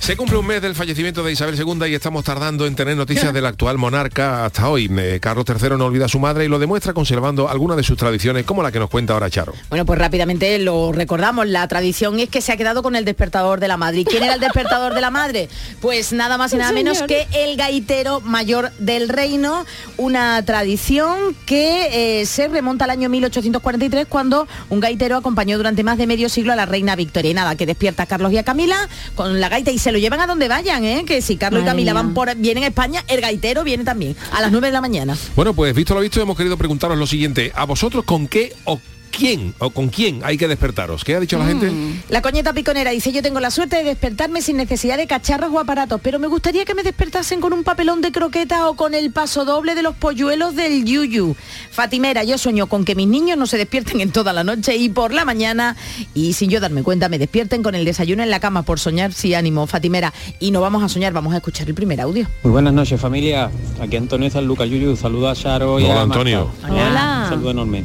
Se 0.00 0.16
cumple 0.16 0.38
un 0.38 0.46
mes 0.46 0.62
del 0.62 0.74
fallecimiento 0.74 1.22
de 1.22 1.30
Isabel 1.30 1.54
II 1.56 1.86
y 1.86 1.94
estamos 1.94 2.24
tardando 2.24 2.66
en 2.66 2.74
tener 2.74 2.96
noticias 2.96 3.34
del 3.34 3.44
actual 3.44 3.76
monarca 3.76 4.46
hasta 4.46 4.70
hoy. 4.70 4.90
Eh, 4.98 5.18
Carlos 5.20 5.44
III 5.46 5.76
no 5.76 5.84
olvida 5.84 6.06
a 6.06 6.08
su 6.08 6.18
madre 6.18 6.46
y 6.46 6.48
lo 6.48 6.58
demuestra 6.58 6.94
conservando 6.94 7.50
algunas 7.50 7.76
de 7.76 7.82
sus 7.82 7.98
tradiciones, 7.98 8.46
como 8.46 8.62
la 8.62 8.72
que 8.72 8.78
nos 8.78 8.88
cuenta 8.88 9.12
ahora 9.12 9.28
Charo. 9.28 9.52
Bueno, 9.68 9.84
pues 9.84 9.98
rápidamente 9.98 10.58
lo 10.58 10.90
recordamos. 10.90 11.46
La 11.46 11.68
tradición 11.68 12.18
es 12.18 12.30
que 12.30 12.40
se 12.40 12.50
ha 12.50 12.56
quedado 12.56 12.82
con 12.82 12.96
el 12.96 13.04
despertador 13.04 13.60
de 13.60 13.68
la 13.68 13.76
madre. 13.76 14.00
¿Y 14.00 14.04
quién 14.06 14.24
era 14.24 14.34
el 14.34 14.40
despertador 14.40 14.94
de 14.94 15.02
la 15.02 15.10
madre? 15.10 15.50
Pues 15.80 16.14
nada 16.14 16.38
más 16.38 16.54
y 16.54 16.56
nada 16.56 16.72
menos 16.72 17.02
que 17.02 17.28
el 17.34 17.58
gaitero 17.58 18.20
mayor 18.22 18.72
del 18.78 19.10
reino. 19.10 19.66
Una 19.98 20.42
tradición 20.46 21.36
que 21.44 22.20
eh, 22.20 22.26
se 22.26 22.48
remonta 22.48 22.86
al 22.86 22.90
año 22.90 23.10
1843 23.10 24.06
cuando 24.08 24.48
un 24.70 24.80
gaitero 24.80 25.18
acompañó 25.18 25.58
durante 25.58 25.84
más 25.84 25.98
de 25.98 26.06
medio 26.06 26.30
siglo 26.30 26.54
a 26.54 26.56
la 26.56 26.64
reina 26.64 26.96
Victoria. 26.96 27.30
Y 27.30 27.34
nada, 27.34 27.54
que 27.54 27.66
despierta 27.66 28.04
a 28.04 28.06
Carlos 28.06 28.32
y 28.32 28.38
a 28.38 28.42
Camila 28.42 28.88
con 29.14 29.40
la 29.40 29.50
gaita 29.50 29.70
y 29.70 29.78
se 29.78 29.92
lo 29.92 29.99
llevan 30.00 30.20
a 30.20 30.26
donde 30.26 30.48
vayan, 30.48 30.84
¿eh? 30.84 31.04
Que 31.06 31.22
si 31.22 31.36
Carlos 31.36 31.62
y 31.62 31.64
Camila 31.64 31.92
mía. 31.92 32.02
van 32.02 32.14
por 32.14 32.34
vienen 32.36 32.64
a 32.64 32.68
España, 32.68 33.04
el 33.08 33.20
gaitero 33.20 33.64
viene 33.64 33.84
también 33.84 34.16
a 34.32 34.40
las 34.40 34.50
9 34.50 34.68
de 34.68 34.72
la 34.72 34.80
mañana. 34.80 35.16
Bueno, 35.36 35.54
pues 35.54 35.74
visto 35.74 35.94
lo 35.94 36.00
visto, 36.00 36.20
hemos 36.20 36.36
querido 36.36 36.56
preguntaros 36.56 36.98
lo 36.98 37.06
siguiente. 37.06 37.52
¿A 37.54 37.64
vosotros 37.64 38.04
con 38.04 38.28
qué 38.28 38.54
o 38.64 38.80
quién 39.10 39.54
o 39.58 39.70
con 39.70 39.88
quién 39.88 40.20
hay 40.24 40.38
que 40.38 40.48
despertaros? 40.48 41.04
¿Qué 41.04 41.16
ha 41.16 41.20
dicho 41.20 41.38
la 41.38 41.46
gente? 41.46 41.72
La 42.08 42.22
coñeta 42.22 42.52
piconera 42.52 42.90
dice, 42.90 43.12
yo 43.12 43.22
tengo 43.22 43.40
la 43.40 43.50
suerte 43.50 43.76
de 43.76 43.84
despertarme 43.84 44.42
sin 44.42 44.56
necesidad 44.56 44.96
de 44.96 45.06
cacharros 45.06 45.52
o 45.52 45.58
aparatos, 45.58 46.00
pero 46.02 46.18
me 46.18 46.26
gustaría 46.26 46.64
que 46.64 46.74
me 46.74 46.82
despertasen 46.82 47.40
con 47.40 47.52
un 47.52 47.64
papelón 47.64 48.00
de 48.00 48.12
croquetas 48.12 48.60
o 48.62 48.74
con 48.74 48.94
el 48.94 49.10
paso 49.10 49.44
doble 49.44 49.74
de 49.74 49.82
los 49.82 49.94
polluelos 49.96 50.54
del 50.54 50.84
yuyu. 50.84 51.34
Fatimera, 51.70 52.24
yo 52.24 52.38
sueño 52.38 52.66
con 52.66 52.84
que 52.84 52.94
mis 52.94 53.08
niños 53.08 53.36
no 53.36 53.46
se 53.46 53.58
despierten 53.58 54.00
en 54.00 54.12
toda 54.12 54.32
la 54.32 54.44
noche 54.44 54.76
y 54.76 54.88
por 54.88 55.12
la 55.12 55.24
mañana, 55.24 55.76
y 56.14 56.32
sin 56.34 56.50
yo 56.50 56.60
darme 56.60 56.82
cuenta, 56.82 57.08
me 57.08 57.18
despierten 57.18 57.62
con 57.62 57.74
el 57.74 57.84
desayuno 57.84 58.22
en 58.22 58.30
la 58.30 58.40
cama 58.40 58.62
por 58.62 58.78
soñar, 58.78 59.12
sí, 59.12 59.34
ánimo, 59.34 59.66
Fatimera. 59.66 60.12
Y 60.38 60.50
no 60.50 60.60
vamos 60.60 60.82
a 60.82 60.88
soñar, 60.88 61.12
vamos 61.12 61.34
a 61.34 61.38
escuchar 61.38 61.68
el 61.68 61.74
primer 61.74 62.00
audio. 62.00 62.26
Muy 62.42 62.52
buenas 62.52 62.72
noches 62.72 63.00
familia, 63.00 63.50
aquí 63.80 63.96
Antonio 63.96 64.30
San 64.30 64.46
Lucas, 64.46 64.68
Yuyu, 64.68 64.94
saluda 64.94 65.32
a 65.32 65.34
Charo 65.34 65.80
y 65.80 65.84
Hola, 65.84 65.92
a 66.02 66.06
Marta. 66.06 66.14
Antonio. 66.14 66.50
Hola. 66.68 67.20
Un 67.24 67.28
saludo 67.30 67.50
enorme. 67.50 67.84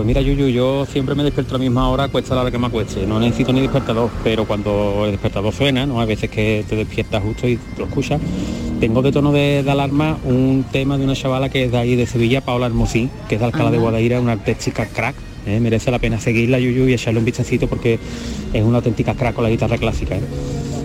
Pues 0.00 0.06
mira 0.06 0.22
Yuyu, 0.22 0.48
yo 0.48 0.86
siempre 0.86 1.14
me 1.14 1.22
despierto 1.22 1.54
a 1.54 1.58
la 1.58 1.64
misma 1.64 1.90
hora, 1.90 2.08
cuesta 2.08 2.34
la 2.34 2.40
hora 2.40 2.50
que 2.50 2.56
me 2.56 2.68
acueste, 2.68 3.06
no 3.06 3.20
necesito 3.20 3.52
ni 3.52 3.60
despertador, 3.60 4.08
pero 4.24 4.46
cuando 4.46 5.02
el 5.04 5.10
despertador 5.10 5.52
suena, 5.52 5.84
¿no? 5.84 6.00
A 6.00 6.06
veces 6.06 6.30
que 6.30 6.64
te 6.66 6.74
despiertas 6.74 7.22
justo 7.22 7.46
y 7.46 7.58
lo 7.76 7.84
escuchas, 7.84 8.18
tengo 8.80 9.02
de 9.02 9.12
tono 9.12 9.30
de, 9.30 9.62
de 9.62 9.70
alarma 9.70 10.16
un 10.24 10.64
tema 10.72 10.96
de 10.96 11.04
una 11.04 11.14
chavala 11.14 11.50
que 11.50 11.64
es 11.64 11.72
de 11.72 11.76
ahí 11.76 11.96
de 11.96 12.06
Sevilla, 12.06 12.40
Paola 12.40 12.64
Hermosín, 12.64 13.10
que 13.28 13.34
es 13.34 13.40
de 13.42 13.44
Alcalá 13.44 13.70
de. 13.70 13.76
Guadaira, 13.76 14.22
una 14.22 14.32
artística 14.32 14.86
crack. 14.86 15.16
¿eh? 15.44 15.60
Merece 15.60 15.90
la 15.90 15.98
pena 15.98 16.18
seguirla 16.18 16.58
Yuyu 16.58 16.88
y 16.88 16.94
echarle 16.94 17.18
un 17.18 17.26
vistacito 17.26 17.66
porque 17.68 17.98
es 18.54 18.64
una 18.64 18.78
auténtica 18.78 19.12
crack 19.12 19.34
con 19.34 19.44
la 19.44 19.50
guitarra 19.50 19.76
clásica. 19.76 20.16
¿eh? 20.16 20.22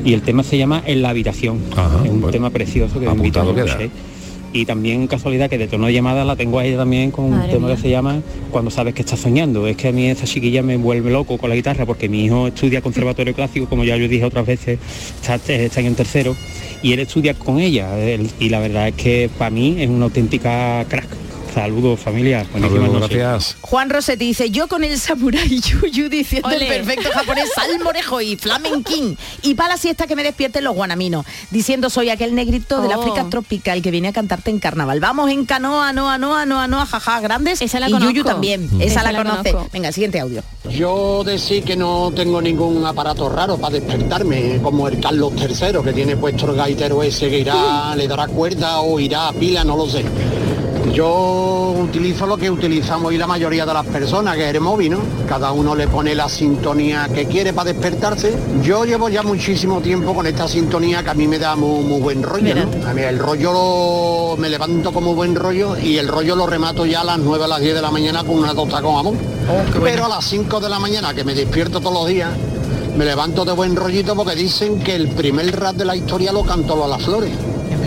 Y 0.04 0.12
el 0.12 0.24
tema 0.24 0.44
se 0.44 0.58
llama 0.58 0.84
En 0.86 1.02
la 1.02 1.12
habitación. 1.12 1.62
es 2.04 2.12
un 2.12 2.32
tema 2.32 2.50
precioso 2.50 3.00
que 3.00 3.08
os 3.08 3.16
invito 3.16 3.40
a 3.40 3.46
Y 4.56 4.66
también 4.66 5.06
casualidad 5.08 5.50
que 5.50 5.58
de 5.58 5.68
tono 5.68 5.88
de 5.88 5.92
llamada 5.94 6.24
la 6.24 6.38
tengo 6.38 6.60
a 6.60 6.66
ella 6.66 6.78
también 6.78 7.12
con 7.12 7.30
Madre 7.30 7.44
un 7.48 7.52
tema 7.52 7.68
mía. 7.68 7.76
que 7.76 7.82
se 7.82 7.90
llama 7.90 8.22
Cuando 8.52 8.72
sabes 8.72 8.94
que 8.94 9.02
estás 9.02 9.20
soñando. 9.20 9.68
Es 9.68 9.76
que 9.76 9.90
a 9.90 9.92
mí 9.92 10.08
esa 10.08 10.26
chiquilla 10.26 10.64
me 10.64 10.78
vuelve 10.78 11.12
loco 11.12 11.38
con 11.38 11.50
la 11.50 11.58
guitarra 11.58 11.86
porque 11.86 12.08
mi 12.08 12.24
hijo 12.24 12.48
estudia 12.48 12.80
conservatorio 12.82 13.34
clásico, 13.36 13.66
como 13.68 13.84
ya 13.84 13.98
yo 13.98 14.08
dije 14.08 14.24
otras 14.24 14.46
veces, 14.46 14.80
está, 15.22 15.36
está 15.54 15.82
en 15.82 15.96
tercero, 15.96 16.38
y 16.82 16.94
él 16.94 17.00
estudia 17.02 17.34
con 17.34 17.60
ella. 17.60 18.00
él- 18.00 18.30
y 18.40 18.48
la 18.48 18.62
verdad 18.62 18.88
es 18.88 18.96
que 18.96 19.30
para 19.38 19.50
mí 19.50 19.76
es 19.78 19.90
una 19.90 20.06
auténtica 20.06 20.86
crack. 20.88 21.08
Saludos 21.56 22.02
familia. 22.02 22.46
Buenísimas 22.52 22.88
Saludos, 22.92 23.10
gracias. 23.10 23.58
Juan 23.62 23.90
Rosetti 23.90 24.26
dice, 24.26 24.50
yo 24.52 24.68
con 24.68 24.84
el 24.84 25.00
samurai 25.00 25.48
yuyu 25.62 26.10
diciendo 26.10 26.50
el 26.50 26.68
perfecto 26.68 27.10
japonés 27.14 27.50
salmorejo 27.56 28.20
y 28.20 28.36
flamenquín. 28.36 29.18
Y 29.42 29.54
para 29.56 29.70
la 29.70 29.78
siesta 29.78 30.06
que 30.06 30.18
me 30.18 30.24
despierten 30.24 30.66
los 30.66 30.76
guanaminos, 30.76 31.26
diciendo 31.52 31.90
soy 31.90 32.10
aquel 32.10 32.36
negrito 32.36 32.82
del 32.82 32.92
Oh. 32.96 33.00
África 33.02 33.26
tropical 33.30 33.82
que 33.82 33.90
viene 33.92 34.10
a 34.10 34.14
cantarte 34.14 34.50
en 34.52 34.60
carnaval. 34.60 35.00
Vamos 35.00 35.30
en 35.32 35.46
canoa, 35.46 35.94
noa, 35.94 36.18
noa, 36.18 36.46
noa, 36.46 36.68
noa, 36.68 36.86
jaja, 36.86 37.20
grandes. 37.22 37.62
Esa 37.62 37.80
la 37.80 37.90
y 37.90 37.94
yuyu 37.94 38.24
también. 38.26 38.70
Mm. 38.72 38.82
Esa, 38.82 39.02
Esa 39.02 39.04
la, 39.04 39.12
la 39.14 39.24
conoce. 39.24 39.52
conozco. 39.52 39.70
Venga, 39.72 39.92
siguiente 39.94 40.20
audio. 40.20 40.44
Yo 40.70 41.24
decir 41.24 41.64
que 41.64 41.78
no 41.78 42.12
tengo 42.14 42.42
ningún 42.42 42.86
aparato 42.86 43.30
raro 43.30 43.58
para 43.58 43.76
despertarme, 43.76 44.60
como 44.62 44.90
el 44.90 45.00
Carlos 45.00 45.32
III, 45.38 45.82
que 45.86 45.94
tiene 45.94 46.18
puesto 46.18 46.50
el 46.50 46.58
gaitero 46.58 47.02
ese 47.02 47.30
que 47.30 47.40
irá, 47.40 47.96
le 47.96 48.08
dará 48.10 48.28
cuerda 48.28 48.82
o 48.82 49.00
irá 49.00 49.30
a 49.30 49.34
pila, 49.34 49.64
no 49.64 49.78
lo 49.78 49.88
sé. 49.88 50.04
Yo 50.94 51.76
utilizo 51.82 52.26
lo 52.26 52.38
que 52.38 52.50
utilizamos 52.50 53.12
y 53.14 53.18
la 53.18 53.28
mayoría 53.28 53.66
de 53.66 53.74
las 53.74 53.86
personas, 53.86 54.36
que 54.36 54.48
es 54.50 54.56
el 54.56 54.62
móvil, 54.62 54.92
¿no? 54.92 55.00
Cada 55.28 55.52
uno 55.52 55.76
le 55.76 55.88
pone 55.88 56.16
la 56.16 56.30
sintonía 56.30 57.10
que 57.14 57.26
quiere 57.26 57.54
para 57.54 57.74
despertarse. 57.74 58.34
Yo 58.64 58.86
llevo 58.86 59.10
ya 59.10 59.24
muchísimo 59.24 59.82
tiempo 59.82 60.14
con 60.14 60.26
esta 60.28 60.48
sintonía 60.48 61.04
que 61.04 61.10
a 61.10 61.14
mí 61.14 61.28
me 61.28 61.40
da 61.40 61.56
muy, 61.56 61.84
muy 61.84 62.00
buen 62.02 62.24
rollo, 62.24 62.54
¿no? 62.56 62.88
A 62.88 62.94
mí 62.94 63.02
el 63.02 63.20
rollo 63.20 63.52
lo- 63.52 64.38
me 64.38 64.50
levanto 64.50 64.92
como 64.92 65.14
buen 65.16 65.36
rollo 65.36 65.78
y 65.78 65.98
el 65.98 66.08
rollo 66.08 66.36
lo 66.36 66.46
remato 66.48 66.86
ya 66.86 67.02
a 67.02 67.04
las 67.04 67.20
9 67.20 67.46
a 67.46 67.48
las 67.48 67.60
10 67.62 67.76
de 67.76 67.82
la 67.82 67.92
mañana 67.92 68.24
con 68.24 68.38
una 68.38 68.54
tosta 68.54 68.82
con 68.82 68.96
jamón. 68.96 69.18
Pero 69.84 70.06
a 70.06 70.10
las 70.10 70.26
5 70.26 70.60
de 70.60 70.70
la 70.70 70.80
mañana, 70.80 71.14
que 71.14 71.24
me 71.24 71.34
despierto 71.34 71.80
todos 71.80 71.94
los 71.94 72.08
días, 72.08 72.30
me 72.98 73.06
levanto 73.06 73.44
de 73.44 73.52
buen 73.52 73.76
rollito 73.76 74.16
porque 74.16 74.36
dicen 74.36 74.80
que 74.80 74.96
el 74.96 75.10
primer 75.10 75.60
rap 75.60 75.76
de 75.76 75.86
la 75.86 75.96
historia 75.96 76.32
lo 76.32 76.44
cantó 76.44 76.76
Lola 76.76 76.98
Flores. 77.00 77.32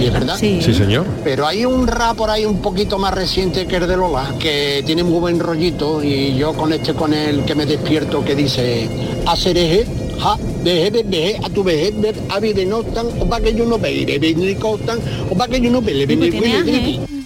Y 0.01 0.07
es 0.07 0.12
verdad. 0.12 0.36
Sí, 0.38 0.61
señor. 0.62 1.07
Pero 1.24 1.46
hay 1.46 1.64
un 1.64 1.86
rap 1.86 2.16
por 2.16 2.30
ahí 2.30 2.44
un 2.44 2.61
poquito 2.61 2.99
más 2.99 3.12
reciente 3.14 3.66
que 3.66 3.76
el 3.76 3.86
de 3.86 3.96
Lola, 3.96 4.34
que 4.38 4.82
tiene 4.86 5.03
muy 5.03 5.20
buen 5.20 5.38
rollito 5.38 6.03
y 6.03 6.36
yo 6.36 6.53
con 6.55 6.72
este 6.72 6.94
con 6.94 7.12
el 7.12 7.44
que 7.44 7.55
me 7.55 7.66
despierto 7.66 8.24
que 8.24 8.34
dice 8.34 8.88
Acereje, 9.26 9.86
ja, 10.18 10.36
deje, 10.62 10.90
de, 10.90 11.03
deje, 11.05 11.40
a 11.42 11.49
tu 11.51 11.62
vejez, 11.62 12.01
ver, 12.01 12.14
a 12.28 12.40
vida 12.40 12.64
no 12.64 12.82
tan, 12.82 13.07
o 13.20 13.28
para 13.28 13.44
que 13.44 13.55
yo 13.55 13.64
no 13.64 13.78
costan, 14.59 14.99
o 15.30 15.34
para 15.34 15.53
que 15.53 15.61
yo 15.61 15.70
no 15.70 15.82
vele, 15.82 16.07
vele. 16.07 17.17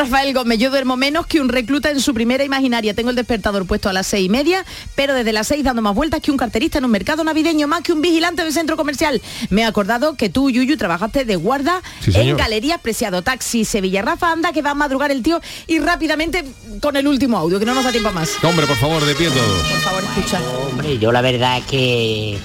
Rafael 0.00 0.32
Gómez, 0.32 0.58
yo 0.58 0.70
duermo 0.70 0.96
menos 0.96 1.26
que 1.26 1.42
un 1.42 1.50
recluta 1.50 1.90
en 1.90 2.00
su 2.00 2.14
primera 2.14 2.42
imaginaria. 2.42 2.94
Tengo 2.94 3.10
el 3.10 3.16
despertador 3.16 3.66
puesto 3.66 3.90
a 3.90 3.92
las 3.92 4.06
seis 4.06 4.24
y 4.24 4.28
media, 4.30 4.64
pero 4.94 5.12
desde 5.12 5.30
las 5.30 5.46
seis 5.46 5.62
dando 5.62 5.82
más 5.82 5.94
vueltas 5.94 6.22
que 6.22 6.30
un 6.30 6.38
carterista 6.38 6.78
en 6.78 6.86
un 6.86 6.90
mercado 6.90 7.22
navideño, 7.22 7.68
más 7.68 7.82
que 7.82 7.92
un 7.92 8.00
vigilante 8.00 8.42
del 8.42 8.50
centro 8.54 8.78
comercial. 8.78 9.20
Me 9.50 9.60
he 9.60 9.64
acordado 9.66 10.16
que 10.16 10.30
tú, 10.30 10.48
Yuyu, 10.48 10.78
trabajaste 10.78 11.26
de 11.26 11.36
guarda 11.36 11.82
Sí, 12.00 12.06
en 12.06 12.12
señor. 12.14 12.38
Galería 12.38 12.78
Preciado 12.78 13.20
Taxi 13.20 13.66
Sevilla. 13.66 14.00
Rafa, 14.00 14.32
anda 14.32 14.52
que 14.52 14.62
va 14.62 14.70
a 14.70 14.74
madrugar 14.74 15.10
el 15.10 15.22
tío 15.22 15.38
y 15.66 15.80
rápidamente 15.80 16.46
con 16.80 16.96
el 16.96 17.06
último 17.06 17.36
audio, 17.36 17.58
que 17.58 17.66
no 17.66 17.74
nos 17.74 17.84
da 17.84 17.90
tiempo 17.90 18.10
más. 18.10 18.42
Hombre, 18.42 18.66
por 18.66 18.76
favor, 18.76 19.04
de 19.04 19.14
pie 19.14 19.28
todos. 19.28 19.68
Por 19.68 19.80
favor, 19.80 20.02
escucha. 20.02 20.40
Hombre, 20.66 20.98
yo 20.98 21.12
la 21.12 21.20
verdad 21.20 21.58
es 21.58 21.64
que 21.66 22.38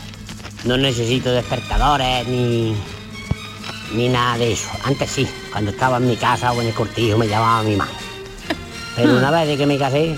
no 0.65 0.75
necesito 0.75 1.31
despertadores 1.31 2.27
ni, 2.27 2.75
ni 3.95 4.09
nada 4.09 4.37
de 4.37 4.51
eso. 4.51 4.69
Antes 4.83 5.09
sí, 5.09 5.27
cuando 5.51 5.71
estaba 5.71 5.97
en 5.97 6.07
mi 6.07 6.15
casa 6.15 6.51
o 6.51 6.61
en 6.61 6.67
el 6.67 6.73
cortijo 6.73 7.17
me 7.17 7.27
llamaba 7.27 7.63
mi 7.63 7.75
madre. 7.75 7.93
Pero 8.95 9.17
una 9.17 9.31
vez 9.31 9.47
de 9.47 9.57
que 9.57 9.65
me 9.65 9.77
casé, 9.77 10.15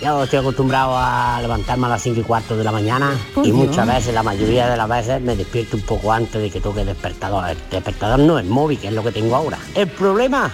ya 0.00 0.22
estoy 0.22 0.40
acostumbrado 0.40 0.96
a 0.96 1.38
levantarme 1.40 1.86
a 1.86 1.90
las 1.90 2.02
5 2.02 2.20
y 2.20 2.22
cuarto 2.22 2.56
de 2.56 2.64
la 2.64 2.72
mañana 2.72 3.16
y 3.42 3.52
muchas 3.52 3.86
veces, 3.86 4.12
la 4.12 4.22
mayoría 4.22 4.68
de 4.68 4.76
las 4.76 4.88
veces, 4.88 5.22
me 5.22 5.36
despierto 5.36 5.76
un 5.76 5.82
poco 5.82 6.12
antes 6.12 6.40
de 6.40 6.50
que 6.50 6.60
toque 6.60 6.80
el 6.80 6.86
despertador. 6.86 7.48
El 7.48 7.56
despertador 7.70 8.18
no 8.18 8.38
es 8.38 8.44
móvil, 8.44 8.78
que 8.78 8.88
es 8.88 8.92
lo 8.92 9.02
que 9.02 9.12
tengo 9.12 9.36
ahora. 9.36 9.58
El 9.74 9.88
problema, 9.88 10.50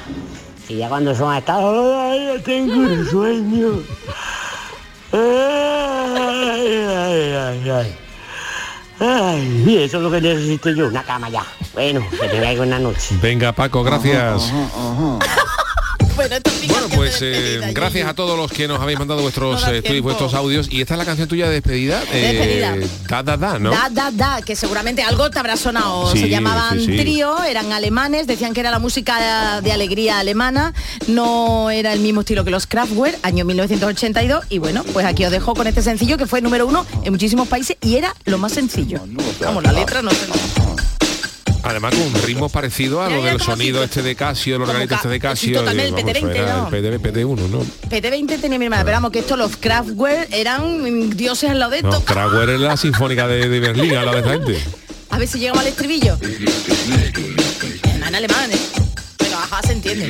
que 0.68 0.76
ya 0.76 0.88
cuando 0.88 1.14
son 1.14 1.34
estados, 1.34 1.94
ay, 1.96 2.26
ya 2.26 2.42
tengo 2.42 2.84
el 2.84 3.08
sueño. 3.08 3.70
Ay, 5.14 5.20
ay, 6.88 7.34
ay, 7.34 7.70
ay. 7.70 7.96
Ay, 9.04 9.64
y 9.66 9.78
eso 9.78 9.96
es 9.96 10.02
lo 10.04 10.12
que 10.12 10.20
necesito 10.20 10.70
yo, 10.70 10.86
una 10.86 11.02
cama 11.02 11.28
ya. 11.28 11.44
Bueno, 11.74 12.06
que 12.08 12.28
tengáis 12.28 12.56
buena 12.56 12.78
noche. 12.78 13.16
Venga, 13.20 13.52
Paco, 13.52 13.82
gracias. 13.82 14.52
Bueno, 16.68 16.86
pues 16.94 17.18
eh, 17.20 17.60
gracias 17.72 18.08
a 18.08 18.14
todos 18.14 18.36
los 18.36 18.50
que 18.50 18.68
nos 18.68 18.80
habéis 18.80 18.98
mandado 18.98 19.22
vuestros 19.22 19.66
eh, 19.68 19.82
tweets, 19.82 20.02
vuestros 20.02 20.34
audios. 20.34 20.68
Y 20.70 20.80
esta 20.80 20.94
es 20.94 20.98
la 20.98 21.04
canción 21.04 21.28
tuya 21.28 21.46
de 21.48 21.54
despedida. 21.54 22.00
Despedida. 22.00 22.76
Eh, 22.76 22.88
da, 23.08 23.22
da, 23.22 23.36
da, 23.36 23.58
¿no? 23.58 23.70
Da, 23.70 23.88
da, 23.90 24.10
da, 24.10 24.42
que 24.42 24.54
seguramente 24.54 25.02
algo 25.02 25.30
te 25.30 25.38
habrá 25.38 25.56
sonado. 25.56 26.10
Sí, 26.12 26.20
Se 26.20 26.28
llamaban 26.28 26.78
sí, 26.78 26.86
sí. 26.86 26.96
trío, 26.96 27.42
eran 27.42 27.72
alemanes, 27.72 28.26
decían 28.26 28.54
que 28.54 28.60
era 28.60 28.70
la 28.70 28.78
música 28.78 29.60
de 29.60 29.72
alegría 29.72 30.18
alemana, 30.18 30.74
no 31.08 31.70
era 31.70 31.92
el 31.92 32.00
mismo 32.00 32.20
estilo 32.20 32.44
que 32.44 32.50
los 32.50 32.66
Kraftwerk, 32.66 33.18
año 33.22 33.44
1982. 33.44 34.46
Y 34.48 34.58
bueno, 34.58 34.84
pues 34.92 35.06
aquí 35.06 35.24
os 35.24 35.30
dejo 35.32 35.54
con 35.54 35.66
este 35.66 35.82
sencillo 35.82 36.16
que 36.16 36.26
fue 36.26 36.40
número 36.40 36.66
uno 36.66 36.86
en 37.04 37.12
muchísimos 37.12 37.48
países 37.48 37.76
y 37.80 37.96
era 37.96 38.14
lo 38.24 38.38
más 38.38 38.52
sencillo. 38.52 39.00
Vamos, 39.40 39.62
la 39.64 39.72
letra 39.72 40.02
no 40.02 40.10
sé. 40.10 40.26
Además 41.64 41.94
con 41.94 42.02
un 42.02 42.14
ritmo 42.22 42.48
parecido 42.48 43.02
a 43.02 43.08
lo 43.08 43.22
del 43.22 43.40
sonido 43.40 43.84
este 43.84 44.02
de 44.02 44.16
Casio, 44.16 44.56
el 44.56 44.62
organito 44.62 44.96
este 44.96 45.08
de 45.08 45.20
Casio. 45.20 45.62
también, 45.62 45.86
el 45.88 45.92
vamos, 45.94 46.10
PT20, 46.12 46.34
era 46.36 46.56
¿no? 46.56 46.68
el 46.68 47.00
PD, 47.00 47.00
PT1, 47.00 47.48
¿no? 47.48 47.64
PT20 47.88 48.40
tenía 48.40 48.58
mi 48.58 48.64
hermana, 48.64 48.84
pero 48.84 48.96
vamos, 48.96 49.12
que 49.12 49.20
esto 49.20 49.36
los 49.36 49.56
Kraftwerk 49.56 50.28
eran 50.32 51.10
dioses 51.10 51.50
al 51.50 51.60
lado 51.60 51.70
de 51.70 51.78
esto. 51.78 51.90
No, 51.90 52.00
Kraftwerk 52.04 52.50
es 52.50 52.60
la 52.60 52.76
sinfónica 52.76 53.28
de, 53.28 53.48
de 53.48 53.60
Berlín, 53.60 53.94
a 53.96 54.04
la 54.04 54.20
de 54.20 54.28
gente. 54.28 54.58
A 55.10 55.18
ver 55.18 55.28
si 55.28 55.38
llegamos 55.38 55.60
al 55.62 55.68
estribillo. 55.68 56.18
En 57.84 58.14
alemán, 58.14 58.50
¿eh? 58.50 58.58
Pero 59.18 59.38
ajá, 59.38 59.60
se 59.62 59.72
entiende. 59.72 60.08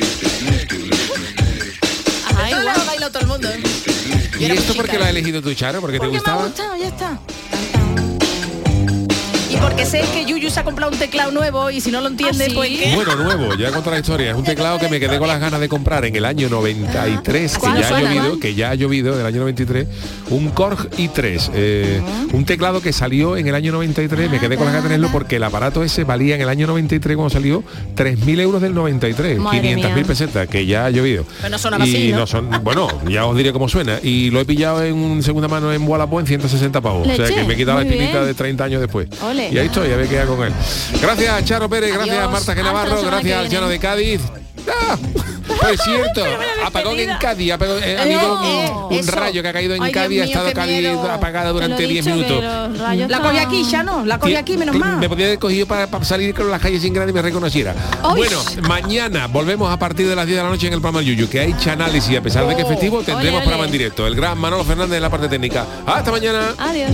Ajá, 2.25 2.49
igual 2.49 3.11
todo 3.11 3.19
el 3.19 3.27
mundo, 3.27 3.49
¿eh? 3.49 3.61
¿Y 4.39 4.45
esto 4.45 4.73
muy 4.73 4.77
por 4.77 4.85
qué 4.85 4.91
chica, 4.93 4.97
lo 4.97 5.03
has 5.03 5.07
¿eh? 5.09 5.11
elegido 5.11 5.41
tú, 5.41 5.53
Charo? 5.53 5.81
¿Porque 5.81 5.99
te 5.99 6.05
Porque 6.07 6.11
me 6.11 6.17
ha 6.17 6.19
gustaba? 6.19 6.47
gustado, 6.47 6.75
ya 6.77 6.87
está. 6.87 7.19
Porque 9.63 9.85
sé 9.85 10.01
que 10.13 10.25
Yuyu 10.25 10.49
se 10.49 10.59
ha 10.59 10.63
comprado 10.65 10.91
un 10.91 10.99
teclado 10.99 11.31
nuevo 11.31 11.71
y 11.71 11.79
si 11.79 11.89
no 11.89 12.01
lo 12.01 12.07
entiende, 12.07 12.51
pues 12.53 12.69
¿qué? 12.69 12.95
Bueno, 12.95 13.15
nuevo, 13.15 13.55
ya 13.55 13.71
contra 13.71 13.93
la 13.93 13.99
historia. 13.99 14.31
Es 14.31 14.35
un 14.35 14.43
teclado 14.43 14.77
que 14.77 14.89
me 14.89 14.99
quedé 14.99 15.17
con 15.17 15.29
las 15.29 15.39
ganas 15.39 15.61
de 15.61 15.69
comprar 15.69 16.03
en 16.03 16.13
el 16.17 16.25
año 16.25 16.49
93, 16.49 17.53
que 17.53 17.59
¿Cuál 17.59 17.79
ya 17.79 17.87
ha 17.87 18.01
llovido, 18.01 18.39
que 18.39 18.55
ya 18.55 18.71
ha 18.71 18.75
llovido 18.75 19.15
del 19.15 19.25
año 19.25 19.39
93, 19.39 19.87
un 20.31 20.49
Korg 20.49 20.89
i3, 20.91 21.51
eh, 21.53 22.01
un 22.33 22.43
teclado 22.43 22.81
que 22.81 22.91
salió 22.91 23.37
en 23.37 23.47
el 23.47 23.55
año 23.55 23.71
93, 23.71 24.29
me 24.29 24.39
quedé 24.39 24.57
con 24.57 24.65
las 24.65 24.73
ganas 24.73 24.83
de 24.83 24.89
tenerlo 24.89 25.09
porque 25.13 25.37
el 25.37 25.43
aparato 25.43 25.81
ese 25.81 26.03
valía 26.03 26.35
en 26.35 26.41
el 26.41 26.49
año 26.49 26.67
93 26.67 27.15
cuando 27.15 27.29
salió 27.29 27.63
3.000 27.95 28.39
euros 28.41 28.61
del 28.61 28.75
93, 28.75 29.39
Madre 29.39 29.75
500.000 29.77 29.95
mía. 29.95 30.03
pesetas, 30.05 30.47
que 30.49 30.65
ya 30.65 30.87
ha 30.87 30.89
llovido. 30.89 31.25
Pero 31.37 31.49
no 31.49 31.57
sonaba 31.57 31.87
y 31.87 31.95
así, 31.95 32.11
¿no? 32.11 32.27
son, 32.27 32.49
bueno, 32.63 32.89
ya 33.07 33.25
os 33.25 33.37
diré 33.37 33.53
cómo 33.53 33.69
suena. 33.69 33.97
Y 34.03 34.29
lo 34.29 34.41
he 34.41 34.45
pillado 34.45 34.83
en 34.83 34.95
un 34.95 35.23
segunda 35.23 35.47
mano 35.47 35.71
en 35.71 35.87
Wallapop 35.87 36.19
en 36.19 36.27
160 36.27 36.81
pavos. 36.81 37.07
O 37.07 37.15
sea 37.15 37.27
que 37.27 37.43
me 37.45 37.53
he 37.53 37.57
quitado 37.57 37.79
la 37.79 37.85
espinita 37.85 38.19
bien. 38.19 38.25
de 38.25 38.33
30 38.33 38.63
años 38.65 38.81
después. 38.81 39.07
Ole. 39.21 39.52
Y 39.53 39.57
ahí 39.59 39.65
estoy, 39.67 39.91
a 39.91 39.97
ver 39.97 40.07
qué 40.07 40.19
hago 40.19 40.35
con 40.35 40.47
él. 40.47 40.53
Gracias, 41.01 41.45
Charo 41.45 41.69
Pérez, 41.69 41.93
gracias, 41.93 42.17
Adiós. 42.17 42.31
Marta 42.31 42.55
Genavarro, 42.55 43.01
gracias, 43.03 43.39
al. 43.39 43.49
Llano 43.49 43.67
de 43.67 43.79
Cádiz. 43.79 44.21
Ah, 44.67 44.95
pues 45.61 45.81
cierto, 45.83 46.23
apagón 46.65 46.97
en 46.97 47.09
Cádiz, 47.17 47.51
apagón- 47.51 47.81
eh, 47.83 47.97
habido 47.99 48.87
un, 48.89 49.07
rayo 49.07 49.41
que 49.41 49.47
ha 49.49 49.53
caído 49.53 49.75
en 49.75 49.83
Ay, 49.83 49.91
Cádiz, 49.91 50.21
ha 50.21 50.25
estado 50.25 50.53
Cádiz 50.53 50.87
apagada 51.09 51.51
durante 51.51 51.75
Te 51.75 51.83
lo 51.83 51.89
he 51.89 51.91
10 51.93 52.05
dicho, 52.05 52.15
minutos. 52.15 53.09
La 53.09 53.19
cogí 53.21 53.37
aquí, 53.37 53.63
ya 53.65 53.83
no, 53.83 54.05
la 54.05 54.17
cogí 54.19 54.35
aquí, 54.35 54.57
menos 54.57 54.75
mal. 54.75 54.97
Me 54.97 55.09
podía 55.09 55.25
haber 55.25 55.39
cogido 55.39 55.67
para, 55.67 55.87
para 55.87 56.05
salir 56.05 56.33
con 56.33 56.49
las 56.49 56.61
calles 56.61 56.81
sin 56.81 56.93
grande 56.93 57.11
y 57.11 57.13
me 57.13 57.21
reconociera. 57.21 57.75
Bueno, 58.15 58.41
mañana 58.67 59.27
volvemos 59.27 59.71
a 59.71 59.77
partir 59.77 60.07
de 60.07 60.15
las 60.15 60.25
10 60.25 60.37
de 60.37 60.43
la 60.43 60.49
noche 60.49 60.67
en 60.67 60.73
el 60.73 60.81
programa 60.81 61.03
Yuyu, 61.05 61.29
que 61.29 61.41
hay 61.41 61.55
análisis, 61.69 62.17
a 62.17 62.21
pesar 62.21 62.47
de 62.47 62.55
que 62.55 62.61
es 62.61 62.67
festivo, 62.67 62.97
tendremos 63.03 63.21
Ole, 63.21 63.29
ole. 63.35 63.41
programa 63.41 63.65
en 63.65 63.71
directo. 63.71 64.07
El 64.07 64.15
gran 64.15 64.37
Manolo 64.37 64.63
Fernández 64.63 64.95
en 64.95 65.01
la 65.03 65.09
parte 65.09 65.27
técnica. 65.27 65.65
Hasta 65.85 66.09
mañana. 66.09 66.53
Adiós. 66.57 66.91